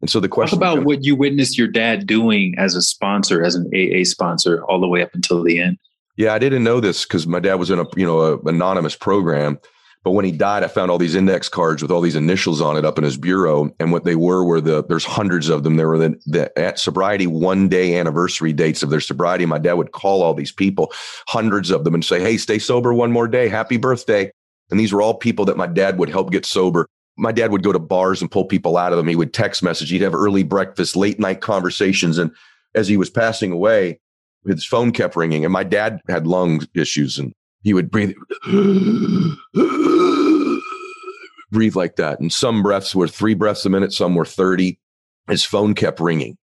And 0.01 0.09
so 0.09 0.19
the 0.19 0.27
question 0.27 0.59
Talk 0.59 0.67
about 0.67 0.73
becomes, 0.75 0.85
what 0.85 1.03
you 1.03 1.15
witnessed 1.15 1.57
your 1.57 1.67
dad 1.67 2.05
doing 2.05 2.55
as 2.57 2.75
a 2.75 2.81
sponsor, 2.81 3.43
as 3.43 3.55
an 3.55 3.69
AA 3.73 4.03
sponsor, 4.03 4.63
all 4.65 4.79
the 4.79 4.87
way 4.87 5.01
up 5.01 5.13
until 5.13 5.43
the 5.43 5.59
end. 5.59 5.77
Yeah, 6.17 6.33
I 6.33 6.39
didn't 6.39 6.63
know 6.63 6.79
this 6.79 7.05
because 7.05 7.27
my 7.27 7.39
dad 7.39 7.55
was 7.55 7.69
in 7.69 7.79
a 7.79 7.85
you 7.95 8.05
know 8.05 8.19
a 8.19 8.39
anonymous 8.41 8.95
program. 8.95 9.59
But 10.03 10.11
when 10.11 10.23
he 10.23 10.31
died, 10.31 10.63
I 10.63 10.67
found 10.67 10.91
all 10.91 10.99
these 10.99 11.15
index 11.15 11.49
cards 11.49 11.81
with 11.81 11.89
all 11.89 11.99
these 11.99 12.15
initials 12.15 12.61
on 12.61 12.77
it 12.77 12.85
up 12.85 12.99
in 12.99 13.03
his 13.03 13.17
bureau, 13.17 13.73
and 13.79 13.91
what 13.91 14.03
they 14.03 14.15
were 14.15 14.45
were 14.45 14.61
the 14.61 14.83
there's 14.83 15.03
hundreds 15.03 15.49
of 15.49 15.63
them. 15.63 15.77
There 15.77 15.89
were 15.89 15.97
the, 15.97 16.15
the 16.27 16.73
sobriety 16.75 17.25
one 17.25 17.67
day 17.67 17.97
anniversary 17.97 18.53
dates 18.53 18.83
of 18.83 18.91
their 18.91 18.99
sobriety. 18.99 19.47
My 19.47 19.57
dad 19.57 19.73
would 19.73 19.91
call 19.91 20.21
all 20.21 20.35
these 20.35 20.51
people, 20.51 20.93
hundreds 21.27 21.71
of 21.71 21.83
them, 21.83 21.95
and 21.95 22.05
say, 22.05 22.21
"Hey, 22.21 22.37
stay 22.37 22.59
sober 22.59 22.93
one 22.93 23.11
more 23.11 23.27
day. 23.27 23.49
Happy 23.49 23.77
birthday." 23.77 24.31
And 24.71 24.79
these 24.79 24.93
were 24.93 25.01
all 25.01 25.13
people 25.13 25.45
that 25.45 25.57
my 25.57 25.67
dad 25.67 25.97
would 25.99 26.09
help 26.09 26.31
get 26.31 26.45
sober. 26.45 26.87
My 27.17 27.31
dad 27.31 27.51
would 27.51 27.63
go 27.63 27.71
to 27.71 27.79
bars 27.79 28.21
and 28.21 28.29
pull 28.31 28.45
people 28.45 28.77
out 28.77 28.91
of 28.91 28.97
them. 28.97 29.07
He 29.07 29.15
would 29.15 29.33
text 29.33 29.63
message. 29.63 29.89
He'd 29.89 30.01
have 30.01 30.15
early 30.15 30.43
breakfast, 30.43 30.95
late 30.95 31.19
night 31.19 31.41
conversations. 31.41 32.17
And 32.17 32.31
as 32.73 32.87
he 32.87 32.97
was 32.97 33.09
passing 33.09 33.51
away, 33.51 33.99
his 34.45 34.65
phone 34.65 34.91
kept 34.91 35.15
ringing. 35.15 35.45
And 35.45 35.53
my 35.53 35.63
dad 35.63 36.01
had 36.09 36.27
lung 36.27 36.61
issues 36.73 37.17
and 37.17 37.33
he 37.63 37.73
would 37.73 37.89
breathe, 37.89 38.13
breathe 41.51 41.75
like 41.75 41.95
that. 41.95 42.19
And 42.19 42.31
some 42.31 42.61
breaths 42.61 42.93
were 42.93 43.07
three 43.07 43.33
breaths 43.33 43.65
a 43.65 43.69
minute, 43.69 43.91
some 43.93 44.13
were 44.15 44.25
30. 44.25 44.77
his 45.27 45.43
phone 45.43 45.73
kept 45.73 45.99
ringing. 45.99 46.37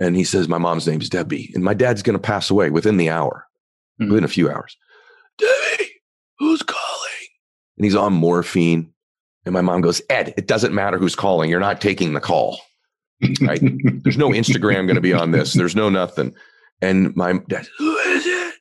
And 0.00 0.16
he 0.16 0.24
says, 0.24 0.48
My 0.48 0.58
mom's 0.58 0.86
name's 0.86 1.08
Debbie, 1.08 1.52
and 1.54 1.62
my 1.62 1.74
dad's 1.74 2.02
going 2.02 2.14
to 2.14 2.22
pass 2.22 2.50
away 2.50 2.70
within 2.70 2.96
the 2.96 3.10
hour, 3.10 3.46
mm-hmm. 4.00 4.10
within 4.10 4.24
a 4.24 4.28
few 4.28 4.50
hours. 4.50 4.76
Debbie, 5.38 5.90
who's 6.38 6.62
calling? 6.62 6.81
And 7.76 7.84
he's 7.84 7.96
on 7.96 8.12
morphine. 8.12 8.92
And 9.44 9.52
my 9.52 9.60
mom 9.60 9.80
goes, 9.80 10.00
Ed, 10.08 10.34
it 10.36 10.46
doesn't 10.46 10.74
matter 10.74 10.98
who's 10.98 11.16
calling. 11.16 11.50
You're 11.50 11.60
not 11.60 11.80
taking 11.80 12.12
the 12.12 12.20
call. 12.20 12.60
Right? 13.40 13.60
There's 14.02 14.18
no 14.18 14.30
Instagram 14.30 14.86
going 14.86 14.94
to 14.94 15.00
be 15.00 15.12
on 15.12 15.30
this. 15.30 15.52
There's 15.54 15.76
no 15.76 15.88
nothing. 15.88 16.34
And 16.80 17.14
my 17.16 17.34
dad, 17.48 17.66
who 17.78 17.96
is 17.96 18.26
it? 18.26 18.54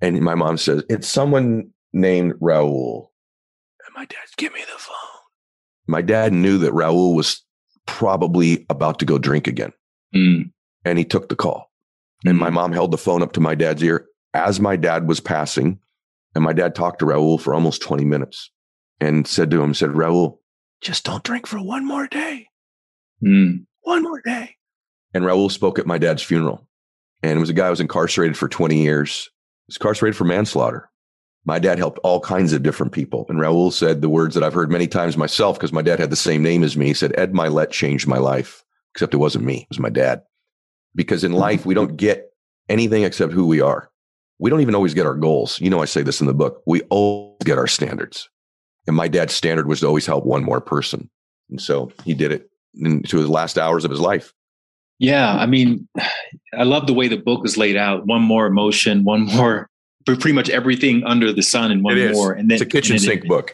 And 0.00 0.20
my 0.20 0.34
mom 0.34 0.56
says, 0.56 0.84
it's 0.88 1.08
someone 1.08 1.70
named 1.92 2.34
Raul. 2.34 3.08
And 3.84 3.94
my 3.94 4.04
dad's, 4.04 4.34
give 4.36 4.52
me 4.52 4.60
the 4.60 4.78
phone. 4.78 4.94
My 5.86 6.02
dad 6.02 6.32
knew 6.32 6.58
that 6.58 6.72
Raul 6.72 7.14
was 7.14 7.42
probably 7.86 8.66
about 8.70 8.98
to 9.00 9.04
go 9.04 9.18
drink 9.18 9.46
again. 9.46 9.72
Mm. 10.14 10.52
And 10.84 10.98
he 10.98 11.04
took 11.04 11.28
the 11.28 11.36
call. 11.36 11.70
And 12.24 12.38
my 12.38 12.50
mm. 12.50 12.54
mom 12.54 12.72
held 12.72 12.92
the 12.92 12.98
phone 12.98 13.22
up 13.22 13.32
to 13.32 13.40
my 13.40 13.54
dad's 13.54 13.82
ear 13.82 14.06
as 14.34 14.60
my 14.60 14.76
dad 14.76 15.08
was 15.08 15.20
passing. 15.20 15.80
And 16.34 16.44
my 16.44 16.52
dad 16.52 16.74
talked 16.74 17.00
to 17.00 17.06
Raul 17.06 17.40
for 17.40 17.54
almost 17.54 17.82
20 17.82 18.04
minutes 18.04 18.50
and 19.00 19.26
said 19.26 19.50
to 19.50 19.62
him, 19.62 19.74
said, 19.74 19.90
Raul, 19.90 20.38
just 20.80 21.04
don't 21.04 21.24
drink 21.24 21.46
for 21.46 21.58
one 21.58 21.86
more 21.86 22.06
day. 22.06 22.48
Mm. 23.22 23.66
One 23.82 24.02
more 24.02 24.20
day. 24.20 24.56
And 25.14 25.24
Raul 25.24 25.50
spoke 25.50 25.78
at 25.78 25.86
my 25.86 25.98
dad's 25.98 26.22
funeral. 26.22 26.68
And 27.22 27.36
it 27.36 27.40
was 27.40 27.50
a 27.50 27.54
guy 27.54 27.64
who 27.64 27.70
was 27.70 27.80
incarcerated 27.80 28.36
for 28.36 28.48
20 28.48 28.80
years. 28.80 29.30
He 29.66 29.70
was 29.70 29.76
incarcerated 29.76 30.16
for 30.16 30.24
manslaughter. 30.24 30.90
My 31.44 31.58
dad 31.58 31.78
helped 31.78 31.98
all 32.00 32.20
kinds 32.20 32.52
of 32.52 32.62
different 32.62 32.92
people. 32.92 33.24
And 33.28 33.38
Raul 33.38 33.72
said 33.72 34.00
the 34.00 34.08
words 34.08 34.34
that 34.34 34.44
I've 34.44 34.54
heard 34.54 34.70
many 34.70 34.86
times 34.86 35.16
myself 35.16 35.56
because 35.56 35.72
my 35.72 35.82
dad 35.82 35.98
had 35.98 36.10
the 36.10 36.16
same 36.16 36.42
name 36.42 36.62
as 36.62 36.76
me. 36.76 36.88
He 36.88 36.94
said, 36.94 37.14
Ed 37.16 37.32
Mylett 37.32 37.70
changed 37.70 38.06
my 38.06 38.18
life, 38.18 38.62
except 38.94 39.14
it 39.14 39.18
wasn't 39.18 39.44
me, 39.44 39.62
it 39.62 39.68
was 39.70 39.80
my 39.80 39.88
dad. 39.88 40.22
Because 40.94 41.24
in 41.24 41.32
life, 41.32 41.64
we 41.64 41.74
don't 41.74 41.96
get 41.96 42.30
anything 42.68 43.04
except 43.04 43.32
who 43.32 43.46
we 43.46 43.60
are. 43.60 43.90
We 44.38 44.50
don't 44.50 44.60
even 44.60 44.74
always 44.74 44.94
get 44.94 45.06
our 45.06 45.14
goals. 45.14 45.60
You 45.60 45.70
know, 45.70 45.82
I 45.82 45.84
say 45.84 46.02
this 46.02 46.20
in 46.20 46.26
the 46.26 46.34
book. 46.34 46.62
We 46.66 46.82
always 46.82 47.38
get 47.44 47.58
our 47.58 47.66
standards. 47.66 48.28
And 48.86 48.96
my 48.96 49.08
dad's 49.08 49.34
standard 49.34 49.66
was 49.66 49.80
to 49.80 49.86
always 49.86 50.06
help 50.06 50.24
one 50.24 50.44
more 50.44 50.60
person. 50.60 51.10
And 51.50 51.60
so 51.60 51.90
he 52.04 52.14
did 52.14 52.32
it 52.32 52.50
into 52.74 53.18
his 53.18 53.28
last 53.28 53.58
hours 53.58 53.84
of 53.84 53.90
his 53.90 54.00
life. 54.00 54.32
Yeah. 54.98 55.34
I 55.36 55.46
mean, 55.46 55.88
I 56.54 56.64
love 56.64 56.86
the 56.86 56.94
way 56.94 57.08
the 57.08 57.16
book 57.16 57.44
is 57.44 57.56
laid 57.56 57.76
out. 57.76 58.06
One 58.06 58.22
more 58.22 58.46
emotion, 58.46 59.04
one 59.04 59.26
more, 59.26 59.68
pretty 60.06 60.32
much 60.32 60.48
everything 60.48 61.04
under 61.04 61.32
the 61.32 61.42
sun, 61.42 61.70
and 61.70 61.84
one 61.84 61.96
more. 62.12 62.32
And 62.32 62.50
then 62.50 62.56
it's 62.56 62.62
a 62.62 62.66
kitchen 62.66 62.98
sink 62.98 63.24
it, 63.24 63.28
book. 63.28 63.52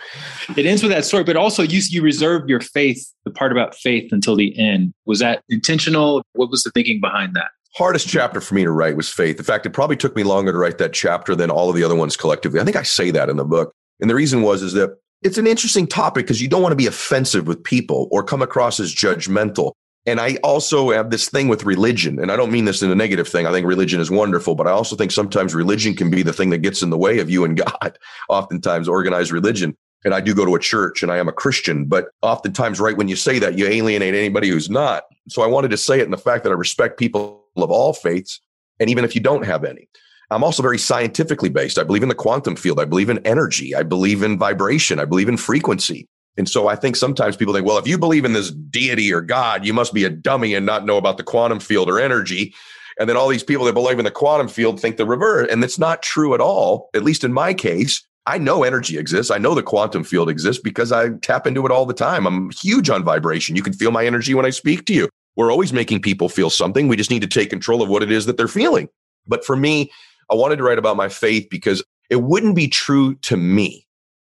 It 0.57 0.67
ends 0.67 0.83
with 0.83 0.93
that 0.93 1.05
story, 1.05 1.25
but 1.25 1.37
also 1.37 1.63
you 1.63 1.81
you 1.89 2.01
reserved 2.01 2.49
your 2.49 2.61
faith, 2.61 3.13
the 3.25 3.31
part 3.31 3.51
about 3.51 3.75
faith, 3.75 4.13
until 4.13 4.37
the 4.37 4.57
end. 4.59 4.95
Was 5.05 5.19
that 5.19 5.43
intentional? 5.49 6.23
What 6.35 6.51
was 6.51 6.63
the 6.63 6.71
thinking 6.71 7.01
behind 7.01 7.35
that? 7.35 7.51
Hardest 7.77 8.09
chapter 8.09 8.41
for 8.41 8.55
me 8.55 8.65
to 8.65 8.71
write 8.71 8.97
was 8.97 9.09
faith. 9.09 9.39
In 9.39 9.45
fact, 9.45 9.67
it 9.67 9.71
probably 9.71 9.97
took 9.97 10.17
me 10.17 10.23
longer 10.23 10.53
to 10.53 10.59
write 10.59 10.79
that 10.79 10.93
chapter 10.93 11.35
than 11.35 11.51
all 11.51 11.69
of 11.69 11.77
the 11.77 11.85
other 11.85 11.95
ones 11.95 12.17
collectively. 12.17 12.61
I 12.61 12.65
think 12.65 12.77
I 12.77 12.83
say 12.83 13.11
that 13.11 13.29
in 13.29 13.37
the 13.37 13.45
book. 13.45 13.73
And 14.01 14.09
the 14.09 14.15
reason 14.15 14.43
was 14.43 14.63
is 14.63 14.73
that 14.75 14.97
it's 15.23 15.39
an 15.39 15.47
interesting 15.47 15.87
topic 15.87 16.27
because 16.27 16.43
you 16.43 16.49
don't 16.49 16.63
want 16.63 16.73
to 16.73 16.77
be 16.77 16.87
offensive 16.87 17.47
with 17.47 17.65
people 17.65 18.09
or 18.11 18.23
come 18.23 18.43
across 18.43 18.79
as 18.79 18.95
judgmental. 18.95 19.73
And 20.07 20.21
I 20.21 20.37
also 20.43 20.91
have 20.91 21.11
this 21.11 21.31
thing 21.31 21.49
with 21.49 21.65
religion, 21.65 22.19
and 22.19 22.31
I 22.31 22.37
don't 22.37 22.53
mean 22.53 22.67
this 22.67 22.83
in 22.83 22.91
a 22.91 22.95
negative 22.95 23.27
thing. 23.27 23.47
I 23.47 23.53
think 23.53 23.67
religion 23.67 24.03
is 24.03 24.11
wonderful, 24.11 24.55
but 24.55 24.67
I 24.67 24.71
also 24.71 24.97
think 24.97 25.11
sometimes 25.11 25.55
religion 25.55 25.95
can 25.95 26.11
be 26.11 26.23
the 26.23 26.33
thing 26.33 26.51
that 26.51 26.59
gets 26.59 26.83
in 26.83 26.91
the 26.91 26.99
way 26.99 27.21
of 27.21 27.31
you 27.31 27.43
and 27.43 27.57
God, 27.83 27.99
oftentimes 28.29 28.87
organized 28.87 29.33
religion. 29.33 29.75
And 30.05 30.13
I 30.13 30.21
do 30.21 30.35
go 30.35 30.45
to 30.45 30.55
a 30.55 30.61
church 30.61 31.03
and 31.03 31.11
I 31.11 31.17
am 31.17 31.29
a 31.29 31.33
Christian, 31.33 31.87
but 31.87 32.09
oftentimes, 32.21 32.79
right 32.79 32.95
when 32.95 33.09
you 33.09 33.17
say 33.17 33.39
that, 33.39 33.57
you 33.57 33.67
alienate 33.67 34.15
anybody 34.15 34.51
who's 34.51 34.69
not. 34.69 35.05
So 35.31 35.41
I 35.41 35.47
wanted 35.47 35.71
to 35.71 35.79
say 35.79 36.01
it 36.01 36.05
in 36.05 36.11
the 36.11 36.19
fact 36.19 36.45
that 36.45 36.51
I 36.51 36.55
respect 36.55 36.99
people 36.99 37.44
of 37.63 37.71
all 37.71 37.93
faiths, 37.93 38.41
and 38.81 38.91
even 38.91 39.05
if 39.05 39.15
you 39.15 39.21
don't 39.21 39.45
have 39.45 39.65
any. 39.65 39.89
I'm 40.31 40.43
also 40.43 40.63
very 40.63 40.79
scientifically 40.79 41.51
based. 41.51 41.79
I 41.79 41.85
believe 41.85 42.03
in 42.03 42.09
the 42.09 42.15
quantum 42.15 42.57
field. 42.57 42.81
I 42.81 42.87
believe 42.87 43.11
in 43.11 43.19
energy. 43.27 43.75
I 43.75 43.83
believe 43.83 44.23
in 44.23 44.39
vibration. 44.39 44.99
I 44.99 45.05
believe 45.05 45.29
in 45.29 45.37
frequency. 45.37 46.09
And 46.37 46.49
so 46.49 46.67
I 46.67 46.75
think 46.75 46.97
sometimes 46.97 47.37
people 47.37 47.55
think, 47.55 47.67
well, 47.67 47.79
if 47.79 47.87
you 47.87 47.99
believe 47.99 48.25
in 48.25 48.33
this 48.33 48.51
deity 48.51 49.13
or 49.13 49.21
God, 49.21 49.65
you 49.65 49.73
must 49.73 49.95
be 49.95 50.05
a 50.05 50.11
dummy 50.11 50.55
and 50.55 50.67
not 50.67 50.85
know 50.85 50.97
about 50.97 51.17
the 51.17 51.23
quantum 51.23 51.61
field 51.61 51.89
or 51.89 52.01
energy. 52.01 52.55
And 52.99 53.09
then 53.09 53.17
all 53.17 53.29
these 53.29 53.45
people 53.45 53.65
that 53.67 53.75
believe 53.75 53.99
in 53.99 54.05
the 54.05 54.11
quantum 54.11 54.49
field 54.49 54.81
think 54.81 54.97
the 54.97 55.07
reverse. 55.07 55.49
And 55.51 55.63
that's 55.63 55.79
not 55.79 56.03
true 56.03 56.35
at 56.35 56.41
all, 56.41 56.91
at 56.95 57.05
least 57.05 57.23
in 57.23 57.33
my 57.33 57.55
case. 57.55 58.05
I 58.27 58.39
know 58.39 58.63
energy 58.63 58.97
exists. 58.99 59.31
I 59.31 59.39
know 59.39 59.55
the 59.55 59.63
quantum 59.63 60.03
field 60.03 60.31
exists 60.31 60.63
because 60.63 60.91
I 60.91 61.11
tap 61.21 61.47
into 61.47 61.67
it 61.67 61.73
all 61.73 61.85
the 61.87 61.93
time. 61.93 62.27
I'm 62.27 62.51
huge 62.51 62.89
on 62.89 63.05
vibration. 63.05 63.55
You 63.55 63.63
can 63.63 63.75
feel 63.75 63.91
my 63.91 64.07
energy 64.07 64.35
when 64.35 64.47
I 64.47 64.51
speak 64.51 64.87
to 64.87 64.95
you. 64.95 65.09
We're 65.37 65.51
always 65.51 65.73
making 65.73 66.03
people 66.03 66.29
feel 66.29 66.51
something. 66.51 66.89
We 66.89 66.97
just 66.97 67.11
need 67.11 67.23
to 67.23 67.29
take 67.29 67.51
control 67.51 67.83
of 67.83 67.89
what 67.89 68.03
it 68.03 68.13
is 68.13 68.27
that 68.27 68.37
they're 68.37 68.49
feeling. 68.49 68.89
But 69.27 69.45
for 69.45 69.57
me, 69.57 69.91
I 70.31 70.35
wanted 70.35 70.57
to 70.57 70.63
write 70.63 70.79
about 70.79 70.97
my 70.97 71.09
faith 71.09 71.49
because 71.51 71.83
it 72.11 72.23
wouldn't 72.23 72.55
be 72.55 72.69
true 72.69 73.15
to 73.17 73.37
me 73.37 73.87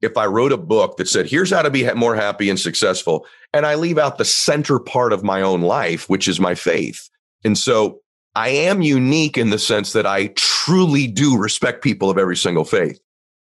if 0.01 0.17
I 0.17 0.27
wrote 0.27 0.53
a 0.53 0.57
book 0.57 0.97
that 0.97 1.09
said, 1.09 1.27
here's 1.27 1.51
how 1.51 1.63
to 1.63 1.71
be 1.71 1.93
more 1.95 2.15
happy 2.15 2.49
and 2.49 2.59
successful. 2.59 3.27
And 3.53 3.67
I 3.67 3.75
leave 3.75 3.99
out 3.99 4.19
the 4.19 4.25
center 4.25 4.79
part 4.79 5.13
of 5.13 5.25
my 5.25 5.43
own 5.43 5.63
life, 5.63 6.09
which 6.09 6.29
is 6.29 6.39
my 6.39 6.55
faith. 6.55 7.09
And 7.45 7.59
so 7.59 8.01
I 8.35 8.49
am 8.51 8.83
unique 8.83 9.37
in 9.37 9.51
the 9.51 9.59
sense 9.59 9.93
that 9.95 10.07
I 10.07 10.29
truly 10.37 11.07
do 11.07 11.37
respect 11.37 11.83
people 11.83 12.11
of 12.11 12.19
every 12.19 12.37
single 12.37 12.65
faith. 12.65 13.01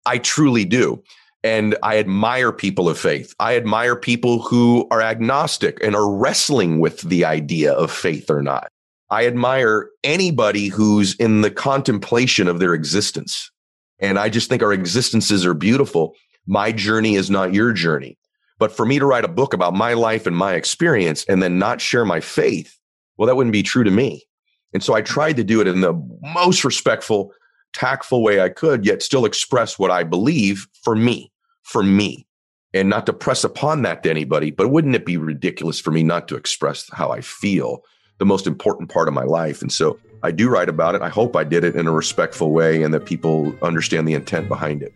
I 0.05 0.19
truly 0.19 0.65
do. 0.65 1.03
And 1.45 1.77
I 1.83 1.99
admire 1.99 2.53
people 2.53 2.89
of 2.89 2.99
faith. 2.99 3.35
I 3.41 3.57
admire 3.57 3.97
people 3.97 4.41
who 4.41 4.87
are 4.91 5.03
agnostic 5.03 5.83
and 5.83 5.97
are 5.97 6.09
wrestling 6.09 6.79
with 6.79 7.01
the 7.01 7.25
idea 7.25 7.73
of 7.73 7.91
faith 7.91 8.31
or 8.31 8.43
not. 8.43 8.69
I 9.11 9.27
admire 9.27 9.91
anybody 10.05 10.69
who's 10.69 11.15
in 11.17 11.41
the 11.41 11.51
contemplation 11.51 12.49
of 12.49 12.61
their 12.61 12.75
existence. 12.75 13.51
And 13.99 14.19
I 14.19 14.29
just 14.29 14.49
think 14.49 14.63
our 14.63 14.73
existences 14.73 15.45
are 15.45 15.55
beautiful. 15.55 16.15
My 16.47 16.71
journey 16.71 17.17
is 17.17 17.29
not 17.29 17.53
your 17.53 17.73
journey. 17.73 18.17
But 18.59 18.71
for 18.71 18.87
me 18.87 19.01
to 19.01 19.07
write 19.07 19.25
a 19.25 19.29
book 19.29 19.53
about 19.53 19.75
my 19.75 19.95
life 19.95 20.27
and 20.27 20.37
my 20.37 20.55
experience 20.55 21.25
and 21.25 21.43
then 21.43 21.59
not 21.59 21.81
share 21.81 22.05
my 22.05 22.21
faith, 22.21 22.79
well, 23.17 23.27
that 23.27 23.35
wouldn't 23.35 23.53
be 23.53 23.65
true 23.65 23.83
to 23.83 23.91
me. 23.91 24.23
And 24.73 24.83
so 24.83 24.95
I 24.95 25.03
tried 25.03 25.37
to 25.39 25.45
do 25.45 25.61
it 25.61 25.67
in 25.67 25.81
the 25.81 25.95
most 26.23 26.65
respectful, 26.65 27.33
tactful 27.73 28.23
way 28.23 28.41
I 28.41 28.51
could, 28.51 28.87
yet 28.87 29.03
still 29.03 29.25
express 29.25 29.81
what 29.81 29.91
I 29.91 30.05
believe 30.05 30.69
for 30.85 30.95
me, 30.95 31.32
for 31.63 31.83
me, 31.83 32.27
and 32.75 32.89
not 32.89 33.07
to 33.07 33.13
press 33.13 33.45
upon 33.45 33.83
that 33.83 34.03
to 34.03 34.11
anybody. 34.11 34.51
But 34.51 34.71
wouldn't 34.71 34.95
it 34.95 35.07
be 35.07 35.17
ridiculous 35.17 35.81
for 35.81 35.91
me 35.91 36.03
not 36.03 36.29
to 36.29 36.37
express 36.37 36.89
how 36.93 37.11
I 37.11 37.21
feel 37.21 37.83
the 38.23 38.27
most 38.27 38.47
important 38.47 38.89
part 38.89 39.09
of 39.09 39.15
my 39.15 39.25
life. 39.25 39.63
And 39.63 39.73
so 39.73 39.99
I 40.23 40.31
do 40.31 40.49
write 40.49 40.69
about 40.69 40.95
it. 40.95 41.03
I 41.03 41.09
hope 41.09 41.35
I 41.35 41.43
did 41.43 41.65
it 41.65 41.75
in 41.75 41.89
a 41.89 41.91
respectful 41.91 42.53
way 42.53 42.85
and 42.85 42.95
that 42.95 43.05
people 43.05 43.53
understand 43.63 44.07
the 44.07 44.15
intent 44.15 44.47
behind 44.47 44.81
it. 44.81 44.95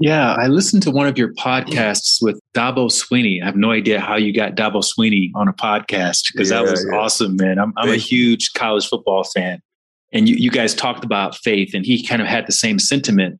Yeah, 0.00 0.36
I 0.38 0.46
listened 0.46 0.82
to 0.84 0.90
one 0.90 1.06
of 1.06 1.18
your 1.18 1.34
podcasts 1.34 2.22
with 2.22 2.40
Dabo 2.58 2.90
Swinney. 2.90 3.40
I 3.40 3.46
have 3.46 3.56
no 3.56 3.70
idea 3.70 4.00
how 4.00 4.16
you 4.16 4.32
got 4.32 4.56
Dabo 4.56 4.82
Swinney 4.82 5.30
on 5.36 5.46
a 5.46 5.52
podcast 5.52 6.32
because 6.32 6.50
yeah, 6.50 6.62
that 6.62 6.70
was 6.70 6.84
yeah. 6.90 6.98
awesome, 6.98 7.36
man. 7.36 7.58
I'm, 7.58 7.72
I'm 7.76 7.90
a 7.90 7.96
huge 7.96 8.52
college 8.54 8.88
football 8.88 9.22
fan. 9.22 9.60
And 10.12 10.28
you, 10.28 10.34
you 10.34 10.50
guys 10.50 10.74
talked 10.74 11.04
about 11.04 11.36
faith, 11.36 11.74
and 11.74 11.84
he 11.86 12.04
kind 12.04 12.20
of 12.20 12.26
had 12.26 12.46
the 12.46 12.52
same 12.52 12.78
sentiment 12.78 13.38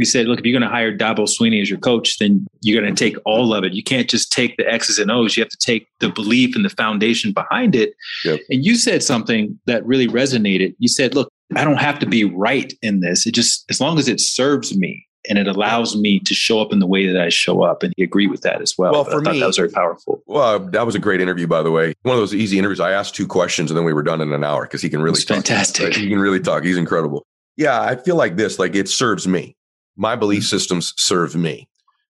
He 0.00 0.06
said, 0.06 0.28
look, 0.28 0.38
if 0.38 0.46
you're 0.46 0.58
going 0.58 0.68
to 0.68 0.74
hire 0.74 0.96
Dabo 0.96 1.28
Swinney 1.28 1.60
as 1.60 1.68
your 1.68 1.78
coach, 1.78 2.18
then 2.18 2.46
you're 2.62 2.80
going 2.80 2.94
to 2.94 2.98
take 2.98 3.18
all 3.26 3.52
of 3.52 3.64
it. 3.64 3.74
You 3.74 3.82
can't 3.82 4.08
just 4.08 4.32
take 4.32 4.56
the 4.56 4.66
X's 4.66 4.98
and 4.98 5.10
O's. 5.10 5.36
You 5.36 5.42
have 5.42 5.50
to 5.50 5.58
take 5.58 5.88
the 5.98 6.08
belief 6.08 6.56
and 6.56 6.64
the 6.64 6.70
foundation 6.70 7.32
behind 7.32 7.74
it. 7.74 7.92
Yep. 8.24 8.40
And 8.48 8.64
you 8.64 8.76
said 8.76 9.02
something 9.02 9.60
that 9.66 9.84
really 9.84 10.08
resonated. 10.08 10.74
You 10.78 10.88
said, 10.88 11.14
look, 11.14 11.30
I 11.54 11.64
don't 11.64 11.76
have 11.76 11.98
to 11.98 12.06
be 12.06 12.24
right 12.24 12.72
in 12.80 13.00
this. 13.00 13.26
It 13.26 13.34
just, 13.34 13.66
as 13.68 13.78
long 13.78 13.98
as 13.98 14.08
it 14.08 14.20
serves 14.20 14.74
me 14.74 15.06
and 15.28 15.38
it 15.38 15.46
allows 15.46 15.96
me 15.96 16.18
to 16.20 16.34
show 16.34 16.60
up 16.60 16.72
in 16.72 16.78
the 16.78 16.86
way 16.86 17.06
that 17.06 17.20
I 17.20 17.28
show 17.28 17.62
up. 17.62 17.82
And 17.82 17.92
he 17.96 18.02
agreed 18.02 18.30
with 18.30 18.40
that 18.42 18.62
as 18.62 18.74
well. 18.78 18.92
Well, 18.92 19.04
for 19.04 19.20
me, 19.20 19.40
that 19.40 19.46
was 19.46 19.56
very 19.56 19.70
powerful. 19.70 20.22
Well, 20.26 20.58
that 20.58 20.86
was 20.86 20.94
a 20.94 20.98
great 20.98 21.20
interview, 21.20 21.46
by 21.46 21.62
the 21.62 21.70
way. 21.70 21.94
One 22.02 22.14
of 22.14 22.20
those 22.20 22.34
easy 22.34 22.58
interviews. 22.58 22.80
I 22.80 22.92
asked 22.92 23.14
two 23.14 23.26
questions 23.26 23.70
and 23.70 23.76
then 23.76 23.84
we 23.84 23.92
were 23.92 24.02
done 24.02 24.20
in 24.20 24.32
an 24.32 24.44
hour 24.44 24.62
because 24.62 24.80
he 24.80 24.88
can 24.88 25.02
really 25.02 25.20
talk. 25.20 25.36
fantastic. 25.36 25.94
He 25.94 26.08
can 26.08 26.18
really 26.18 26.40
talk. 26.40 26.64
He's 26.64 26.78
incredible. 26.78 27.26
Yeah, 27.56 27.80
I 27.80 27.96
feel 27.96 28.16
like 28.16 28.36
this, 28.36 28.58
like 28.58 28.74
it 28.74 28.88
serves 28.88 29.28
me 29.28 29.56
my 30.00 30.16
belief 30.16 30.42
mm-hmm. 30.42 30.56
systems 30.56 30.94
serve 30.96 31.36
me. 31.36 31.68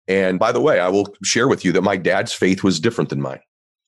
And 0.08 0.40
by 0.40 0.52
the 0.52 0.62
way, 0.62 0.80
I 0.80 0.90
will 0.90 1.14
share 1.24 1.48
with 1.48 1.66
you 1.66 1.72
that 1.74 1.82
my 1.82 1.98
dad's 1.98 2.34
faith 2.34 2.64
was 2.64 2.80
different 2.80 3.10
than 3.10 3.22
mine. 3.22 3.42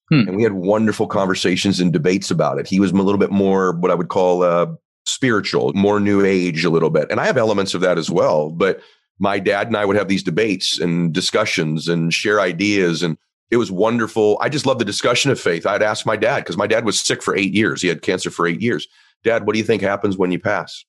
Hmm. 0.09 0.27
And 0.27 0.35
we 0.35 0.43
had 0.43 0.53
wonderful 0.53 1.07
conversations 1.07 1.79
and 1.79 1.93
debates 1.93 2.31
about 2.31 2.59
it. 2.59 2.67
He 2.67 2.79
was 2.79 2.91
a 2.91 2.95
little 2.95 3.17
bit 3.17 3.31
more 3.31 3.73
what 3.73 3.91
I 3.91 3.95
would 3.95 4.09
call 4.09 4.43
uh, 4.43 4.67
spiritual, 5.05 5.71
more 5.73 5.99
new 5.99 6.25
age 6.25 6.65
a 6.65 6.69
little 6.69 6.89
bit. 6.89 7.09
And 7.11 7.19
I 7.19 7.25
have 7.27 7.37
elements 7.37 7.73
of 7.73 7.81
that 7.81 7.97
as 7.97 8.09
well. 8.09 8.49
But 8.49 8.81
my 9.21 9.39
dad 9.39 9.67
and 9.67 9.77
I 9.77 9.85
would 9.85 9.95
have 9.95 10.07
these 10.07 10.23
debates 10.23 10.79
and 10.79 11.13
discussions 11.13 11.87
and 11.87 12.13
share 12.13 12.41
ideas. 12.41 13.03
And 13.03 13.17
it 13.49 13.57
was 13.57 13.71
wonderful. 13.71 14.37
I 14.41 14.49
just 14.49 14.65
love 14.65 14.79
the 14.79 14.85
discussion 14.85 15.31
of 15.31 15.39
faith. 15.39 15.65
I'd 15.65 15.83
ask 15.83 16.05
my 16.05 16.17
dad 16.17 16.39
because 16.39 16.57
my 16.57 16.67
dad 16.67 16.85
was 16.85 16.99
sick 16.99 17.21
for 17.21 17.35
eight 17.35 17.53
years. 17.53 17.81
He 17.81 17.87
had 17.87 18.01
cancer 18.01 18.31
for 18.31 18.47
eight 18.47 18.61
years. 18.61 18.87
Dad, 19.23 19.45
what 19.45 19.53
do 19.53 19.59
you 19.59 19.65
think 19.65 19.81
happens 19.81 20.17
when 20.17 20.31
you 20.31 20.39
pass? 20.39 20.83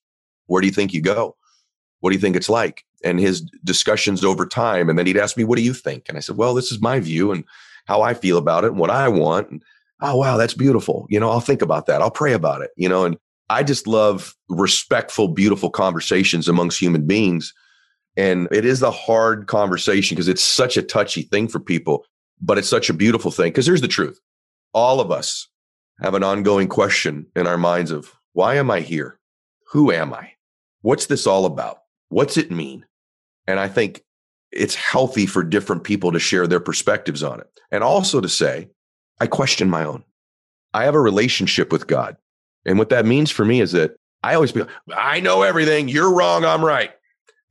Where 0.47 0.61
do 0.61 0.67
you 0.67 0.73
think 0.73 0.93
you 0.93 1.01
go? 1.01 1.35
What 1.99 2.09
do 2.09 2.15
you 2.15 2.21
think 2.21 2.35
it's 2.35 2.49
like? 2.49 2.83
and 3.03 3.19
his 3.19 3.41
discussions 3.63 4.23
over 4.23 4.45
time. 4.45 4.89
And 4.89 4.97
then 4.97 5.05
he'd 5.05 5.17
ask 5.17 5.37
me, 5.37 5.43
What 5.43 5.57
do 5.57 5.63
you 5.63 5.73
think? 5.73 6.05
And 6.07 6.17
I 6.17 6.21
said, 6.21 6.37
Well, 6.37 6.53
this 6.53 6.71
is 6.71 6.81
my 6.81 6.99
view 6.99 7.31
and 7.31 7.43
how 7.85 8.01
I 8.01 8.13
feel 8.13 8.37
about 8.37 8.63
it 8.63 8.71
and 8.71 8.79
what 8.79 8.89
I 8.89 9.09
want. 9.09 9.49
And, 9.49 9.63
oh, 10.01 10.17
wow, 10.17 10.37
that's 10.37 10.53
beautiful. 10.53 11.05
You 11.09 11.19
know, 11.19 11.29
I'll 11.29 11.41
think 11.41 11.61
about 11.61 11.85
that. 11.87 12.01
I'll 12.01 12.11
pray 12.11 12.33
about 12.33 12.61
it, 12.61 12.71
you 12.77 12.89
know, 12.89 13.05
and 13.05 13.17
I 13.49 13.63
just 13.63 13.87
love 13.87 14.35
respectful, 14.49 15.27
beautiful 15.27 15.69
conversations 15.69 16.47
amongst 16.47 16.79
human 16.79 17.05
beings. 17.05 17.53
And 18.15 18.47
it 18.51 18.65
is 18.65 18.81
a 18.81 18.91
hard 18.91 19.47
conversation 19.47 20.15
because 20.15 20.27
it's 20.27 20.43
such 20.43 20.77
a 20.77 20.83
touchy 20.83 21.23
thing 21.23 21.47
for 21.47 21.59
people, 21.59 22.05
but 22.41 22.57
it's 22.57 22.69
such 22.69 22.89
a 22.89 22.93
beautiful 22.93 23.31
thing. 23.31 23.51
Because 23.51 23.65
here's 23.65 23.81
the 23.81 23.87
truth 23.87 24.19
all 24.73 24.99
of 24.99 25.11
us 25.11 25.47
have 26.01 26.13
an 26.13 26.23
ongoing 26.23 26.67
question 26.67 27.27
in 27.35 27.47
our 27.47 27.57
minds 27.57 27.91
of 27.91 28.13
why 28.33 28.55
am 28.55 28.69
I 28.71 28.81
here? 28.81 29.19
Who 29.71 29.91
am 29.91 30.13
I? 30.13 30.33
What's 30.81 31.07
this 31.07 31.25
all 31.25 31.45
about? 31.45 31.79
What's 32.09 32.37
it 32.37 32.51
mean? 32.51 32.85
And 33.47 33.59
I 33.59 33.67
think 33.67 34.03
it's 34.51 34.75
healthy 34.75 35.25
for 35.25 35.43
different 35.43 35.83
people 35.83 36.11
to 36.11 36.19
share 36.19 36.47
their 36.47 36.59
perspectives 36.59 37.23
on 37.23 37.39
it. 37.39 37.47
And 37.71 37.83
also 37.83 38.21
to 38.21 38.29
say, 38.29 38.69
I 39.19 39.27
question 39.27 39.69
my 39.69 39.83
own. 39.83 40.03
I 40.73 40.85
have 40.85 40.95
a 40.95 41.01
relationship 41.01 41.71
with 41.71 41.87
God. 41.87 42.17
And 42.65 42.77
what 42.77 42.89
that 42.89 43.05
means 43.05 43.31
for 43.31 43.45
me 43.45 43.61
is 43.61 43.71
that 43.73 43.95
I 44.23 44.35
always 44.35 44.51
be, 44.51 44.63
I 44.95 45.19
know 45.19 45.41
everything. 45.41 45.89
You're 45.89 46.13
wrong. 46.13 46.45
I'm 46.45 46.63
right. 46.63 46.91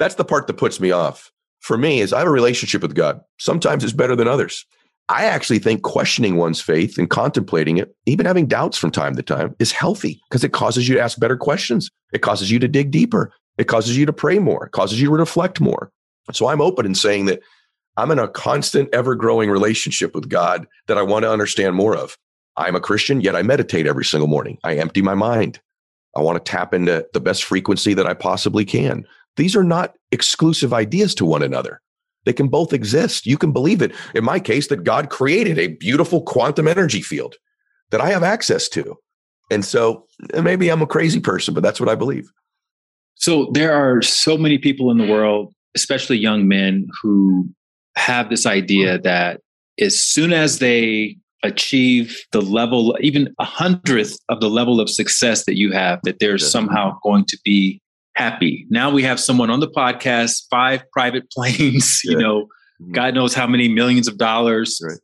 That's 0.03 0.17
the 0.17 0.25
part 0.25 0.49
that 0.49 0.55
puts 0.55 0.81
me 0.81 0.91
off. 0.91 1.31
For 1.61 1.79
me, 1.79 2.01
is 2.01 2.13
I 2.13 2.19
have 2.19 2.27
a 2.27 2.33
relationship 2.33 2.83
with 2.83 2.97
God. 2.97 3.21
Sometimes 3.39 3.85
it's 3.85 3.93
better 3.93 4.17
than 4.17 4.27
others. 4.27 4.67
I 5.09 5.27
actually 5.27 5.61
think 5.61 5.83
questioning 5.83 6.35
one's 6.35 6.61
faith 6.61 6.99
and 6.99 7.09
contemplating 7.09 7.77
it, 7.77 7.95
even 8.05 8.27
having 8.27 8.49
doubts 8.49 8.77
from 8.77 8.91
time 8.91 9.15
to 9.15 9.23
time, 9.23 9.55
is 9.61 9.71
healthy 9.71 10.21
because 10.29 10.43
it 10.43 10.53
causes 10.53 10.89
you 10.89 10.97
to 10.97 11.01
ask 11.01 11.21
better 11.21 11.37
questions. 11.37 11.89
It 12.13 12.21
causes 12.21 12.51
you 12.51 12.59
to 12.59 12.67
dig 12.67 12.91
deeper. 12.91 13.33
It 13.59 13.69
causes 13.69 13.97
you 13.97 14.05
to 14.05 14.13
pray 14.13 14.41
more. 14.41 14.67
It 14.67 14.73
causes 14.73 15.01
you 15.01 15.07
to 15.07 15.15
reflect 15.15 15.61
more. 15.61 15.93
So 16.33 16.49
I'm 16.49 16.61
open 16.61 16.85
in 16.85 16.97
saying 16.97 17.27
that 17.27 17.39
I'm 17.97 18.11
in 18.11 18.19
a 18.19 18.27
constant, 18.27 18.89
ever 18.93 19.15
growing 19.15 19.51
relationship 19.51 20.17
with 20.17 20.29
God 20.29 20.67
that 20.89 20.99
I 20.99 21.03
want 21.03 21.23
to 21.23 21.31
understand 21.31 21.77
more 21.77 21.97
of. 21.97 22.19
I'm 22.57 22.75
a 22.75 22.81
Christian, 22.81 23.21
yet 23.21 23.37
I 23.37 23.43
meditate 23.43 23.87
every 23.87 24.05
single 24.05 24.27
morning. 24.27 24.59
I 24.65 24.75
empty 24.75 25.01
my 25.01 25.15
mind. 25.15 25.61
I 26.17 26.23
want 26.23 26.45
to 26.45 26.51
tap 26.51 26.75
into 26.75 27.07
the 27.13 27.21
best 27.21 27.45
frequency 27.45 27.95
that 27.95 28.07
I 28.09 28.15
possibly 28.15 28.65
can. 28.65 29.07
These 29.37 29.57
are 29.57 29.65
not 29.65 29.95
exclusive 30.11 30.73
ideas 30.73 31.15
to 31.17 31.25
one 31.25 31.43
another. 31.43 31.81
They 32.25 32.33
can 32.33 32.49
both 32.49 32.73
exist. 32.73 33.27
You 33.27 33.37
can 33.37 33.53
believe 33.53 33.83
it. 33.83 33.93
In 34.15 34.25
my 34.25 34.39
case, 34.39 34.69
that 34.69 34.85
God 34.85 35.11
created 35.11 35.59
a 35.59 35.69
beautiful 35.69 36.23
quantum 36.23 36.69
energy 36.69 37.03
field 37.03 37.35
that 37.91 38.01
I 38.01 38.11
have 38.11 38.23
access 38.23 38.69
to. 38.71 38.97
And 39.51 39.65
so 39.65 40.07
eh, 40.33 40.41
maybe 40.41 40.69
I'm 40.69 40.83
a 40.83 40.87
crazy 40.87 41.21
person, 41.21 41.55
but 41.55 41.63
that's 41.63 41.81
what 41.81 41.89
I 41.89 41.95
believe. 41.95 42.31
So 43.15 43.51
there 43.53 43.75
are 43.75 44.03
so 44.03 44.39
many 44.39 44.59
people 44.59 44.91
in 44.91 44.99
the 44.99 45.05
mm. 45.05 45.11
world, 45.11 45.55
especially 45.75 46.19
young 46.19 46.49
men, 46.49 46.89
who 47.03 47.49
have 47.97 48.31
this 48.31 48.47
idea 48.47 48.99
mm. 48.99 49.03
that 49.03 49.41
as 49.79 50.01
soon 50.01 50.33
as 50.33 50.59
they 50.59 51.17
achieve 51.43 52.25
the 52.31 52.41
level, 52.41 52.97
even 53.01 53.35
a 53.39 53.45
hundredth 53.45 54.17
of 54.29 54.41
the 54.41 54.49
level 54.49 54.81
of 54.81 54.89
success 54.89 55.45
that 55.45 55.57
you 55.57 55.73
have, 55.73 55.99
that 56.05 56.19
they're 56.21 56.39
somehow 56.39 56.97
going 57.03 57.25
to 57.27 57.39
be 57.45 57.81
happy. 58.15 58.67
Now 58.71 58.91
we 58.91 59.03
have 59.03 59.19
someone 59.19 59.51
on 59.51 59.61
the 59.61 59.69
podcast, 59.69 60.43
five 60.51 60.85
private 60.93 61.31
planes, 61.33 62.03
you 62.05 62.17
know, 62.17 62.43
mm-hmm. 62.81 62.93
God 62.93 63.15
knows 63.15 63.35
how 63.35 63.47
many 63.47 63.69
millions 63.69 64.09
of 64.09 64.19
dollars. 64.19 64.81
Right. 64.83 64.99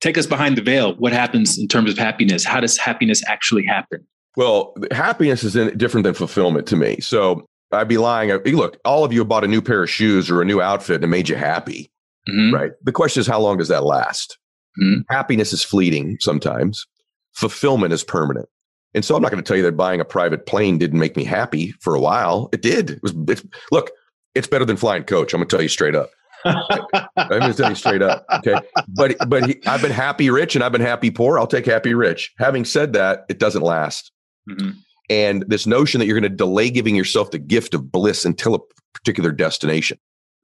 Take 0.00 0.18
us 0.18 0.26
behind 0.26 0.56
the 0.56 0.62
veil. 0.62 0.94
What 0.96 1.12
happens 1.12 1.58
in 1.58 1.68
terms 1.68 1.90
of 1.90 1.96
happiness? 1.96 2.44
How 2.44 2.60
does 2.60 2.76
happiness 2.76 3.22
actually 3.28 3.64
happen? 3.64 4.06
Well, 4.36 4.74
happiness 4.90 5.44
is 5.44 5.54
different 5.76 6.04
than 6.04 6.14
fulfillment 6.14 6.66
to 6.68 6.76
me. 6.76 6.98
So 7.00 7.46
I'd 7.70 7.88
be 7.88 7.98
lying. 7.98 8.30
Look, 8.30 8.78
all 8.84 9.04
of 9.04 9.12
you 9.12 9.24
bought 9.24 9.44
a 9.44 9.48
new 9.48 9.62
pair 9.62 9.82
of 9.82 9.90
shoes 9.90 10.30
or 10.30 10.42
a 10.42 10.44
new 10.44 10.60
outfit 10.60 10.96
and 10.96 11.04
it 11.04 11.08
made 11.08 11.28
you 11.28 11.36
happy, 11.36 11.92
mm-hmm. 12.28 12.54
right? 12.54 12.72
The 12.82 12.92
question 12.92 13.20
is, 13.20 13.26
how 13.26 13.40
long 13.40 13.58
does 13.58 13.68
that 13.68 13.84
last? 13.84 14.38
Mm-hmm. 14.82 15.02
Happiness 15.10 15.52
is 15.52 15.62
fleeting 15.62 16.16
sometimes. 16.20 16.86
Fulfillment 17.34 17.92
is 17.92 18.02
permanent. 18.02 18.48
And 18.94 19.04
so 19.04 19.16
I'm 19.16 19.22
not 19.22 19.30
going 19.30 19.42
to 19.42 19.46
tell 19.46 19.56
you 19.56 19.62
that 19.62 19.76
buying 19.76 20.00
a 20.00 20.04
private 20.04 20.46
plane 20.46 20.78
didn't 20.78 20.98
make 20.98 21.16
me 21.16 21.24
happy 21.24 21.72
for 21.80 21.94
a 21.94 22.00
while. 22.00 22.48
It 22.52 22.62
did. 22.62 22.90
It 22.90 23.02
was 23.02 23.14
it's, 23.28 23.42
look, 23.70 23.90
it's 24.34 24.46
better 24.46 24.64
than 24.64 24.76
flying 24.76 25.04
coach. 25.04 25.32
I'm 25.32 25.38
going 25.38 25.48
to 25.48 25.56
tell 25.56 25.62
you 25.62 25.68
straight 25.68 25.94
up. 25.94 26.10
I'm 26.44 27.28
going 27.28 27.40
to 27.42 27.54
tell 27.54 27.70
you 27.70 27.76
straight 27.76 28.02
up. 28.02 28.26
Okay. 28.32 28.56
But 28.88 29.16
but 29.28 29.46
he, 29.46 29.60
I've 29.66 29.80
been 29.80 29.92
happy 29.92 30.28
rich 30.28 30.54
and 30.54 30.64
I've 30.64 30.72
been 30.72 30.80
happy 30.80 31.10
poor. 31.10 31.38
I'll 31.38 31.46
take 31.46 31.66
happy 31.66 31.94
rich. 31.94 32.32
Having 32.38 32.64
said 32.64 32.92
that, 32.94 33.24
it 33.28 33.38
doesn't 33.38 33.62
last. 33.62 34.12
Mm-hmm. 34.48 34.70
And 35.08 35.44
this 35.46 35.66
notion 35.66 35.98
that 35.98 36.06
you're 36.06 36.18
going 36.18 36.30
to 36.30 36.36
delay 36.36 36.70
giving 36.70 36.96
yourself 36.96 37.30
the 37.30 37.38
gift 37.38 37.74
of 37.74 37.92
bliss 37.92 38.24
until 38.24 38.54
a 38.54 38.60
particular 38.94 39.30
destination. 39.30 39.98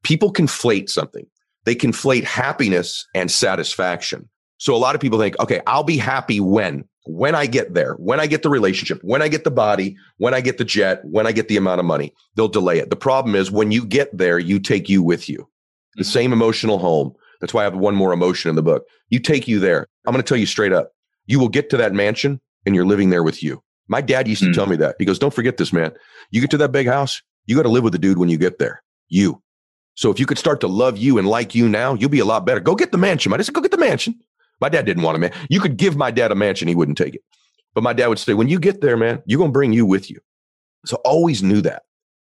People 0.04 0.32
conflate 0.32 0.88
something. 0.88 1.26
They 1.64 1.74
conflate 1.74 2.24
happiness 2.24 3.06
and 3.14 3.30
satisfaction. 3.30 4.28
So 4.58 4.74
a 4.74 4.78
lot 4.78 4.94
of 4.94 5.00
people 5.00 5.18
think, 5.18 5.38
okay, 5.40 5.60
I'll 5.66 5.84
be 5.84 5.96
happy 5.96 6.40
when 6.40 6.84
when 7.08 7.34
I 7.34 7.46
get 7.46 7.74
there, 7.74 7.94
when 7.94 8.20
I 8.20 8.26
get 8.26 8.42
the 8.42 8.50
relationship, 8.50 9.00
when 9.02 9.22
I 9.22 9.28
get 9.28 9.44
the 9.44 9.50
body, 9.50 9.96
when 10.18 10.34
I 10.34 10.40
get 10.40 10.58
the 10.58 10.64
jet, 10.64 11.00
when 11.04 11.26
I 11.26 11.32
get 11.32 11.48
the 11.48 11.56
amount 11.56 11.80
of 11.80 11.86
money, 11.86 12.12
they'll 12.34 12.48
delay 12.48 12.78
it. 12.78 12.90
The 12.90 12.96
problem 12.96 13.34
is 13.34 13.50
when 13.50 13.72
you 13.72 13.84
get 13.84 14.16
there, 14.16 14.38
you 14.38 14.60
take 14.60 14.88
you 14.88 15.02
with 15.02 15.28
you. 15.28 15.48
The 15.96 16.02
mm-hmm. 16.02 16.10
same 16.10 16.32
emotional 16.32 16.78
home. 16.78 17.14
That's 17.40 17.54
why 17.54 17.62
I 17.62 17.64
have 17.64 17.76
one 17.76 17.94
more 17.94 18.12
emotion 18.12 18.50
in 18.50 18.56
the 18.56 18.62
book. 18.62 18.84
You 19.08 19.20
take 19.20 19.48
you 19.48 19.58
there. 19.58 19.86
I'm 20.06 20.12
going 20.12 20.22
to 20.22 20.28
tell 20.28 20.38
you 20.38 20.46
straight 20.46 20.72
up. 20.72 20.92
You 21.26 21.38
will 21.38 21.48
get 21.48 21.70
to 21.70 21.76
that 21.78 21.94
mansion 21.94 22.40
and 22.66 22.74
you're 22.74 22.86
living 22.86 23.10
there 23.10 23.22
with 23.22 23.42
you. 23.42 23.62
My 23.88 24.00
dad 24.02 24.28
used 24.28 24.42
to 24.42 24.50
mm. 24.50 24.54
tell 24.54 24.66
me 24.66 24.76
that. 24.76 24.96
He 24.98 25.04
goes, 25.04 25.18
Don't 25.18 25.32
forget 25.32 25.56
this, 25.56 25.72
man. 25.72 25.92
You 26.30 26.40
get 26.40 26.50
to 26.50 26.58
that 26.58 26.72
big 26.72 26.86
house, 26.86 27.22
you 27.46 27.56
got 27.56 27.62
to 27.62 27.70
live 27.70 27.84
with 27.84 27.94
the 27.94 27.98
dude 27.98 28.18
when 28.18 28.28
you 28.28 28.36
get 28.36 28.58
there. 28.58 28.82
You. 29.08 29.42
So 29.94 30.10
if 30.10 30.20
you 30.20 30.26
could 30.26 30.38
start 30.38 30.60
to 30.60 30.68
love 30.68 30.98
you 30.98 31.16
and 31.16 31.26
like 31.26 31.54
you 31.54 31.68
now, 31.68 31.94
you'll 31.94 32.10
be 32.10 32.18
a 32.18 32.24
lot 32.24 32.44
better. 32.44 32.60
Go 32.60 32.74
get 32.74 32.92
the 32.92 32.98
mansion. 32.98 33.32
I 33.32 33.38
said, 33.38 33.54
Go 33.54 33.62
get 33.62 33.70
the 33.70 33.78
mansion. 33.78 34.20
My 34.60 34.68
dad 34.68 34.86
didn't 34.86 35.02
want 35.02 35.16
a 35.16 35.20
man. 35.20 35.32
You 35.48 35.60
could 35.60 35.76
give 35.76 35.96
my 35.96 36.10
dad 36.10 36.32
a 36.32 36.34
mansion, 36.34 36.68
he 36.68 36.74
wouldn't 36.74 36.98
take 36.98 37.14
it. 37.14 37.22
But 37.74 37.84
my 37.84 37.92
dad 37.92 38.08
would 38.08 38.18
say, 38.18 38.34
when 38.34 38.48
you 38.48 38.58
get 38.58 38.80
there, 38.80 38.96
man, 38.96 39.22
you're 39.26 39.38
going 39.38 39.50
to 39.50 39.52
bring 39.52 39.72
you 39.72 39.86
with 39.86 40.10
you. 40.10 40.18
So 40.84 40.96
always 41.04 41.42
knew 41.42 41.60
that. 41.62 41.82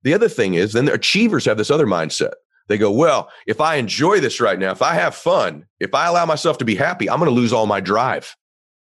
The 0.03 0.13
other 0.13 0.29
thing 0.29 0.53
is, 0.53 0.73
then 0.73 0.85
the 0.85 0.93
achievers 0.93 1.45
have 1.45 1.57
this 1.57 1.71
other 1.71 1.87
mindset. 1.87 2.33
They 2.67 2.77
go, 2.77 2.91
well, 2.91 3.29
if 3.45 3.59
I 3.59 3.75
enjoy 3.75 4.19
this 4.19 4.39
right 4.39 4.57
now, 4.57 4.71
if 4.71 4.81
I 4.81 4.95
have 4.95 5.15
fun, 5.15 5.65
if 5.79 5.93
I 5.93 6.07
allow 6.07 6.25
myself 6.25 6.57
to 6.59 6.65
be 6.65 6.75
happy, 6.75 7.09
I'm 7.09 7.19
going 7.19 7.29
to 7.29 7.35
lose 7.35 7.51
all 7.51 7.65
my 7.65 7.79
drive. 7.79 8.35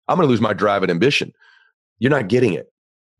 I'm 0.07 0.17
going 0.17 0.27
to 0.27 0.31
lose 0.31 0.41
my 0.41 0.53
drive 0.53 0.83
and 0.83 0.91
ambition. 0.91 1.31
You're 1.99 2.11
not 2.11 2.27
getting 2.27 2.53
it. 2.53 2.71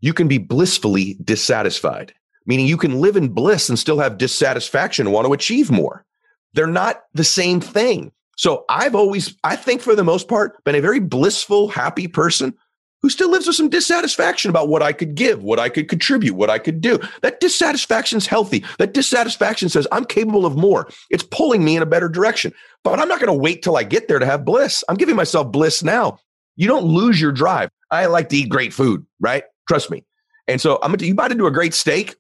You 0.02 0.14
can 0.14 0.28
be 0.28 0.38
blissfully 0.38 1.18
dissatisfied, 1.24 2.14
meaning 2.46 2.68
you 2.68 2.78
can 2.78 3.00
live 3.00 3.16
in 3.16 3.30
bliss 3.30 3.70
and 3.70 3.78
still 3.78 4.00
have 4.00 4.18
dissatisfaction 4.18 5.08
and 5.08 5.14
want 5.14 5.28
to 5.28 5.34
achieve 5.34 5.72
more. 5.72 6.06
They're 6.54 6.68
not 6.68 7.04
the 7.14 7.24
same 7.24 7.62
thing. 7.62 8.12
So 8.40 8.64
I've 8.70 8.96
always, 8.96 9.36
I 9.44 9.58
think 9.58 9.82
for 9.82 9.98
the 9.98 10.04
most 10.06 10.30
part, 10.30 10.64
been 10.64 10.74
a 10.74 10.80
very 10.80 11.02
blissful, 11.02 11.68
happy 11.68 12.08
person 12.08 12.54
who 13.02 13.10
still 13.10 13.30
lives 13.30 13.46
with 13.46 13.58
some 13.58 13.68
dissatisfaction 13.68 14.50
about 14.50 14.70
what 14.70 14.82
I 14.82 14.94
could 14.94 15.14
give, 15.14 15.44
what 15.44 15.60
I 15.60 15.68
could 15.68 15.90
contribute, 15.90 16.36
what 16.36 16.50
I 16.50 16.58
could 16.58 16.80
do. 16.80 17.00
That 17.22 17.42
dissatisfaction 17.42 18.18
is 18.18 18.28
healthy. 18.28 18.64
That 18.78 18.94
dissatisfaction 18.94 19.68
says 19.68 19.90
I'm 19.92 20.06
capable 20.06 20.46
of 20.46 20.56
more. 20.56 20.88
It's 21.10 21.24
pulling 21.24 21.66
me 21.66 21.76
in 21.76 21.84
a 21.84 21.86
better 21.86 22.08
direction. 22.08 22.54
But 22.86 22.98
I'm 22.98 23.10
not 23.10 23.20
going 23.20 23.28
to 23.28 23.38
wait 23.38 23.62
till 23.62 23.76
I 23.76 23.84
get 23.84 24.08
there 24.08 24.20
to 24.20 24.26
have 24.26 24.46
bliss. 24.46 24.86
I'm 24.88 24.96
giving 24.96 25.18
myself 25.18 25.52
bliss 25.52 25.84
now. 25.84 26.18
You 26.56 26.70
don't 26.70 26.86
lose 26.86 27.20
your 27.20 27.34
drive. 27.34 27.70
I 27.92 28.06
like 28.06 28.30
to 28.30 28.38
eat 28.38 28.48
great 28.48 28.72
food, 28.72 29.06
right? 29.20 29.44
Trust 29.68 29.92
me. 29.92 30.06
And 30.48 30.62
so 30.62 30.80
I'm 30.82 30.92
going 30.92 31.00
to, 31.00 31.08
you 31.08 31.14
bite 31.14 31.34
into 31.34 31.46
a 31.46 31.52
great 31.52 31.74
steak. 31.74 32.16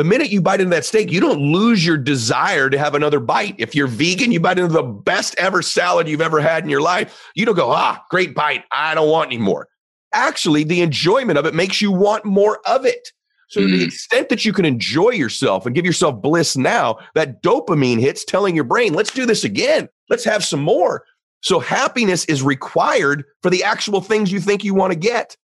The 0.00 0.04
minute 0.04 0.30
you 0.30 0.40
bite 0.40 0.62
into 0.62 0.74
that 0.74 0.86
steak, 0.86 1.12
you 1.12 1.20
don't 1.20 1.52
lose 1.52 1.84
your 1.84 1.98
desire 1.98 2.70
to 2.70 2.78
have 2.78 2.94
another 2.94 3.20
bite. 3.20 3.54
If 3.58 3.74
you're 3.74 3.86
vegan, 3.86 4.32
you 4.32 4.40
bite 4.40 4.58
into 4.58 4.72
the 4.72 4.82
best 4.82 5.34
ever 5.36 5.60
salad 5.60 6.08
you've 6.08 6.22
ever 6.22 6.40
had 6.40 6.64
in 6.64 6.70
your 6.70 6.80
life. 6.80 7.22
You 7.34 7.44
don't 7.44 7.54
go, 7.54 7.70
ah, 7.70 8.02
great 8.08 8.34
bite. 8.34 8.64
I 8.72 8.94
don't 8.94 9.10
want 9.10 9.26
any 9.26 9.36
more. 9.36 9.68
Actually, 10.14 10.64
the 10.64 10.80
enjoyment 10.80 11.36
of 11.36 11.44
it 11.44 11.54
makes 11.54 11.82
you 11.82 11.92
want 11.92 12.24
more 12.24 12.60
of 12.66 12.86
it. 12.86 13.08
So, 13.50 13.60
mm. 13.60 13.66
to 13.66 13.76
the 13.76 13.82
mm. 13.82 13.86
extent 13.88 14.30
that 14.30 14.42
you 14.42 14.54
can 14.54 14.64
enjoy 14.64 15.10
yourself 15.10 15.66
and 15.66 15.74
give 15.74 15.84
yourself 15.84 16.22
bliss 16.22 16.56
now, 16.56 16.96
that 17.14 17.42
dopamine 17.42 18.00
hits 18.00 18.24
telling 18.24 18.54
your 18.54 18.64
brain, 18.64 18.94
let's 18.94 19.12
do 19.12 19.26
this 19.26 19.44
again. 19.44 19.86
Let's 20.08 20.24
have 20.24 20.42
some 20.42 20.62
more. 20.62 21.04
So, 21.42 21.58
happiness 21.58 22.24
is 22.24 22.42
required 22.42 23.24
for 23.42 23.50
the 23.50 23.64
actual 23.64 24.00
things 24.00 24.32
you 24.32 24.40
think 24.40 24.64
you 24.64 24.72
want 24.72 24.94
to 24.94 24.98
get. 24.98 25.36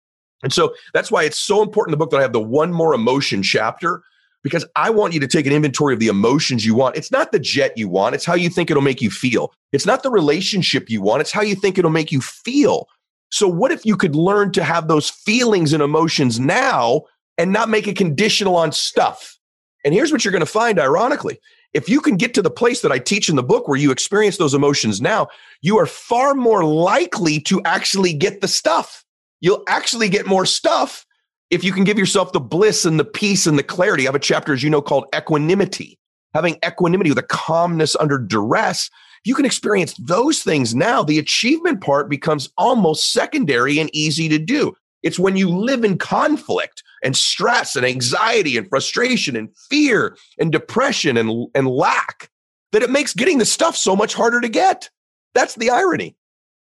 And 0.44 0.52
so 0.52 0.74
that's 0.92 1.10
why 1.10 1.24
it's 1.24 1.40
so 1.40 1.60
important 1.60 1.92
in 1.92 1.98
the 1.98 2.04
book 2.04 2.12
that 2.12 2.18
I 2.18 2.22
have 2.22 2.32
the 2.32 2.40
one 2.40 2.72
more 2.72 2.94
emotion 2.94 3.42
chapter 3.42 4.04
because 4.44 4.64
I 4.76 4.90
want 4.90 5.14
you 5.14 5.20
to 5.20 5.26
take 5.26 5.46
an 5.46 5.52
inventory 5.52 5.94
of 5.94 5.98
the 5.98 6.06
emotions 6.06 6.64
you 6.64 6.76
want. 6.76 6.96
It's 6.96 7.10
not 7.10 7.32
the 7.32 7.40
jet 7.40 7.76
you 7.76 7.88
want, 7.88 8.14
it's 8.14 8.26
how 8.26 8.34
you 8.34 8.48
think 8.48 8.70
it'll 8.70 8.82
make 8.82 9.02
you 9.02 9.10
feel. 9.10 9.52
It's 9.72 9.86
not 9.86 10.04
the 10.04 10.10
relationship 10.10 10.88
you 10.88 11.02
want, 11.02 11.22
it's 11.22 11.32
how 11.32 11.42
you 11.42 11.56
think 11.56 11.78
it'll 11.78 11.90
make 11.90 12.12
you 12.12 12.20
feel. 12.20 12.86
So, 13.30 13.48
what 13.48 13.72
if 13.72 13.84
you 13.84 13.96
could 13.96 14.14
learn 14.14 14.52
to 14.52 14.62
have 14.62 14.86
those 14.86 15.10
feelings 15.10 15.72
and 15.72 15.82
emotions 15.82 16.38
now 16.38 17.02
and 17.36 17.52
not 17.52 17.68
make 17.68 17.88
it 17.88 17.96
conditional 17.96 18.54
on 18.54 18.70
stuff? 18.70 19.36
And 19.84 19.92
here's 19.92 20.12
what 20.12 20.24
you're 20.24 20.32
going 20.32 20.40
to 20.40 20.46
find, 20.46 20.78
ironically. 20.78 21.40
If 21.72 21.88
you 21.88 22.00
can 22.00 22.16
get 22.16 22.34
to 22.34 22.42
the 22.42 22.50
place 22.50 22.82
that 22.82 22.92
I 22.92 23.00
teach 23.00 23.28
in 23.28 23.34
the 23.34 23.42
book 23.42 23.66
where 23.66 23.78
you 23.78 23.90
experience 23.90 24.36
those 24.36 24.54
emotions 24.54 25.00
now, 25.00 25.26
you 25.60 25.78
are 25.78 25.86
far 25.86 26.34
more 26.34 26.64
likely 26.64 27.40
to 27.40 27.60
actually 27.64 28.12
get 28.12 28.40
the 28.40 28.46
stuff. 28.46 29.04
You'll 29.40 29.64
actually 29.66 30.08
get 30.08 30.26
more 30.26 30.46
stuff 30.46 31.04
if 31.50 31.62
you 31.62 31.72
can 31.72 31.84
give 31.84 31.98
yourself 31.98 32.32
the 32.32 32.40
bliss 32.40 32.84
and 32.84 32.98
the 32.98 33.04
peace 33.04 33.46
and 33.46 33.58
the 33.58 33.62
clarity, 33.62 34.04
I 34.04 34.08
have 34.08 34.14
a 34.14 34.20
chapter, 34.20 34.52
as 34.52 34.62
you 34.62 34.70
know, 34.70 34.82
called 34.82 35.06
equanimity. 35.14 35.98
having 36.32 36.58
equanimity 36.66 37.10
with 37.10 37.18
a 37.18 37.22
calmness 37.22 37.94
under 38.00 38.18
duress. 38.18 38.90
You 39.24 39.36
can 39.36 39.44
experience 39.44 39.94
those 39.94 40.42
things 40.42 40.74
now, 40.74 41.02
the 41.04 41.18
achievement 41.18 41.80
part 41.80 42.10
becomes 42.10 42.50
almost 42.58 43.12
secondary 43.12 43.78
and 43.78 43.88
easy 43.94 44.28
to 44.28 44.38
do. 44.38 44.74
It's 45.04 45.18
when 45.18 45.36
you 45.36 45.48
live 45.48 45.84
in 45.84 45.96
conflict 45.96 46.82
and 47.04 47.16
stress 47.16 47.76
and 47.76 47.86
anxiety 47.86 48.56
and 48.56 48.68
frustration 48.68 49.36
and 49.36 49.48
fear 49.70 50.16
and 50.38 50.50
depression 50.50 51.16
and, 51.16 51.46
and 51.54 51.68
lack 51.68 52.30
that 52.72 52.82
it 52.82 52.90
makes 52.90 53.14
getting 53.14 53.38
the 53.38 53.44
stuff 53.44 53.76
so 53.76 53.94
much 53.94 54.14
harder 54.14 54.40
to 54.40 54.48
get. 54.48 54.90
That's 55.34 55.54
the 55.54 55.70
irony. 55.70 56.16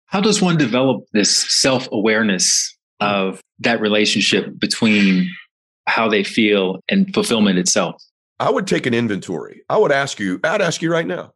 How 0.07 0.21
does 0.21 0.41
one 0.41 0.57
develop 0.57 1.05
this 1.13 1.61
self 1.61 1.89
awareness 1.93 2.77
of 3.01 3.41
that 3.61 3.81
relationship 3.81 4.59
between 4.59 5.31
how 5.87 6.09
they 6.09 6.25
feel 6.25 6.81
and 6.89 7.13
fulfillment 7.15 7.59
itself? 7.59 8.03
I 8.39 8.51
would 8.51 8.67
take 8.67 8.87
an 8.87 8.95
inventory. 8.95 9.63
I 9.69 9.77
would 9.77 9.93
ask 9.93 10.19
you, 10.19 10.41
I'd 10.45 10.63
ask 10.63 10.81
you 10.81 10.91
right 10.91 11.07
now, 11.07 11.33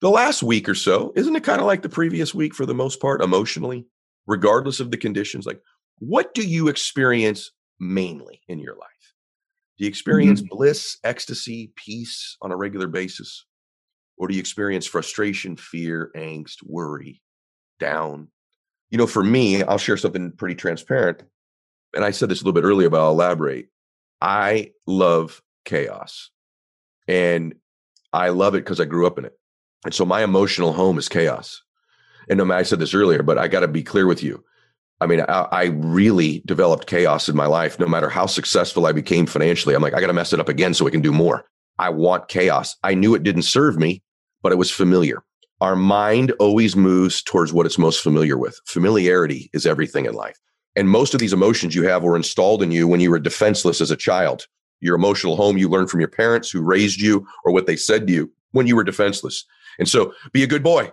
the 0.00 0.10
last 0.10 0.42
week 0.42 0.68
or 0.68 0.74
so, 0.74 1.12
isn't 1.16 1.36
it 1.36 1.44
kind 1.44 1.60
of 1.60 1.66
like 1.66 1.82
the 1.82 1.88
previous 1.88 2.34
week 2.34 2.54
for 2.54 2.66
the 2.66 2.74
most 2.74 3.00
part, 3.00 3.22
emotionally, 3.22 3.86
regardless 4.26 4.80
of 4.80 4.90
the 4.90 4.96
conditions? 4.96 5.46
Like, 5.46 5.60
what 5.98 6.34
do 6.34 6.46
you 6.46 6.68
experience 6.68 7.50
mainly 7.80 8.40
in 8.48 8.58
your 8.58 8.74
life? 8.76 8.88
Do 9.76 9.84
you 9.84 9.88
experience 9.88 10.40
mm-hmm. 10.40 10.56
bliss, 10.56 10.98
ecstasy, 11.04 11.72
peace 11.76 12.36
on 12.42 12.50
a 12.50 12.56
regular 12.56 12.88
basis? 12.88 13.44
Or 14.16 14.26
do 14.26 14.34
you 14.34 14.40
experience 14.40 14.86
frustration, 14.86 15.56
fear, 15.56 16.10
angst, 16.16 16.56
worry, 16.64 17.22
down? 17.78 18.28
You 18.90 18.98
know, 18.98 19.06
for 19.06 19.22
me, 19.22 19.62
I'll 19.62 19.78
share 19.78 19.96
something 19.96 20.32
pretty 20.32 20.54
transparent. 20.54 21.22
And 21.94 22.04
I 22.04 22.10
said 22.10 22.28
this 22.28 22.40
a 22.40 22.44
little 22.44 22.60
bit 22.60 22.66
earlier, 22.66 22.90
but 22.90 23.00
I'll 23.00 23.10
elaborate. 23.10 23.68
I 24.20 24.72
love 24.86 25.42
chaos. 25.64 26.30
And 27.06 27.54
I 28.12 28.30
love 28.30 28.54
it 28.54 28.64
because 28.64 28.80
I 28.80 28.84
grew 28.84 29.06
up 29.06 29.18
in 29.18 29.24
it. 29.24 29.38
And 29.84 29.94
so 29.94 30.04
my 30.04 30.22
emotional 30.22 30.72
home 30.72 30.98
is 30.98 31.08
chaos. 31.08 31.62
And 32.28 32.52
I 32.52 32.62
said 32.62 32.78
this 32.78 32.94
earlier, 32.94 33.22
but 33.22 33.38
I 33.38 33.48
got 33.48 33.60
to 33.60 33.68
be 33.68 33.82
clear 33.82 34.06
with 34.06 34.22
you. 34.22 34.44
I 35.00 35.06
mean, 35.06 35.20
I, 35.20 35.46
I, 35.52 35.64
really 35.66 36.42
developed 36.44 36.88
chaos 36.88 37.28
in 37.28 37.36
my 37.36 37.46
life. 37.46 37.78
No 37.78 37.86
matter 37.86 38.08
how 38.08 38.26
successful 38.26 38.84
I 38.84 38.92
became 38.92 39.26
financially, 39.26 39.74
I'm 39.74 39.82
like, 39.82 39.94
I 39.94 40.00
got 40.00 40.08
to 40.08 40.12
mess 40.12 40.32
it 40.32 40.40
up 40.40 40.48
again 40.48 40.74
so 40.74 40.84
we 40.84 40.90
can 40.90 41.00
do 41.00 41.12
more. 41.12 41.44
I 41.78 41.90
want 41.90 42.28
chaos. 42.28 42.76
I 42.82 42.94
knew 42.94 43.14
it 43.14 43.22
didn't 43.22 43.42
serve 43.42 43.78
me, 43.78 44.02
but 44.42 44.50
it 44.50 44.56
was 44.56 44.72
familiar. 44.72 45.22
Our 45.60 45.74
mind 45.74 46.30
always 46.38 46.76
moves 46.76 47.20
towards 47.20 47.52
what 47.52 47.66
it's 47.66 47.78
most 47.78 48.00
familiar 48.00 48.38
with. 48.38 48.60
Familiarity 48.66 49.50
is 49.52 49.66
everything 49.66 50.06
in 50.06 50.14
life. 50.14 50.38
And 50.76 50.88
most 50.88 51.14
of 51.14 51.20
these 51.20 51.32
emotions 51.32 51.74
you 51.74 51.82
have 51.82 52.04
were 52.04 52.14
installed 52.14 52.62
in 52.62 52.70
you 52.70 52.86
when 52.86 53.00
you 53.00 53.10
were 53.10 53.18
defenseless 53.18 53.80
as 53.80 53.90
a 53.90 53.96
child. 53.96 54.46
Your 54.80 54.94
emotional 54.94 55.34
home 55.34 55.58
you 55.58 55.68
learned 55.68 55.90
from 55.90 55.98
your 55.98 56.08
parents 56.08 56.48
who 56.48 56.62
raised 56.62 57.00
you 57.00 57.26
or 57.44 57.52
what 57.52 57.66
they 57.66 57.74
said 57.74 58.06
to 58.06 58.12
you 58.12 58.32
when 58.52 58.68
you 58.68 58.76
were 58.76 58.84
defenseless. 58.84 59.44
And 59.80 59.88
so 59.88 60.14
be 60.32 60.44
a 60.44 60.46
good 60.46 60.62
boy, 60.62 60.92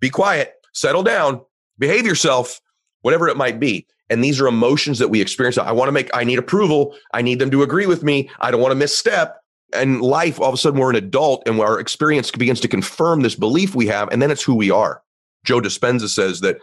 be 0.00 0.08
quiet, 0.08 0.54
settle 0.72 1.02
down, 1.02 1.42
behave 1.78 2.06
yourself, 2.06 2.60
whatever 3.02 3.28
it 3.28 3.36
might 3.36 3.60
be. 3.60 3.86
And 4.08 4.24
these 4.24 4.40
are 4.40 4.46
emotions 4.46 4.98
that 4.98 5.08
we 5.08 5.20
experience. 5.20 5.58
I 5.58 5.72
want 5.72 5.88
to 5.88 5.92
make, 5.92 6.08
I 6.14 6.24
need 6.24 6.38
approval. 6.38 6.96
I 7.12 7.20
need 7.20 7.38
them 7.38 7.50
to 7.50 7.62
agree 7.62 7.86
with 7.86 8.02
me. 8.02 8.30
I 8.40 8.50
don't 8.50 8.60
want 8.60 8.72
to 8.72 8.76
misstep. 8.76 9.36
And 9.76 10.02
life, 10.02 10.40
all 10.40 10.48
of 10.48 10.54
a 10.54 10.56
sudden, 10.56 10.80
we're 10.80 10.90
an 10.90 10.96
adult 10.96 11.42
and 11.46 11.60
our 11.60 11.78
experience 11.78 12.30
begins 12.30 12.60
to 12.60 12.68
confirm 12.68 13.20
this 13.22 13.34
belief 13.34 13.74
we 13.74 13.86
have. 13.86 14.08
And 14.10 14.20
then 14.20 14.30
it's 14.30 14.42
who 14.42 14.54
we 14.54 14.70
are. 14.70 15.02
Joe 15.44 15.60
Dispenza 15.60 16.08
says 16.08 16.40
that 16.40 16.58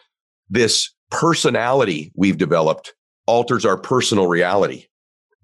this 0.50 0.92
personality 1.10 2.12
we've 2.16 2.38
developed 2.38 2.94
alters 3.28 3.66
our 3.66 3.78
personal 3.78 4.28
reality. 4.28 4.86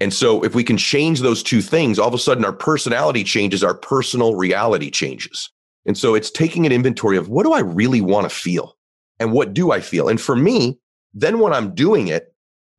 And 0.02 0.14
so 0.14 0.44
if 0.44 0.56
we 0.56 0.64
can 0.64 0.78
change 0.78 1.20
those 1.20 1.44
two 1.44 1.62
things, 1.62 2.00
all 2.00 2.08
of 2.08 2.14
a 2.14 2.18
sudden 2.18 2.46
our 2.46 2.54
personality 2.54 3.24
changes, 3.24 3.64
our 3.64 3.74
personal 3.74 4.36
reality 4.36 4.90
changes. 4.90 5.50
And 5.86 5.98
so 5.98 6.16
it's 6.16 6.32
taking 6.32 6.66
an 6.66 6.72
inventory 6.72 7.18
of 7.18 7.30
what 7.30 7.44
do 7.44 7.54
I 7.54 7.60
really 7.60 8.02
want 8.02 8.30
to 8.30 8.36
feel? 8.36 8.78
And 9.20 9.34
what 9.34 9.54
do 9.54 9.72
I 9.72 9.82
feel? 9.82 10.08
And 10.08 10.20
for 10.20 10.36
me, 10.36 10.80
then 11.14 11.40
when 11.40 11.54
I'm 11.54 11.74
doing 11.74 12.08
it, 12.08 12.29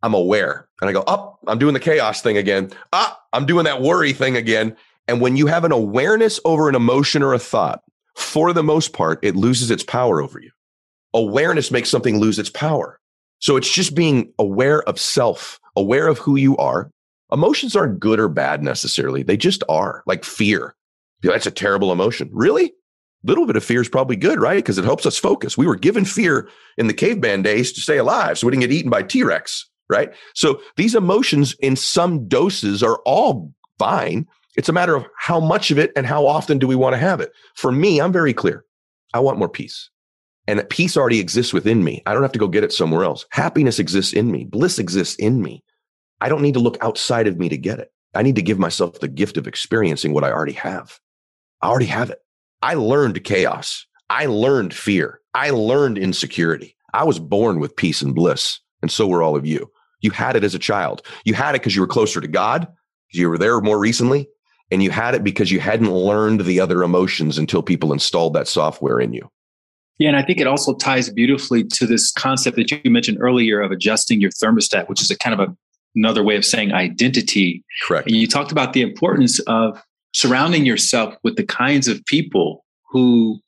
I'm 0.03 0.15
aware 0.15 0.69
and 0.81 0.89
I 0.89 0.93
go, 0.93 1.03
up, 1.03 1.41
oh, 1.43 1.51
I'm 1.51 1.59
doing 1.59 1.75
the 1.75 1.81
chaos 1.81 2.23
thing 2.23 2.37
again. 2.37 2.71
Ah, 2.93 3.19
I'm 3.33 3.47
doing 3.47 3.65
that 3.65 3.83
worry 3.83 4.13
thing 4.13 4.37
again. 4.37 4.77
And 5.09 5.21
when 5.21 5.37
you 5.37 5.47
have 5.47 5.65
an 5.65 5.73
awareness 5.73 6.41
over 6.45 6.69
an 6.69 6.75
emotion 6.75 7.23
or 7.23 7.35
a 7.35 7.39
thought, 7.39 7.83
for 8.17 8.53
the 8.53 8.63
most 8.63 8.93
part, 8.93 9.19
it 9.23 9.37
loses 9.37 9.71
its 9.71 9.83
power 9.83 10.21
over 10.21 10.41
you. 10.41 10.51
Awareness 11.15 11.71
makes 11.71 11.91
something 11.91 12.19
lose 12.19 12.39
its 12.39 12.51
power. 12.51 12.99
So 13.41 13.57
it's 13.57 13.71
just 13.71 13.95
being 13.95 14.33
aware 14.39 14.83
of 14.83 15.01
self, 15.01 15.59
aware 15.77 16.09
of 16.09 16.19
who 16.19 16.37
you 16.37 16.57
are. 16.59 16.91
Emotions 17.33 17.75
aren't 17.75 18.01
good 18.01 18.21
or 18.21 18.29
bad 18.29 18.63
necessarily. 18.63 19.23
They 19.23 19.37
just 19.37 19.63
are 19.69 20.03
like 20.07 20.25
fear. 20.25 20.75
That's 21.23 21.47
a 21.47 21.51
terrible 21.51 21.93
emotion. 21.93 22.31
Really? 22.33 22.73
little 23.23 23.47
bit 23.47 23.57
of 23.57 23.65
fear 23.65 23.81
is 23.81 23.89
probably 23.89 24.17
good, 24.17 24.41
right? 24.41 24.57
Because 24.57 24.79
it 24.79 24.85
helps 24.85 25.07
us 25.07 25.19
focus. 25.19 25.59
We 25.59 25.67
were 25.67 25.77
given 25.77 26.05
fear 26.05 26.49
in 26.79 26.87
the 26.87 26.95
caveman 26.95 27.43
days 27.43 27.73
to 27.73 27.81
stay 27.81 27.99
alive, 27.99 28.39
so 28.39 28.47
we 28.47 28.53
didn't 28.53 28.63
get 28.63 28.73
eaten 28.73 28.91
by 28.91 29.03
T 29.03 29.23
Rex, 29.23 29.69
right? 29.91 30.11
So 30.35 30.63
these 30.77 30.95
emotions 30.95 31.55
in 31.61 31.77
some 31.77 32.27
doses 32.29 32.83
are 32.83 33.01
all 33.05 33.53
fine. 33.79 34.27
It's 34.57 34.69
a 34.69 34.73
matter 34.73 34.95
of 34.95 35.07
how 35.19 35.41
much 35.41 35.71
of 35.71 35.79
it 35.79 35.93
and 35.97 36.07
how 36.07 36.27
often 36.27 36.59
do 36.59 36.67
we 36.67 36.77
want 36.77 36.95
to 36.95 36.99
have 36.99 37.21
it. 37.21 37.33
For 37.55 37.73
me, 37.73 38.01
I'm 38.01 38.13
very 38.13 38.33
clear. 38.33 38.65
I 39.13 39.21
want 39.21 39.39
more 39.39 39.49
peace. 39.49 39.91
And 40.47 40.67
peace 40.71 40.97
already 40.97 41.21
exists 41.21 41.53
within 41.53 41.85
me. 41.85 42.03
I 42.07 42.13
don't 42.13 42.23
have 42.23 42.33
to 42.33 42.39
go 42.39 42.49
get 42.49 42.65
it 42.65 42.73
somewhere 42.73 43.05
else. 43.05 43.27
Happiness 43.31 43.79
exists 43.79 44.13
in 44.13 44.31
me. 44.31 44.45
Bliss 44.45 44.79
exists 44.79 45.15
in 45.17 45.43
me. 45.43 45.63
I 46.21 46.29
don't 46.29 46.43
need 46.43 46.55
to 46.55 46.61
look 46.61 46.79
outside 46.83 47.27
of 47.27 47.39
me 47.39 47.49
to 47.49 47.57
get 47.57 47.79
it. 47.79 47.93
I 48.15 48.23
need 48.23 48.37
to 48.37 48.43
give 48.43 48.59
myself 48.59 49.01
the 49.01 49.09
gift 49.09 49.37
of 49.37 49.47
experiencing 49.47 50.13
what 50.13 50.25
I 50.25 50.33
already 50.33 50.53
have. 50.55 50.99
I 51.63 51.69
already 51.69 51.87
have 51.87 52.11
it. 52.11 52.19
I 52.63 52.75
learned 52.75 53.23
chaos. 53.25 53.87
I 54.09 54.27
learned 54.27 54.75
fear. 54.75 55.21
I 55.35 55.51
learned 55.51 55.99
insecurity. 55.99 56.77
I 56.93 57.05
was 57.05 57.21
born 57.21 57.61
with 57.61 57.77
peace 57.77 58.03
and 58.03 58.15
bliss. 58.15 58.59
And 58.83 58.91
so 58.91 59.07
were 59.07 59.23
all 59.23 59.37
of 59.37 59.47
you. 59.47 59.71
You 60.01 60.11
had 60.11 60.37
it 60.37 60.45
as 60.45 60.55
a 60.55 60.59
child. 60.59 61.03
You 61.25 61.35
had 61.35 61.55
it 61.55 61.61
because 61.61 61.75
you 61.75 61.83
were 61.83 61.87
closer 61.87 62.21
to 62.21 62.29
God, 62.29 62.69
you 63.13 63.29
were 63.29 63.39
there 63.39 63.61
more 63.61 63.79
recently, 63.79 64.29
and 64.71 64.83
you 64.83 64.91
had 64.91 65.15
it 65.15 65.25
because 65.25 65.51
you 65.51 65.61
hadn't 65.61 65.93
learned 65.93 66.43
the 66.43 66.61
other 66.61 66.83
emotions 66.83 67.39
until 67.39 67.63
people 67.63 67.93
installed 67.93 68.35
that 68.35 68.49
software 68.49 69.01
in 69.01 69.13
you. 69.13 69.31
Yeah, 69.99 70.09
and 70.09 70.17
I 70.17 70.23
think 70.23 70.41
it 70.41 70.47
also 70.47 70.75
ties 70.75 71.11
beautifully 71.11 71.65
to 71.65 71.87
this 71.87 72.11
concept 72.13 72.57
that 72.57 72.71
you 72.71 72.91
mentioned 72.91 73.19
earlier 73.21 73.61
of 73.61 73.71
adjusting 73.71 74.21
your 74.21 74.31
thermostat, 74.31 74.89
which 74.89 75.03
is 75.03 75.11
a 75.11 75.19
kind 75.19 75.39
of 75.39 75.51
a, 75.51 75.57
another 75.95 76.25
way 76.25 76.37
of 76.37 76.45
saying 76.45 76.73
identity. 76.73 77.63
Correct. 77.87 78.09
And 78.09 78.17
you 78.17 78.27
talked 78.27 78.51
about 78.51 78.73
the 78.73 78.81
importance 78.81 79.41
of 79.41 79.83
surrounding 80.13 80.65
yourself 80.65 81.15
with 81.23 81.37
the 81.37 81.45
kinds 81.45 81.87
of 81.87 82.05
people 82.07 82.65
who 82.91 83.41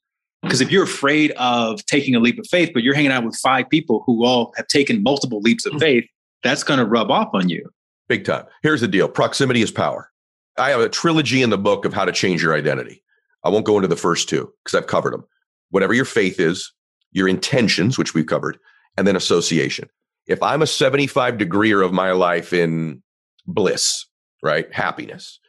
because 0.43 0.61
if 0.61 0.73
you're 0.73 0.85
afraid 0.85 1.31
of 1.33 1.85
taking 1.87 2.15
a 2.15 2.21
leap 2.21 2.39
of 2.39 2.47
faith 2.47 2.71
but 2.73 2.83
you're 2.83 2.95
hanging 2.95 3.11
out 3.11 3.25
with 3.25 3.37
five 3.37 3.69
people 3.69 4.03
who 4.07 4.25
all 4.25 4.53
have 4.57 4.67
taken 4.69 5.03
multiple 5.03 5.41
leaps 5.41 5.67
of 5.67 5.73
mm. 5.73 5.81
faith 5.81 6.05
that's 6.43 6.64
going 6.64 6.78
to 6.78 6.84
rub 6.84 7.11
off 7.11 7.30
on 7.32 7.49
you. 7.49 7.70
Big 8.09 8.24
time. 8.24 8.45
Here's 8.62 8.80
the 8.80 8.88
deal. 8.88 9.09
Proximity 9.09 9.62
is 9.62 9.70
power. 9.70 10.11
I 10.59 10.70
have 10.70 10.80
a 10.80 10.88
trilogy 10.88 11.43
in 11.43 11.51
the 11.51 11.59
book 11.59 11.84
of 11.84 11.95
how 11.95 12.05
to 12.05 12.12
change 12.12 12.43
your 12.43 12.55
identity. 12.55 13.03
I 13.45 13.49
won't 13.49 13.64
go 13.64 13.76
into 13.76 13.88
the 13.88 13.97
first 13.97 14.28
two 14.28 14.53
because 14.62 14.78
i've 14.78 14.86
covered 14.86 15.12
them 15.12 15.24
whatever 15.70 15.95
your 15.95 16.05
faith 16.05 16.38
is 16.38 16.72
your 17.11 17.28
intentions 17.28 17.99
which 17.99 18.14
we've 18.14 18.26
covered 18.26 18.59
and 18.97 19.07
then 19.07 19.16
association. 19.16 19.88
If 20.26 20.43
i'm 20.43 20.62
a 20.62 20.66
75 20.66 21.34
degreer 21.34 21.84
of 21.84 21.93
my 21.93 22.12
life 22.12 22.53
in 22.53 23.03
bliss 23.47 24.07
right 24.43 24.72
happiness 24.72 25.40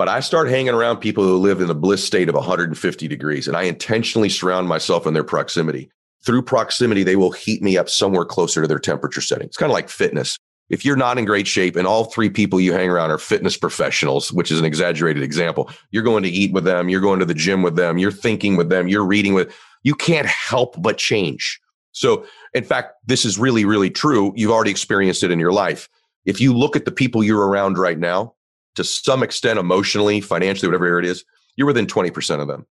but 0.00 0.08
I 0.08 0.20
start 0.20 0.48
hanging 0.48 0.72
around 0.72 0.96
people 0.96 1.24
who 1.24 1.36
live 1.36 1.60
in 1.60 1.66
the 1.66 1.74
bliss 1.74 2.02
state 2.02 2.30
of 2.30 2.34
150 2.34 3.06
degrees, 3.06 3.46
and 3.46 3.54
I 3.54 3.64
intentionally 3.64 4.30
surround 4.30 4.66
myself 4.66 5.06
in 5.06 5.12
their 5.12 5.22
proximity. 5.22 5.90
Through 6.24 6.42
proximity, 6.42 7.02
they 7.02 7.16
will 7.16 7.32
heat 7.32 7.62
me 7.62 7.78
up 7.78 7.88
somewhere 7.88 8.24
closer 8.24 8.60
to 8.62 8.68
their 8.68 8.78
temperature 8.78 9.20
setting. 9.20 9.46
It's 9.46 9.56
kind 9.56 9.70
of 9.70 9.74
like 9.74 9.88
fitness. 9.88 10.36
If 10.68 10.84
you're 10.84 10.96
not 10.96 11.18
in 11.18 11.24
great 11.24 11.48
shape 11.48 11.74
and 11.74 11.86
all 11.86 12.04
three 12.04 12.30
people 12.30 12.60
you 12.60 12.72
hang 12.72 12.88
around 12.88 13.10
are 13.10 13.18
fitness 13.18 13.56
professionals, 13.56 14.32
which 14.32 14.52
is 14.52 14.60
an 14.60 14.64
exaggerated 14.64 15.22
example, 15.22 15.68
you're 15.90 16.04
going 16.04 16.22
to 16.22 16.28
eat 16.28 16.52
with 16.52 16.64
them, 16.64 16.88
you're 16.88 17.00
going 17.00 17.18
to 17.18 17.24
the 17.24 17.34
gym 17.34 17.62
with 17.62 17.74
them, 17.74 17.98
you're 17.98 18.12
thinking 18.12 18.56
with 18.56 18.68
them, 18.68 18.86
you're 18.86 19.04
reading 19.04 19.34
with, 19.34 19.52
you 19.82 19.94
can't 19.94 20.28
help 20.28 20.80
but 20.80 20.96
change. 20.96 21.60
So, 21.92 22.24
in 22.54 22.62
fact, 22.62 22.94
this 23.04 23.24
is 23.24 23.36
really, 23.36 23.64
really 23.64 23.90
true. 23.90 24.32
You've 24.36 24.52
already 24.52 24.70
experienced 24.70 25.24
it 25.24 25.32
in 25.32 25.40
your 25.40 25.52
life. 25.52 25.88
If 26.24 26.40
you 26.40 26.56
look 26.56 26.76
at 26.76 26.84
the 26.84 26.92
people 26.92 27.24
you're 27.24 27.48
around 27.48 27.78
right 27.78 27.98
now, 27.98 28.34
to 28.76 28.84
some 28.84 29.24
extent 29.24 29.58
emotionally, 29.58 30.20
financially, 30.20 30.68
whatever 30.68 31.00
it 31.00 31.04
is, 31.04 31.24
you're 31.56 31.66
within 31.66 31.86
20% 31.86 32.40
of 32.40 32.46
them, 32.46 32.66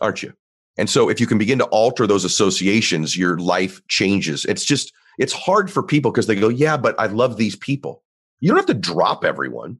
aren't 0.00 0.22
you? 0.22 0.32
And 0.78 0.90
so 0.90 1.08
if 1.08 1.20
you 1.20 1.26
can 1.26 1.38
begin 1.38 1.58
to 1.58 1.64
alter 1.66 2.06
those 2.06 2.24
associations, 2.24 3.16
your 3.16 3.38
life 3.38 3.80
changes. 3.88 4.44
It's 4.44 4.64
just, 4.64 4.92
it's 5.18 5.32
hard 5.32 5.70
for 5.70 5.82
people 5.82 6.10
because 6.10 6.26
they 6.26 6.34
go, 6.34 6.48
yeah, 6.48 6.76
but 6.76 6.94
I 6.98 7.06
love 7.06 7.36
these 7.36 7.56
people. 7.56 8.02
You 8.40 8.48
don't 8.50 8.58
have 8.58 8.66
to 8.66 8.74
drop 8.74 9.24
everyone, 9.24 9.78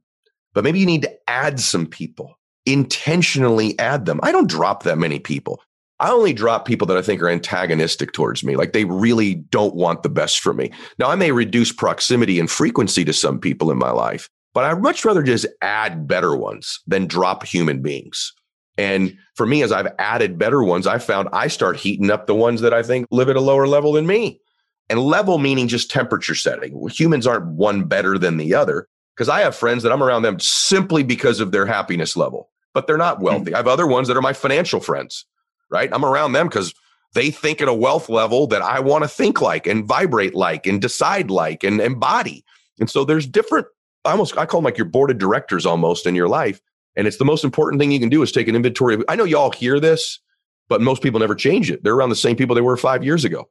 but 0.55 0.65
maybe 0.65 0.79
you 0.79 0.87
need 0.87 1.03
to 1.03 1.31
add 1.31 1.61
some 1.61 1.87
people, 1.87 2.39
intentionally 2.65 3.79
add 3.79 4.07
them. 4.07 4.21
I 4.23 4.33
don't 4.33 4.49
drop 4.49 4.85
that 4.85 4.97
many 4.97 5.19
people. 5.19 5.61
I 5.99 6.11
only 6.11 6.33
drop 6.33 6.67
people 6.67 6.87
that 6.89 6.97
I 6.97 7.03
think 7.03 7.23
are 7.23 7.29
antagonistic 7.29 8.13
towards 8.13 8.45
me. 8.45 8.57
Like 8.57 8.73
they 8.73 8.85
really 8.85 9.35
don't 9.35 9.75
want 9.75 10.03
the 10.03 10.11
best 10.11 10.41
for 10.41 10.53
me. 10.53 10.71
Now, 10.99 11.09
I 11.09 11.15
may 11.15 11.33
reduce 11.33 11.73
proximity 11.73 12.39
and 12.39 12.51
frequency 12.51 13.05
to 13.05 13.13
some 13.13 13.39
people 13.39 13.71
in 13.71 13.79
my 13.79 13.91
life, 13.91 14.29
but 14.53 14.65
I'd 14.65 14.83
much 14.83 15.05
rather 15.05 15.23
just 15.23 15.47
add 15.63 16.07
better 16.07 16.37
ones 16.37 16.81
than 16.87 17.07
drop 17.07 17.45
human 17.45 17.81
beings. 17.81 18.33
And 18.79 19.17
for 19.35 19.47
me, 19.47 19.63
as 19.63 19.73
I've 19.73 19.93
added 19.99 20.39
better 20.39 20.63
ones, 20.63 20.87
I 20.87 20.99
found 20.99 21.29
I 21.33 21.49
start 21.49 21.77
heating 21.77 22.11
up 22.11 22.27
the 22.27 22.35
ones 22.35 22.61
that 22.61 22.75
I 22.75 22.83
think 22.83 23.07
live 23.11 23.29
at 23.29 23.37
a 23.37 23.41
lower 23.41 23.67
level 23.67 23.93
than 23.93 24.07
me. 24.07 24.41
And 24.89 25.01
level 25.01 25.39
meaning 25.39 25.67
just 25.67 25.91
temperature 25.91 26.35
setting. 26.35 26.89
Humans 26.91 27.27
aren't 27.27 27.47
one 27.47 27.85
better 27.85 28.19
than 28.19 28.37
the 28.37 28.55
other 28.55 28.87
because 29.17 29.29
I 29.29 29.41
have 29.41 29.57
friends 29.57 29.83
that 29.83 29.93
I'm 29.93 30.03
around 30.03 30.23
them 30.23 30.39
simply 30.39 31.03
because 31.03 31.41
of 31.41 31.51
their 31.51 31.67
happiness 31.67 32.17
level, 32.17 32.51
but 32.73 32.87
they're 32.87 32.97
not 32.97 33.21
wealthy. 33.21 33.47
Mm-hmm. 33.47 33.55
I 33.55 33.59
have 33.59 33.67
other 33.67 33.87
ones 33.87 34.07
that 34.09 34.17
are 34.17 34.23
my 34.23 34.33
financial 34.33 34.81
friends, 34.81 35.25
right? 35.71 35.89
I'm 35.93 36.05
around 36.05 36.33
them 36.33 36.47
because 36.47 36.73
they 37.15 37.31
think 37.31 37.61
at 37.61 37.69
a 37.69 37.75
wealth 37.75 38.09
level 38.09 38.47
that 38.49 38.63
I 38.63 38.79
want 38.79 39.03
to 39.03 39.09
think 39.09 39.41
like 39.41 39.67
and 39.67 39.87
vibrate 39.87 40.35
like 40.35 40.67
and 40.67 40.81
decide 40.81 41.31
like 41.31 41.65
and 41.65 41.81
embody. 41.81 42.45
And 42.79 42.91
so 42.91 43.05
there's 43.05 43.27
different, 43.27 43.67
I 44.05 44.13
almost, 44.13 44.37
I 44.37 44.47
call 44.47 44.61
them 44.61 44.67
like 44.67 44.79
your 44.79 44.85
board 44.85 45.11
of 45.11 45.19
directors 45.19 45.67
almost 45.67 46.07
in 46.07 46.15
your 46.15 46.29
life. 46.29 46.61
And 46.97 47.07
it's 47.07 47.19
the 47.19 47.25
most 47.25 47.45
important 47.45 47.81
thing 47.81 47.93
you 47.93 48.01
can 48.01 48.09
do 48.09 48.23
is 48.23 48.33
take 48.33 48.49
an 48.49 48.57
inventory 48.57 48.95
of, 48.95 49.05
I 49.09 49.17
know 49.17 49.25
y'all 49.25 49.51
hear 49.51 49.79
this, 49.79 50.21
but 50.69 50.81
most 50.81 51.03
people 51.03 51.21
never 51.21 51.35
change 51.35 51.71
it. 51.71 51.85
They're 51.85 51.95
around 51.95 52.09
the 52.09 52.17
same 52.17 52.37
people 52.37 52.55
they 52.55 52.63
were 52.63 52.77
five 52.77 53.05
years 53.05 53.25
ago. 53.25 53.49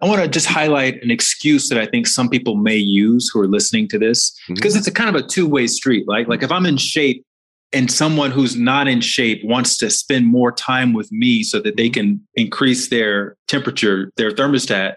I 0.00 0.06
want 0.06 0.20
to 0.20 0.28
just 0.28 0.46
highlight 0.46 1.00
an 1.02 1.12
excuse 1.12 1.68
that 1.68 1.78
I 1.78 1.86
think 1.86 2.08
some 2.08 2.28
people 2.28 2.56
may 2.56 2.76
use 2.76 3.30
who 3.32 3.40
are 3.40 3.46
listening 3.46 3.86
to 3.88 3.98
this 3.98 4.30
mm-hmm. 4.30 4.54
because 4.54 4.74
it's 4.74 4.88
a 4.88 4.92
kind 4.92 5.08
of 5.08 5.14
a 5.14 5.26
two 5.26 5.46
way 5.46 5.68
street, 5.68 6.04
right? 6.08 6.28
Like 6.28 6.42
if 6.42 6.50
I'm 6.50 6.66
in 6.66 6.76
shape 6.76 7.24
and 7.72 7.90
someone 7.90 8.32
who's 8.32 8.56
not 8.56 8.88
in 8.88 9.00
shape 9.00 9.42
wants 9.44 9.76
to 9.78 9.88
spend 9.90 10.26
more 10.26 10.50
time 10.50 10.92
with 10.92 11.10
me 11.12 11.44
so 11.44 11.60
that 11.60 11.76
they 11.76 11.88
can 11.88 12.20
increase 12.34 12.88
their 12.88 13.36
temperature, 13.46 14.10
their 14.16 14.32
thermostat, 14.32 14.96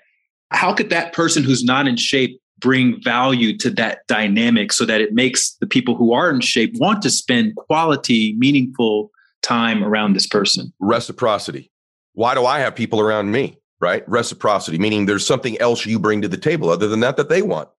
how 0.52 0.74
could 0.74 0.90
that 0.90 1.14
person 1.14 1.44
who's 1.44 1.64
not 1.64 1.88
in 1.88 1.98
shape 1.98 2.42
bring 2.66 3.01
value 3.03 3.57
to 3.59 3.70
that 3.70 3.99
dynamic 4.07 4.74
so 4.74 4.86
that 4.86 5.01
it 5.01 5.13
makes 5.13 5.55
the 5.61 5.68
people 5.68 5.95
who 5.95 6.13
are 6.13 6.30
in 6.30 6.41
shape 6.41 6.74
want 6.78 7.01
to 7.03 7.09
spend 7.09 7.55
quality, 7.55 8.36
meaningful 8.38 9.11
time 9.41 9.84
around 9.84 10.13
this 10.13 10.28
person? 10.28 10.74
Reciprocity. 10.80 11.72
Why 12.13 12.34
do 12.34 12.45
I 12.45 12.59
have 12.59 12.76
people 12.76 12.99
around 12.99 13.32
me? 13.32 13.59
right? 13.80 14.07
Reciprocity, 14.07 14.78
meaning 14.78 15.05
there's 15.05 15.28
something 15.28 15.59
else 15.59 15.86
you 15.86 15.99
bring 15.99 16.22
to 16.22 16.28
the 16.28 16.38
table 16.38 16.70
other 16.70 16.88
than 16.88 17.01
that 17.01 17.18
that 17.18 17.30
they 17.30 17.41
want. 17.41 17.70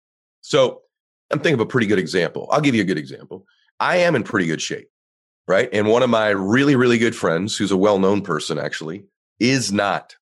So 0.40 0.82
I'm 1.30 1.38
thinking 1.38 1.54
of 1.54 1.60
a 1.60 1.66
pretty 1.66 1.86
good 1.86 1.98
example. 1.98 2.48
I'll 2.50 2.60
give 2.60 2.74
you 2.74 2.82
a 2.82 2.86
good 2.86 2.98
example. 2.98 3.44
I 3.80 3.96
am 3.98 4.14
in 4.14 4.22
pretty 4.22 4.46
good 4.46 4.62
shape, 4.62 4.88
right? 5.48 5.68
And 5.72 5.88
one 5.88 6.02
of 6.02 6.10
my 6.10 6.28
really, 6.28 6.76
really 6.76 6.98
good 6.98 7.16
friends, 7.16 7.56
who's 7.56 7.72
a 7.72 7.76
well 7.76 7.98
known 7.98 8.22
person 8.22 8.58
actually, 8.58 9.04
is 9.40 9.72
not, 9.72 10.16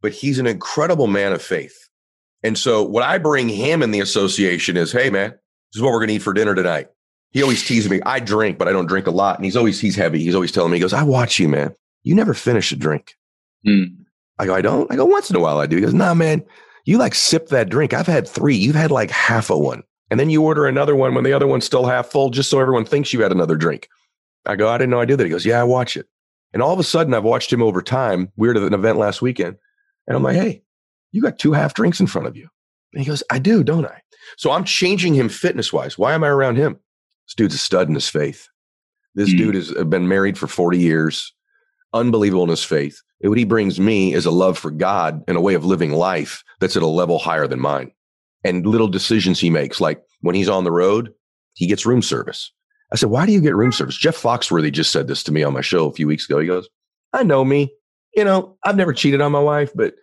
but 0.00 0.12
he's 0.12 0.38
an 0.38 0.46
incredible 0.46 1.06
man 1.06 1.32
of 1.32 1.42
faith. 1.42 1.88
And 2.44 2.58
so 2.58 2.82
what 2.82 3.02
I 3.02 3.18
bring 3.18 3.48
him 3.48 3.82
in 3.82 3.90
the 3.90 4.00
association 4.00 4.76
is, 4.76 4.92
hey, 4.92 5.10
man, 5.10 5.30
this 5.30 5.76
is 5.76 5.82
what 5.82 5.90
we're 5.90 5.98
going 5.98 6.08
to 6.08 6.14
eat 6.14 6.22
for 6.22 6.34
dinner 6.34 6.54
tonight. 6.54 6.88
He 7.32 7.42
always 7.42 7.66
teases 7.66 7.90
me. 7.90 8.00
I 8.06 8.20
drink, 8.20 8.58
but 8.58 8.68
I 8.68 8.72
don't 8.72 8.86
drink 8.86 9.08
a 9.08 9.10
lot. 9.10 9.36
And 9.36 9.44
he's 9.44 9.56
always, 9.56 9.80
he's 9.80 9.96
heavy. 9.96 10.22
He's 10.22 10.36
always 10.36 10.52
telling 10.52 10.70
me, 10.70 10.76
he 10.76 10.82
goes, 10.82 10.92
I 10.92 11.02
watch 11.02 11.40
you, 11.40 11.48
man. 11.48 11.74
You 12.04 12.14
never 12.14 12.34
finish 12.34 12.70
a 12.70 12.76
drink. 12.76 13.16
Mm. 13.66 13.96
I 14.38 14.46
go, 14.46 14.54
I 14.54 14.60
don't. 14.60 14.92
I 14.92 14.96
go, 14.96 15.04
once 15.04 15.30
in 15.30 15.36
a 15.36 15.40
while 15.40 15.58
I 15.58 15.66
do. 15.66 15.76
He 15.76 15.82
goes, 15.82 15.94
nah, 15.94 16.14
man, 16.14 16.44
you 16.84 16.98
like 16.98 17.14
sip 17.14 17.48
that 17.48 17.70
drink. 17.70 17.92
I've 17.92 18.06
had 18.06 18.28
three. 18.28 18.54
You've 18.54 18.76
had 18.76 18.90
like 18.90 19.10
half 19.10 19.50
a 19.50 19.58
one. 19.58 19.82
And 20.10 20.20
then 20.20 20.30
you 20.30 20.42
order 20.44 20.66
another 20.66 20.94
one 20.94 21.14
when 21.14 21.24
the 21.24 21.32
other 21.32 21.46
one's 21.46 21.64
still 21.64 21.86
half 21.86 22.06
full, 22.06 22.30
just 22.30 22.50
so 22.50 22.60
everyone 22.60 22.84
thinks 22.84 23.12
you 23.12 23.22
had 23.22 23.32
another 23.32 23.56
drink. 23.56 23.88
I 24.46 24.56
go, 24.56 24.68
I 24.68 24.76
didn't 24.76 24.90
know 24.90 25.00
I 25.00 25.06
did 25.06 25.18
that. 25.18 25.24
He 25.24 25.30
goes, 25.30 25.46
Yeah, 25.46 25.60
I 25.60 25.64
watch 25.64 25.96
it. 25.96 26.06
And 26.52 26.62
all 26.62 26.72
of 26.72 26.78
a 26.78 26.84
sudden, 26.84 27.14
I've 27.14 27.24
watched 27.24 27.52
him 27.52 27.62
over 27.62 27.80
time. 27.80 28.30
We 28.36 28.46
were 28.46 28.54
at 28.54 28.62
an 28.62 28.74
event 28.74 28.98
last 28.98 29.22
weekend. 29.22 29.56
And 30.06 30.16
I'm 30.16 30.22
like, 30.22 30.36
Hey, 30.36 30.62
you 31.14 31.22
got 31.22 31.38
two 31.38 31.52
half 31.52 31.74
drinks 31.74 32.00
in 32.00 32.06
front 32.06 32.28
of 32.28 32.36
you. 32.36 32.48
And 32.92 33.02
he 33.02 33.08
goes, 33.08 33.22
I 33.30 33.38
do, 33.38 33.64
don't 33.64 33.86
I? 33.86 34.00
So 34.36 34.52
I'm 34.52 34.64
changing 34.64 35.14
him 35.14 35.28
fitness 35.28 35.72
wise. 35.72 35.98
Why 35.98 36.14
am 36.14 36.24
I 36.24 36.28
around 36.28 36.56
him? 36.56 36.78
This 37.26 37.34
dude's 37.34 37.54
a 37.54 37.58
stud 37.58 37.88
in 37.88 37.94
his 37.94 38.08
faith. 38.08 38.48
This 39.14 39.32
mm. 39.32 39.38
dude 39.38 39.54
has 39.54 39.72
been 39.84 40.08
married 40.08 40.36
for 40.36 40.46
40 40.46 40.78
years, 40.78 41.32
unbelievable 41.92 42.44
in 42.44 42.50
his 42.50 42.64
faith 42.64 43.00
what 43.28 43.38
he 43.38 43.44
brings 43.44 43.80
me 43.80 44.12
is 44.12 44.26
a 44.26 44.30
love 44.30 44.58
for 44.58 44.70
God 44.70 45.22
and 45.26 45.36
a 45.36 45.40
way 45.40 45.54
of 45.54 45.64
living 45.64 45.92
life 45.92 46.42
that's 46.60 46.76
at 46.76 46.82
a 46.82 46.86
level 46.86 47.18
higher 47.18 47.46
than 47.46 47.60
mine. 47.60 47.90
And 48.44 48.66
little 48.66 48.88
decisions 48.88 49.40
he 49.40 49.48
makes, 49.48 49.80
like 49.80 50.02
when 50.20 50.34
he's 50.34 50.48
on 50.48 50.64
the 50.64 50.72
road, 50.72 51.12
he 51.54 51.66
gets 51.66 51.86
room 51.86 52.02
service. 52.02 52.52
I 52.92 52.96
said, 52.96 53.08
Why 53.08 53.24
do 53.24 53.32
you 53.32 53.40
get 53.40 53.56
room 53.56 53.72
service? 53.72 53.96
Jeff 53.96 54.20
Foxworthy 54.20 54.70
just 54.70 54.92
said 54.92 55.08
this 55.08 55.22
to 55.24 55.32
me 55.32 55.42
on 55.42 55.54
my 55.54 55.62
show 55.62 55.88
a 55.88 55.92
few 55.92 56.06
weeks 56.06 56.28
ago. 56.28 56.38
He 56.38 56.46
goes, 56.46 56.68
I 57.12 57.22
know 57.22 57.44
me. 57.44 57.72
You 58.14 58.24
know, 58.24 58.56
I've 58.62 58.76
never 58.76 58.92
cheated 58.92 59.20
on 59.20 59.32
my 59.32 59.40
wife, 59.40 59.72
but 59.74 59.94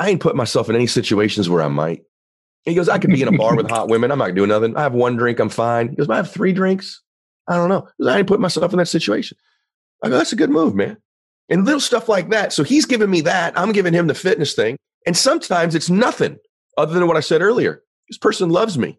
I 0.00 0.08
ain't 0.08 0.20
put 0.20 0.34
myself 0.34 0.68
in 0.68 0.74
any 0.74 0.88
situations 0.88 1.48
where 1.48 1.62
I 1.62 1.68
might. 1.68 2.02
He 2.64 2.74
goes, 2.74 2.88
I 2.88 2.98
could 2.98 3.10
be 3.10 3.22
in 3.22 3.28
a 3.28 3.36
bar 3.36 3.56
with 3.56 3.70
hot 3.70 3.88
women. 3.88 4.10
I'm 4.10 4.18
not 4.18 4.34
doing 4.34 4.48
nothing. 4.48 4.76
I 4.76 4.82
have 4.82 4.92
one 4.92 5.16
drink. 5.16 5.38
I'm 5.38 5.48
fine. 5.48 5.90
He 5.90 5.96
goes, 5.96 6.10
I 6.10 6.16
have 6.16 6.30
three 6.30 6.52
drinks. 6.52 7.00
I 7.48 7.54
don't 7.54 7.68
know. 7.68 7.88
I 8.06 8.18
ain't 8.18 8.28
put 8.28 8.40
myself 8.40 8.72
in 8.72 8.78
that 8.78 8.86
situation. 8.86 9.38
I 10.02 10.08
go, 10.08 10.18
that's 10.18 10.32
a 10.32 10.36
good 10.36 10.50
move, 10.50 10.74
man 10.74 10.98
and 11.50 11.66
little 11.66 11.80
stuff 11.80 12.08
like 12.08 12.30
that. 12.30 12.52
So 12.52 12.62
he's 12.62 12.86
giving 12.86 13.10
me 13.10 13.20
that. 13.22 13.58
I'm 13.58 13.72
giving 13.72 13.92
him 13.92 14.06
the 14.06 14.14
fitness 14.14 14.54
thing. 14.54 14.78
And 15.04 15.16
sometimes 15.16 15.74
it's 15.74 15.90
nothing 15.90 16.38
other 16.78 16.94
than 16.94 17.08
what 17.08 17.16
I 17.16 17.20
said 17.20 17.42
earlier. 17.42 17.82
This 18.08 18.18
person 18.18 18.50
loves 18.50 18.78
me. 18.78 18.98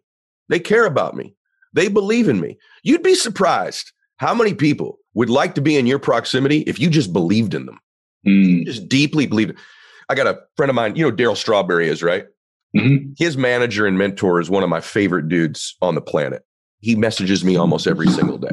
They 0.49 0.59
care 0.59 0.85
about 0.85 1.15
me. 1.15 1.35
They 1.73 1.87
believe 1.87 2.27
in 2.27 2.41
me. 2.41 2.57
You'd 2.83 3.03
be 3.03 3.15
surprised 3.15 3.93
how 4.17 4.35
many 4.35 4.53
people 4.53 4.99
would 5.13 5.29
like 5.29 5.55
to 5.55 5.61
be 5.61 5.77
in 5.77 5.87
your 5.87 5.99
proximity 5.99 6.59
if 6.61 6.79
you 6.79 6.89
just 6.89 7.13
believed 7.13 7.53
in 7.53 7.65
them. 7.65 7.79
Mm. 8.27 8.65
Just 8.65 8.89
deeply 8.89 9.25
believed. 9.25 9.57
I 10.11 10.15
got 10.15 10.27
a 10.27 10.39
friend 10.57 10.69
of 10.69 10.75
mine, 10.75 10.97
you 10.97 11.09
know, 11.09 11.15
Darryl 11.15 11.37
Strawberry 11.37 11.87
is, 11.87 12.03
right? 12.03 12.25
Mm-hmm. 12.75 13.13
His 13.17 13.37
manager 13.37 13.87
and 13.87 13.97
mentor 13.97 14.41
is 14.41 14.49
one 14.49 14.61
of 14.61 14.69
my 14.69 14.81
favorite 14.81 15.29
dudes 15.29 15.77
on 15.81 15.95
the 15.95 16.01
planet. 16.01 16.43
He 16.81 16.97
messages 16.97 17.45
me 17.45 17.55
almost 17.55 17.87
every 17.87 18.07
single 18.07 18.37
day. 18.37 18.51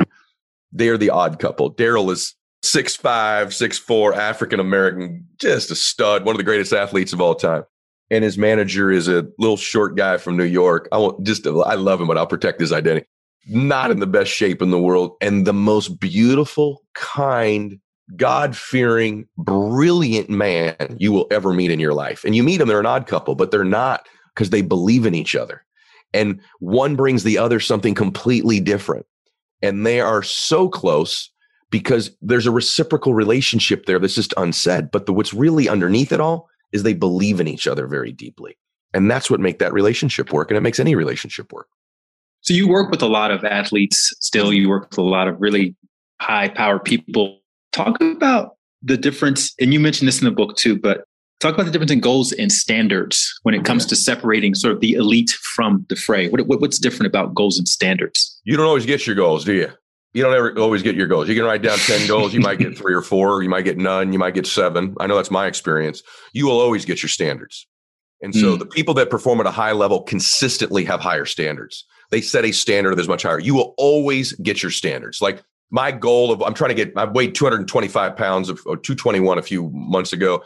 They're 0.71 0.97
the 0.97 1.11
odd 1.11 1.41
couple. 1.41 1.75
Darryl 1.75 2.13
is 2.13 2.37
six 2.63 2.95
five, 2.95 3.53
six 3.53 3.77
four, 3.77 4.15
African 4.15 4.61
American, 4.61 5.27
just 5.41 5.73
a 5.73 5.75
stud, 5.75 6.25
one 6.25 6.37
of 6.37 6.39
the 6.39 6.45
greatest 6.45 6.73
athletes 6.73 7.13
of 7.13 7.21
all 7.21 7.35
time. 7.35 7.65
And 8.09 8.23
his 8.23 8.39
manager 8.39 8.93
is 8.93 9.09
a 9.09 9.27
little 9.39 9.57
short 9.57 9.97
guy 9.97 10.17
from 10.17 10.37
New 10.37 10.45
York. 10.45 10.89
I 10.93 10.99
won't 10.99 11.27
just 11.27 11.45
I 11.45 11.75
love 11.75 12.01
him, 12.01 12.07
but 12.07 12.19
I'll 12.19 12.27
protect 12.27 12.61
his 12.61 12.73
identity. 12.73 13.07
Not 13.49 13.91
in 13.91 13.99
the 13.99 14.07
best 14.07 14.31
shape 14.31 14.63
in 14.63 14.71
the 14.71 14.79
world, 14.79 15.17
and 15.21 15.45
the 15.45 15.53
most 15.53 15.99
beautiful, 15.99 16.83
kind, 16.95 17.81
God 18.17 18.57
fearing, 18.57 19.27
brilliant 19.37 20.31
man 20.31 20.97
you 20.99 21.13
will 21.13 21.27
ever 21.31 21.53
meet 21.53 21.71
in 21.71 21.81
your 21.81 21.95
life. 21.95 22.25
And 22.25 22.35
you 22.35 22.43
meet 22.43 22.59
them, 22.59 22.69
they're 22.69 22.81
an 22.81 22.87
odd 22.87 23.07
couple, 23.07 23.35
but 23.35 23.51
they're 23.51 23.65
not 23.65 24.07
because 24.35 24.51
they 24.51 24.63
believe 24.63 25.05
in 25.07 25.15
each 25.15 25.37
other. 25.37 25.65
And 26.15 26.41
one 26.61 26.97
brings 26.97 27.23
the 27.23 27.39
other 27.39 27.61
something 27.61 27.95
completely 27.95 28.61
different. 28.61 29.07
And 29.63 29.85
they 29.85 30.01
are 30.01 30.23
so 30.23 30.69
close 30.69 31.31
because 31.71 32.11
there's 32.23 32.47
a 32.47 32.51
reciprocal 32.51 33.15
relationship 33.15 33.87
there 33.87 33.99
that's 33.99 34.15
just 34.15 34.33
unsaid. 34.37 34.91
But 34.91 35.07
the, 35.07 35.13
what's 35.13 35.35
really 35.35 35.69
underneath 35.69 36.13
it 36.13 36.21
all 36.21 36.49
is 36.73 36.83
they 36.83 36.95
believe 36.95 37.41
in 37.41 37.49
each 37.49 37.67
other 37.67 37.87
very 37.87 38.13
deeply. 38.13 38.57
And 38.95 39.11
that's 39.11 39.31
what 39.31 39.41
make 39.41 39.59
that 39.59 39.73
relationship 39.73 40.33
work. 40.33 40.51
And 40.51 40.57
it 40.57 40.63
makes 40.63 40.81
any 40.81 40.95
relationship 40.95 41.53
work. 41.53 41.69
So 42.41 42.55
you 42.55 42.69
work 42.69 42.91
with 42.91 43.03
a 43.03 43.09
lot 43.09 43.31
of 43.31 43.45
athletes 43.45 44.15
still, 44.21 44.53
you 44.53 44.69
work 44.69 44.91
with 44.91 44.99
a 44.99 45.03
lot 45.03 45.29
of 45.29 45.41
really 45.41 45.77
high 46.21 46.49
power 46.49 46.79
people. 46.79 47.38
Talk 47.73 48.01
about 48.01 48.57
the 48.83 48.97
difference, 48.97 49.55
and 49.61 49.73
you 49.73 49.81
mentioned 49.81 50.09
this 50.09 50.21
in 50.21 50.25
the 50.25 50.31
book 50.31 50.57
too, 50.57 50.79
but 50.79 51.05
talk 51.41 51.55
about 51.55 51.67
the 51.67 51.73
difference 51.73 51.93
in 51.93 52.01
goals 52.01 52.33
and 52.33 52.51
standards 52.51 53.39
when 53.43 53.55
it 53.55 53.65
comes 53.65 53.87
to 53.87 53.97
separating 53.97 54.55
sort 54.55 54.75
of 54.75 54.81
the 54.81 54.95
elite 54.95 55.31
from 55.55 55.85
the 55.89 55.97
fray. 55.97 56.29
What, 56.29 56.41
what, 56.47 56.61
what's 56.61 56.79
different 56.79 57.07
about 57.07 57.35
goals 57.35 57.59
and 57.59 57.69
standards? 57.69 58.41
You 58.45 58.57
don't 58.57 58.67
always 58.67 58.87
get 58.87 59.07
your 59.07 59.17
goals, 59.17 59.45
do 59.45 59.53
you? 59.53 59.71
you 60.15 60.23
don't 60.23 60.35
ever 60.35 60.59
always 60.59 60.83
get 60.83 60.97
your 60.97 61.07
goals. 61.07 61.29
You 61.29 61.35
can 61.35 61.45
write 61.45 61.63
down 61.63 61.79
10 61.79 62.09
goals. 62.09 62.33
You 62.35 62.41
might 62.41 62.59
get 62.59 62.77
three 62.77 62.95
or 62.95 63.03
four. 63.03 63.43
You 63.43 63.49
might 63.49 63.63
get 63.63 63.79
none. 63.79 64.13
You 64.13 64.19
might 64.19 64.35
get 64.35 64.47
seven. 64.47 64.97
I 64.99 65.07
know 65.07 65.17
that's 65.17 65.31
my 65.31 65.47
experience. 65.47 66.03
You 66.33 66.47
will 66.47 66.61
always 66.61 66.85
get 66.85 67.03
your 67.03 67.09
standards. 67.09 67.67
And 68.21 68.35
so 68.35 68.57
mm. 68.57 68.59
the 68.59 68.67
people 68.67 68.95
that 68.95 69.11
perform 69.11 69.39
at 69.41 69.47
a 69.47 69.53
high 69.53 69.73
level 69.73 70.03
consistently 70.03 70.85
have 70.85 71.01
higher 71.01 71.25
standards. 71.25 71.85
They 72.11 72.21
set 72.21 72.45
a 72.45 72.53
standard 72.53 72.97
that's 72.97 73.07
much 73.07 73.23
higher. 73.23 73.39
You 73.39 73.55
will 73.55 73.75
always 73.79 74.33
get 74.33 74.63
your 74.63 74.73
standards. 74.73 75.23
Like 75.23 75.43
my 75.71 75.93
goal 75.93 76.33
of, 76.33 76.43
I'm 76.43 76.55
trying 76.55 76.71
to 76.71 76.75
get, 76.75 76.97
I 76.97 77.05
weighed 77.05 77.35
225 77.35 78.17
pounds 78.17 78.49
of, 78.49 78.61
or 78.67 78.77
221 78.77 79.39
a 79.39 79.43
few 79.43 79.69
months 79.71 80.13
ago. 80.13 80.43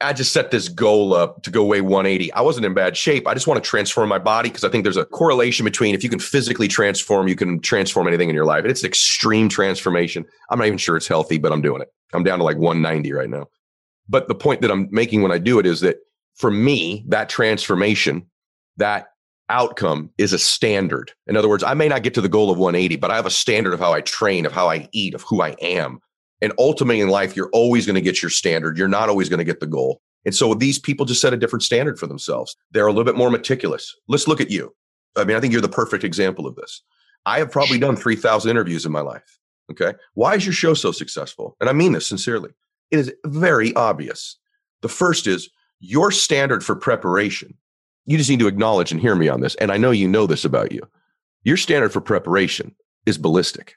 I 0.00 0.12
just 0.12 0.32
set 0.32 0.50
this 0.50 0.68
goal 0.68 1.14
up 1.14 1.42
to 1.44 1.50
go 1.50 1.64
weigh 1.64 1.80
180. 1.80 2.32
I 2.32 2.40
wasn't 2.40 2.66
in 2.66 2.74
bad 2.74 2.96
shape. 2.96 3.26
I 3.28 3.34
just 3.34 3.46
want 3.46 3.62
to 3.62 3.68
transform 3.68 4.08
my 4.08 4.18
body 4.18 4.48
because 4.48 4.64
I 4.64 4.68
think 4.68 4.82
there's 4.82 4.96
a 4.96 5.04
correlation 5.04 5.64
between 5.64 5.94
if 5.94 6.02
you 6.02 6.10
can 6.10 6.18
physically 6.18 6.66
transform, 6.66 7.28
you 7.28 7.36
can 7.36 7.60
transform 7.60 8.08
anything 8.08 8.28
in 8.28 8.34
your 8.34 8.44
life. 8.44 8.62
And 8.62 8.70
it's 8.70 8.82
extreme 8.82 9.48
transformation. 9.48 10.24
I'm 10.50 10.58
not 10.58 10.66
even 10.66 10.78
sure 10.78 10.96
it's 10.96 11.06
healthy, 11.06 11.38
but 11.38 11.52
I'm 11.52 11.62
doing 11.62 11.82
it. 11.82 11.92
I'm 12.12 12.24
down 12.24 12.38
to 12.38 12.44
like 12.44 12.56
190 12.56 13.12
right 13.12 13.30
now. 13.30 13.46
But 14.08 14.26
the 14.26 14.34
point 14.34 14.60
that 14.62 14.70
I'm 14.70 14.88
making 14.90 15.22
when 15.22 15.30
I 15.30 15.38
do 15.38 15.58
it 15.60 15.66
is 15.66 15.80
that 15.80 15.98
for 16.34 16.50
me, 16.50 17.04
that 17.08 17.28
transformation, 17.28 18.26
that 18.78 19.11
outcome 19.52 20.10
is 20.18 20.32
a 20.32 20.38
standard. 20.38 21.12
In 21.26 21.36
other 21.36 21.48
words, 21.48 21.62
I 21.62 21.74
may 21.74 21.86
not 21.86 22.02
get 22.02 22.14
to 22.14 22.20
the 22.20 22.28
goal 22.28 22.50
of 22.50 22.58
180, 22.58 22.96
but 22.96 23.10
I 23.10 23.16
have 23.16 23.26
a 23.26 23.30
standard 23.30 23.72
of 23.74 23.80
how 23.80 23.92
I 23.92 24.00
train, 24.00 24.46
of 24.46 24.52
how 24.52 24.68
I 24.68 24.88
eat, 24.92 25.14
of 25.14 25.22
who 25.22 25.42
I 25.42 25.50
am. 25.60 26.00
And 26.40 26.52
ultimately 26.58 27.00
in 27.00 27.08
life, 27.08 27.36
you're 27.36 27.50
always 27.52 27.86
going 27.86 27.94
to 27.94 28.00
get 28.00 28.20
your 28.20 28.30
standard. 28.30 28.76
You're 28.76 28.88
not 28.88 29.08
always 29.08 29.28
going 29.28 29.38
to 29.38 29.44
get 29.44 29.60
the 29.60 29.66
goal. 29.66 30.00
And 30.24 30.34
so 30.34 30.54
these 30.54 30.78
people 30.78 31.06
just 31.06 31.20
set 31.20 31.32
a 31.32 31.36
different 31.36 31.62
standard 31.62 31.98
for 31.98 32.06
themselves. 32.06 32.56
They're 32.72 32.86
a 32.86 32.92
little 32.92 33.04
bit 33.04 33.16
more 33.16 33.30
meticulous. 33.30 33.94
Let's 34.08 34.26
look 34.26 34.40
at 34.40 34.50
you. 34.50 34.74
I 35.16 35.24
mean, 35.24 35.36
I 35.36 35.40
think 35.40 35.52
you're 35.52 35.62
the 35.62 35.68
perfect 35.68 36.02
example 36.02 36.46
of 36.46 36.56
this. 36.56 36.82
I 37.26 37.38
have 37.38 37.50
probably 37.50 37.78
done 37.78 37.96
3,000 37.96 38.50
interviews 38.50 38.86
in 38.86 38.92
my 38.92 39.00
life. 39.00 39.38
Okay. 39.70 39.94
Why 40.14 40.34
is 40.34 40.44
your 40.44 40.52
show 40.52 40.74
so 40.74 40.90
successful? 40.92 41.56
And 41.60 41.68
I 41.68 41.72
mean 41.72 41.92
this 41.92 42.06
sincerely. 42.06 42.50
It 42.90 42.98
is 42.98 43.12
very 43.24 43.74
obvious. 43.74 44.38
The 44.80 44.88
first 44.88 45.26
is 45.26 45.48
your 45.80 46.10
standard 46.10 46.64
for 46.64 46.74
preparation. 46.74 47.54
You 48.06 48.18
just 48.18 48.30
need 48.30 48.40
to 48.40 48.48
acknowledge 48.48 48.92
and 48.92 49.00
hear 49.00 49.14
me 49.14 49.28
on 49.28 49.40
this. 49.40 49.54
And 49.56 49.70
I 49.70 49.76
know 49.76 49.90
you 49.90 50.08
know 50.08 50.26
this 50.26 50.44
about 50.44 50.72
you. 50.72 50.82
Your 51.44 51.56
standard 51.56 51.92
for 51.92 52.00
preparation 52.00 52.74
is 53.06 53.18
ballistic. 53.18 53.74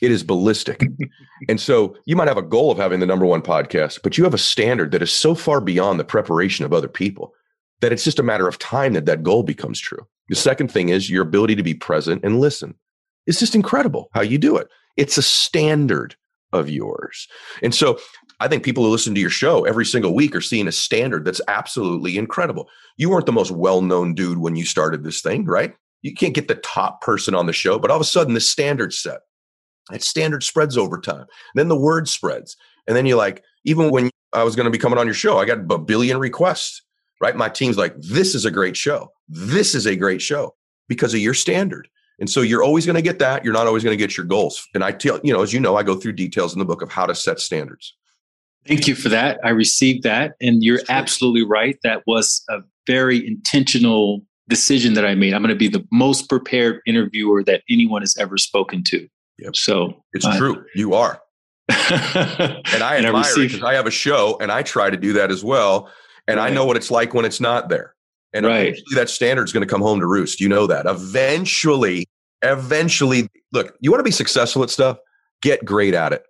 It 0.00 0.10
is 0.10 0.22
ballistic. 0.22 0.82
and 1.48 1.60
so 1.60 1.96
you 2.06 2.16
might 2.16 2.28
have 2.28 2.36
a 2.38 2.42
goal 2.42 2.70
of 2.70 2.78
having 2.78 3.00
the 3.00 3.06
number 3.06 3.26
one 3.26 3.42
podcast, 3.42 4.00
but 4.02 4.16
you 4.16 4.24
have 4.24 4.34
a 4.34 4.38
standard 4.38 4.90
that 4.92 5.02
is 5.02 5.12
so 5.12 5.34
far 5.34 5.60
beyond 5.60 6.00
the 6.00 6.04
preparation 6.04 6.64
of 6.64 6.72
other 6.72 6.88
people 6.88 7.34
that 7.80 7.92
it's 7.92 8.04
just 8.04 8.18
a 8.18 8.22
matter 8.22 8.48
of 8.48 8.58
time 8.58 8.94
that 8.94 9.06
that 9.06 9.22
goal 9.22 9.42
becomes 9.42 9.78
true. 9.78 10.06
The 10.28 10.34
second 10.34 10.70
thing 10.70 10.88
is 10.88 11.10
your 11.10 11.22
ability 11.22 11.56
to 11.56 11.62
be 11.62 11.74
present 11.74 12.24
and 12.24 12.40
listen. 12.40 12.74
It's 13.26 13.38
just 13.38 13.54
incredible 13.54 14.08
how 14.12 14.22
you 14.22 14.38
do 14.38 14.56
it. 14.56 14.68
It's 14.96 15.18
a 15.18 15.22
standard 15.22 16.16
of 16.52 16.70
yours. 16.70 17.28
And 17.62 17.74
so 17.74 17.98
I 18.38 18.48
think 18.48 18.64
people 18.64 18.84
who 18.84 18.90
listen 18.90 19.14
to 19.14 19.20
your 19.20 19.30
show 19.30 19.64
every 19.64 19.86
single 19.86 20.14
week 20.14 20.34
are 20.34 20.40
seeing 20.40 20.68
a 20.68 20.72
standard 20.72 21.24
that's 21.24 21.40
absolutely 21.48 22.18
incredible. 22.18 22.68
You 22.96 23.10
weren't 23.10 23.26
the 23.26 23.32
most 23.32 23.50
well 23.50 23.80
known 23.80 24.14
dude 24.14 24.38
when 24.38 24.56
you 24.56 24.64
started 24.64 25.04
this 25.04 25.22
thing, 25.22 25.46
right? 25.46 25.74
You 26.02 26.12
can't 26.12 26.34
get 26.34 26.48
the 26.48 26.56
top 26.56 27.00
person 27.00 27.34
on 27.34 27.46
the 27.46 27.52
show, 27.52 27.78
but 27.78 27.90
all 27.90 27.96
of 27.96 28.02
a 28.02 28.04
sudden 28.04 28.34
the 28.34 28.40
standard 28.40 28.92
set. 28.92 29.20
That 29.90 30.02
standard 30.02 30.42
spreads 30.42 30.76
over 30.76 31.00
time. 31.00 31.26
Then 31.54 31.68
the 31.68 31.78
word 31.78 32.08
spreads. 32.08 32.56
And 32.86 32.96
then 32.96 33.06
you're 33.06 33.16
like, 33.16 33.42
even 33.64 33.90
when 33.90 34.10
I 34.32 34.42
was 34.42 34.56
going 34.56 34.64
to 34.64 34.70
be 34.70 34.78
coming 34.78 34.98
on 34.98 35.06
your 35.06 35.14
show, 35.14 35.38
I 35.38 35.44
got 35.44 35.70
a 35.70 35.78
billion 35.78 36.18
requests, 36.18 36.82
right? 37.20 37.36
My 37.36 37.48
team's 37.48 37.78
like, 37.78 37.94
this 37.98 38.34
is 38.34 38.44
a 38.44 38.50
great 38.50 38.76
show. 38.76 39.10
This 39.28 39.74
is 39.74 39.86
a 39.86 39.96
great 39.96 40.20
show 40.20 40.54
because 40.88 41.14
of 41.14 41.20
your 41.20 41.34
standard. 41.34 41.88
And 42.18 42.28
so 42.28 42.40
you're 42.40 42.62
always 42.62 42.86
going 42.86 42.96
to 42.96 43.02
get 43.02 43.18
that. 43.18 43.44
You're 43.44 43.52
not 43.52 43.66
always 43.66 43.84
going 43.84 43.96
to 43.96 44.02
get 44.02 44.16
your 44.16 44.26
goals. 44.26 44.66
And 44.74 44.82
I 44.82 44.92
tell, 44.92 45.20
you 45.22 45.32
know, 45.32 45.42
as 45.42 45.52
you 45.52 45.60
know, 45.60 45.76
I 45.76 45.82
go 45.82 45.96
through 45.96 46.12
details 46.12 46.52
in 46.52 46.58
the 46.58 46.64
book 46.64 46.82
of 46.82 46.90
how 46.90 47.06
to 47.06 47.14
set 47.14 47.40
standards. 47.40 47.94
Thank 48.66 48.86
you 48.86 48.94
for 48.94 49.08
that. 49.08 49.38
I 49.44 49.50
received 49.50 50.02
that. 50.04 50.34
And 50.40 50.62
you're 50.62 50.80
absolutely 50.88 51.44
right. 51.44 51.78
That 51.82 52.02
was 52.06 52.44
a 52.48 52.58
very 52.86 53.26
intentional 53.26 54.22
decision 54.48 54.94
that 54.94 55.04
I 55.04 55.14
made. 55.14 55.34
I'm 55.34 55.42
going 55.42 55.54
to 55.54 55.58
be 55.58 55.68
the 55.68 55.86
most 55.90 56.28
prepared 56.28 56.80
interviewer 56.86 57.42
that 57.44 57.62
anyone 57.68 58.02
has 58.02 58.16
ever 58.16 58.38
spoken 58.38 58.82
to. 58.84 59.08
Yep. 59.38 59.56
So 59.56 60.02
it's 60.12 60.24
uh, 60.24 60.36
true. 60.36 60.64
You 60.74 60.94
are. 60.94 61.20
and 61.68 62.82
I 62.82 62.96
and 62.96 63.06
admire 63.06 63.24
I 63.24 63.32
it 63.32 63.48
because 63.48 63.62
I 63.62 63.74
have 63.74 63.86
a 63.86 63.90
show 63.90 64.38
and 64.40 64.52
I 64.52 64.62
try 64.62 64.88
to 64.88 64.96
do 64.96 65.12
that 65.14 65.30
as 65.30 65.44
well. 65.44 65.90
And 66.28 66.38
right. 66.38 66.50
I 66.50 66.54
know 66.54 66.64
what 66.64 66.76
it's 66.76 66.90
like 66.90 67.12
when 67.12 67.24
it's 67.24 67.40
not 67.40 67.68
there. 67.68 67.94
And 68.32 68.46
right. 68.46 68.68
eventually 68.68 68.94
that 68.94 69.08
standard 69.08 69.44
is 69.44 69.52
going 69.52 69.66
to 69.66 69.72
come 69.72 69.80
home 69.80 70.00
to 70.00 70.06
roost. 70.06 70.40
You 70.40 70.48
know 70.48 70.66
that. 70.66 70.86
Eventually, 70.86 72.06
eventually, 72.42 73.28
look, 73.52 73.76
you 73.80 73.90
want 73.90 74.00
to 74.00 74.04
be 74.04 74.10
successful 74.10 74.62
at 74.62 74.70
stuff, 74.70 74.98
get 75.42 75.64
great 75.64 75.94
at 75.94 76.12
it. 76.12 76.22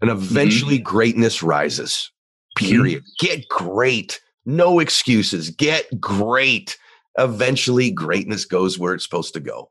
And 0.00 0.10
eventually 0.10 0.76
mm-hmm. 0.76 0.84
greatness 0.84 1.42
rises. 1.42 2.10
Period. 2.56 3.02
Mm-hmm. 3.02 3.26
Get 3.26 3.48
great. 3.48 4.20
No 4.46 4.78
excuses. 4.78 5.50
Get 5.50 6.00
great. 6.00 6.78
Eventually 7.18 7.90
greatness 7.90 8.44
goes 8.44 8.78
where 8.78 8.94
it's 8.94 9.04
supposed 9.04 9.34
to 9.34 9.40
go. 9.40 9.70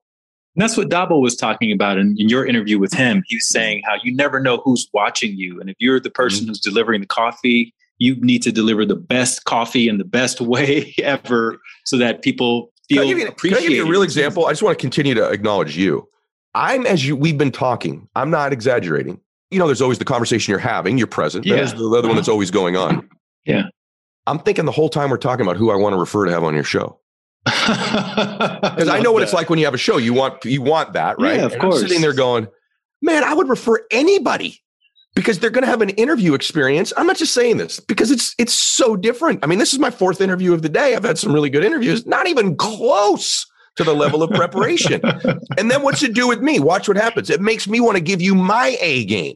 And 0.55 0.63
that's 0.63 0.75
what 0.75 0.89
Dabo 0.89 1.21
was 1.21 1.35
talking 1.35 1.71
about 1.71 1.97
in, 1.97 2.15
in, 2.17 2.27
your 2.27 2.45
interview 2.45 2.79
with 2.79 2.93
him. 2.93 3.23
He 3.27 3.35
was 3.35 3.47
saying 3.47 3.81
how 3.85 3.95
you 4.03 4.13
never 4.13 4.39
know 4.39 4.57
who's 4.57 4.89
watching 4.93 5.37
you. 5.37 5.59
And 5.61 5.69
if 5.69 5.75
you're 5.79 5.99
the 5.99 6.09
person 6.09 6.41
mm-hmm. 6.41 6.49
who's 6.49 6.59
delivering 6.59 7.01
the 7.01 7.07
coffee, 7.07 7.73
you 7.97 8.15
need 8.21 8.41
to 8.43 8.51
deliver 8.51 8.85
the 8.85 8.95
best 8.95 9.45
coffee 9.45 9.87
in 9.87 9.99
the 9.99 10.05
best 10.05 10.41
way 10.41 10.93
ever 11.01 11.59
so 11.85 11.97
that 11.97 12.21
people 12.21 12.71
feel 12.89 13.03
can 13.03 13.05
I 13.05 13.07
give 13.07 13.17
you, 13.19 13.27
appreciated. 13.27 13.57
Can 13.57 13.65
I 13.65 13.69
give 13.69 13.77
you 13.77 13.85
a 13.85 13.89
real 13.89 14.01
example? 14.01 14.47
I 14.47 14.51
just 14.51 14.63
want 14.63 14.77
to 14.77 14.81
continue 14.81 15.13
to 15.13 15.29
acknowledge 15.29 15.77
you. 15.77 16.09
I'm 16.55 16.85
as 16.87 17.05
you 17.05 17.15
we've 17.15 17.37
been 17.37 17.51
talking. 17.51 18.09
I'm 18.15 18.31
not 18.31 18.51
exaggerating. 18.51 19.21
You 19.51 19.59
know, 19.59 19.65
there's 19.65 19.81
always 19.81 19.97
the 19.97 20.05
conversation 20.05 20.51
you're 20.51 20.59
having. 20.59 20.97
You're 20.97 21.07
present. 21.07 21.45
Yeah. 21.45 21.55
There's 21.55 21.73
the 21.73 21.85
other 21.85 21.91
one 21.91 22.01
mm-hmm. 22.01 22.15
that's 22.15 22.29
always 22.29 22.51
going 22.51 22.75
on. 22.75 23.09
Yeah. 23.45 23.63
I'm 24.27 24.39
thinking 24.39 24.65
the 24.65 24.71
whole 24.71 24.89
time 24.89 25.09
we're 25.09 25.17
talking 25.17 25.45
about 25.45 25.57
who 25.57 25.71
I 25.71 25.75
want 25.75 25.93
to 25.93 25.97
refer 25.97 26.25
to 26.25 26.31
have 26.31 26.43
on 26.43 26.53
your 26.53 26.63
show. 26.63 26.99
Because 28.69 28.87
I, 28.87 28.97
I 28.97 29.01
know 29.01 29.11
what 29.11 29.19
that. 29.19 29.25
it's 29.25 29.33
like 29.33 29.49
when 29.49 29.59
you 29.59 29.65
have 29.65 29.73
a 29.73 29.77
show. 29.77 29.97
You 29.97 30.13
want 30.13 30.45
you 30.45 30.61
want 30.61 30.93
that, 30.93 31.19
right? 31.19 31.37
Yeah, 31.37 31.45
of 31.45 31.53
and 31.53 31.61
course. 31.61 31.81
I'm 31.81 31.87
sitting 31.87 32.01
there 32.01 32.13
going, 32.13 32.47
man, 33.01 33.23
I 33.23 33.33
would 33.33 33.49
refer 33.49 33.85
anybody 33.91 34.61
because 35.15 35.39
they're 35.39 35.49
going 35.49 35.63
to 35.63 35.69
have 35.69 35.81
an 35.81 35.89
interview 35.89 36.33
experience. 36.33 36.93
I'm 36.95 37.07
not 37.07 37.17
just 37.17 37.33
saying 37.33 37.57
this 37.57 37.79
because 37.79 38.11
it's 38.11 38.35
it's 38.37 38.53
so 38.53 38.95
different. 38.95 39.43
I 39.43 39.47
mean, 39.47 39.59
this 39.59 39.73
is 39.73 39.79
my 39.79 39.89
fourth 39.89 40.21
interview 40.21 40.53
of 40.53 40.61
the 40.61 40.69
day. 40.69 40.95
I've 40.95 41.03
had 41.03 41.17
some 41.17 41.33
really 41.33 41.49
good 41.49 41.63
interviews, 41.63 42.05
not 42.05 42.27
even 42.27 42.55
close 42.55 43.45
to 43.75 43.83
the 43.83 43.93
level 43.93 44.23
of 44.23 44.29
preparation. 44.31 45.01
and 45.57 45.71
then 45.71 45.81
what's 45.81 46.03
it 46.03 46.13
do 46.13 46.27
with 46.27 46.41
me? 46.41 46.59
Watch 46.59 46.87
what 46.87 46.97
happens. 46.97 47.29
It 47.29 47.41
makes 47.41 47.67
me 47.67 47.79
want 47.79 47.97
to 47.97 48.03
give 48.03 48.21
you 48.21 48.35
my 48.35 48.77
A 48.79 49.05
game. 49.05 49.35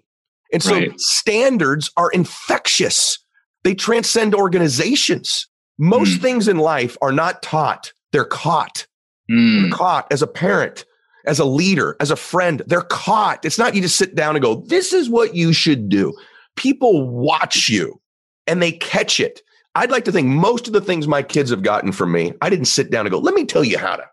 And 0.52 0.62
so 0.62 0.76
right. 0.76 1.00
standards 1.00 1.92
are 1.98 2.12
infectious. 2.12 3.18
They 3.64 3.74
transcend 3.74 4.36
organizations. 4.36 5.48
Most 5.80 6.20
mm. 6.20 6.22
things 6.22 6.48
in 6.48 6.58
life 6.58 6.98
are 7.02 7.12
not 7.12 7.42
taught, 7.42 7.92
they're 8.12 8.26
caught. 8.26 8.86
Mm. 9.32 9.62
They're 9.62 9.78
caught 9.78 10.12
as 10.12 10.22
a 10.22 10.28
parent, 10.28 10.86
as 11.26 11.40
a 11.40 11.46
leader, 11.46 11.96
as 12.00 12.12
a 12.12 12.16
friend. 12.16 12.62
They're 12.68 12.82
caught. 12.82 13.44
It's 13.46 13.58
not 13.58 13.74
you 13.74 13.82
just 13.82 13.96
sit 13.96 14.16
down 14.16 14.36
and 14.36 14.44
go, 14.44 14.56
this 14.68 14.94
is 14.94 15.10
what 15.10 15.36
you 15.36 15.54
should 15.54 15.90
do. 15.90 16.14
People 16.56 17.10
watch 17.10 17.70
you 17.70 18.00
and 18.46 18.62
they 18.62 18.74
catch 18.74 19.20
it. 19.20 19.42
I'd 19.76 19.92
like 19.92 20.06
to 20.06 20.12
think 20.12 20.28
most 20.28 20.68
of 20.68 20.74
the 20.74 20.82
things 20.82 21.08
my 21.08 21.24
kids 21.24 21.50
have 21.50 21.64
gotten 21.64 21.92
from 21.92 22.12
me, 22.12 22.34
I 22.42 22.50
didn't 22.50 22.66
sit 22.66 22.92
down 22.92 23.08
and 23.08 23.12
go, 23.12 23.18
let 23.18 23.34
me 23.34 23.46
tell 23.46 23.64
you 23.64 23.80
how 23.80 23.96
to, 23.96 24.04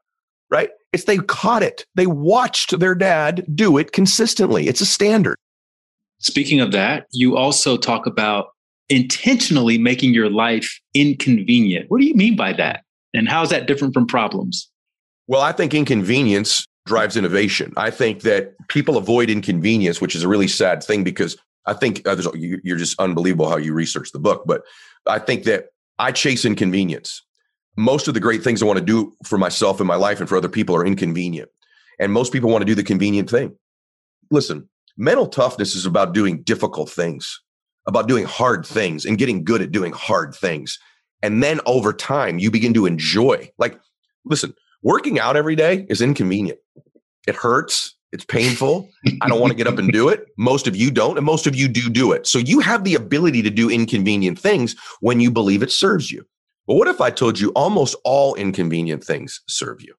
right? 0.51 0.71
It's 0.93 1.05
they 1.05 1.19
caught 1.19 1.63
it. 1.63 1.87
They 1.95 2.07
watched 2.07 2.79
their 2.79 2.95
dad 2.95 3.45
do 3.55 3.79
it 3.79 3.93
consistently. 3.93 4.67
It's 4.69 4.81
a 4.81 4.87
standard. 4.87 5.37
Speaking 6.19 6.61
of 6.61 6.73
that, 6.73 7.07
you 7.13 7.37
also 7.37 7.77
talk 7.77 8.07
about 8.07 8.49
intentionally 8.89 9.79
making 9.79 10.13
your 10.13 10.29
life 10.29 10.81
inconvenient. 10.95 11.87
What 11.89 12.01
do 12.01 12.07
you 12.07 12.15
mean 12.15 12.37
by 12.37 12.53
that? 12.55 12.85
And 13.15 13.29
how 13.29 13.43
is 13.43 13.51
that 13.51 13.67
different 13.67 13.95
from 13.95 14.07
problems? 14.07 14.69
Well, 15.29 15.41
I 15.41 15.53
think 15.53 15.73
inconvenience 15.73 16.67
drives 16.87 17.17
innovation. 17.17 17.73
I 17.77 17.91
think 17.91 18.23
that 18.23 18.55
people 18.69 18.97
avoid 18.97 19.31
inconvenience, 19.31 20.01
which 20.01 20.17
is 20.17 20.25
a 20.25 20.29
really 20.29 20.49
sad 20.49 20.83
thing 20.83 21.05
because 21.05 21.37
I 21.67 21.73
think 21.73 22.07
uh, 22.07 22.17
you're 22.35 22.77
just 22.77 22.99
unbelievable 22.99 23.49
how 23.49 23.57
you 23.57 23.73
research 23.73 24.11
the 24.13 24.19
book. 24.19 24.43
But 24.45 24.63
I 25.07 25.21
think 25.21 25.45
that 25.45 25.67
I 25.99 26.11
chase 26.13 26.45
inconvenience. 26.45 27.23
Most 27.77 28.09
of 28.09 28.15
the 28.15 28.21
great 28.21 28.43
things 28.43 28.63
I 28.63 28.67
want 28.67 28.79
to 28.79 28.85
do 28.85 29.13
for 29.25 29.39
myself 29.39 29.81
in 29.81 29.87
my 29.87 29.97
life 29.97 30.21
and 30.21 30.29
for 30.29 30.37
other 30.37 30.49
people 30.49 30.77
are 30.77 30.87
inconvenient. 30.87 31.49
And 31.99 32.13
most 32.13 32.33
people 32.33 32.51
want 32.51 32.63
to 32.63 32.67
do 32.67 32.75
the 32.75 32.83
convenient 32.83 33.31
thing. 33.31 33.57
Listen, 34.31 34.69
mental 34.97 35.27
toughness 35.27 35.75
is 35.75 35.87
about 35.87 36.15
doing 36.15 36.43
difficult 36.43 36.91
things 36.91 37.41
about 37.87 38.09
doing 38.09 38.25
hard 38.25 38.67
things 38.67 39.05
and 39.05 39.19
getting 39.19 39.45
good 39.45 39.63
at 39.63 39.73
doing 39.73 39.93
hard 39.93 40.35
things. 40.35 40.79
And 41.23 41.43
then 41.43 41.61
over 41.67 41.93
time, 41.93 42.39
you 42.39 42.51
begin 42.51 42.75
to 42.75 42.87
enjoy. 42.87 43.51
Like, 43.59 43.79
listen, 44.25 44.55
working 44.83 45.19
out 45.19 45.37
every 45.37 45.57
day 45.57 45.87
is 45.89 46.01
inconvenient. 46.01 46.59
It 47.27 47.35
hurts. 47.35 47.97
It's 48.13 48.25
painful. 48.25 48.89
I 49.23 49.29
don't 49.29 49.41
want 49.41 49.53
to 49.53 49.57
get 49.57 49.69
up 49.69 49.79
and 49.79 49.93
do 49.93 50.09
it. 50.09 50.27
Most 50.37 50.67
of 50.67 50.75
you 50.75 50.91
don't, 50.91 51.17
and 51.17 51.25
most 51.25 51.47
of 51.47 51.55
you 51.55 51.69
do 51.69 51.89
do 51.89 52.11
it. 52.11 52.27
So 52.27 52.39
you 52.39 52.59
have 52.59 52.83
the 52.83 52.97
ability 52.97 53.43
to 53.43 53.51
do 53.51 53.71
inconvenient 53.71 54.37
things 54.37 54.75
when 55.01 55.21
you 55.21 55.31
believe 55.31 55.63
it 55.63 55.71
serves 55.71 56.11
you. 56.11 56.27
But 56.71 56.77
what 56.77 56.87
if 56.87 57.01
I 57.01 57.11
told 57.11 57.41
you 57.41 57.51
almost 57.57 57.97
all 58.05 58.37
inconvenient 58.37 59.03
things 59.03 59.41
serve 59.49 59.83
you? 59.83 59.93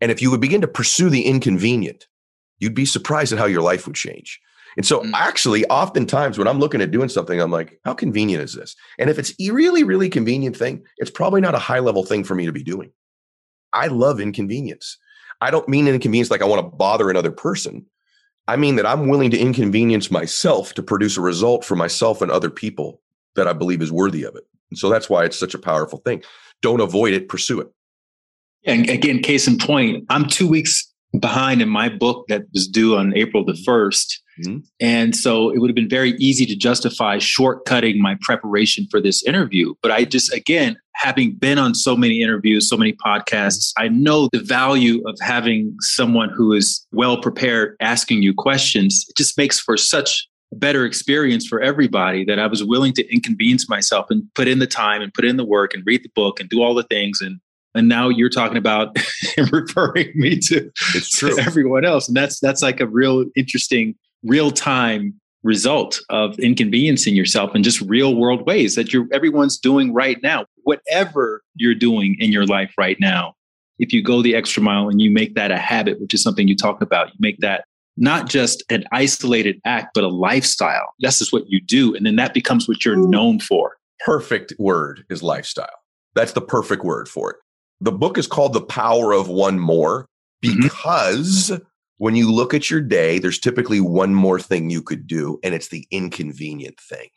And 0.00 0.10
if 0.10 0.22
you 0.22 0.30
would 0.30 0.40
begin 0.40 0.62
to 0.62 0.66
pursue 0.66 1.10
the 1.10 1.20
inconvenient, 1.20 2.06
you'd 2.60 2.74
be 2.74 2.86
surprised 2.86 3.30
at 3.34 3.38
how 3.38 3.44
your 3.44 3.60
life 3.60 3.86
would 3.86 3.94
change. 3.94 4.40
And 4.78 4.86
so, 4.86 5.02
mm. 5.02 5.10
actually, 5.12 5.66
oftentimes 5.66 6.38
when 6.38 6.48
I'm 6.48 6.60
looking 6.60 6.80
at 6.80 6.92
doing 6.92 7.10
something, 7.10 7.38
I'm 7.38 7.50
like, 7.50 7.78
how 7.84 7.92
convenient 7.92 8.42
is 8.42 8.54
this? 8.54 8.74
And 8.98 9.10
if 9.10 9.18
it's 9.18 9.34
a 9.38 9.50
really, 9.50 9.84
really 9.84 10.08
convenient 10.08 10.56
thing, 10.56 10.82
it's 10.96 11.10
probably 11.10 11.42
not 11.42 11.54
a 11.54 11.58
high 11.58 11.80
level 11.80 12.04
thing 12.04 12.24
for 12.24 12.34
me 12.34 12.46
to 12.46 12.52
be 12.52 12.64
doing. 12.64 12.90
I 13.74 13.88
love 13.88 14.18
inconvenience. 14.18 14.96
I 15.42 15.50
don't 15.50 15.68
mean 15.68 15.88
inconvenience 15.88 16.30
like 16.30 16.40
I 16.40 16.46
want 16.46 16.64
to 16.64 16.74
bother 16.74 17.10
another 17.10 17.32
person. 17.32 17.84
I 18.46 18.56
mean 18.56 18.76
that 18.76 18.86
I'm 18.86 19.08
willing 19.08 19.30
to 19.32 19.38
inconvenience 19.38 20.10
myself 20.10 20.72
to 20.72 20.82
produce 20.82 21.18
a 21.18 21.20
result 21.20 21.66
for 21.66 21.76
myself 21.76 22.22
and 22.22 22.30
other 22.30 22.48
people 22.48 23.02
that 23.36 23.46
I 23.46 23.52
believe 23.52 23.82
is 23.82 23.92
worthy 23.92 24.24
of 24.24 24.36
it. 24.36 24.46
And 24.70 24.78
so 24.78 24.88
that's 24.88 25.08
why 25.08 25.24
it's 25.24 25.38
such 25.38 25.54
a 25.54 25.58
powerful 25.58 26.00
thing. 26.04 26.22
Don't 26.62 26.80
avoid 26.80 27.14
it, 27.14 27.28
pursue 27.28 27.60
it. 27.60 27.68
And 28.66 28.88
again, 28.90 29.20
case 29.20 29.46
in 29.46 29.58
point, 29.58 30.04
I'm 30.10 30.26
two 30.26 30.48
weeks 30.48 30.92
behind 31.18 31.62
in 31.62 31.68
my 31.68 31.88
book 31.88 32.26
that 32.28 32.42
was 32.52 32.68
due 32.68 32.96
on 32.96 33.16
April 33.16 33.44
the 33.44 33.52
1st. 33.52 34.14
Mm-hmm. 34.44 34.58
And 34.80 35.16
so 35.16 35.50
it 35.50 35.58
would 35.58 35.70
have 35.70 35.74
been 35.74 35.88
very 35.88 36.10
easy 36.18 36.46
to 36.46 36.54
justify 36.54 37.16
shortcutting 37.16 37.96
my 37.96 38.16
preparation 38.20 38.86
for 38.90 39.00
this 39.00 39.24
interview. 39.24 39.74
But 39.82 39.90
I 39.90 40.04
just, 40.04 40.32
again, 40.32 40.76
having 40.94 41.34
been 41.34 41.58
on 41.58 41.74
so 41.74 41.96
many 41.96 42.22
interviews, 42.22 42.68
so 42.68 42.76
many 42.76 42.92
podcasts, 42.92 43.72
I 43.76 43.88
know 43.88 44.28
the 44.32 44.42
value 44.42 45.02
of 45.08 45.16
having 45.20 45.74
someone 45.80 46.30
who 46.30 46.52
is 46.52 46.86
well 46.92 47.20
prepared 47.20 47.76
asking 47.80 48.22
you 48.22 48.34
questions. 48.34 49.06
It 49.08 49.16
just 49.16 49.36
makes 49.38 49.58
for 49.58 49.76
such 49.76 50.27
better 50.52 50.84
experience 50.84 51.46
for 51.46 51.60
everybody 51.60 52.24
that 52.24 52.38
I 52.38 52.46
was 52.46 52.64
willing 52.64 52.92
to 52.94 53.12
inconvenience 53.12 53.68
myself 53.68 54.06
and 54.10 54.24
put 54.34 54.48
in 54.48 54.58
the 54.58 54.66
time 54.66 55.02
and 55.02 55.12
put 55.12 55.24
in 55.24 55.36
the 55.36 55.44
work 55.44 55.74
and 55.74 55.82
read 55.86 56.02
the 56.02 56.10
book 56.14 56.40
and 56.40 56.48
do 56.48 56.62
all 56.62 56.74
the 56.74 56.84
things 56.84 57.20
and 57.20 57.40
and 57.74 57.86
now 57.86 58.08
you're 58.08 58.30
talking 58.30 58.56
about 58.56 58.96
referring 59.52 60.10
me 60.14 60.38
to, 60.38 60.70
it's 60.94 61.10
true. 61.10 61.36
To 61.36 61.42
everyone 61.42 61.84
else 61.84 62.08
and 62.08 62.16
that's 62.16 62.40
that's 62.40 62.62
like 62.62 62.80
a 62.80 62.86
real 62.86 63.26
interesting 63.36 63.94
real 64.22 64.50
time 64.50 65.20
result 65.42 66.00
of 66.08 66.38
inconveniencing 66.38 67.14
yourself 67.14 67.54
in 67.54 67.62
just 67.62 67.80
real 67.82 68.14
world 68.16 68.46
ways 68.46 68.74
that 68.74 68.92
you're 68.92 69.06
everyone's 69.12 69.58
doing 69.58 69.92
right 69.92 70.22
now. 70.22 70.46
Whatever 70.64 71.42
you're 71.54 71.74
doing 71.74 72.16
in 72.18 72.32
your 72.32 72.46
life 72.46 72.72
right 72.76 72.98
now, 73.00 73.34
if 73.78 73.92
you 73.92 74.02
go 74.02 74.22
the 74.22 74.34
extra 74.34 74.62
mile 74.62 74.88
and 74.88 75.00
you 75.00 75.10
make 75.10 75.34
that 75.34 75.50
a 75.50 75.58
habit, 75.58 76.00
which 76.00 76.14
is 76.14 76.22
something 76.22 76.48
you 76.48 76.56
talk 76.56 76.82
about, 76.82 77.08
you 77.08 77.16
make 77.20 77.38
that 77.38 77.64
not 77.98 78.28
just 78.28 78.62
an 78.70 78.84
isolated 78.92 79.60
act, 79.64 79.88
but 79.94 80.04
a 80.04 80.08
lifestyle. 80.08 80.94
That's 81.00 81.18
just 81.18 81.32
what 81.32 81.48
you 81.48 81.60
do. 81.60 81.94
And 81.94 82.06
then 82.06 82.16
that 82.16 82.34
becomes 82.34 82.68
what 82.68 82.84
you're 82.84 82.96
known 82.96 83.40
for. 83.40 83.76
Perfect 84.04 84.54
word 84.58 85.04
is 85.10 85.22
lifestyle. 85.22 85.66
That's 86.14 86.32
the 86.32 86.40
perfect 86.40 86.84
word 86.84 87.08
for 87.08 87.32
it. 87.32 87.36
The 87.80 87.92
book 87.92 88.18
is 88.18 88.26
called 88.26 88.52
The 88.52 88.60
Power 88.60 89.12
of 89.12 89.28
One 89.28 89.58
More 89.58 90.08
mm-hmm. 90.44 90.62
because 90.62 91.50
mm-hmm. 91.50 91.64
when 91.98 92.14
you 92.14 92.32
look 92.32 92.54
at 92.54 92.70
your 92.70 92.80
day, 92.80 93.18
there's 93.18 93.38
typically 93.38 93.80
one 93.80 94.14
more 94.14 94.40
thing 94.40 94.70
you 94.70 94.82
could 94.82 95.06
do, 95.06 95.38
and 95.42 95.54
it's 95.54 95.68
the 95.68 95.86
inconvenient 95.90 96.78
thing. 96.80 97.08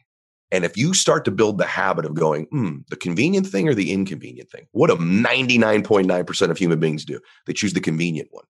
And 0.52 0.66
if 0.66 0.76
you 0.76 0.94
start 0.94 1.24
to 1.26 1.32
build 1.32 1.58
the 1.58 1.66
habit 1.66 2.06
of 2.06 2.14
going, 2.14 2.46
hmm, 2.52 2.80
the 2.90 2.98
convenient 2.98 3.48
thing 3.48 3.70
or 3.70 3.74
the 3.74 3.92
inconvenient 3.92 4.50
thing, 4.52 4.68
what 4.72 4.90
do 4.90 4.98
99.9% 4.98 6.50
of 6.50 6.58
human 6.58 6.80
beings 6.80 7.06
do? 7.06 7.20
They 7.48 7.54
choose 7.54 7.74
the 7.74 7.80
convenient 7.80 8.28
one, 8.32 8.44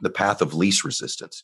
the 0.00 0.10
path 0.10 0.40
of 0.40 0.54
least 0.54 0.84
resistance. 0.84 1.42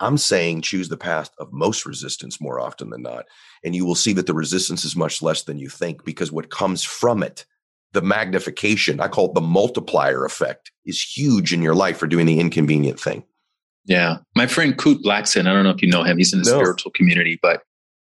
I'm 0.00 0.18
saying 0.18 0.62
choose 0.62 0.88
the 0.88 0.96
path 0.96 1.30
of 1.38 1.52
most 1.52 1.86
resistance 1.86 2.40
more 2.40 2.60
often 2.60 2.90
than 2.90 3.02
not. 3.02 3.26
And 3.64 3.74
you 3.74 3.84
will 3.84 3.94
see 3.94 4.12
that 4.14 4.26
the 4.26 4.34
resistance 4.34 4.84
is 4.84 4.96
much 4.96 5.22
less 5.22 5.42
than 5.42 5.58
you 5.58 5.68
think 5.68 6.04
because 6.04 6.32
what 6.32 6.50
comes 6.50 6.82
from 6.82 7.22
it, 7.22 7.44
the 7.92 8.02
magnification, 8.02 9.00
I 9.00 9.08
call 9.08 9.26
it 9.26 9.34
the 9.34 9.40
multiplier 9.40 10.24
effect, 10.24 10.72
is 10.84 11.00
huge 11.00 11.52
in 11.52 11.62
your 11.62 11.74
life 11.74 11.96
for 11.96 12.06
doing 12.06 12.26
the 12.26 12.40
inconvenient 12.40 12.98
thing. 12.98 13.24
Yeah. 13.84 14.18
My 14.34 14.46
friend 14.46 14.76
Kute 14.76 15.02
Blackson, 15.02 15.46
I 15.46 15.52
don't 15.52 15.64
know 15.64 15.70
if 15.70 15.82
you 15.82 15.88
know 15.88 16.02
him, 16.02 16.18
he's 16.18 16.32
in 16.32 16.42
the 16.42 16.50
no. 16.50 16.58
spiritual 16.58 16.90
community, 16.90 17.38
but 17.40 17.62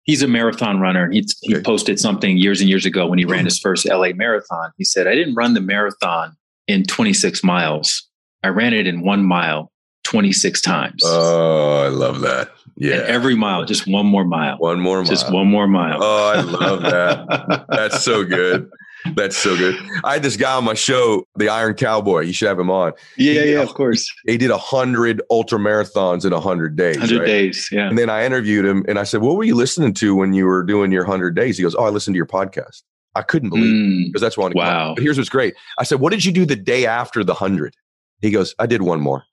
he's 0.04 0.24
a 0.24 0.28
marathon 0.28 0.80
runner. 0.80 1.12
He, 1.12 1.26
he 1.42 1.60
posted 1.62 2.00
something 2.00 2.38
years 2.38 2.62
and 2.62 2.70
years 2.70 2.86
ago 2.86 3.06
when 3.06 3.20
he 3.20 3.26
ran 3.26 3.40
mm-hmm. 3.40 3.46
his 3.46 3.60
first 3.60 3.88
LA 3.88 4.10
marathon. 4.14 4.72
He 4.78 4.86
said, 4.86 5.06
I 5.06 5.14
didn't 5.14 5.36
run 5.36 5.54
the 5.54 5.62
marathon 5.62 6.36
in 6.68 6.84
26 6.84 7.44
miles. 7.44 8.08
I 8.42 8.48
ran 8.48 8.74
it 8.74 8.88
in 8.88 9.04
one 9.04 9.24
mile 9.24 9.72
26 10.06 10.62
times. 10.62 11.02
Oh, 11.06 11.84
I 11.84 11.90
love 11.90 12.22
that. 12.22 12.52
Yeah. 12.78 12.96
And 12.96 13.04
every 13.04 13.36
mile, 13.36 13.66
just 13.66 13.88
one 13.88 14.06
more 14.06 14.24
mile. 14.26 14.58
One 14.58 14.80
more 14.80 14.98
mile. 14.98 15.06
Just 15.06 15.32
one 15.32 15.48
more 15.48 15.68
mile. 15.68 16.00
Oh, 16.02 16.34
I 16.34 16.42
love 16.42 16.82
that. 16.84 17.66
That's 17.70 18.04
so 18.04 18.24
good. 18.24 18.70
That's 19.16 19.38
so 19.38 19.56
good. 19.56 19.76
I 20.04 20.14
had 20.14 20.24
this 20.24 20.36
guy 20.36 20.56
on 20.56 20.64
my 20.64 20.74
show, 20.74 21.26
the 21.36 21.48
Iron 21.50 21.76
Cowboy. 21.76 22.22
You 22.22 22.34
should 22.34 22.48
have 22.48 22.60
him 22.60 22.72
on. 22.72 22.94
Yeah, 23.18 23.44
yeah, 23.44 23.62
of 23.62 23.74
course. 23.74 24.12
He 24.26 24.38
did 24.38 24.50
a 24.50 24.58
hundred 24.58 25.22
ultra 25.30 25.60
marathons 25.60 26.26
in 26.26 26.34
a 26.34 26.40
hundred 26.40 26.76
days. 26.76 26.98
Hundred 26.98 27.20
right? 27.20 27.28
days, 27.28 27.70
yeah. 27.72 27.88
And 27.88 27.98
then 27.98 28.10
I 28.10 28.26
interviewed 28.26 28.66
him, 28.66 28.84
and 28.88 28.98
I 28.98 29.04
said, 29.04 29.22
"What 29.22 29.36
were 29.36 29.44
you 29.44 29.54
listening 29.54 29.94
to 29.96 30.16
when 30.16 30.34
you 30.34 30.46
were 30.46 30.64
doing 30.64 30.92
your 30.92 31.06
hundred 31.06 31.36
days?" 31.36 31.58
He 31.58 31.64
goes, 31.64 31.76
"Oh, 31.76 31.84
I 31.84 31.90
listened 31.90 32.16
to 32.16 32.18
your 32.18 32.26
podcast." 32.26 32.82
I 33.14 33.22
couldn't 33.22 33.50
believe 33.50 33.74
mm, 33.74 34.08
because 34.08 34.22
that's 34.22 34.38
one. 34.38 34.52
Wow. 34.56 34.94
But 34.96 35.04
here's 35.04 35.18
what's 35.18 35.30
great. 35.30 35.54
I 35.78 35.84
said, 35.84 36.00
"What 36.00 36.12
did 36.12 36.26
you 36.26 36.32
do 36.32 36.46
the 36.46 36.56
day 36.56 36.88
after 36.88 37.24
the 37.24 37.36
hundred? 37.36 37.76
He 38.22 38.32
goes, 38.32 38.56
"I 38.58 38.66
did 38.66 38.82
one 38.82 39.02
more." 39.02 39.24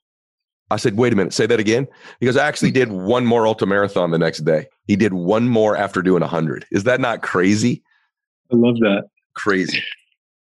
I 0.71 0.77
said, 0.77 0.97
"Wait 0.97 1.13
a 1.13 1.15
minute, 1.15 1.33
say 1.33 1.45
that 1.45 1.59
again." 1.59 1.87
He 2.19 2.25
goes, 2.25 2.37
"I 2.37 2.47
actually 2.47 2.71
did 2.71 2.91
one 2.91 3.25
more 3.25 3.45
ultra 3.45 3.67
marathon 3.67 4.11
the 4.11 4.17
next 4.17 4.39
day. 4.39 4.67
He 4.87 4.95
did 4.95 5.13
one 5.13 5.47
more 5.47 5.75
after 5.75 6.01
doing 6.01 6.23
a 6.23 6.27
hundred. 6.27 6.65
Is 6.71 6.83
that 6.83 6.99
not 6.99 7.21
crazy?" 7.21 7.83
I 8.51 8.55
love 8.55 8.79
that. 8.79 9.05
Crazy. 9.35 9.81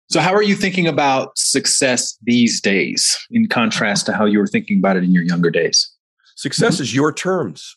So, 0.09 0.21
how 0.21 0.33
are 0.33 0.43
you 0.43 0.55
thinking 0.55 0.87
about 0.87 1.37
success 1.37 2.17
these 2.23 2.61
days 2.61 3.17
in 3.29 3.47
contrast 3.47 4.05
to 4.05 4.13
how 4.13 4.25
you 4.25 4.39
were 4.39 4.47
thinking 4.47 4.79
about 4.79 4.95
it 4.95 5.03
in 5.03 5.11
your 5.11 5.23
younger 5.23 5.51
days? 5.51 5.91
Success 6.35 6.79
is 6.79 6.95
your 6.95 7.11
terms. 7.11 7.75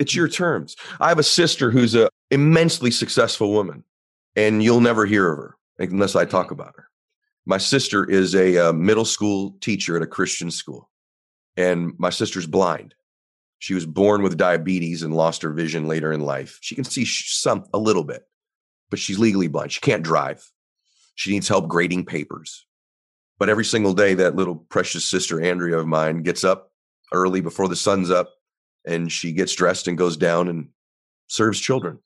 It's 0.00 0.14
your 0.14 0.26
terms. 0.26 0.74
I 0.98 1.08
have 1.08 1.18
a 1.18 1.22
sister 1.22 1.70
who's 1.70 1.94
a 1.94 2.08
immensely 2.30 2.90
successful 2.90 3.52
woman, 3.52 3.84
and 4.34 4.62
you'll 4.62 4.80
never 4.80 5.06
hear 5.06 5.30
of 5.30 5.38
her 5.38 5.56
unless 5.78 6.16
I 6.16 6.24
talk 6.24 6.50
about 6.50 6.74
her. 6.76 6.88
My 7.46 7.58
sister 7.58 8.08
is 8.08 8.34
a, 8.34 8.56
a 8.56 8.70
uh, 8.70 8.72
middle 8.72 9.04
school 9.04 9.54
teacher 9.60 9.96
at 9.96 10.02
a 10.02 10.06
Christian 10.06 10.50
school, 10.50 10.89
and 11.56 11.92
my 11.98 12.10
sister's 12.10 12.46
blind. 12.46 12.94
She 13.58 13.74
was 13.74 13.84
born 13.84 14.22
with 14.22 14.38
diabetes 14.38 15.02
and 15.02 15.14
lost 15.14 15.42
her 15.42 15.52
vision 15.52 15.86
later 15.86 16.12
in 16.12 16.20
life. 16.20 16.58
She 16.62 16.74
can 16.74 16.84
see 16.84 17.04
some 17.04 17.64
a 17.74 17.78
little 17.78 18.04
bit, 18.04 18.22
but 18.88 18.98
she's 18.98 19.18
legally 19.18 19.48
blind. 19.48 19.72
She 19.72 19.80
can't 19.80 20.02
drive. 20.02 20.42
She 21.14 21.30
needs 21.30 21.48
help 21.48 21.68
grading 21.68 22.06
papers. 22.06 22.66
But 23.38 23.48
every 23.48 23.64
single 23.64 23.94
day, 23.94 24.14
that 24.14 24.36
little 24.36 24.56
precious 24.56 25.04
sister, 25.04 25.40
Andrea 25.40 25.78
of 25.78 25.86
mine, 25.86 26.22
gets 26.22 26.44
up 26.44 26.70
early 27.12 27.40
before 27.40 27.68
the 27.68 27.76
sun's 27.76 28.10
up 28.10 28.30
and 28.86 29.10
she 29.10 29.32
gets 29.32 29.54
dressed 29.54 29.88
and 29.88 29.98
goes 29.98 30.16
down 30.16 30.48
and 30.48 30.68
serves 31.26 31.60
children. 31.60 31.98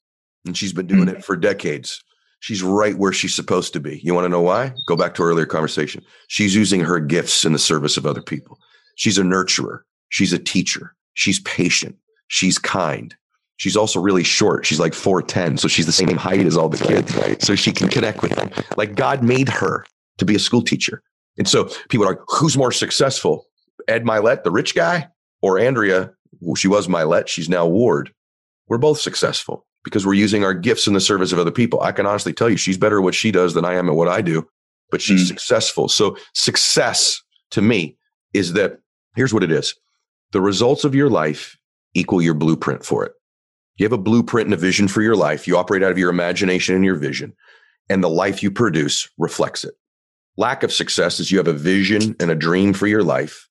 And 0.47 0.57
she's 0.57 0.73
been 0.73 0.87
doing 0.87 1.07
mm-hmm. 1.07 1.19
it 1.19 1.25
for 1.25 1.37
decades. 1.37 2.03
She's 2.41 2.63
right 2.63 2.97
where 2.97 3.13
she's 3.13 3.35
supposed 3.35 3.73
to 3.73 3.81
be. 3.81 4.01
You 4.03 4.13
want 4.13 4.27
to 4.27 4.29
know 4.29 4.43
why? 4.43 4.75
Go 4.87 4.97
back 4.97 5.15
to 5.15 5.23
our 5.23 5.31
earlier 5.31 5.47
conversation. 5.47 6.05
She's 6.29 6.55
using 6.55 6.81
her 6.81 7.01
gifts 7.01 7.45
in 7.45 7.53
the 7.53 7.59
service 7.59 7.97
of 7.97 8.07
other 8.07 8.21
people. 8.21 8.59
She's 8.97 9.19
a 9.19 9.23
nurturer. 9.23 9.81
She's 10.09 10.33
a 10.33 10.39
teacher. 10.39 10.95
She's 11.15 11.41
patient. 11.41 11.97
She's 12.29 12.59
kind. 12.59 13.15
She's 13.57 13.77
also 13.77 14.01
really 14.01 14.25
short. 14.25 14.67
She's 14.67 14.81
like 14.81 14.93
4'10. 14.93 15.59
So 15.59 15.69
she's 15.69 15.87
the 15.87 15.93
same 15.93 16.17
height 16.17 16.45
as 16.45 16.57
all 16.57 16.69
the 16.69 16.85
kids. 16.85 17.15
Right. 17.17 17.41
So 17.41 17.55
she 17.55 17.73
can 17.73 17.89
connect 17.89 18.23
with 18.23 18.33
them. 18.33 18.51
Like 18.77 18.97
God 18.97 19.23
made 19.23 19.49
her 19.49 19.85
to 20.19 20.25
be 20.25 20.35
a 20.35 20.41
school 20.41 20.63
teacher. 20.63 21.03
And 21.39 21.49
so 21.49 21.69
people 21.89 22.07
are 22.07 22.11
like, 22.11 22.21
who's 22.29 22.57
more 22.57 22.73
successful? 22.73 23.47
Ed 23.89 24.05
Mylett, 24.05 24.45
the 24.45 24.51
rich 24.51 24.75
guy, 24.75 25.09
or 25.43 25.59
Andrea? 25.59 26.13
Well, 26.41 26.55
she 26.55 26.69
was 26.69 26.89
Mylett. 26.89 27.29
She's 27.29 27.49
now 27.49 27.67
Ward. 27.67 28.13
We're 28.69 28.79
both 28.79 28.99
successful 29.01 29.67
because 29.85 30.07
we're 30.07 30.15
using 30.15 30.45
our 30.45 30.55
gifts 30.55 30.87
in 30.87 30.95
the 30.95 31.01
service 31.01 31.33
of 31.33 31.39
other 31.39 31.51
people. 31.51 31.81
I 31.83 31.93
can 31.93 32.07
honestly 32.07 32.33
tell 32.33 32.49
you 32.49 32.57
she's 32.57 32.79
better 32.79 32.99
at 32.99 33.05
what 33.05 33.15
she 33.15 33.31
does 33.31 33.55
than 33.55 33.65
I 33.65 33.75
am 33.75 33.89
at 33.89 33.95
what 33.95 34.09
I 34.09 34.23
do, 34.23 34.49
but 34.91 35.03
she's 35.03 35.25
mm. 35.25 35.29
successful. 35.29 35.89
So 35.89 36.17
success 36.33 37.21
to 37.51 37.61
me 37.61 37.97
is 38.33 38.55
that 38.55 38.79
here's 39.17 39.35
what 39.35 39.45
it 39.45 39.53
is. 39.53 39.75
The 40.33 40.41
results 40.41 40.85
of 40.85 40.95
your 40.95 41.09
life 41.09 41.57
equal 41.95 42.21
your 42.21 42.35
blueprint 42.35 42.85
for 42.85 43.05
it. 43.05 43.13
You 43.77 43.85
have 43.85 43.93
a 43.93 43.99
blueprint 43.99 44.47
and 44.47 44.55
a 44.55 44.59
vision 44.59 44.89
for 44.89 45.03
your 45.03 45.17
life. 45.17 45.47
You 45.49 45.57
operate 45.57 45.83
out 45.83 45.91
of 45.91 45.99
your 45.99 46.11
imagination 46.11 46.75
and 46.75 46.85
your 46.85 46.97
vision, 46.97 47.35
and 47.89 48.03
the 48.03 48.09
life 48.09 48.43
you 48.43 48.51
produce 48.51 49.09
reflects 49.19 49.65
it. 49.65 49.75
Lack 50.37 50.63
of 50.63 50.73
success 50.73 51.21
is 51.21 51.31
you 51.31 51.39
have 51.39 51.49
a 51.49 51.53
vision 51.53 52.17
and 52.21 52.31
a 52.31 52.37
dream 52.37 52.73
for 52.73 52.87
your 52.87 53.03
life, 53.03 53.49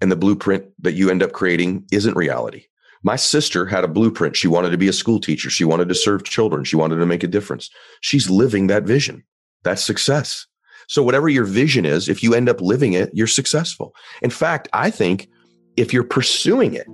and 0.00 0.10
the 0.10 0.16
blueprint 0.16 0.64
that 0.80 0.92
you 0.92 1.10
end 1.10 1.22
up 1.22 1.32
creating 1.32 1.86
isn't 1.92 2.16
reality. 2.16 2.64
My 3.02 3.16
sister 3.16 3.66
had 3.66 3.84
a 3.84 3.88
blueprint. 3.88 4.34
She 4.34 4.48
wanted 4.48 4.70
to 4.70 4.78
be 4.78 4.88
a 4.88 4.92
school 4.92 5.20
teacher. 5.20 5.50
She 5.50 5.64
wanted 5.64 5.90
to 5.90 5.94
serve 5.94 6.24
children. 6.24 6.64
She 6.64 6.76
wanted 6.76 6.96
to 6.96 7.06
make 7.06 7.22
a 7.22 7.28
difference. 7.28 7.68
She's 8.00 8.30
living 8.30 8.68
that 8.68 8.84
vision. 8.84 9.24
That's 9.62 9.84
success. 9.84 10.46
So, 10.88 11.02
whatever 11.02 11.28
your 11.28 11.44
vision 11.44 11.84
is, 11.84 12.08
if 12.08 12.22
you 12.22 12.34
end 12.34 12.48
up 12.48 12.60
living 12.60 12.92
it, 12.92 13.10
you're 13.12 13.26
successful. 13.26 13.94
In 14.22 14.30
fact, 14.30 14.68
I 14.72 14.90
think 14.90 15.28
if 15.76 15.92
you're 15.92 16.04
pursuing 16.04 16.74
it, 16.74 16.86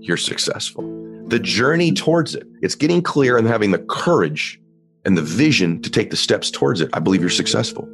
you're 0.00 0.16
successful 0.16 0.82
the 1.28 1.38
journey 1.38 1.92
towards 1.92 2.34
it. 2.34 2.46
It's 2.62 2.74
getting 2.74 3.02
clear 3.02 3.36
and 3.36 3.46
having 3.46 3.70
the 3.70 3.78
courage 3.78 4.60
and 5.04 5.16
the 5.16 5.22
vision 5.22 5.80
to 5.82 5.90
take 5.90 6.10
the 6.10 6.16
steps 6.16 6.50
towards 6.50 6.80
it. 6.80 6.90
I 6.92 6.98
believe 6.98 7.20
you're 7.20 7.30
successful. 7.30 7.88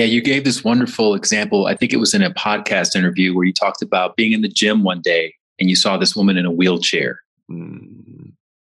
Yeah, 0.00 0.06
you 0.06 0.22
gave 0.22 0.44
this 0.44 0.64
wonderful 0.64 1.14
example. 1.14 1.66
I 1.66 1.76
think 1.76 1.92
it 1.92 1.98
was 1.98 2.14
in 2.14 2.22
a 2.22 2.32
podcast 2.32 2.96
interview 2.96 3.34
where 3.34 3.44
you 3.44 3.52
talked 3.52 3.82
about 3.82 4.16
being 4.16 4.32
in 4.32 4.40
the 4.40 4.48
gym 4.48 4.82
one 4.82 5.00
day 5.00 5.34
and 5.58 5.68
you 5.68 5.76
saw 5.76 5.96
this 5.96 6.16
woman 6.16 6.36
in 6.36 6.46
a 6.46 6.50
wheelchair. 6.50 7.20
Mm 7.50 8.10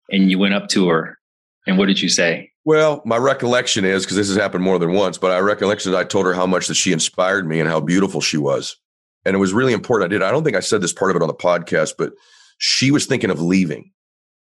and 0.10 0.32
you 0.32 0.40
went 0.40 0.54
up 0.54 0.68
to 0.70 0.88
her 0.90 1.18
and 1.66 1.78
what 1.78 1.88
did 1.88 2.02
you 2.02 2.10
say? 2.10 2.52
Well, 2.66 3.02
my 3.06 3.18
recollection 3.18 3.86
is 3.86 4.04
because 4.04 4.18
this 4.18 4.28
has 4.28 4.38
happened 4.38 4.64
more 4.64 4.80
than 4.80 4.94
once, 4.94 5.18
but 5.18 5.32
I 5.32 5.40
recollection 5.40 5.92
is 5.92 5.98
I 5.98 6.04
told 6.04 6.26
her 6.26 6.34
how 6.34 6.46
much 6.46 6.68
that 6.68 6.76
she 6.76 6.92
inspired 6.92 7.48
me 7.48 7.60
and 7.60 7.70
how 7.70 7.80
beautiful 7.80 8.22
she 8.22 8.38
was. 8.38 8.78
And 9.26 9.36
it 9.36 9.40
was 9.40 9.54
really 9.54 9.74
important. 9.74 10.12
I 10.12 10.14
did. 10.14 10.24
I 10.24 10.32
don't 10.32 10.44
think 10.44 10.56
I 10.56 10.62
said 10.62 10.82
this 10.82 10.94
part 10.94 11.12
of 11.12 11.18
it 11.18 11.22
on 11.22 11.28
the 11.28 11.34
podcast, 11.34 11.94
but 11.98 12.14
she 12.58 12.92
was 12.92 13.06
thinking 13.06 13.30
of 13.30 13.42
leaving. 13.42 13.92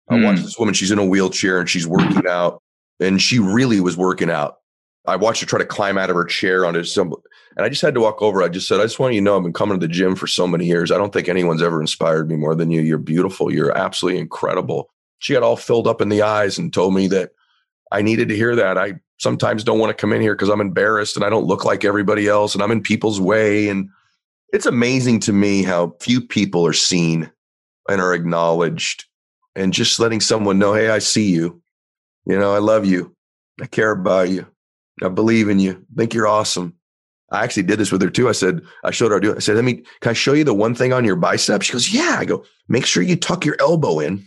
I 0.10 0.22
watched 0.22 0.40
hmm. 0.40 0.46
this 0.46 0.60
woman, 0.60 0.76
she's 0.76 0.92
in 0.92 1.00
a 1.00 1.06
wheelchair 1.06 1.60
and 1.60 1.68
she's 1.68 1.88
working 1.88 2.28
out, 2.30 2.62
and 3.00 3.20
she 3.20 3.40
really 3.40 3.80
was 3.80 3.98
working 3.98 4.30
out. 4.30 4.58
I 5.08 5.16
watched 5.16 5.42
her 5.42 5.48
try 5.48 5.60
to 5.60 5.66
climb 5.66 5.98
out 5.98 6.10
of 6.10 6.16
her 6.16 6.26
chair 6.26 6.66
onto 6.66 6.84
some, 6.84 7.14
and 7.56 7.66
I 7.66 7.70
just 7.70 7.82
had 7.82 7.94
to 7.94 8.02
walk 8.02 8.22
over. 8.22 8.42
I 8.42 8.50
just 8.50 8.68
said, 8.68 8.80
I 8.80 8.84
just 8.84 9.00
want 9.00 9.14
you 9.14 9.22
to 9.22 9.24
know 9.24 9.38
I've 9.38 9.44
been 9.44 9.54
coming 9.54 9.80
to 9.80 9.88
the 9.88 9.92
gym 9.92 10.16
for 10.16 10.28
so 10.28 10.48
many 10.48 10.66
years. 10.66 10.92
I 10.92 10.98
don't 10.98 11.14
think 11.14 11.28
anyone's 11.28 11.62
ever 11.62 11.80
inspired 11.80 12.30
me 12.30 12.36
more 12.36 12.56
than 12.56 12.72
you. 12.72 12.82
You're 12.82 12.98
beautiful. 12.98 13.54
You're 13.54 13.78
absolutely 13.78 14.20
incredible 14.20 14.90
she 15.20 15.34
got 15.34 15.44
all 15.44 15.58
filled 15.58 15.88
up 15.88 16.02
in 16.02 16.10
the 16.10 16.22
eyes 16.22 16.58
and 16.58 16.74
told 16.74 16.94
me 16.94 17.08
that 17.08 17.32
I 17.92 18.02
needed 18.02 18.30
to 18.30 18.36
hear 18.36 18.56
that. 18.56 18.78
I 18.78 18.94
sometimes 19.18 19.64
don't 19.64 19.80
want 19.80 19.90
to 19.90 20.00
come 20.00 20.14
in 20.14 20.22
here 20.22 20.36
because 20.36 20.50
I'm 20.50 20.62
embarrassed 20.62 21.16
and 21.16 21.26
I 21.26 21.30
don't 21.30 21.48
look 21.48 21.66
like 21.66 21.86
everybody 21.86 22.28
else 22.28 22.54
and 22.54 22.64
I'm 22.64 22.72
in 22.72 22.82
people's 22.82 23.22
way. 23.22 23.70
And 23.70 23.90
it's 24.54 24.66
amazing 24.66 25.22
to 25.22 25.34
me 25.34 25.64
how 25.64 25.96
few 26.00 26.22
people 26.22 26.66
are 26.66 26.74
seen 26.74 27.32
and 27.90 28.02
are 28.02 28.14
acknowledged 28.14 29.06
and 29.56 29.74
just 29.74 30.00
letting 30.00 30.20
someone 30.20 30.60
know, 30.60 30.74
hey, 30.74 30.90
I 30.90 31.00
see 31.00 31.30
you. 31.30 31.62
You 32.26 32.38
know, 32.38 32.54
I 32.54 32.60
love 32.60 32.86
you. 32.86 33.16
I 33.62 33.68
care 33.68 33.92
about 33.92 34.30
you. 34.30 34.46
I 35.04 35.10
believe 35.10 35.50
in 35.50 35.60
you. 35.60 35.86
Think 35.96 36.14
you're 36.14 36.28
awesome. 36.28 36.74
I 37.32 37.44
actually 37.44 37.64
did 37.64 37.80
this 37.80 37.92
with 37.92 38.02
her 38.02 38.10
too. 38.10 38.30
I 38.30 38.34
said, 38.34 38.62
I 38.84 38.92
showed 38.92 39.12
her, 39.12 39.18
I, 39.18 39.20
do, 39.20 39.36
I 39.36 39.40
said, 39.40 39.56
let 39.56 39.66
me, 39.66 39.84
can 40.02 40.12
I 40.12 40.14
show 40.14 40.34
you 40.34 40.44
the 40.44 40.54
one 40.54 40.76
thing 40.76 40.94
on 40.94 41.04
your 41.04 41.16
bicep? 41.16 41.64
She 41.64 41.74
goes, 41.74 41.94
yeah. 41.94 42.18
I 42.20 42.26
go, 42.26 42.46
make 42.70 42.86
sure 42.86 43.04
you 43.04 43.16
tuck 43.16 43.46
your 43.46 43.58
elbow 43.60 44.00
in 44.00 44.24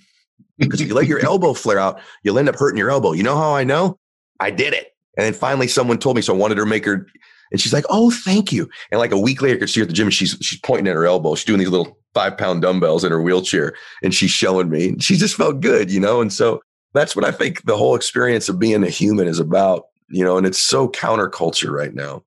because 0.58 0.80
if 0.80 0.88
you 0.88 0.94
let 0.94 1.06
your 1.06 1.24
elbow 1.24 1.54
flare 1.54 1.78
out, 1.78 2.00
you'll 2.22 2.38
end 2.38 2.48
up 2.48 2.56
hurting 2.56 2.78
your 2.78 2.90
elbow. 2.90 3.12
You 3.12 3.22
know 3.22 3.36
how 3.36 3.54
I 3.54 3.64
know? 3.64 3.98
I 4.40 4.50
did 4.50 4.74
it. 4.74 4.94
And 5.16 5.24
then 5.24 5.32
finally 5.32 5.68
someone 5.68 5.98
told 5.98 6.16
me, 6.16 6.22
so 6.22 6.34
I 6.34 6.36
wanted 6.36 6.58
her 6.58 6.64
to 6.64 6.70
make 6.70 6.84
her, 6.84 7.06
and 7.50 7.60
she's 7.60 7.72
like, 7.72 7.84
oh, 7.88 8.10
thank 8.10 8.52
you. 8.52 8.68
And 8.90 8.98
like 8.98 9.12
a 9.12 9.18
week 9.18 9.40
later, 9.40 9.56
I 9.56 9.58
could 9.60 9.70
see 9.70 9.80
her 9.80 9.84
at 9.84 9.88
the 9.88 9.94
gym 9.94 10.08
and 10.08 10.14
she's, 10.14 10.36
she's 10.40 10.60
pointing 10.60 10.88
at 10.88 10.96
her 10.96 11.06
elbow. 11.06 11.34
She's 11.34 11.46
doing 11.46 11.60
these 11.60 11.70
little 11.70 11.96
five 12.14 12.36
pound 12.36 12.62
dumbbells 12.62 13.04
in 13.04 13.12
her 13.12 13.22
wheelchair 13.22 13.74
and 14.02 14.14
she's 14.14 14.30
showing 14.30 14.70
me. 14.70 14.96
She 14.98 15.16
just 15.16 15.36
felt 15.36 15.60
good, 15.60 15.90
you 15.90 16.00
know? 16.00 16.20
And 16.20 16.32
so 16.32 16.60
that's 16.94 17.16
what 17.16 17.24
I 17.24 17.30
think 17.30 17.64
the 17.64 17.76
whole 17.76 17.94
experience 17.94 18.48
of 18.48 18.58
being 18.58 18.82
a 18.82 18.90
human 18.90 19.28
is 19.28 19.38
about, 19.38 19.84
you 20.08 20.24
know, 20.24 20.36
and 20.36 20.46
it's 20.46 20.62
so 20.62 20.88
counterculture 20.88 21.70
right 21.70 21.94
now. 21.94 22.24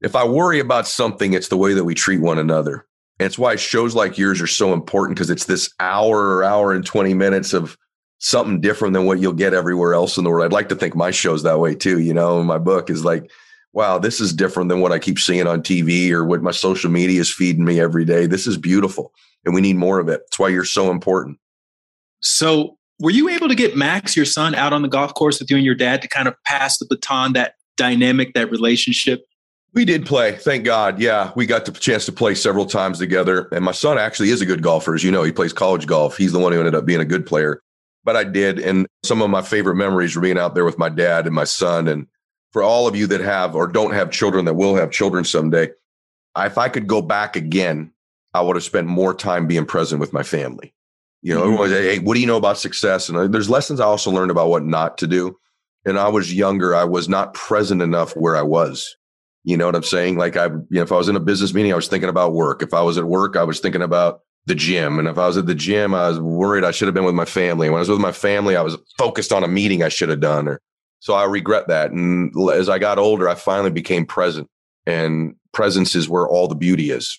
If 0.00 0.14
I 0.14 0.24
worry 0.24 0.60
about 0.60 0.86
something, 0.86 1.32
it's 1.32 1.48
the 1.48 1.56
way 1.56 1.72
that 1.74 1.84
we 1.84 1.94
treat 1.94 2.20
one 2.20 2.38
another. 2.38 2.86
And 3.18 3.26
it's 3.26 3.38
why 3.38 3.56
shows 3.56 3.94
like 3.94 4.18
yours 4.18 4.40
are 4.42 4.46
so 4.46 4.72
important 4.72 5.16
because 5.16 5.30
it's 5.30 5.44
this 5.44 5.72
hour 5.80 6.36
or 6.36 6.44
hour 6.44 6.72
and 6.72 6.84
20 6.84 7.14
minutes 7.14 7.52
of 7.52 7.78
something 8.18 8.60
different 8.60 8.94
than 8.94 9.06
what 9.06 9.20
you'll 9.20 9.32
get 9.32 9.54
everywhere 9.54 9.94
else 9.94 10.16
in 10.16 10.24
the 10.24 10.30
world. 10.30 10.44
I'd 10.44 10.52
like 10.52 10.68
to 10.70 10.74
think 10.74 10.96
my 10.96 11.10
show's 11.10 11.42
that 11.44 11.60
way 11.60 11.74
too, 11.74 12.00
you 12.00 12.12
know, 12.12 12.42
my 12.42 12.58
book 12.58 12.90
is 12.90 13.04
like, 13.04 13.30
wow, 13.72 13.98
this 13.98 14.20
is 14.20 14.32
different 14.32 14.68
than 14.68 14.80
what 14.80 14.92
I 14.92 14.98
keep 14.98 15.18
seeing 15.18 15.46
on 15.46 15.62
TV 15.62 16.10
or 16.10 16.24
what 16.24 16.42
my 16.42 16.50
social 16.50 16.90
media 16.90 17.20
is 17.20 17.32
feeding 17.32 17.64
me 17.64 17.80
every 17.80 18.04
day. 18.04 18.26
This 18.26 18.46
is 18.46 18.56
beautiful 18.56 19.12
and 19.44 19.54
we 19.54 19.60
need 19.60 19.76
more 19.76 20.00
of 20.00 20.08
it. 20.08 20.22
That's 20.26 20.38
why 20.38 20.48
you're 20.48 20.64
so 20.64 20.90
important. 20.90 21.38
So, 22.20 22.78
were 23.04 23.10
you 23.10 23.28
able 23.28 23.48
to 23.48 23.54
get 23.54 23.76
Max, 23.76 24.16
your 24.16 24.24
son, 24.24 24.54
out 24.54 24.72
on 24.72 24.80
the 24.80 24.88
golf 24.88 25.12
course 25.12 25.38
with 25.38 25.50
you 25.50 25.56
and 25.56 25.64
your 25.64 25.74
dad 25.74 26.00
to 26.00 26.08
kind 26.08 26.26
of 26.26 26.34
pass 26.44 26.78
the 26.78 26.86
baton, 26.86 27.34
that 27.34 27.52
dynamic, 27.76 28.32
that 28.32 28.50
relationship? 28.50 29.26
We 29.74 29.84
did 29.84 30.06
play, 30.06 30.32
thank 30.32 30.64
God. 30.64 30.98
Yeah, 30.98 31.30
we 31.36 31.44
got 31.44 31.66
the 31.66 31.72
chance 31.72 32.06
to 32.06 32.12
play 32.12 32.34
several 32.34 32.64
times 32.64 32.98
together. 32.98 33.50
And 33.52 33.62
my 33.62 33.72
son 33.72 33.98
actually 33.98 34.30
is 34.30 34.40
a 34.40 34.46
good 34.46 34.62
golfer, 34.62 34.94
as 34.94 35.04
you 35.04 35.10
know. 35.10 35.22
He 35.22 35.32
plays 35.32 35.52
college 35.52 35.86
golf. 35.86 36.16
He's 36.16 36.32
the 36.32 36.38
one 36.38 36.52
who 36.52 36.60
ended 36.60 36.74
up 36.74 36.86
being 36.86 37.00
a 37.00 37.04
good 37.04 37.26
player. 37.26 37.60
But 38.04 38.16
I 38.16 38.24
did, 38.24 38.58
and 38.58 38.86
some 39.02 39.20
of 39.20 39.28
my 39.28 39.42
favorite 39.42 39.74
memories 39.74 40.16
were 40.16 40.22
being 40.22 40.38
out 40.38 40.54
there 40.54 40.64
with 40.64 40.78
my 40.78 40.88
dad 40.88 41.26
and 41.26 41.34
my 41.34 41.44
son. 41.44 41.88
And 41.88 42.06
for 42.52 42.62
all 42.62 42.86
of 42.86 42.96
you 42.96 43.06
that 43.08 43.20
have 43.20 43.54
or 43.54 43.66
don't 43.66 43.92
have 43.92 44.12
children 44.12 44.46
that 44.46 44.54
will 44.54 44.76
have 44.76 44.90
children 44.90 45.24
someday, 45.24 45.68
if 46.38 46.56
I 46.56 46.70
could 46.70 46.86
go 46.86 47.02
back 47.02 47.36
again, 47.36 47.92
I 48.32 48.40
would 48.40 48.56
have 48.56 48.64
spent 48.64 48.86
more 48.86 49.12
time 49.12 49.46
being 49.46 49.66
present 49.66 50.00
with 50.00 50.14
my 50.14 50.22
family. 50.22 50.72
You 51.24 51.32
know, 51.32 51.40
mm-hmm. 51.40 51.52
everyone's 51.54 51.72
hey, 51.72 51.98
what 52.00 52.14
do 52.14 52.20
you 52.20 52.26
know 52.26 52.36
about 52.36 52.58
success? 52.58 53.08
And 53.08 53.16
uh, 53.16 53.26
there's 53.26 53.48
lessons 53.48 53.80
I 53.80 53.86
also 53.86 54.10
learned 54.10 54.30
about 54.30 54.50
what 54.50 54.62
not 54.62 54.98
to 54.98 55.06
do. 55.06 55.38
And 55.86 55.98
I 55.98 56.08
was 56.08 56.32
younger, 56.32 56.74
I 56.74 56.84
was 56.84 57.08
not 57.08 57.32
present 57.32 57.80
enough 57.80 58.12
where 58.12 58.36
I 58.36 58.42
was. 58.42 58.94
You 59.42 59.56
know 59.56 59.64
what 59.64 59.74
I'm 59.74 59.82
saying? 59.82 60.18
Like 60.18 60.36
I, 60.36 60.46
you 60.46 60.66
know, 60.70 60.82
if 60.82 60.92
I 60.92 60.96
was 60.96 61.08
in 61.08 61.16
a 61.16 61.20
business 61.20 61.54
meeting, 61.54 61.72
I 61.72 61.76
was 61.76 61.88
thinking 61.88 62.10
about 62.10 62.34
work. 62.34 62.62
If 62.62 62.74
I 62.74 62.82
was 62.82 62.98
at 62.98 63.06
work, 63.06 63.36
I 63.36 63.44
was 63.44 63.58
thinking 63.58 63.80
about 63.80 64.20
the 64.44 64.54
gym. 64.54 64.98
And 64.98 65.08
if 65.08 65.16
I 65.16 65.26
was 65.26 65.38
at 65.38 65.46
the 65.46 65.54
gym, 65.54 65.94
I 65.94 66.08
was 66.08 66.20
worried 66.20 66.62
I 66.62 66.72
should 66.72 66.88
have 66.88 66.94
been 66.94 67.04
with 67.04 67.14
my 67.14 67.24
family. 67.24 67.70
When 67.70 67.78
I 67.78 67.80
was 67.80 67.88
with 67.88 68.00
my 68.00 68.12
family, 68.12 68.54
I 68.54 68.62
was 68.62 68.76
focused 68.98 69.32
on 69.32 69.44
a 69.44 69.48
meeting 69.48 69.82
I 69.82 69.88
should 69.88 70.10
have 70.10 70.20
done. 70.20 70.46
Or 70.46 70.60
so 71.00 71.14
I 71.14 71.24
regret 71.24 71.68
that. 71.68 71.90
And 71.90 72.34
as 72.52 72.68
I 72.68 72.78
got 72.78 72.98
older, 72.98 73.30
I 73.30 73.34
finally 73.34 73.70
became 73.70 74.04
present. 74.04 74.48
And 74.86 75.36
presence 75.52 75.94
is 75.94 76.06
where 76.06 76.28
all 76.28 76.48
the 76.48 76.54
beauty 76.54 76.90
is. 76.90 77.18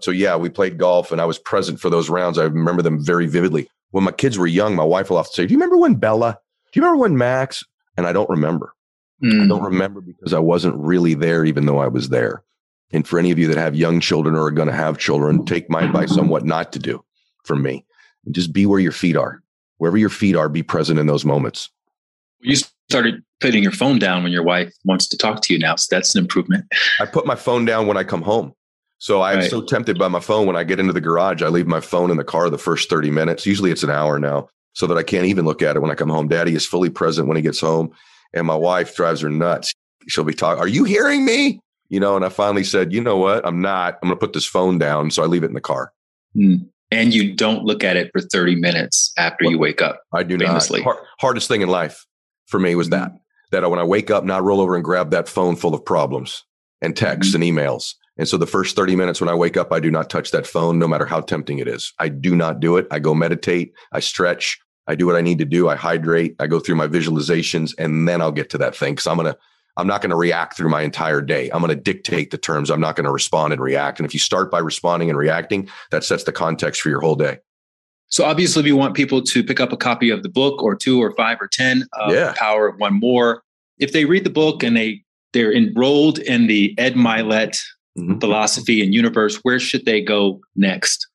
So 0.00 0.10
yeah, 0.10 0.36
we 0.36 0.48
played 0.48 0.78
golf 0.78 1.12
and 1.12 1.20
I 1.20 1.24
was 1.24 1.38
present 1.38 1.80
for 1.80 1.90
those 1.90 2.08
rounds. 2.08 2.38
I 2.38 2.44
remember 2.44 2.82
them 2.82 3.04
very 3.04 3.26
vividly. 3.26 3.68
When 3.90 4.04
my 4.04 4.12
kids 4.12 4.38
were 4.38 4.46
young, 4.46 4.76
my 4.76 4.84
wife 4.84 5.10
will 5.10 5.18
often 5.18 5.32
say, 5.32 5.46
Do 5.46 5.52
you 5.52 5.58
remember 5.58 5.78
when 5.78 5.94
Bella? 5.94 6.38
Do 6.72 6.80
you 6.80 6.82
remember 6.82 7.02
when 7.02 7.16
Max? 7.16 7.64
And 7.96 8.06
I 8.06 8.12
don't 8.12 8.28
remember. 8.28 8.74
Mm. 9.22 9.44
I 9.44 9.46
don't 9.48 9.62
remember 9.62 10.00
because 10.00 10.32
I 10.32 10.38
wasn't 10.38 10.76
really 10.76 11.14
there, 11.14 11.44
even 11.44 11.66
though 11.66 11.78
I 11.78 11.88
was 11.88 12.10
there. 12.10 12.44
And 12.92 13.06
for 13.06 13.18
any 13.18 13.30
of 13.30 13.38
you 13.38 13.48
that 13.48 13.58
have 13.58 13.74
young 13.74 14.00
children 14.00 14.34
or 14.34 14.44
are 14.44 14.50
going 14.50 14.68
to 14.68 14.74
have 14.74 14.98
children, 14.98 15.44
take 15.44 15.68
my 15.68 15.82
advice 15.82 16.16
on 16.16 16.28
what 16.28 16.44
not 16.44 16.72
to 16.72 16.78
do 16.78 17.04
from 17.44 17.62
me. 17.62 17.84
Just 18.30 18.52
be 18.52 18.66
where 18.66 18.80
your 18.80 18.92
feet 18.92 19.16
are. 19.16 19.42
Wherever 19.78 19.96
your 19.96 20.10
feet 20.10 20.36
are, 20.36 20.48
be 20.48 20.62
present 20.62 20.98
in 20.98 21.06
those 21.06 21.24
moments. 21.24 21.70
You 22.40 22.56
started 22.88 23.22
putting 23.40 23.62
your 23.62 23.72
phone 23.72 23.98
down 23.98 24.22
when 24.22 24.32
your 24.32 24.42
wife 24.42 24.72
wants 24.84 25.08
to 25.08 25.16
talk 25.16 25.42
to 25.42 25.52
you 25.52 25.58
now. 25.58 25.76
So 25.76 25.94
that's 25.94 26.14
an 26.14 26.20
improvement. 26.22 26.64
I 27.00 27.06
put 27.06 27.26
my 27.26 27.34
phone 27.34 27.64
down 27.64 27.86
when 27.86 27.96
I 27.96 28.04
come 28.04 28.22
home. 28.22 28.54
So 28.98 29.22
I'm 29.22 29.38
right. 29.38 29.50
so 29.50 29.62
tempted 29.62 29.98
by 29.98 30.08
my 30.08 30.20
phone 30.20 30.46
when 30.46 30.56
I 30.56 30.64
get 30.64 30.80
into 30.80 30.92
the 30.92 31.00
garage. 31.00 31.42
I 31.42 31.48
leave 31.48 31.66
my 31.66 31.80
phone 31.80 32.10
in 32.10 32.16
the 32.16 32.24
car 32.24 32.50
the 32.50 32.58
first 32.58 32.90
30 32.90 33.10
minutes. 33.10 33.46
Usually 33.46 33.70
it's 33.70 33.84
an 33.84 33.90
hour 33.90 34.18
now, 34.18 34.48
so 34.72 34.86
that 34.88 34.98
I 34.98 35.02
can't 35.02 35.26
even 35.26 35.44
look 35.44 35.62
at 35.62 35.76
it 35.76 35.80
when 35.80 35.90
I 35.90 35.94
come 35.94 36.08
home. 36.08 36.28
Daddy 36.28 36.54
is 36.54 36.66
fully 36.66 36.90
present 36.90 37.28
when 37.28 37.36
he 37.36 37.42
gets 37.42 37.60
home 37.60 37.92
and 38.34 38.46
my 38.46 38.54
wife 38.54 38.94
drives 38.94 39.20
her 39.20 39.30
nuts. 39.30 39.72
She'll 40.08 40.24
be 40.24 40.34
talking, 40.34 40.60
Are 40.60 40.68
you 40.68 40.84
hearing 40.84 41.24
me? 41.24 41.60
You 41.88 42.00
know, 42.00 42.16
and 42.16 42.24
I 42.24 42.28
finally 42.28 42.64
said, 42.64 42.92
You 42.92 43.00
know 43.00 43.16
what? 43.16 43.46
I'm 43.46 43.60
not. 43.60 43.98
I'm 44.02 44.08
going 44.08 44.18
to 44.18 44.20
put 44.20 44.32
this 44.32 44.46
phone 44.46 44.78
down. 44.78 45.10
So 45.10 45.22
I 45.22 45.26
leave 45.26 45.42
it 45.42 45.48
in 45.48 45.54
the 45.54 45.60
car. 45.60 45.92
Mm. 46.36 46.68
And 46.90 47.12
you 47.12 47.34
don't 47.34 47.64
look 47.64 47.84
at 47.84 47.96
it 47.96 48.10
for 48.12 48.22
30 48.22 48.56
minutes 48.56 49.12
after 49.18 49.44
well, 49.44 49.52
you 49.52 49.58
wake 49.58 49.82
up. 49.82 50.00
I 50.14 50.22
do 50.22 50.38
famously. 50.38 50.80
not. 50.80 50.94
Hard, 50.94 51.06
hardest 51.20 51.48
thing 51.48 51.60
in 51.60 51.68
life 51.68 52.06
for 52.46 52.58
me 52.58 52.74
was 52.74 52.88
that, 52.90 53.12
that 53.50 53.68
when 53.70 53.78
I 53.78 53.84
wake 53.84 54.10
up, 54.10 54.24
not 54.24 54.42
roll 54.42 54.60
over 54.60 54.74
and 54.74 54.82
grab 54.82 55.10
that 55.10 55.28
phone 55.28 55.54
full 55.54 55.74
of 55.74 55.84
problems 55.84 56.44
and 56.80 56.96
texts 56.96 57.34
mm-hmm. 57.34 57.42
and 57.42 57.58
emails. 57.58 57.94
And 58.18 58.28
so 58.28 58.36
the 58.36 58.46
first 58.46 58.74
30 58.74 58.96
minutes 58.96 59.20
when 59.20 59.30
I 59.30 59.34
wake 59.34 59.56
up, 59.56 59.72
I 59.72 59.80
do 59.80 59.90
not 59.90 60.10
touch 60.10 60.32
that 60.32 60.46
phone, 60.46 60.78
no 60.78 60.88
matter 60.88 61.06
how 61.06 61.20
tempting 61.20 61.60
it 61.60 61.68
is. 61.68 61.92
I 61.98 62.08
do 62.08 62.34
not 62.34 62.60
do 62.60 62.76
it. 62.76 62.86
I 62.90 62.98
go 62.98 63.14
meditate, 63.14 63.72
I 63.92 64.00
stretch, 64.00 64.58
I 64.88 64.94
do 64.94 65.06
what 65.06 65.16
I 65.16 65.20
need 65.20 65.38
to 65.38 65.44
do. 65.44 65.68
I 65.68 65.76
hydrate. 65.76 66.34
I 66.40 66.46
go 66.46 66.58
through 66.58 66.76
my 66.76 66.88
visualizations 66.88 67.74
and 67.78 68.08
then 68.08 68.20
I'll 68.20 68.32
get 68.32 68.50
to 68.50 68.58
that 68.58 68.74
thing. 68.74 68.96
Cause 68.96 69.06
I'm 69.06 69.18
to, 69.18 69.36
I'm 69.76 69.86
not 69.86 70.00
going 70.00 70.10
to 70.10 70.16
react 70.16 70.56
through 70.56 70.70
my 70.70 70.82
entire 70.82 71.20
day. 71.20 71.50
I'm 71.50 71.60
going 71.60 71.68
to 71.68 71.80
dictate 71.80 72.30
the 72.30 72.38
terms. 72.38 72.70
I'm 72.70 72.80
not 72.80 72.96
going 72.96 73.04
to 73.04 73.12
respond 73.12 73.52
and 73.52 73.62
react. 73.62 74.00
And 74.00 74.06
if 74.06 74.14
you 74.14 74.18
start 74.18 74.50
by 74.50 74.58
responding 74.58 75.08
and 75.10 75.18
reacting, 75.18 75.68
that 75.90 76.04
sets 76.04 76.24
the 76.24 76.32
context 76.32 76.80
for 76.80 76.88
your 76.88 77.00
whole 77.00 77.14
day. 77.14 77.38
So 78.08 78.24
obviously 78.24 78.62
we 78.62 78.72
want 78.72 78.94
people 78.94 79.22
to 79.22 79.44
pick 79.44 79.60
up 79.60 79.70
a 79.70 79.76
copy 79.76 80.08
of 80.10 80.22
the 80.22 80.30
book 80.30 80.62
or 80.62 80.74
two 80.74 81.00
or 81.00 81.14
five 81.14 81.36
or 81.40 81.46
10 81.46 81.84
of 81.92 82.12
yeah. 82.12 82.34
Power 82.36 82.66
of 82.66 82.80
One 82.80 82.98
More. 82.98 83.42
If 83.78 83.92
they 83.92 84.06
read 84.06 84.24
the 84.24 84.30
book 84.30 84.62
and 84.62 84.76
they, 84.76 85.04
they're 85.34 85.52
enrolled 85.52 86.18
in 86.18 86.46
the 86.46 86.74
Ed 86.78 86.94
Mylett 86.94 87.60
mm-hmm. 87.98 88.18
philosophy 88.18 88.82
and 88.82 88.94
universe, 88.94 89.36
where 89.42 89.58
should 89.58 89.84
they 89.84 90.00
go 90.00 90.40
next? 90.56 91.06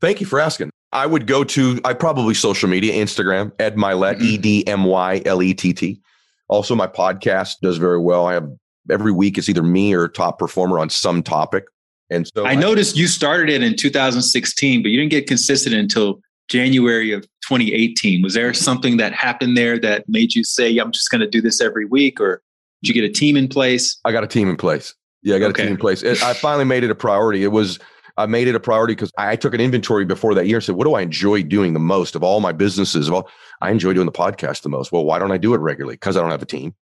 Thank 0.00 0.20
you 0.20 0.26
for 0.26 0.40
asking. 0.40 0.70
I 0.92 1.06
would 1.06 1.26
go 1.26 1.44
to 1.44 1.80
I 1.84 1.92
probably 1.92 2.34
social 2.34 2.68
media, 2.68 2.94
Instagram, 2.94 3.52
Ed 3.58 3.76
Mylett, 3.76 4.16
mm-hmm. 4.16 4.24
E 4.24 4.38
D 4.38 4.66
M 4.66 4.84
Y 4.84 5.22
L 5.24 5.42
E 5.42 5.52
T 5.54 5.72
T. 5.72 6.00
Also, 6.48 6.74
my 6.74 6.86
podcast 6.86 7.56
does 7.60 7.76
very 7.76 8.00
well. 8.00 8.26
I 8.26 8.34
have 8.34 8.48
every 8.90 9.12
week 9.12 9.36
it's 9.36 9.48
either 9.48 9.62
me 9.62 9.92
or 9.92 10.08
top 10.08 10.38
performer 10.38 10.78
on 10.78 10.88
some 10.88 11.22
topic. 11.22 11.64
And 12.10 12.26
so 12.34 12.46
I, 12.46 12.52
I 12.52 12.54
noticed 12.54 12.96
you 12.96 13.06
started 13.06 13.50
it 13.50 13.62
in 13.62 13.76
2016, 13.76 14.82
but 14.82 14.88
you 14.88 14.98
didn't 14.98 15.10
get 15.10 15.26
consistent 15.26 15.74
until 15.74 16.20
January 16.48 17.12
of 17.12 17.22
2018. 17.48 18.22
Was 18.22 18.34
there 18.34 18.54
something 18.54 18.96
that 18.96 19.12
happened 19.12 19.56
there 19.56 19.78
that 19.80 20.08
made 20.08 20.34
you 20.34 20.42
say, 20.42 20.78
I'm 20.78 20.90
just 20.90 21.10
going 21.10 21.20
to 21.20 21.28
do 21.28 21.42
this 21.42 21.60
every 21.60 21.84
week? 21.84 22.18
Or 22.18 22.42
did 22.82 22.88
you 22.88 22.94
get 22.94 23.08
a 23.08 23.12
team 23.12 23.36
in 23.36 23.48
place? 23.48 23.98
I 24.06 24.12
got 24.12 24.24
a 24.24 24.26
team 24.26 24.48
in 24.48 24.56
place. 24.56 24.94
Yeah, 25.22 25.36
I 25.36 25.38
got 25.38 25.50
okay. 25.50 25.62
a 25.62 25.66
team 25.66 25.74
in 25.74 25.80
place. 25.80 26.02
I 26.04 26.32
finally 26.32 26.64
made 26.64 26.84
it 26.84 26.90
a 26.90 26.94
priority. 26.94 27.42
It 27.42 27.48
was 27.48 27.78
I 28.18 28.26
made 28.26 28.48
it 28.48 28.54
a 28.56 28.60
priority 28.60 28.94
because 28.94 29.12
I 29.16 29.36
took 29.36 29.54
an 29.54 29.60
inventory 29.60 30.04
before 30.04 30.34
that 30.34 30.46
year 30.46 30.56
and 30.56 30.64
said, 30.64 30.74
what 30.74 30.84
do 30.84 30.94
I 30.94 31.02
enjoy 31.02 31.44
doing 31.44 31.72
the 31.72 31.78
most 31.78 32.16
of 32.16 32.24
all 32.24 32.40
my 32.40 32.50
businesses? 32.50 33.06
Of 33.06 33.14
all, 33.14 33.30
I 33.60 33.70
enjoy 33.70 33.92
doing 33.92 34.06
the 34.06 34.12
podcast 34.12 34.62
the 34.62 34.68
most. 34.68 34.90
Well, 34.90 35.04
why 35.04 35.20
don't 35.20 35.30
I 35.30 35.38
do 35.38 35.54
it 35.54 35.58
regularly? 35.58 35.94
Because 35.94 36.16
I 36.16 36.20
don't 36.20 36.32
have 36.32 36.42
a 36.42 36.46
team. 36.46 36.74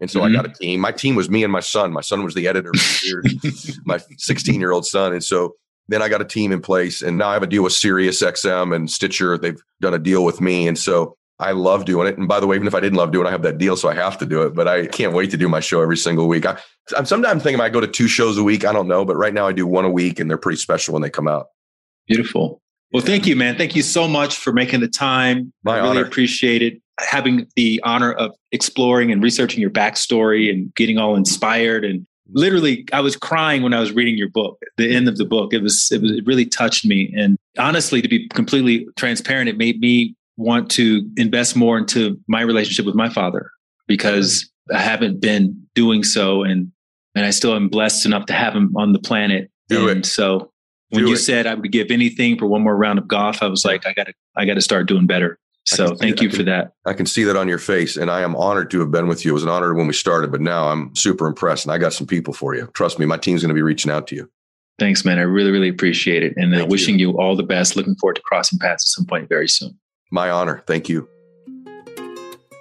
And 0.00 0.10
so 0.10 0.20
mm-hmm. 0.20 0.36
I 0.36 0.42
got 0.42 0.50
a 0.50 0.52
team. 0.52 0.80
My 0.80 0.92
team 0.92 1.14
was 1.14 1.30
me 1.30 1.44
and 1.44 1.52
my 1.52 1.60
son. 1.60 1.92
My 1.92 2.02
son 2.02 2.22
was 2.24 2.34
the 2.34 2.46
editor 2.46 2.72
my 3.86 4.00
16 4.18 4.60
year 4.60 4.72
old 4.72 4.84
son. 4.84 5.14
And 5.14 5.24
so 5.24 5.54
then 5.88 6.02
I 6.02 6.10
got 6.10 6.20
a 6.20 6.26
team 6.26 6.52
in 6.52 6.60
place 6.60 7.00
and 7.00 7.16
now 7.16 7.30
I 7.30 7.34
have 7.34 7.42
a 7.42 7.46
deal 7.46 7.62
with 7.62 7.72
Sirius 7.72 8.22
XM 8.22 8.74
and 8.74 8.90
Stitcher. 8.90 9.38
They've 9.38 9.60
done 9.80 9.94
a 9.94 9.98
deal 9.98 10.24
with 10.24 10.42
me. 10.42 10.68
And 10.68 10.78
so 10.78 11.16
I 11.42 11.52
love 11.52 11.84
doing 11.84 12.06
it. 12.08 12.16
And 12.16 12.28
by 12.28 12.40
the 12.40 12.46
way, 12.46 12.56
even 12.56 12.66
if 12.66 12.74
I 12.74 12.80
didn't 12.80 12.96
love 12.96 13.12
doing 13.12 13.26
it, 13.26 13.28
I 13.28 13.32
have 13.32 13.42
that 13.42 13.58
deal, 13.58 13.76
so 13.76 13.88
I 13.88 13.94
have 13.94 14.16
to 14.18 14.26
do 14.26 14.42
it. 14.42 14.54
But 14.54 14.68
I 14.68 14.86
can't 14.86 15.12
wait 15.12 15.30
to 15.32 15.36
do 15.36 15.48
my 15.48 15.60
show 15.60 15.82
every 15.82 15.96
single 15.96 16.28
week. 16.28 16.46
I, 16.46 16.58
am 16.96 17.04
sometimes 17.04 17.42
thinking 17.42 17.60
I 17.60 17.68
go 17.68 17.80
to 17.80 17.86
two 17.86 18.08
shows 18.08 18.38
a 18.38 18.44
week. 18.44 18.64
I 18.64 18.72
don't 18.72 18.88
know, 18.88 19.04
but 19.04 19.16
right 19.16 19.34
now 19.34 19.46
I 19.46 19.52
do 19.52 19.66
one 19.66 19.84
a 19.84 19.90
week, 19.90 20.20
and 20.20 20.30
they're 20.30 20.38
pretty 20.38 20.58
special 20.58 20.92
when 20.92 21.02
they 21.02 21.10
come 21.10 21.28
out. 21.28 21.46
Beautiful. 22.06 22.60
Well, 22.92 23.02
thank 23.02 23.26
you, 23.26 23.36
man. 23.36 23.56
Thank 23.56 23.74
you 23.74 23.82
so 23.82 24.06
much 24.06 24.36
for 24.36 24.52
making 24.52 24.80
the 24.80 24.88
time. 24.88 25.52
My 25.64 25.74
I 25.74 25.76
really 25.78 25.98
honor. 25.98 26.04
appreciate 26.04 26.62
it. 26.62 26.80
Having 27.00 27.48
the 27.56 27.80
honor 27.84 28.12
of 28.12 28.32
exploring 28.52 29.10
and 29.10 29.22
researching 29.22 29.60
your 29.60 29.70
backstory 29.70 30.50
and 30.50 30.72
getting 30.74 30.98
all 30.98 31.16
inspired 31.16 31.84
and 31.84 32.06
literally 32.34 32.86
I 32.92 33.00
was 33.00 33.16
crying 33.16 33.62
when 33.62 33.74
I 33.74 33.80
was 33.80 33.92
reading 33.92 34.16
your 34.16 34.28
book, 34.28 34.62
the 34.76 34.94
end 34.94 35.08
of 35.08 35.16
the 35.16 35.24
book. 35.24 35.52
It 35.52 35.62
was 35.62 35.90
it 35.90 36.02
was 36.02 36.12
it 36.12 36.26
really 36.26 36.46
touched 36.46 36.84
me. 36.84 37.12
And 37.16 37.36
honestly, 37.58 38.02
to 38.02 38.08
be 38.08 38.28
completely 38.28 38.86
transparent, 38.96 39.48
it 39.48 39.56
made 39.56 39.80
me 39.80 40.14
want 40.42 40.70
to 40.72 41.08
invest 41.16 41.56
more 41.56 41.78
into 41.78 42.18
my 42.28 42.42
relationship 42.42 42.86
with 42.86 42.94
my 42.94 43.08
father 43.08 43.50
because 43.86 44.50
I 44.72 44.80
haven't 44.80 45.20
been 45.20 45.66
doing 45.74 46.04
so 46.04 46.42
and 46.42 46.70
and 47.14 47.26
I 47.26 47.30
still 47.30 47.54
am 47.54 47.68
blessed 47.68 48.06
enough 48.06 48.26
to 48.26 48.32
have 48.32 48.54
him 48.54 48.74
on 48.76 48.92
the 48.92 48.98
planet. 48.98 49.50
Do 49.68 49.88
and 49.88 50.00
it. 50.00 50.06
so 50.06 50.50
when 50.90 51.04
Do 51.04 51.08
you 51.08 51.14
it. 51.14 51.18
said 51.18 51.46
I 51.46 51.54
would 51.54 51.70
give 51.72 51.90
anything 51.90 52.38
for 52.38 52.46
one 52.46 52.62
more 52.62 52.76
round 52.76 52.98
of 52.98 53.08
golf, 53.08 53.42
I 53.42 53.46
was 53.46 53.64
like, 53.64 53.86
I 53.86 53.92
gotta 53.92 54.14
I 54.36 54.44
gotta 54.44 54.60
start 54.60 54.88
doing 54.88 55.06
better. 55.06 55.38
So 55.64 55.94
thank 55.94 56.20
you 56.20 56.28
can, 56.28 56.38
for 56.38 56.42
that. 56.44 56.72
I 56.86 56.92
can 56.92 57.06
see 57.06 57.22
that 57.24 57.36
on 57.36 57.46
your 57.46 57.58
face, 57.58 57.96
and 57.96 58.10
I 58.10 58.22
am 58.22 58.34
honored 58.34 58.70
to 58.72 58.80
have 58.80 58.90
been 58.90 59.06
with 59.06 59.24
you. 59.24 59.30
It 59.30 59.34
was 59.34 59.44
an 59.44 59.48
honor 59.48 59.74
when 59.74 59.86
we 59.86 59.92
started, 59.92 60.32
but 60.32 60.40
now 60.40 60.68
I'm 60.68 60.94
super 60.96 61.26
impressed, 61.26 61.64
and 61.64 61.72
I 61.72 61.78
got 61.78 61.92
some 61.92 62.06
people 62.06 62.34
for 62.34 62.54
you. 62.54 62.68
Trust 62.74 62.98
me, 62.98 63.06
my 63.06 63.16
team's 63.16 63.42
going 63.42 63.50
to 63.50 63.54
be 63.54 63.62
reaching 63.62 63.90
out 63.90 64.08
to 64.08 64.16
you. 64.16 64.28
Thanks, 64.80 65.04
man. 65.04 65.18
I 65.18 65.22
really, 65.22 65.52
really 65.52 65.68
appreciate 65.68 66.24
it, 66.24 66.34
and 66.36 66.54
uh, 66.54 66.66
wishing 66.68 66.98
you. 66.98 67.12
you 67.12 67.18
all 67.18 67.36
the 67.36 67.44
best. 67.44 67.76
Looking 67.76 67.94
forward 67.94 68.16
to 68.16 68.22
crossing 68.22 68.58
paths 68.58 68.82
at 68.84 68.88
some 68.88 69.06
point 69.06 69.28
very 69.28 69.48
soon. 69.48 69.78
My 70.12 70.30
honor. 70.30 70.62
Thank 70.66 70.88
you. 70.88 71.08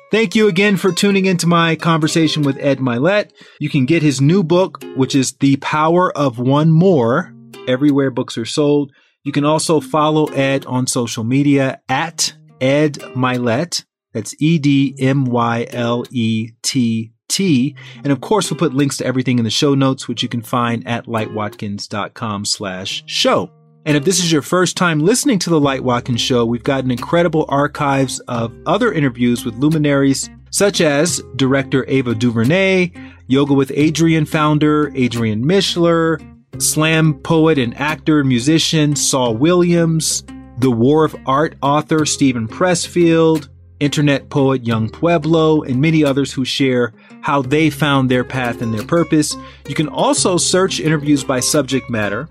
Thank 0.10 0.36
you 0.36 0.48
again 0.48 0.78
for 0.78 0.92
tuning 0.92 1.26
into 1.26 1.48
my 1.48 1.76
conversation 1.76 2.44
with 2.44 2.58
Ed 2.60 2.80
Mylett. 2.80 3.32
You 3.60 3.70
can 3.70 3.86
get 3.86 4.02
his 4.02 4.20
new 4.20 4.44
book, 4.44 4.84
which 4.96 5.16
is 5.16 5.34
The 5.34 5.58
Power 5.58 6.12
of 6.18 6.40
One 6.40 6.72
More, 6.72 7.34
everywhere 7.68 8.10
books 8.10 8.38
are 8.38 8.46
sold. 8.46 8.92
You 9.24 9.32
can 9.32 9.46
also 9.46 9.80
follow 9.80 10.26
Ed 10.26 10.66
on 10.66 10.88
social 10.88 11.24
media 11.24 11.82
at 11.88 12.34
Ed 12.60 12.96
Mylett. 13.16 13.84
That's 14.14 14.36
E 14.40 14.58
D 14.58 14.96
M 15.00 15.26
Y 15.26 15.68
L 15.70 16.04
E 16.10 16.52
T 16.62 17.14
T. 17.30 17.76
And 18.04 18.12
of 18.12 18.20
course, 18.20 18.50
we'll 18.50 18.60
put 18.60 18.74
links 18.74 18.98
to 18.98 19.06
everything 19.06 19.38
in 19.38 19.46
the 19.46 19.50
show 19.50 19.76
notes, 19.76 20.08
which 20.08 20.24
you 20.24 20.30
can 20.30 20.42
find 20.42 20.86
at 20.88 21.06
lightwatkins.com 21.06 22.46
slash 22.46 23.04
show. 23.06 23.50
And 23.84 23.98
if 23.98 24.04
this 24.04 24.20
is 24.20 24.32
your 24.32 24.44
first 24.44 24.78
time 24.78 25.00
listening 25.00 25.40
to 25.40 25.50
The 25.50 25.60
Light 25.60 25.84
Watkins 25.84 26.22
Show, 26.22 26.46
we've 26.46 26.64
got 26.64 26.84
an 26.84 26.92
incredible 26.92 27.46
archives 27.50 28.20
of 28.28 28.56
other 28.68 28.94
interviews 28.94 29.44
with 29.44 29.56
luminaries 29.56 30.30
such 30.52 30.82
as 30.82 31.24
director 31.36 31.84
Ava 31.88 32.14
DuVernay, 32.14 32.92
Yoga 33.26 33.54
with 33.54 33.70
Adriene 33.70 34.28
founder 34.28 34.92
Adriene 34.92 35.44
Mishler, 35.44 36.22
slam 36.62 37.16
poet 37.16 37.58
and 37.58 37.76
actor 37.76 38.20
and 38.20 38.30
musician 38.30 38.96
Saul 38.96 39.36
Williams, 39.36 40.24
the 40.60 40.70
War 40.70 41.04
of 41.04 41.16
Art 41.26 41.56
author 41.64 42.06
Steven 42.06 42.48
Pressfield, 42.48 43.50
internet 43.80 44.30
poet 44.30 44.64
Yung 44.64 44.90
Pueblo, 44.90 45.64
and 45.64 45.82
many 45.82 46.04
others 46.04 46.32
who 46.32 46.46
share 46.46 46.94
how 47.22 47.42
they 47.42 47.72
found 47.72 48.12
their 48.12 48.24
path 48.24 48.62
and 48.62 48.72
their 48.74 48.86
purpose. 48.86 49.36
You 49.68 49.74
can 49.74 49.88
also 49.88 50.38
search 50.38 50.80
interviews 50.80 51.24
by 51.24 51.40
subject 51.40 51.90
matter 51.90 52.30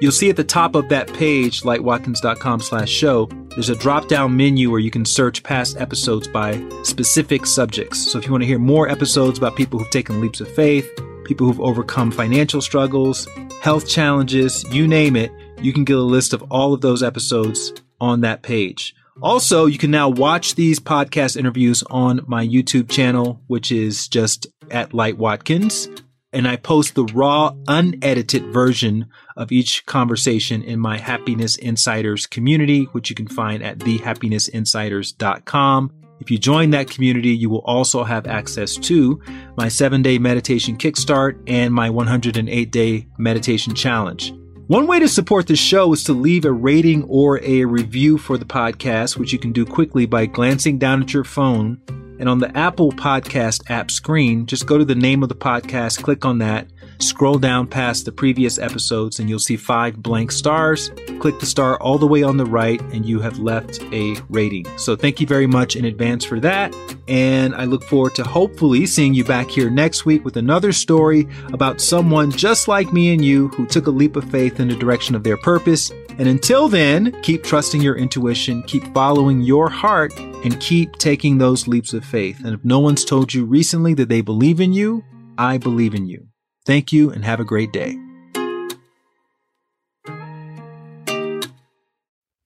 You'll 0.00 0.12
see 0.12 0.30
at 0.30 0.36
the 0.36 0.44
top 0.44 0.76
of 0.76 0.88
that 0.90 1.12
page, 1.12 1.62
lightwatkins.com 1.62 2.60
slash 2.60 2.88
show, 2.88 3.28
there's 3.50 3.68
a 3.68 3.74
drop 3.74 4.06
down 4.06 4.36
menu 4.36 4.70
where 4.70 4.78
you 4.78 4.92
can 4.92 5.04
search 5.04 5.42
past 5.42 5.76
episodes 5.76 6.28
by 6.28 6.62
specific 6.84 7.46
subjects. 7.46 8.12
So 8.12 8.18
if 8.18 8.26
you 8.26 8.30
want 8.30 8.42
to 8.42 8.46
hear 8.46 8.60
more 8.60 8.88
episodes 8.88 9.38
about 9.38 9.56
people 9.56 9.80
who've 9.80 9.90
taken 9.90 10.20
leaps 10.20 10.40
of 10.40 10.48
faith, 10.54 10.88
people 11.24 11.48
who've 11.48 11.60
overcome 11.60 12.12
financial 12.12 12.60
struggles, 12.60 13.26
health 13.60 13.88
challenges, 13.88 14.64
you 14.72 14.86
name 14.86 15.16
it, 15.16 15.32
you 15.60 15.72
can 15.72 15.82
get 15.82 15.96
a 15.96 16.02
list 16.02 16.32
of 16.32 16.44
all 16.48 16.72
of 16.72 16.80
those 16.80 17.02
episodes 17.02 17.72
on 18.00 18.20
that 18.20 18.42
page. 18.42 18.94
Also, 19.20 19.66
you 19.66 19.78
can 19.78 19.90
now 19.90 20.08
watch 20.08 20.54
these 20.54 20.78
podcast 20.78 21.36
interviews 21.36 21.82
on 21.90 22.20
my 22.28 22.46
YouTube 22.46 22.88
channel, 22.88 23.42
which 23.48 23.72
is 23.72 24.06
just 24.06 24.46
at 24.70 24.94
Light 24.94 25.18
Watkins 25.18 25.88
and 26.32 26.46
I 26.46 26.56
post 26.56 26.94
the 26.94 27.04
raw, 27.04 27.54
unedited 27.66 28.52
version 28.52 29.06
of 29.38 29.50
each 29.50 29.86
conversation 29.86 30.62
in 30.62 30.78
my 30.78 30.98
Happiness 30.98 31.56
Insiders 31.56 32.26
community, 32.26 32.84
which 32.92 33.08
you 33.08 33.16
can 33.16 33.28
find 33.28 33.62
at 33.62 33.78
thehappinessinsiders.com. 33.78 35.90
If 36.20 36.30
you 36.30 36.36
join 36.36 36.68
that 36.70 36.90
community, 36.90 37.30
you 37.30 37.48
will 37.48 37.60
also 37.60 38.04
have 38.04 38.26
access 38.26 38.76
to 38.76 39.22
my 39.56 39.68
seven 39.68 40.02
day 40.02 40.18
meditation 40.18 40.76
kickstart 40.76 41.42
and 41.46 41.72
my 41.72 41.88
108 41.88 42.70
day 42.70 43.06
meditation 43.16 43.74
challenge. 43.74 44.34
One 44.66 44.86
way 44.86 44.98
to 44.98 45.08
support 45.08 45.46
the 45.46 45.56
show 45.56 45.94
is 45.94 46.04
to 46.04 46.12
leave 46.12 46.44
a 46.44 46.52
rating 46.52 47.04
or 47.04 47.42
a 47.42 47.64
review 47.64 48.18
for 48.18 48.36
the 48.36 48.44
podcast, 48.44 49.16
which 49.16 49.32
you 49.32 49.38
can 49.38 49.52
do 49.52 49.64
quickly 49.64 50.04
by 50.04 50.26
glancing 50.26 50.78
down 50.78 51.00
at 51.02 51.14
your 51.14 51.24
phone 51.24 51.80
and 52.18 52.28
on 52.28 52.38
the 52.38 52.54
Apple 52.56 52.90
Podcast 52.90 53.70
app 53.70 53.90
screen, 53.90 54.46
just 54.46 54.66
go 54.66 54.76
to 54.76 54.84
the 54.84 54.94
name 54.94 55.22
of 55.22 55.28
the 55.28 55.36
podcast, 55.36 56.02
click 56.02 56.24
on 56.24 56.38
that, 56.38 56.66
scroll 56.98 57.38
down 57.38 57.66
past 57.66 58.04
the 58.04 58.12
previous 58.12 58.58
episodes, 58.58 59.18
and 59.18 59.28
you'll 59.28 59.38
see 59.38 59.56
five 59.56 60.02
blank 60.02 60.32
stars. 60.32 60.90
Click 61.20 61.38
the 61.40 61.46
star 61.46 61.80
all 61.80 61.98
the 61.98 62.06
way 62.06 62.22
on 62.22 62.36
the 62.36 62.44
right, 62.44 62.80
and 62.92 63.06
you 63.06 63.20
have 63.20 63.38
left 63.38 63.82
a 63.92 64.16
rating. 64.28 64.66
So 64.78 64.96
thank 64.96 65.20
you 65.20 65.26
very 65.26 65.46
much 65.46 65.76
in 65.76 65.84
advance 65.84 66.24
for 66.24 66.40
that. 66.40 66.74
And 67.08 67.54
I 67.54 67.64
look 67.64 67.84
forward 67.84 68.14
to 68.16 68.24
hopefully 68.24 68.86
seeing 68.86 69.14
you 69.14 69.24
back 69.24 69.48
here 69.48 69.70
next 69.70 70.04
week 70.04 70.24
with 70.24 70.36
another 70.36 70.72
story 70.72 71.26
about 71.52 71.80
someone 71.80 72.30
just 72.30 72.68
like 72.68 72.92
me 72.92 73.12
and 73.14 73.24
you 73.24 73.48
who 73.48 73.66
took 73.66 73.86
a 73.86 73.90
leap 73.90 74.16
of 74.16 74.30
faith 74.30 74.60
in 74.60 74.68
the 74.68 74.76
direction 74.76 75.14
of 75.14 75.24
their 75.24 75.36
purpose. 75.36 75.90
And 76.18 76.26
until 76.26 76.68
then, 76.68 77.20
keep 77.22 77.44
trusting 77.44 77.80
your 77.80 77.96
intuition, 77.96 78.62
keep 78.64 78.92
following 78.92 79.40
your 79.40 79.70
heart 79.70 80.12
and 80.18 80.60
keep 80.60 80.96
taking 80.96 81.38
those 81.38 81.68
leaps 81.68 81.92
of 81.94 82.04
faith. 82.04 82.44
And 82.44 82.54
if 82.54 82.64
no 82.64 82.78
one's 82.80 83.04
told 83.04 83.32
you 83.32 83.44
recently 83.44 83.94
that 83.94 84.08
they 84.08 84.20
believe 84.20 84.60
in 84.60 84.72
you, 84.72 85.04
I 85.38 85.58
believe 85.58 85.94
in 85.94 86.06
you. 86.06 86.27
Thank 86.68 86.92
you 86.92 87.10
and 87.10 87.24
have 87.24 87.40
a 87.40 87.46
great 87.46 87.72
day. 87.72 87.96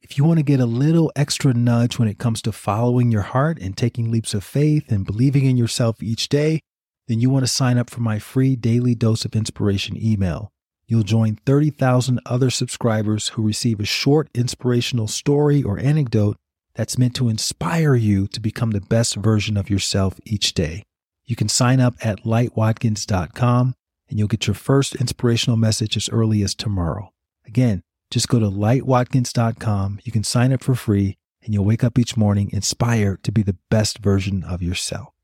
If 0.00 0.16
you 0.16 0.22
want 0.22 0.38
to 0.38 0.44
get 0.44 0.60
a 0.60 0.64
little 0.64 1.10
extra 1.16 1.52
nudge 1.52 1.98
when 1.98 2.06
it 2.06 2.20
comes 2.20 2.40
to 2.42 2.52
following 2.52 3.10
your 3.10 3.22
heart 3.22 3.58
and 3.58 3.76
taking 3.76 4.12
leaps 4.12 4.32
of 4.32 4.44
faith 4.44 4.92
and 4.92 5.04
believing 5.04 5.46
in 5.46 5.56
yourself 5.56 6.00
each 6.00 6.28
day, 6.28 6.60
then 7.08 7.18
you 7.18 7.30
want 7.30 7.42
to 7.42 7.50
sign 7.50 7.76
up 7.78 7.90
for 7.90 8.00
my 8.00 8.20
free 8.20 8.54
daily 8.54 8.94
dose 8.94 9.24
of 9.24 9.34
inspiration 9.34 10.00
email. 10.00 10.52
You'll 10.86 11.02
join 11.02 11.40
30,000 11.44 12.20
other 12.24 12.50
subscribers 12.50 13.30
who 13.30 13.42
receive 13.42 13.80
a 13.80 13.84
short 13.84 14.28
inspirational 14.34 15.08
story 15.08 15.64
or 15.64 15.80
anecdote 15.80 16.36
that's 16.76 16.96
meant 16.96 17.16
to 17.16 17.28
inspire 17.28 17.96
you 17.96 18.28
to 18.28 18.38
become 18.38 18.70
the 18.70 18.82
best 18.82 19.16
version 19.16 19.56
of 19.56 19.68
yourself 19.68 20.20
each 20.24 20.54
day. 20.54 20.84
You 21.24 21.34
can 21.34 21.48
sign 21.48 21.80
up 21.80 21.96
at 22.06 22.22
lightwatkins.com 22.22 23.74
and 24.12 24.18
you'll 24.18 24.28
get 24.28 24.46
your 24.46 24.52
first 24.52 24.94
inspirational 24.96 25.56
message 25.56 25.96
as 25.96 26.10
early 26.10 26.42
as 26.42 26.54
tomorrow. 26.54 27.14
Again, 27.46 27.82
just 28.10 28.28
go 28.28 28.38
to 28.38 28.44
lightwatkins.com. 28.44 30.00
You 30.04 30.12
can 30.12 30.22
sign 30.22 30.52
up 30.52 30.62
for 30.62 30.74
free 30.74 31.16
and 31.42 31.54
you'll 31.54 31.64
wake 31.64 31.82
up 31.82 31.98
each 31.98 32.14
morning 32.14 32.50
inspired 32.52 33.22
to 33.22 33.32
be 33.32 33.42
the 33.42 33.56
best 33.70 34.00
version 34.00 34.44
of 34.44 34.60
yourself. 34.62 35.14